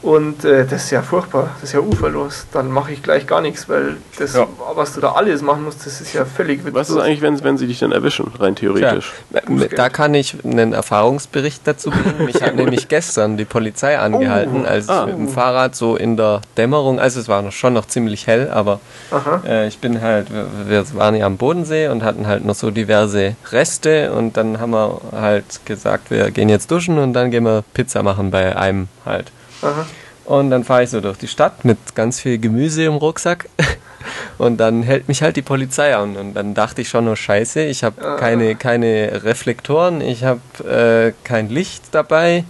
Und 0.06 0.46
äh, 0.46 0.68
das 0.68 0.84
ist 0.84 0.92
ja 0.92 1.02
furchtbar, 1.02 1.50
das 1.56 1.70
ist 1.70 1.74
ja 1.74 1.80
uferlos. 1.80 2.46
Dann 2.52 2.70
mache 2.70 2.92
ich 2.92 3.02
gleich 3.02 3.26
gar 3.26 3.42
nichts, 3.42 3.68
weil 3.68 3.98
das, 4.20 4.36
ja. 4.36 4.46
was 4.76 4.94
du 4.94 5.02
da 5.02 5.14
alles 5.14 5.42
machen 5.42 5.64
musst, 5.64 5.84
das 5.84 6.00
ist 6.00 6.14
ja 6.14 6.26
völlig 6.26 6.60
witzlos. 6.60 6.76
Was 6.76 6.90
ist 6.92 6.98
eigentlich, 6.98 7.22
wenn, 7.22 7.44
wenn 7.44 7.58
sie 7.58 7.66
dich 7.66 7.80
dann 7.80 7.92
erwischen, 7.92 8.32
rein 8.40 8.56
theoretisch? 8.56 9.14
Ja, 9.32 9.42
da 9.76 9.90
kann 9.90 10.14
ich 10.14 10.38
einen 10.46 10.74
Erfahrungsbericht 10.74 11.62
dazu 11.66 11.90
bringen. 11.90 12.24
Mich 12.24 12.40
hat 12.44 12.56
nämlich 12.56 12.88
gestern 12.88 13.36
die 13.36 13.46
Polizei 13.46 13.98
angehalten, 13.98 14.62
oh. 14.64 14.68
als 14.68 14.90
ah. 14.90 15.06
ich 15.08 15.08
mit 15.08 15.18
dem 15.18 15.28
Fahrrad 15.28 15.76
so 15.76 15.96
in 15.96 16.18
der 16.18 16.42
Dämmerung, 16.56 17.00
also 17.00 17.20
es 17.20 17.28
war 17.28 17.42
noch, 17.42 17.52
schon 17.52 17.74
noch 17.74 17.88
ziemlich 17.88 18.28
hell, 18.28 18.52
aber 18.52 18.82
äh, 19.44 19.68
ich 19.68 19.80
bin 19.80 20.02
halt, 20.02 20.28
wir 20.68 20.86
waren 20.94 21.16
ja 21.16 21.26
am 21.26 21.38
Bodensee 21.38 21.88
und 21.88 22.04
hatten 22.04 22.28
halt 22.28 22.46
noch 22.46 22.54
so 22.54 22.70
diverse 22.70 23.36
Reste 23.52 24.14
und 24.14 24.38
dann 24.38 24.60
haben 24.60 24.70
wir 24.70 25.02
halt 25.14 25.66
gesagt, 25.66 26.12
wir 26.12 26.30
gehen 26.30 26.50
jetzt 26.50 26.70
duschen 26.70 27.00
und 27.00 27.14
dann 27.14 27.32
gehen 27.32 27.44
wir 27.44 27.64
Pizza 27.74 28.04
machen 28.04 28.30
bei 28.30 28.56
einem 28.56 28.88
halt. 29.04 29.32
Aha. 29.66 29.86
Und 30.26 30.50
dann 30.50 30.64
fahre 30.64 30.84
ich 30.84 30.90
so 30.90 31.02
durch 31.02 31.18
die 31.18 31.28
Stadt 31.28 31.66
mit 31.66 31.78
ganz 31.96 32.20
viel 32.20 32.40
Gemüse 32.40 32.84
im 32.84 32.96
Rucksack. 32.96 33.48
Und 34.38 34.58
dann 34.58 34.84
hält 34.84 35.08
mich 35.08 35.22
halt 35.22 35.36
die 35.36 35.42
Polizei 35.42 35.96
an. 35.96 36.16
Und 36.18 36.34
dann 36.34 36.54
dachte 36.54 36.82
ich 36.82 36.90
schon, 36.90 37.08
oh 37.08 37.16
Scheiße, 37.16 37.62
ich 37.62 37.84
habe 37.84 38.18
keine, 38.18 38.56
keine 38.56 39.24
Reflektoren, 39.24 40.02
ich 40.02 40.24
habe 40.24 40.42
äh, 40.68 41.14
kein 41.24 41.50
Licht 41.50 41.84
dabei. 41.92 42.44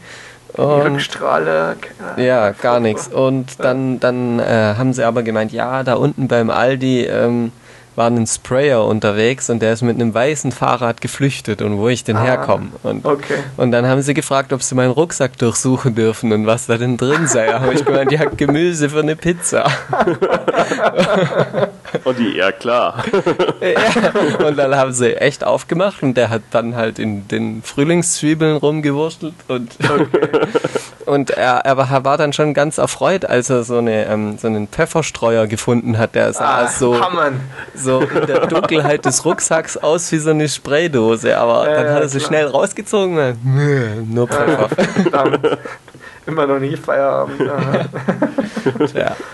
Und, 0.54 0.82
Rückstrahler. 0.82 1.76
Ja, 2.18 2.52
gar 2.52 2.80
nichts. 2.80 3.08
Und 3.08 3.60
dann, 3.60 4.00
dann 4.00 4.40
äh, 4.40 4.76
haben 4.78 4.94
sie 4.94 5.04
aber 5.04 5.22
gemeint, 5.22 5.52
ja, 5.52 5.84
da 5.84 5.96
unten 5.96 6.28
beim 6.28 6.50
Aldi 6.50 7.04
ähm, 7.04 7.52
war 7.96 8.08
ein 8.08 8.28
Sprayer 8.28 8.86
unterwegs 8.86 9.50
und 9.50 9.62
der 9.62 9.74
ist 9.74 9.82
mit 9.82 9.96
einem 9.96 10.14
weißen 10.14 10.52
Fahrrad 10.52 11.02
geflüchtet 11.02 11.62
und 11.62 11.78
wo 11.78 11.88
ich 11.88 12.04
denn 12.04 12.18
ah, 12.18 12.24
herkomme. 12.24 12.68
Und, 12.84 13.06
okay. 13.06 13.40
und 13.58 13.72
dann 13.72 13.88
haben 13.88 14.02
sie 14.02 14.14
gefragt, 14.14 14.52
ob 14.54 14.62
sie 14.62 14.76
meinen 14.76 14.92
Rucksack 14.92 15.38
durchsuchen 15.38 15.96
dürfen 15.96 16.34
und 16.34 16.46
was 16.46 16.68
da 16.68 16.78
denn 16.78 16.98
drin 16.98 17.28
sei. 17.28 17.48
Da 17.48 17.62
habe 17.62 17.74
ich 17.74 17.86
gemeint, 17.86 18.12
ja, 18.12 18.26
Gemüse 18.26 18.90
für 18.90 19.00
eine 19.00 19.16
Pizza. 19.16 19.66
und 22.04 22.20
die, 22.20 22.36
ja 22.36 22.52
klar. 22.52 23.04
ja, 23.62 24.46
und 24.46 24.58
dann 24.58 24.76
haben 24.76 24.92
sie 24.92 25.16
echt 25.16 25.44
aufgemacht 25.44 26.04
und 26.04 26.16
der 26.16 26.30
hat 26.30 26.44
dann 26.52 26.76
halt 26.76 27.00
in 27.00 27.28
den 27.28 27.64
Frühlingszwiebeln 27.64 28.58
rumgewurstelt 28.58 29.34
und, 29.48 29.78
okay. 29.84 30.48
und 31.06 31.32
er, 31.32 31.60
er 31.60 31.78
war 31.78 32.18
dann 32.18 32.34
schon 32.34 32.54
ganz 32.54 32.78
erfreut, 32.78 33.26
als 33.26 33.50
er 33.50 33.64
so, 33.64 33.78
eine, 33.78 34.06
ähm, 34.06 34.38
so 34.38 34.48
einen 34.48 34.68
Pfefferstreuer 34.68 35.48
gefunden 35.48 35.98
hat, 35.98 36.16
der 36.16 36.34
sah 36.34 36.64
ah, 36.64 36.68
so, 36.68 37.00
so 37.86 38.02
in 38.02 38.28
der 38.28 38.48
Dunkelheit 38.48 39.06
des 39.06 39.24
Rucksacks 39.24 39.78
aus 39.78 40.12
wie 40.12 40.18
so 40.18 40.32
eine 40.32 40.50
Spraydose, 40.50 41.38
aber 41.38 41.70
ja, 41.70 41.84
dann 41.84 41.94
hat 41.94 42.02
er 42.02 42.10
sie 42.10 42.20
schnell 42.20 42.48
rausgezogen 42.48 43.18
und 43.18 44.14
nur 44.14 44.28
Pfeffer. 44.28 44.70
Immer 46.26 46.48
noch 46.48 46.60
nie 46.60 46.76
Feierabend. 46.76 47.40
ja. 48.94 49.16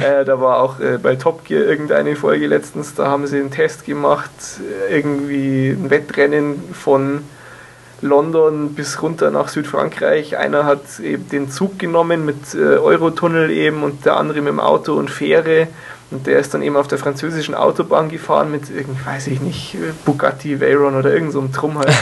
Äh, 0.00 0.24
da 0.24 0.40
war 0.40 0.60
auch 0.60 0.80
äh, 0.80 0.96
bei 0.96 1.16
Top 1.16 1.44
Gear 1.44 1.64
irgendeine 1.64 2.16
Folge 2.16 2.46
letztens, 2.46 2.94
da 2.94 3.08
haben 3.08 3.26
sie 3.26 3.38
einen 3.38 3.50
Test 3.50 3.84
gemacht, 3.84 4.30
äh, 4.88 4.96
irgendwie 4.96 5.70
ein 5.70 5.90
Wettrennen 5.90 6.72
von 6.72 7.22
London 8.00 8.74
bis 8.74 9.02
runter 9.02 9.30
nach 9.30 9.48
Südfrankreich. 9.48 10.38
Einer 10.38 10.64
hat 10.64 11.00
eben 11.00 11.28
den 11.28 11.50
Zug 11.50 11.78
genommen 11.78 12.24
mit 12.24 12.54
äh, 12.54 12.78
Eurotunnel 12.78 13.50
eben 13.50 13.82
und 13.82 14.06
der 14.06 14.16
andere 14.16 14.40
mit 14.40 14.48
dem 14.48 14.60
Auto 14.60 14.94
und 14.94 15.10
Fähre. 15.10 15.68
Und 16.10 16.26
der 16.26 16.38
ist 16.38 16.52
dann 16.52 16.62
eben 16.62 16.76
auf 16.76 16.88
der 16.88 16.98
französischen 16.98 17.54
Autobahn 17.54 18.08
gefahren 18.08 18.50
mit, 18.50 18.64
weiß 19.04 19.28
ich 19.28 19.40
nicht, 19.40 19.76
Bugatti 20.04 20.60
Veyron 20.60 20.96
oder 20.96 21.12
irgend 21.12 21.32
so 21.32 21.40
einem 21.40 21.52
Trumm 21.52 21.78
halt. 21.78 21.92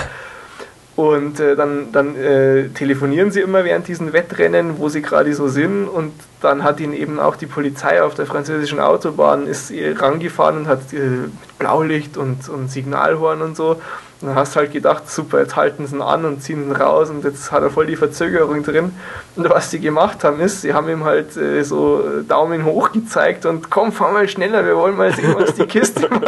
Und 0.97 1.39
äh, 1.39 1.55
dann, 1.55 1.93
dann 1.93 2.16
äh, 2.16 2.70
telefonieren 2.70 3.30
sie 3.30 3.40
immer 3.40 3.64
während 3.64 3.86
diesen 3.86 4.12
Wettrennen, 4.12 4.78
wo 4.78 4.89
sie 4.89 5.01
gerade 5.01 5.32
so 5.32 5.47
sind. 5.47 5.86
Und 5.86 6.12
dann 6.40 6.64
hat 6.64 6.80
ihn 6.80 6.93
eben 6.93 7.20
auch 7.20 7.36
die 7.36 7.47
Polizei 7.47 8.02
auf 8.02 8.14
der 8.14 8.26
französischen 8.26 8.80
Autobahn 8.80 9.47
ist 9.47 9.72
rangefahren 9.72 10.56
und 10.56 10.66
hat 10.66 10.93
äh, 10.93 10.97
mit 10.97 11.59
Blaulicht 11.60 12.16
und, 12.16 12.48
und 12.48 12.68
Signalhorn 12.68 13.43
und 13.43 13.56
so. 13.56 13.80
Und 14.20 14.28
dann 14.28 14.36
hast 14.36 14.57
du 14.57 14.61
halt 14.61 14.73
gedacht, 14.73 15.09
super, 15.09 15.39
jetzt 15.39 15.55
halten 15.55 15.86
sie 15.86 15.95
ihn 15.95 16.03
an 16.03 16.24
und 16.24 16.43
ziehen 16.43 16.65
ihn 16.65 16.73
raus 16.73 17.09
und 17.09 17.23
jetzt 17.24 17.53
hat 17.53 17.62
er 17.62 17.70
voll 17.70 17.86
die 17.86 17.95
Verzögerung 17.95 18.65
drin. 18.65 18.93
Und 19.36 19.49
was 19.49 19.70
sie 19.70 19.78
gemacht 19.78 20.24
haben 20.24 20.40
ist, 20.40 20.62
sie 20.62 20.74
haben 20.74 20.89
ihm 20.89 21.05
halt 21.05 21.36
äh, 21.36 21.62
so 21.62 22.23
Daumen 22.27 22.65
hoch 22.65 22.90
gezeigt 22.93 23.47
und 23.47 23.70
komm, 23.70 23.93
fahr 23.93 24.12
mal 24.12 24.28
schneller, 24.28 24.65
wir 24.65 24.77
wollen 24.77 24.97
mal 24.97 25.12
sehen, 25.15 25.36
was 25.39 25.55
die 25.55 25.66
Kiste 25.66 26.09
macht. 26.11 26.24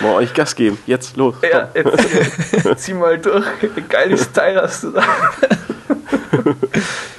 Mal 0.00 0.14
euch 0.14 0.34
Gas 0.34 0.54
geben. 0.54 0.78
Jetzt 0.86 1.16
los. 1.16 1.34
Ja, 1.50 1.68
jetzt 1.74 2.76
zieh 2.82 2.94
mal 2.94 3.18
durch. 3.18 3.46
Geiles 3.88 4.32
Teil 4.32 4.60
hast 4.60 4.84
du 4.84 4.90
da. 4.90 5.02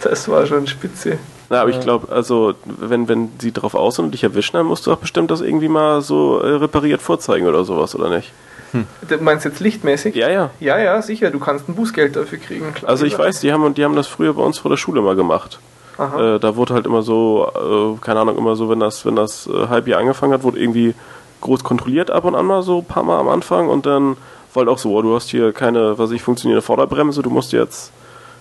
Das 0.05 0.29
war 0.29 0.45
schon 0.45 0.67
spitze. 0.67 1.17
Na, 1.49 1.61
aber 1.61 1.69
ich 1.69 1.79
glaube, 1.79 2.11
also, 2.11 2.53
wenn, 2.65 3.07
wenn 3.07 3.31
sie 3.39 3.51
drauf 3.51 3.75
aus 3.75 3.99
und 3.99 4.11
dich 4.11 4.23
erwischen, 4.23 4.57
dann 4.57 4.65
musst 4.65 4.87
du 4.87 4.93
auch 4.93 4.97
bestimmt 4.97 5.31
das 5.31 5.41
irgendwie 5.41 5.67
mal 5.67 6.01
so 6.01 6.39
äh, 6.39 6.55
repariert 6.55 7.01
vorzeigen 7.01 7.47
oder 7.47 7.63
sowas, 7.63 7.95
oder 7.95 8.09
nicht? 8.09 8.31
Hm. 8.71 8.85
Du 9.07 9.17
meinst 9.17 9.45
jetzt 9.45 9.59
lichtmäßig? 9.59 10.15
Ja, 10.15 10.29
ja. 10.29 10.49
Ja, 10.59 10.77
ja, 10.77 11.01
sicher. 11.01 11.29
Du 11.31 11.39
kannst 11.39 11.67
ein 11.67 11.75
Bußgeld 11.75 12.15
dafür 12.15 12.39
kriegen. 12.39 12.73
Klar, 12.73 12.89
also, 12.89 13.05
ich 13.05 13.17
weiß, 13.17 13.39
die 13.39 13.51
haben, 13.51 13.73
die 13.73 13.83
haben 13.83 13.95
das 13.95 14.07
früher 14.07 14.33
bei 14.33 14.43
uns 14.43 14.59
vor 14.59 14.69
der 14.69 14.77
Schule 14.77 15.01
mal 15.01 15.15
gemacht. 15.15 15.59
Äh, 15.97 16.39
da 16.39 16.55
wurde 16.55 16.73
halt 16.73 16.85
immer 16.85 17.01
so, 17.01 17.49
äh, 17.55 18.03
keine 18.03 18.19
Ahnung, 18.19 18.37
immer 18.37 18.55
so, 18.55 18.69
wenn 18.69 18.79
das, 18.79 19.05
wenn 19.05 19.15
das 19.15 19.47
äh, 19.47 19.67
Halbjahr 19.69 19.99
angefangen 19.99 20.33
hat, 20.33 20.43
wurde 20.43 20.59
irgendwie 20.59 20.93
groß 21.41 21.63
kontrolliert 21.63 22.11
ab 22.11 22.25
und 22.25 22.35
an 22.35 22.45
mal 22.45 22.63
so 22.63 22.79
ein 22.79 22.85
paar 22.85 23.03
Mal 23.03 23.19
am 23.19 23.29
Anfang 23.29 23.69
und 23.69 23.85
dann 23.85 24.17
war 24.53 24.61
halt 24.61 24.69
auch 24.69 24.77
so, 24.77 24.93
oh, 24.93 25.01
du 25.01 25.15
hast 25.15 25.29
hier 25.29 25.53
keine, 25.53 25.97
was 25.97 26.11
ich, 26.11 26.21
funktionierende 26.21 26.61
Vorderbremse, 26.61 27.21
du 27.21 27.29
musst 27.29 27.53
jetzt 27.53 27.91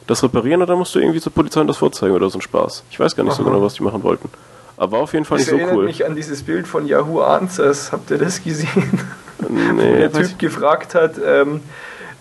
das 0.07 0.23
reparieren 0.23 0.63
oder 0.63 0.77
musst 0.77 0.95
du 0.95 0.99
irgendwie 0.99 1.21
zur 1.21 1.33
Polizei 1.33 1.63
das 1.65 1.79
vorzeigen 1.79 2.15
oder 2.15 2.29
so 2.31 2.39
ein 2.39 2.43
Spaß. 2.43 2.85
Ich 2.91 3.01
weiß 3.01 3.17
gar 3.17 3.25
nicht 3.25 3.33
Aha. 3.33 3.39
so 3.39 3.45
genau, 3.45 3.63
was 3.63 3.75
die 3.75 3.83
machen 3.83 4.03
wollten. 4.03 4.29
Aber 4.77 4.93
war 4.93 5.01
auf 5.01 5.13
jeden 5.13 5.25
Fall 5.25 5.39
das 5.39 5.51
nicht 5.51 5.53
so 5.53 5.57
cool. 5.57 5.63
Das 5.63 5.71
erinnert 5.71 5.87
mich 5.87 6.07
an 6.07 6.17
dieses 6.17 6.43
Bild 6.43 6.67
von 6.67 6.87
Yahoo 6.87 7.21
Answers. 7.21 7.93
Habt 7.93 8.11
ihr 8.11 8.19
das 8.19 8.43
gesehen? 8.43 9.01
Nee, 9.49 9.73
Wo 9.77 9.97
der 9.97 10.13
Typ 10.13 10.39
gefragt 10.39 10.95
hat, 10.95 11.15
ähm, 11.25 11.61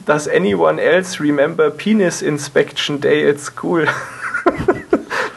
does 0.05 0.27
anyone 0.27 0.81
else 0.81 1.21
remember 1.21 1.69
Penis 1.69 2.21
Inspection 2.21 2.99
Day 2.99 3.27
at 3.29 3.39
school? 3.39 3.87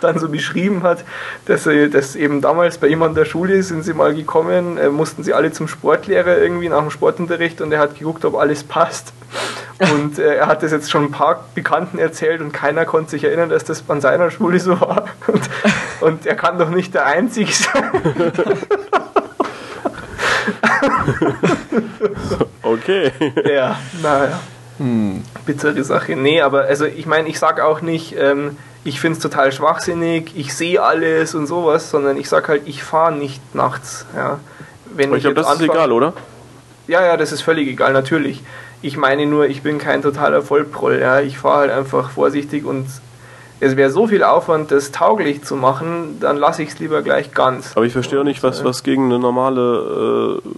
dann 0.00 0.18
so 0.18 0.28
beschrieben 0.28 0.82
hat, 0.82 1.04
dass, 1.46 1.66
er, 1.66 1.88
dass 1.88 2.16
eben 2.16 2.40
damals 2.40 2.78
bei 2.78 2.88
ihm 2.88 3.02
an 3.02 3.14
der 3.14 3.24
Schule 3.24 3.62
sind 3.62 3.84
sie 3.84 3.94
mal 3.94 4.14
gekommen, 4.14 4.78
äh, 4.78 4.88
mussten 4.88 5.22
sie 5.22 5.34
alle 5.34 5.52
zum 5.52 5.68
Sportlehrer 5.68 6.38
irgendwie 6.38 6.68
nach 6.68 6.80
dem 6.80 6.90
Sportunterricht 6.90 7.60
und 7.60 7.72
er 7.72 7.80
hat 7.80 7.98
geguckt, 7.98 8.24
ob 8.24 8.36
alles 8.36 8.64
passt. 8.64 9.12
Und 9.92 10.18
äh, 10.18 10.36
er 10.36 10.46
hat 10.46 10.62
das 10.62 10.72
jetzt 10.72 10.90
schon 10.90 11.04
ein 11.04 11.10
paar 11.10 11.44
Bekannten 11.54 11.98
erzählt 11.98 12.40
und 12.40 12.52
keiner 12.52 12.84
konnte 12.84 13.10
sich 13.10 13.24
erinnern, 13.24 13.50
dass 13.50 13.64
das 13.64 13.84
an 13.88 14.00
seiner 14.00 14.30
Schule 14.30 14.58
so 14.58 14.80
war. 14.80 15.06
Und, 15.26 15.50
und 16.00 16.26
er 16.26 16.36
kann 16.36 16.58
doch 16.58 16.70
nicht 16.70 16.94
der 16.94 17.06
Einzige 17.06 17.52
sein. 17.52 17.90
Okay. 22.62 23.12
ja, 23.44 23.78
naja. 24.02 24.40
Hm. 24.78 25.22
Bittere 25.46 25.84
Sache. 25.84 26.16
Nee, 26.16 26.40
aber 26.40 26.64
also 26.64 26.84
ich 26.84 27.06
meine, 27.06 27.28
ich 27.28 27.38
sag 27.38 27.60
auch 27.60 27.80
nicht, 27.80 28.16
ähm, 28.18 28.56
ich 28.86 29.00
finde 29.00 29.16
es 29.16 29.22
total 29.22 29.50
schwachsinnig, 29.50 30.32
ich 30.36 30.54
sehe 30.54 30.80
alles 30.80 31.34
und 31.34 31.46
sowas, 31.46 31.90
sondern 31.90 32.16
ich 32.16 32.28
sag 32.28 32.48
halt, 32.48 32.62
ich 32.66 32.84
fahre 32.84 33.12
nicht 33.12 33.54
nachts. 33.54 34.06
Ja. 34.14 34.38
Wenn 34.94 35.10
ich, 35.10 35.16
ich 35.16 35.22
glaube, 35.22 35.34
das 35.34 35.54
ist 35.54 35.60
egal, 35.60 35.90
oder? 35.90 36.12
Ja, 36.86 37.04
ja, 37.04 37.16
das 37.16 37.32
ist 37.32 37.42
völlig 37.42 37.68
egal, 37.68 37.92
natürlich. 37.92 38.42
Ich 38.82 38.96
meine 38.96 39.26
nur, 39.26 39.46
ich 39.46 39.62
bin 39.62 39.78
kein 39.78 40.02
totaler 40.02 40.42
Vollproll. 40.42 41.00
Ja. 41.00 41.20
Ich 41.20 41.38
fahre 41.38 41.58
halt 41.58 41.70
einfach 41.72 42.10
vorsichtig 42.10 42.64
und 42.64 42.86
es 43.58 43.76
wäre 43.76 43.90
so 43.90 44.06
viel 44.06 44.22
Aufwand, 44.22 44.70
das 44.70 44.92
tauglich 44.92 45.42
zu 45.42 45.56
machen, 45.56 46.18
dann 46.20 46.36
lasse 46.36 46.62
ich 46.62 46.68
es 46.68 46.78
lieber 46.78 47.02
gleich 47.02 47.32
ganz. 47.32 47.72
Aber 47.76 47.86
ich 47.86 47.92
verstehe 47.92 48.20
auch 48.20 48.24
nicht, 48.24 48.42
was, 48.42 48.62
was 48.64 48.82
gegen 48.82 49.06
eine 49.06 49.18
normale, 49.18 50.40
äh, 50.44 50.48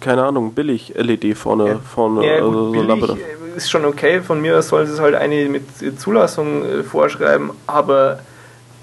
keine 0.00 0.24
Ahnung, 0.24 0.52
billig 0.52 0.92
LED 0.96 1.38
vorne, 1.38 1.68
ja. 1.68 1.78
vorne 1.78 2.26
ja, 2.26 2.40
gut, 2.40 2.48
also 2.48 2.74
so 2.74 2.82
Lampe. 2.82 3.16
Ist 3.56 3.70
schon 3.70 3.84
okay, 3.86 4.20
von 4.20 4.40
mir 4.40 4.58
aus 4.58 4.68
soll 4.68 4.82
es 4.82 5.00
halt 5.00 5.14
eine 5.14 5.48
mit 5.48 5.64
Zulassung 5.98 6.62
äh, 6.62 6.82
vorschreiben, 6.82 7.52
aber 7.66 8.18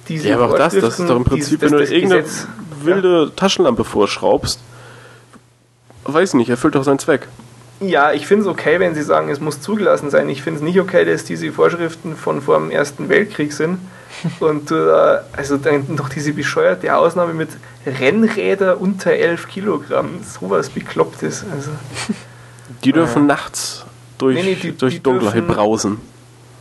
diese 0.08 0.30
Ja, 0.30 0.36
aber 0.36 0.54
auch 0.54 0.58
das, 0.58 0.74
das 0.74 1.00
ist 1.00 1.10
doch 1.10 1.16
im 1.16 1.24
Prinzip, 1.24 1.60
dieses, 1.60 1.72
wenn 1.72 1.78
du 1.78 1.84
irgendeine 1.86 2.24
Gesetz, 2.24 2.48
wilde 2.82 3.26
ja. 3.26 3.30
Taschenlampe 3.36 3.84
vorschraubst, 3.84 4.60
weiß 6.06 6.34
nicht, 6.34 6.50
erfüllt 6.50 6.76
doch 6.76 6.84
seinen 6.84 7.00
Zweck. 7.00 7.28
Ja, 7.80 8.14
ich 8.14 8.28
finde 8.28 8.44
es 8.44 8.48
okay, 8.48 8.80
wenn 8.80 8.96
Sie 8.96 9.04
sagen, 9.04 9.30
es 9.30 9.40
muss 9.40 9.62
zugelassen 9.62 10.10
sein. 10.10 10.30
Ich 10.30 10.42
finde 10.42 10.60
es 10.60 10.64
nicht 10.64 10.80
okay, 10.80 11.06
dass 11.06 11.26
diese 11.26 11.52
Vorschriften 11.52 12.16
von 12.16 12.42
vor 12.42 12.58
dem 12.58 12.72
Ersten 12.72 13.10
Weltkrieg 13.10 13.52
sind. 13.52 13.80
Und 14.40 14.72
äh, 14.72 15.20
also 15.36 15.58
dann 15.58 15.86
noch 15.96 16.10
diese 16.10 16.34
bescheuerte 16.34 16.96
Ausnahme 16.96 17.34
mit 17.34 17.50
Rennräder 17.86 18.80
unter 18.80 19.12
11 19.12 19.48
Kilogramm. 19.48 20.24
Sowas 20.24 20.70
Beklopptes. 20.70 21.46
Also, 21.52 21.72
die 22.84 22.92
dürfen 22.92 23.24
äh, 23.24 23.28
nachts 23.28 23.86
durch, 24.24 24.36
nee, 24.36 24.44
nee, 24.44 24.56
die, 24.56 24.72
durch 24.78 24.96
die 24.96 25.04
Dunkelheit 25.04 25.36
dürfen, 25.36 25.48
brausen. 25.48 25.98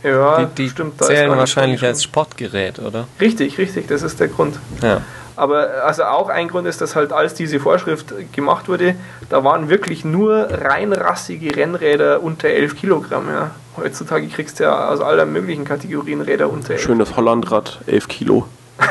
Ja, 0.03 0.43
die, 0.43 0.63
die 0.63 0.69
stimmt. 0.69 1.01
zählen 1.03 1.31
wahrscheinlich 1.31 1.83
als 1.83 2.03
Sportgerät, 2.03 2.79
oder? 2.79 3.07
Richtig, 3.21 3.57
richtig, 3.57 3.87
das 3.87 4.03
ist 4.03 4.19
der 4.19 4.27
Grund. 4.27 4.59
Ja. 4.81 5.01
Aber 5.35 5.83
also 5.85 6.03
auch 6.03 6.29
ein 6.29 6.47
Grund 6.47 6.67
ist, 6.67 6.81
dass 6.81 6.95
halt 6.95 7.11
als 7.11 7.33
diese 7.33 7.59
Vorschrift 7.59 8.13
gemacht 8.33 8.67
wurde, 8.69 8.95
da 9.29 9.43
waren 9.43 9.69
wirklich 9.69 10.05
nur 10.05 10.47
reinrassige 10.51 11.55
Rennräder 11.55 12.21
unter 12.21 12.49
11 12.49 12.75
Kilogramm. 12.75 13.29
Ja. 13.29 13.51
Heutzutage 13.77 14.27
kriegst 14.27 14.59
du 14.59 14.65
ja 14.65 14.89
aus 14.89 15.01
aller 15.01 15.25
möglichen 15.25 15.65
Kategorien 15.65 16.21
Räder 16.21 16.51
unter 16.51 16.73
11 16.73 16.83
Schönes 16.83 17.15
Hollandrad, 17.15 17.79
11 17.87 18.07
Kilo. 18.07 18.47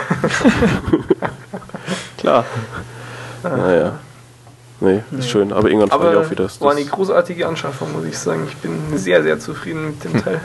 Klar. 2.19 2.44
Naja. 3.44 3.99
Nee, 4.82 4.96
ist 4.96 5.04
nee. 5.12 5.22
schön, 5.22 5.52
aber 5.52 5.68
irgendwann 5.68 5.90
fahre 5.90 6.12
ich 6.12 6.26
auch 6.26 6.30
wieder. 6.30 6.44
Das 6.44 6.60
war 6.60 6.72
eine 6.72 6.84
großartige 6.84 7.46
Anschaffung, 7.46 7.92
muss 7.92 8.04
ich 8.04 8.18
sagen. 8.18 8.48
Ich 8.48 8.56
bin 8.56 8.98
sehr, 8.98 9.22
sehr 9.22 9.38
zufrieden 9.38 9.86
mit 9.86 10.04
dem 10.04 10.22
Teil. 10.24 10.40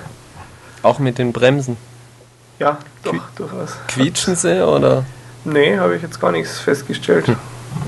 Auch 0.84 1.00
mit 1.00 1.18
den 1.18 1.34
Bremsen? 1.34 1.76
Ja, 2.60 2.78
doch, 3.04 3.14
Qui 3.14 3.20
durchaus. 3.36 3.78
Quietschen 3.88 4.36
sie 4.36 4.66
oder? 4.66 5.06
Nee, 5.44 5.78
habe 5.80 5.96
ich 5.96 6.04
jetzt 6.04 6.22
gar 6.22 6.32
nichts 6.32 6.60
festgestellt. 6.60 7.26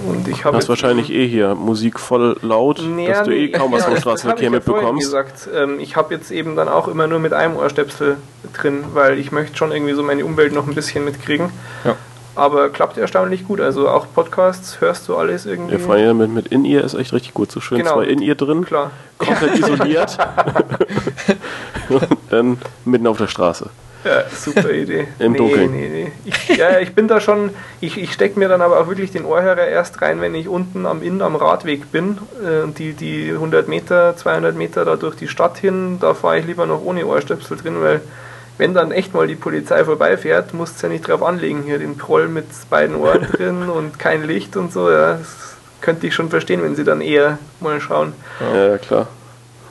Und 0.07 0.27
ich 0.27 0.43
habe. 0.43 0.57
hast 0.57 0.69
wahrscheinlich 0.69 1.11
eh 1.11 1.27
hier 1.27 1.53
Musik 1.55 1.99
voll 1.99 2.37
laut, 2.41 2.81
nee, 2.83 3.07
dass 3.07 3.23
du 3.23 3.31
eh 3.31 3.49
kaum 3.51 3.71
was 3.71 3.85
vom 3.85 3.97
Straßenverkehr 3.97 4.49
mitbekommst. 4.49 5.05
gesagt, 5.05 5.49
ähm, 5.53 5.79
ich 5.79 5.95
habe 5.95 6.13
jetzt 6.13 6.31
eben 6.31 6.55
dann 6.55 6.67
auch 6.67 6.87
immer 6.87 7.07
nur 7.07 7.19
mit 7.19 7.33
einem 7.33 7.57
Ohrstöpsel 7.57 8.17
drin, 8.53 8.85
weil 8.93 9.19
ich 9.19 9.31
möchte 9.31 9.57
schon 9.57 9.71
irgendwie 9.71 9.93
so 9.93 10.03
meine 10.03 10.25
Umwelt 10.25 10.53
noch 10.53 10.67
ein 10.67 10.75
bisschen 10.75 11.05
mitkriegen. 11.05 11.51
Ja. 11.83 11.95
Aber 12.39 12.69
klappt 12.69 12.97
erstaunlich 12.97 13.47
gut. 13.47 13.59
Also 13.59 13.89
auch 13.89 14.07
Podcasts 14.13 14.79
hörst 14.81 15.07
du 15.07 15.17
alles 15.17 15.45
irgendwie. 15.45 15.73
Ja, 15.73 15.79
vor 15.79 15.95
allem 15.95 16.17
mit, 16.17 16.31
mit 16.31 16.47
In-Ear 16.47 16.83
ist 16.83 16.93
echt 16.93 17.13
richtig 17.13 17.33
gut. 17.33 17.51
So 17.51 17.59
schön 17.59 17.79
genau. 17.79 17.95
zwei 17.95 18.05
In-Ear 18.05 18.35
drin, 18.35 18.65
Klar. 18.65 18.91
komplett 19.17 19.59
isoliert. 19.59 20.17
Und 21.89 22.07
dann 22.29 22.57
mitten 22.85 23.07
auf 23.07 23.17
der 23.17 23.27
Straße. 23.27 23.69
Ja, 24.05 24.23
super 24.29 24.71
Idee. 24.71 25.07
Im 25.19 25.33
nee, 25.33 25.37
Dunkeln. 25.37 25.71
Nee, 25.71 25.89
nee. 25.89 26.11
Ich, 26.23 26.57
ja, 26.57 26.79
ich 26.79 26.95
bin 26.95 27.09
da 27.09 27.19
schon, 27.19 27.49
ich, 27.81 27.97
ich 27.97 28.13
stecke 28.13 28.39
mir 28.39 28.47
dann 28.47 28.61
aber 28.61 28.79
auch 28.79 28.87
wirklich 28.87 29.11
den 29.11 29.25
Ohrhörer 29.25 29.67
erst 29.67 30.01
rein, 30.01 30.21
wenn 30.21 30.35
ich 30.35 30.47
unten 30.47 30.85
am 30.85 31.03
Inn 31.03 31.21
am 31.21 31.35
Radweg 31.35 31.91
bin. 31.91 32.17
Äh, 32.41 32.71
die, 32.77 32.93
die 32.93 33.31
100 33.31 33.67
Meter, 33.67 34.15
200 34.15 34.55
Meter 34.55 34.85
da 34.85 34.95
durch 34.95 35.15
die 35.15 35.27
Stadt 35.27 35.57
hin, 35.57 35.97
da 35.99 36.13
fahre 36.13 36.39
ich 36.39 36.45
lieber 36.45 36.65
noch 36.65 36.81
ohne 36.81 37.05
Ohrstöpsel 37.05 37.57
drin, 37.57 37.81
weil 37.81 37.99
wenn 38.59 38.73
dann 38.73 38.91
echt 38.91 39.13
mal 39.13 39.25
die 39.25 39.37
Polizei 39.37 39.85
vorbeifährt, 39.85 40.53
musst 40.53 40.83
du 40.83 40.87
ja 40.87 40.93
nicht 40.93 41.07
drauf 41.07 41.23
anlegen, 41.23 41.63
hier 41.63 41.79
den 41.79 41.97
Proll 41.97 42.27
mit 42.27 42.45
beiden 42.69 42.97
Ohren 42.97 43.21
drin 43.31 43.69
und 43.69 43.97
kein 43.97 44.23
Licht 44.23 44.57
und 44.57 44.73
so. 44.73 44.91
Ja, 44.91 45.13
das 45.13 45.55
könnte 45.79 46.05
ich 46.05 46.13
schon 46.13 46.29
verstehen, 46.29 46.61
wenn 46.61 46.75
sie 46.75 46.83
dann 46.83 46.99
eher 46.99 47.39
mal 47.61 47.79
schauen. 47.79 48.13
Ja, 48.41 48.71
ja 48.71 48.77
klar. 48.77 49.07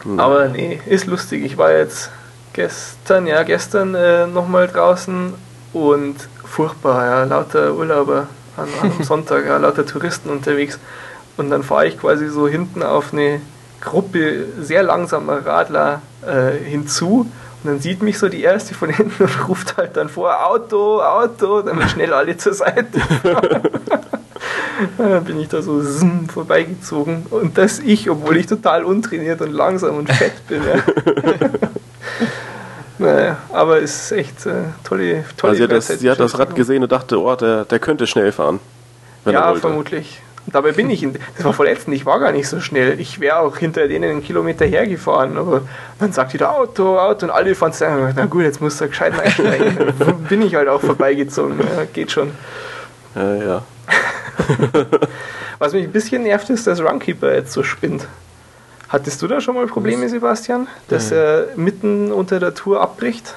Mhm. 0.05 0.19
Aber 0.19 0.49
nee, 0.49 0.81
ist 0.87 1.07
lustig. 1.07 1.45
Ich 1.45 1.59
war 1.59 1.71
jetzt 1.71 2.11
gestern, 2.55 3.27
ja, 3.27 3.43
gestern 3.43 3.95
äh, 3.95 4.27
nochmal 4.27 4.69
draußen 4.69 5.35
und 5.75 6.17
furchtbar, 6.43 7.05
ja, 7.05 7.25
lauter 7.25 7.75
Urlauber 7.75 8.27
an, 8.57 8.69
am 8.81 8.93
Sonntag, 9.05 9.45
ja, 9.45 9.59
lauter 9.59 9.85
Touristen 9.85 10.31
unterwegs. 10.31 10.79
Und 11.37 11.51
dann 11.51 11.63
fahre 11.63 11.89
ich 11.89 11.99
quasi 11.99 12.27
so 12.29 12.49
hinten 12.49 12.83
auf 12.83 13.13
eine 13.13 13.43
Gruppe 13.83 14.47
sehr 14.63 14.83
langsamer 14.83 15.45
Radler 15.45 16.01
äh, 16.27 16.57
hinzu. 16.65 17.31
Und 17.63 17.71
dann 17.71 17.81
sieht 17.81 18.03
mich 18.03 18.19
so 18.19 18.29
die 18.29 18.43
erste 18.43 18.75
von 18.75 18.91
hinten 18.91 19.25
und 19.25 19.49
ruft 19.49 19.77
halt 19.77 19.97
dann 19.97 20.09
vor, 20.09 20.47
Auto, 20.47 21.01
Auto, 21.01 21.63
damit 21.63 21.91
schnell 21.91 22.13
alle 22.13 22.37
zur 22.37 22.55
Seite. 22.55 23.01
dann 24.99 25.25
bin 25.25 25.41
ich 25.41 25.49
da 25.49 25.61
so 25.61 25.83
zzz, 25.83 26.33
vorbeigezogen. 26.33 27.27
Und 27.31 27.59
das 27.59 27.81
ich, 27.81 28.09
obwohl 28.11 28.37
ich 28.37 28.47
total 28.47 28.85
untrainiert 28.85 29.41
und 29.41 29.53
langsam 29.53 29.97
und 29.97 30.13
fett 30.13 30.47
bin. 30.47 30.63
Ja. 30.63 31.49
Naja, 32.99 33.39
aber 33.53 33.81
es 33.81 34.11
ist 34.11 34.13
echt 34.13 34.47
äh, 34.47 34.65
tolle, 34.83 35.25
tolle 35.37 35.53
also 35.53 35.55
sie, 35.55 35.63
hat 35.63 35.71
das, 35.71 35.87
sie 35.87 36.11
hat 36.11 36.19
das 36.19 36.37
Rad 36.37 36.57
gesehen 36.57 36.83
und 36.83 36.91
dachte, 36.91 37.21
oh, 37.21 37.37
der, 37.37 37.65
der 37.65 37.79
könnte 37.79 38.09
schnell 38.09 38.33
fahren. 38.33 38.59
ja, 39.25 39.55
vermutlich. 39.55 40.21
Dabei 40.53 40.73
bin 40.73 40.91
ich, 40.91 41.03
in, 41.03 41.15
das 41.37 41.45
war 41.45 41.53
verletzend, 41.53 41.95
ich 41.95 42.07
war 42.07 42.21
gar 42.21 42.33
nicht 42.33 42.49
so 42.49 42.61
schnell. 42.61 42.99
Ich 43.01 43.21
wäre 43.21 43.39
auch 43.39 43.57
hinter 43.57 43.89
denen 43.89 44.11
einen 44.11 44.23
Kilometer 44.23 44.65
hergefahren, 44.67 45.37
aber 45.37 45.63
dann 45.99 46.13
sagt 46.13 46.33
die 46.33 46.39
da 46.39 46.51
Auto, 46.51 46.99
Auto 46.99 47.27
und 47.27 47.33
alle 47.33 47.55
fanden 47.55 47.77
es, 47.81 48.15
na 48.17 48.27
gut, 48.27 48.43
jetzt 48.43 48.61
muss 48.61 48.81
er 48.81 48.89
gescheit 48.89 49.19
einsteigen. 49.19 49.93
bin 50.29 50.43
ich 50.43 50.55
halt 50.55 50.69
auch 50.69 50.81
vorbeigezogen, 50.81 51.59
ja, 51.59 51.85
geht 51.93 52.13
schon. 52.13 52.33
Ja, 53.15 53.35
ja. 53.35 53.63
Was 55.59 55.73
mich 55.73 55.85
ein 55.85 55.93
bisschen 55.93 56.23
nervt, 56.23 56.49
ist, 56.51 56.67
dass 56.67 56.81
Runkeeper 56.81 57.35
jetzt 57.35 57.53
so 57.53 57.63
spinnt. 57.63 58.07
Hattest 58.89 59.21
du 59.21 59.27
da 59.27 59.41
schon 59.41 59.55
mal 59.55 59.67
Probleme, 59.67 60.09
Sebastian, 60.09 60.67
dass 60.89 61.11
er 61.11 61.49
mitten 61.57 62.11
unter 62.11 62.41
der 62.41 62.55
Tour 62.55 62.81
abbricht? 62.81 63.35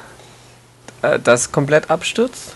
Äh, 1.02 1.20
das 1.20 1.52
komplett 1.52 1.90
abstürzt? 1.90 2.56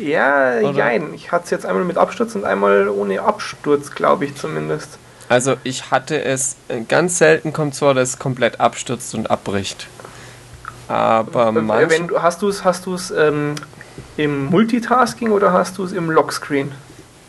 Ja, 0.00 0.60
nein. 0.60 1.12
Ich 1.14 1.32
hatte 1.32 1.44
es 1.44 1.50
jetzt 1.50 1.66
einmal 1.66 1.84
mit 1.84 1.96
Absturz 1.96 2.34
und 2.34 2.44
einmal 2.44 2.88
ohne 2.88 3.22
Absturz, 3.22 3.90
glaube 3.90 4.24
ich 4.24 4.34
zumindest. 4.36 4.98
Also 5.28 5.56
ich 5.64 5.90
hatte 5.90 6.22
es, 6.22 6.56
äh, 6.68 6.80
ganz 6.82 7.18
selten 7.18 7.52
kommt 7.52 7.72
es 7.72 7.78
vor, 7.78 7.94
dass 7.94 8.10
es 8.10 8.18
komplett 8.18 8.60
abstürzt 8.60 9.14
und 9.14 9.30
abbricht. 9.30 9.86
Aber 10.88 11.48
äh, 11.48 11.52
manchmal... 11.52 11.90
Wenn 11.90 12.08
du, 12.08 12.22
hast 12.22 12.42
du 12.42 12.48
es 12.48 12.64
hast 12.64 12.86
ähm, 13.16 13.54
im 14.16 14.46
Multitasking 14.46 15.30
oder 15.30 15.52
hast 15.52 15.78
du 15.78 15.84
es 15.84 15.92
im 15.92 16.10
Lockscreen? 16.10 16.72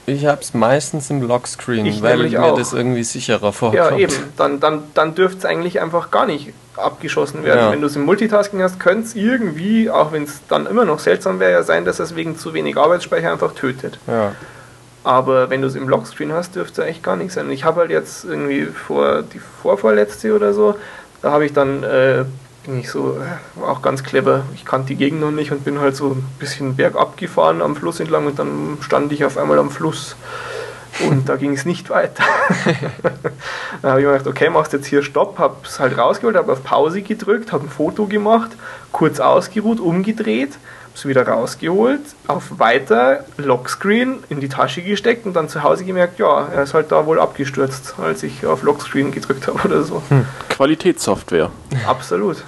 Ich 0.05 0.25
habe 0.25 0.41
es 0.41 0.53
meistens 0.53 1.09
im 1.09 1.21
Lockscreen, 1.21 1.85
ich 1.85 2.01
weil 2.01 2.29
mir 2.29 2.43
auch. 2.43 2.57
das 2.57 2.73
irgendwie 2.73 3.05
sicherer 3.05 3.53
vorkommt. 3.53 3.91
Ja, 3.91 3.97
eben. 3.97 4.13
Dann, 4.35 4.59
dann, 4.59 4.83
dann 4.93 5.15
dürfte 5.15 5.37
es 5.37 5.45
eigentlich 5.45 5.79
einfach 5.79 6.11
gar 6.11 6.25
nicht 6.25 6.53
abgeschossen 6.75 7.43
werden. 7.43 7.59
Ja. 7.59 7.71
Wenn 7.71 7.81
du 7.81 7.87
es 7.87 7.95
im 7.95 8.03
Multitasking 8.03 8.61
hast, 8.61 8.79
könnte 8.79 9.05
es 9.05 9.15
irgendwie, 9.15 9.89
auch 9.89 10.11
wenn 10.11 10.23
es 10.23 10.41
dann 10.47 10.65
immer 10.65 10.85
noch 10.85 10.99
seltsam 10.99 11.39
wäre, 11.39 11.51
ja 11.51 11.63
sein, 11.63 11.85
dass 11.85 11.99
es 11.99 12.15
wegen 12.15 12.37
zu 12.37 12.53
wenig 12.53 12.77
Arbeitsspeicher 12.77 13.31
einfach 13.31 13.53
tötet. 13.53 13.99
Ja. 14.07 14.33
Aber 15.03 15.49
wenn 15.49 15.61
du 15.61 15.67
es 15.67 15.75
im 15.75 15.89
Lockscreen 15.89 16.31
hast, 16.31 16.55
dürfte 16.55 16.81
es 16.81 16.87
eigentlich 16.87 17.03
gar 17.03 17.17
nicht 17.17 17.33
sein. 17.33 17.49
Ich 17.49 17.65
habe 17.65 17.81
halt 17.81 17.91
jetzt 17.91 18.23
irgendwie 18.23 18.65
vor 18.65 19.21
die 19.21 19.39
vorvorletzte 19.39 20.33
oder 20.33 20.53
so, 20.53 20.75
da 21.21 21.31
habe 21.31 21.45
ich 21.45 21.53
dann 21.53 21.83
äh, 21.83 22.23
bin 22.65 22.79
ich 22.79 22.89
so, 22.89 23.17
war 23.55 23.69
auch 23.69 23.81
ganz 23.81 24.03
clever. 24.03 24.43
Ich 24.55 24.65
kannte 24.65 24.87
die 24.87 24.95
Gegend 24.95 25.21
noch 25.21 25.31
nicht 25.31 25.51
und 25.51 25.65
bin 25.65 25.79
halt 25.79 25.95
so 25.95 26.11
ein 26.11 26.25
bisschen 26.39 26.75
bergab 26.75 27.17
gefahren 27.17 27.61
am 27.61 27.75
Fluss 27.75 27.99
entlang 27.99 28.25
und 28.25 28.39
dann 28.39 28.77
stand 28.81 29.11
ich 29.11 29.25
auf 29.25 29.37
einmal 29.37 29.59
am 29.59 29.69
Fluss 29.69 30.15
und 31.01 31.27
da 31.27 31.35
ging 31.35 31.53
es 31.53 31.65
nicht 31.65 31.89
weiter. 31.89 32.23
dann 33.81 33.91
habe 33.91 34.01
ich 34.01 34.05
mir 34.05 34.13
gedacht, 34.13 34.27
okay, 34.27 34.49
machst 34.49 34.73
jetzt 34.73 34.87
hier 34.87 35.03
Stopp, 35.03 35.39
habe 35.39 35.55
es 35.63 35.79
halt 35.79 35.97
rausgeholt, 35.97 36.35
habe 36.35 36.51
auf 36.51 36.63
Pause 36.63 37.01
gedrückt, 37.01 37.51
habe 37.51 37.65
ein 37.65 37.69
Foto 37.69 38.05
gemacht, 38.05 38.51
kurz 38.91 39.19
ausgeruht, 39.19 39.79
umgedreht, 39.79 40.51
habe 40.51 40.93
es 40.95 41.05
wieder 41.05 41.27
rausgeholt, 41.27 42.01
auf 42.27 42.59
Weiter, 42.59 43.25
Lockscreen, 43.37 44.23
in 44.29 44.39
die 44.39 44.49
Tasche 44.49 44.81
gesteckt 44.81 45.25
und 45.25 45.33
dann 45.33 45.49
zu 45.49 45.63
Hause 45.63 45.85
gemerkt, 45.85 46.19
ja, 46.19 46.47
er 46.47 46.63
ist 46.63 46.73
halt 46.73 46.91
da 46.91 47.05
wohl 47.05 47.19
abgestürzt, 47.19 47.95
als 47.97 48.23
ich 48.23 48.45
auf 48.45 48.63
Lockscreen 48.63 49.11
gedrückt 49.11 49.47
habe 49.47 49.59
oder 49.65 49.83
so. 49.83 50.01
Hm. 50.09 50.25
Qualitätssoftware. 50.49 51.49
Absolut. 51.87 52.43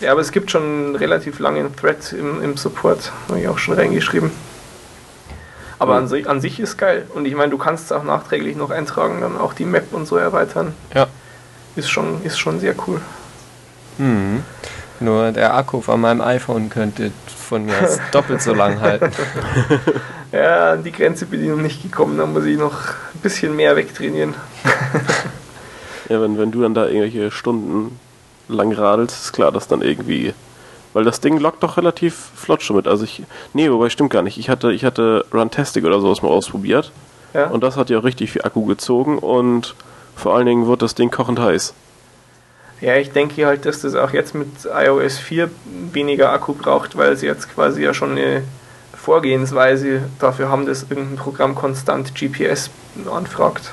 Ja, 0.00 0.12
aber 0.12 0.20
es 0.20 0.32
gibt 0.32 0.50
schon 0.50 0.62
einen 0.62 0.96
relativ 0.96 1.38
langen 1.38 1.74
Thread 1.76 2.12
im, 2.12 2.42
im 2.42 2.56
Support, 2.56 3.12
habe 3.28 3.40
ich 3.40 3.48
auch 3.48 3.58
schon 3.58 3.74
reingeschrieben. 3.74 4.30
Aber 5.82 5.96
an, 5.96 6.08
sich, 6.08 6.28
an 6.28 6.40
sich 6.40 6.60
ist 6.60 6.78
geil. 6.78 7.06
Und 7.14 7.26
ich 7.26 7.34
meine, 7.34 7.50
du 7.50 7.58
kannst 7.58 7.86
es 7.86 7.92
auch 7.92 8.04
nachträglich 8.04 8.56
noch 8.56 8.70
eintragen, 8.70 9.20
dann 9.20 9.36
auch 9.36 9.52
die 9.52 9.64
Map 9.64 9.92
und 9.92 10.06
so 10.06 10.16
erweitern. 10.16 10.74
Ja. 10.94 11.08
ist 11.74 11.90
schon, 11.90 12.22
ist 12.22 12.38
schon 12.38 12.60
sehr 12.60 12.74
cool. 12.86 13.00
Mhm. 13.98 14.44
Nur 15.00 15.32
der 15.32 15.54
Akku 15.54 15.80
von 15.80 16.00
meinem 16.00 16.20
iPhone 16.20 16.70
könnte 16.70 17.10
von 17.26 17.66
mir 17.66 17.74
doppelt 18.12 18.40
so 18.40 18.54
lang 18.54 18.80
halten. 18.80 19.10
ja, 20.32 20.72
an 20.72 20.84
die 20.84 20.92
Grenze 20.92 21.26
bin 21.26 21.42
ich 21.42 21.50
noch 21.50 21.56
nicht 21.56 21.82
gekommen, 21.82 22.16
da 22.16 22.26
muss 22.26 22.44
ich 22.44 22.56
noch 22.56 22.88
ein 23.14 23.20
bisschen 23.20 23.56
mehr 23.56 23.74
wegtrainieren. 23.76 24.34
ja, 26.08 26.20
wenn, 26.20 26.38
wenn 26.38 26.52
du 26.52 26.62
dann 26.62 26.74
da 26.74 26.86
irgendwelche 26.86 27.30
Stunden 27.30 27.98
lang 28.48 28.72
radelst, 28.72 29.24
ist 29.24 29.32
klar, 29.32 29.50
dass 29.50 29.68
dann 29.68 29.82
irgendwie. 29.82 30.34
Weil 30.92 31.04
das 31.04 31.20
Ding 31.20 31.38
lockt 31.38 31.62
doch 31.62 31.76
relativ 31.76 32.30
flott 32.34 32.62
schon 32.62 32.76
mit. 32.76 32.86
Also 32.86 33.04
ich. 33.04 33.22
Nee, 33.54 33.70
wobei 33.70 33.88
stimmt 33.88 34.10
gar 34.10 34.22
nicht. 34.22 34.38
Ich 34.38 34.48
hatte, 34.48 34.72
ich 34.72 34.84
hatte 34.84 35.24
Runtastic 35.32 35.84
oder 35.84 36.00
sowas 36.00 36.22
mal 36.22 36.28
ausprobiert. 36.28 36.92
Ja? 37.34 37.46
Und 37.46 37.62
das 37.62 37.76
hat 37.76 37.90
ja 37.90 37.98
auch 37.98 38.04
richtig 38.04 38.32
viel 38.32 38.42
Akku 38.42 38.66
gezogen 38.66 39.18
und 39.18 39.74
vor 40.16 40.34
allen 40.34 40.46
Dingen 40.46 40.66
wird 40.66 40.82
das 40.82 40.94
Ding 40.94 41.10
kochend 41.10 41.40
heiß. 41.40 41.74
Ja, 42.80 42.96
ich 42.96 43.12
denke 43.12 43.46
halt, 43.46 43.64
dass 43.64 43.80
das 43.80 43.94
auch 43.94 44.10
jetzt 44.10 44.34
mit 44.34 44.48
iOS 44.64 45.18
4 45.18 45.48
weniger 45.92 46.30
Akku 46.32 46.52
braucht, 46.52 46.96
weil 46.96 47.16
sie 47.16 47.26
jetzt 47.26 47.54
quasi 47.54 47.82
ja 47.82 47.94
schon 47.94 48.12
eine 48.12 48.42
Vorgehensweise 48.94 50.02
dafür 50.18 50.48
haben, 50.48 50.66
dass 50.66 50.82
irgendein 50.82 51.16
Programm 51.16 51.54
konstant 51.54 52.14
GPS 52.14 52.70
anfragt. 53.10 53.70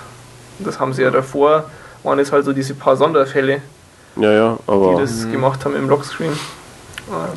Das 0.60 0.80
haben 0.80 0.94
sie 0.94 1.02
ja 1.02 1.12
davor, 1.12 1.70
waren 2.04 2.20
es 2.20 2.32
halt 2.32 2.46
so 2.46 2.54
diese 2.54 2.76
paar 2.76 2.98
Sonderfälle, 2.98 3.62
ja, 4.16 4.32
ja, 4.32 4.58
aber 4.68 4.94
die 4.94 5.02
das 5.02 5.30
gemacht 5.32 5.66
haben 5.66 5.76
im 5.76 5.90
Lockscreen. 5.90 6.34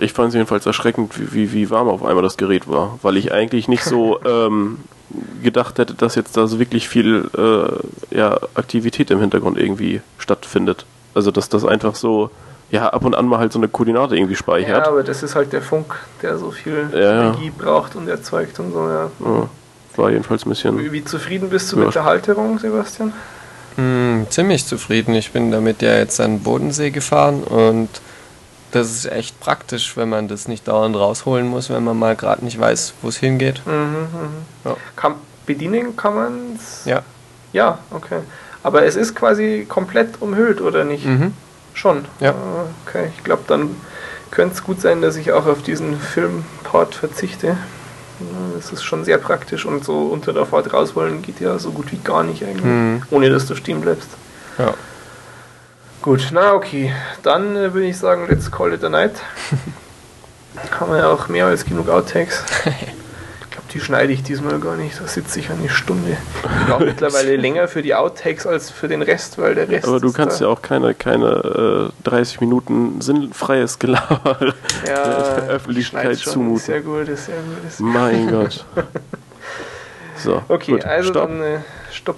Ich 0.01 0.13
fand 0.13 0.29
es 0.29 0.35
jedenfalls 0.35 0.67
erschreckend, 0.67 1.19
wie, 1.19 1.33
wie, 1.33 1.53
wie 1.53 1.71
warm 1.71 1.89
auf 1.89 2.05
einmal 2.05 2.23
das 2.23 2.37
Gerät 2.37 2.69
war, 2.69 2.99
weil 3.03 3.17
ich 3.17 3.33
eigentlich 3.33 3.69
nicht 3.69 3.85
so 3.85 4.21
ähm, 4.25 4.79
gedacht 5.43 5.79
hätte, 5.79 5.95
dass 5.95 6.15
jetzt 6.15 6.37
da 6.37 6.47
so 6.47 6.59
wirklich 6.59 6.89
viel 6.89 7.29
äh, 7.37 8.17
ja, 8.17 8.39
Aktivität 8.55 9.11
im 9.11 9.21
Hintergrund 9.21 9.59
irgendwie 9.59 10.01
stattfindet. 10.19 10.87
Also 11.15 11.31
dass 11.31 11.49
das 11.49 11.65
einfach 11.65 11.95
so, 11.95 12.31
ja, 12.71 12.89
ab 12.89 13.05
und 13.05 13.15
an 13.15 13.27
mal 13.27 13.39
halt 13.39 13.53
so 13.53 13.59
eine 13.59 13.69
Koordinate 13.69 14.17
irgendwie 14.17 14.37
speichert. 14.37 14.87
Ja, 14.87 14.89
aber 14.89 15.03
das 15.03 15.23
ist 15.23 15.35
halt 15.35 15.53
der 15.53 15.63
Funk, 15.63 15.95
der 16.23 16.39
so 16.39 16.51
viel 16.51 16.89
ja, 16.93 17.31
Energie 17.31 17.53
braucht 17.57 17.97
und 17.97 18.09
erzeugt 18.09 18.59
und 18.59 18.73
so, 18.73 18.89
ja. 18.89 19.11
ja. 19.25 19.49
War 19.97 20.11
jedenfalls 20.11 20.47
ein 20.47 20.49
bisschen. 20.49 20.79
Wie, 20.79 20.91
wie 20.91 21.05
zufrieden 21.05 21.51
bist 21.51 21.71
du 21.73 21.77
mit 21.77 21.95
der 21.95 22.05
Halterung, 22.05 22.59
Sebastian? 22.59 23.13
Mm, 23.77 24.23
ziemlich 24.31 24.67
zufrieden. 24.67 25.15
Ich 25.15 25.33
bin 25.33 25.51
damit 25.51 25.83
ja 25.83 25.97
jetzt 25.99 26.21
an 26.21 26.37
den 26.37 26.43
Bodensee 26.43 26.91
gefahren 26.91 27.43
und 27.43 27.89
das 28.73 28.91
ist 28.91 29.07
echt 29.07 29.39
praktisch, 29.39 29.97
wenn 29.97 30.09
man 30.09 30.29
das 30.29 30.49
nicht 30.49 30.67
dauernd 30.67 30.97
rausholen 30.97 31.47
muss, 31.47 31.71
wenn 31.71 31.85
man 31.85 31.99
mal 31.99 32.17
gerade 32.17 32.45
nicht 32.45 32.59
weiß, 32.59 32.95
wo 33.03 33.09
es 33.09 33.19
hingeht. 33.19 33.63
Mhm, 33.67 33.73
mhm. 33.73 34.09
Ja. 34.65 34.77
Kann, 34.97 35.15
bedienen 35.47 35.97
kann 35.97 36.15
man 36.15 36.57
es? 36.57 36.85
Ja. 36.85 37.03
Ja, 37.53 37.79
okay. 37.91 38.21
Aber 38.63 38.85
es 38.85 38.97
ist 38.97 39.15
quasi 39.15 39.67
komplett 39.69 40.21
umhüllt, 40.21 40.61
oder 40.61 40.85
nicht? 40.85 41.05
Mhm. 41.05 41.35
Schon. 41.75 42.07
Ja. 42.21 42.35
Okay, 42.87 43.11
ich 43.17 43.25
glaube, 43.25 43.43
dann 43.47 43.77
könnte 44.31 44.55
es 44.55 44.65
gut 44.65 44.81
sein, 44.81 45.03
dass 45.03 45.17
ich 45.17 45.33
auch 45.33 45.47
auf 45.47 45.63
diesen 45.63 45.99
Filmport 45.99 46.95
verzichte. 46.95 47.57
Das 48.55 48.73
ist 48.73 48.85
schon 48.85 49.05
sehr 49.05 49.19
praktisch 49.19 49.67
und 49.67 49.85
so 49.85 50.07
unter 50.07 50.33
der 50.33 50.47
Fahrt 50.47 50.73
rausholen 50.73 51.23
geht 51.23 51.41
ja 51.41 51.59
so 51.59 51.73
gut 51.73 51.91
wie 51.93 51.99
gar 51.99 52.23
nicht 52.23 52.45
eigentlich, 52.45 52.65
mhm. 52.65 53.03
ohne 53.11 53.31
dass 53.31 53.47
du 53.47 53.55
stehen 53.55 53.81
bleibst. 53.81 54.09
Ja. 54.59 54.75
Gut, 56.03 56.31
na 56.33 56.53
okay. 56.53 56.93
Dann 57.23 57.55
äh, 57.57 57.73
würde 57.73 57.87
ich 57.87 57.97
sagen, 57.97 58.27
let's 58.29 58.51
call 58.51 58.73
it 58.73 58.83
a 58.83 58.89
night. 58.89 59.13
Haben 60.81 60.91
wir 60.91 60.99
ja 60.99 61.09
auch 61.09 61.29
mehr 61.29 61.47
als 61.47 61.65
genug 61.65 61.89
Outtakes. 61.89 62.43
die 63.73 63.81
schneide 63.81 64.13
ich 64.13 64.25
diesmal 64.25 64.59
gar 64.59 64.75
nicht. 64.75 65.01
Da 65.01 65.07
sitze 65.07 65.39
ich 65.39 65.49
eine 65.49 65.69
Stunde. 65.69 66.17
Ich 66.43 66.67
brauche 66.67 66.85
mittlerweile 66.87 67.37
länger 67.37 67.69
für 67.69 67.83
die 67.83 67.95
Outtakes 67.95 68.49
als 68.49 68.69
für 68.69 68.89
den 68.89 69.01
Rest, 69.01 69.39
weil 69.39 69.55
der 69.55 69.69
Rest. 69.69 69.87
Aber 69.87 70.01
du 70.01 70.13
kannst 70.13 70.41
ja 70.41 70.49
auch 70.49 70.61
keine, 70.61 70.93
keine 70.95 71.91
äh, 71.95 72.03
30 72.05 72.41
Minuten 72.41 73.01
sinnfreies 73.01 73.79
Gelaber 73.79 74.55
ja, 74.85 75.05
der 75.37 75.49
Öffentlichkeit 75.49 76.19
zumuten. 76.19 76.57
Ist 76.57 76.67
sehr 76.67 76.81
gut, 76.81 77.09
ist 77.09 77.27
sehr 77.27 77.37
gut. 77.37 77.69
Ist 77.69 77.79
mein 77.79 78.29
Gott. 78.29 78.65
So, 80.17 80.43
okay, 80.49 80.73
gut, 80.73 80.85
also 80.85 81.11
stopp. 81.11 81.29
dann 81.29 81.43
äh, 81.43 81.59
stopp 81.93 82.17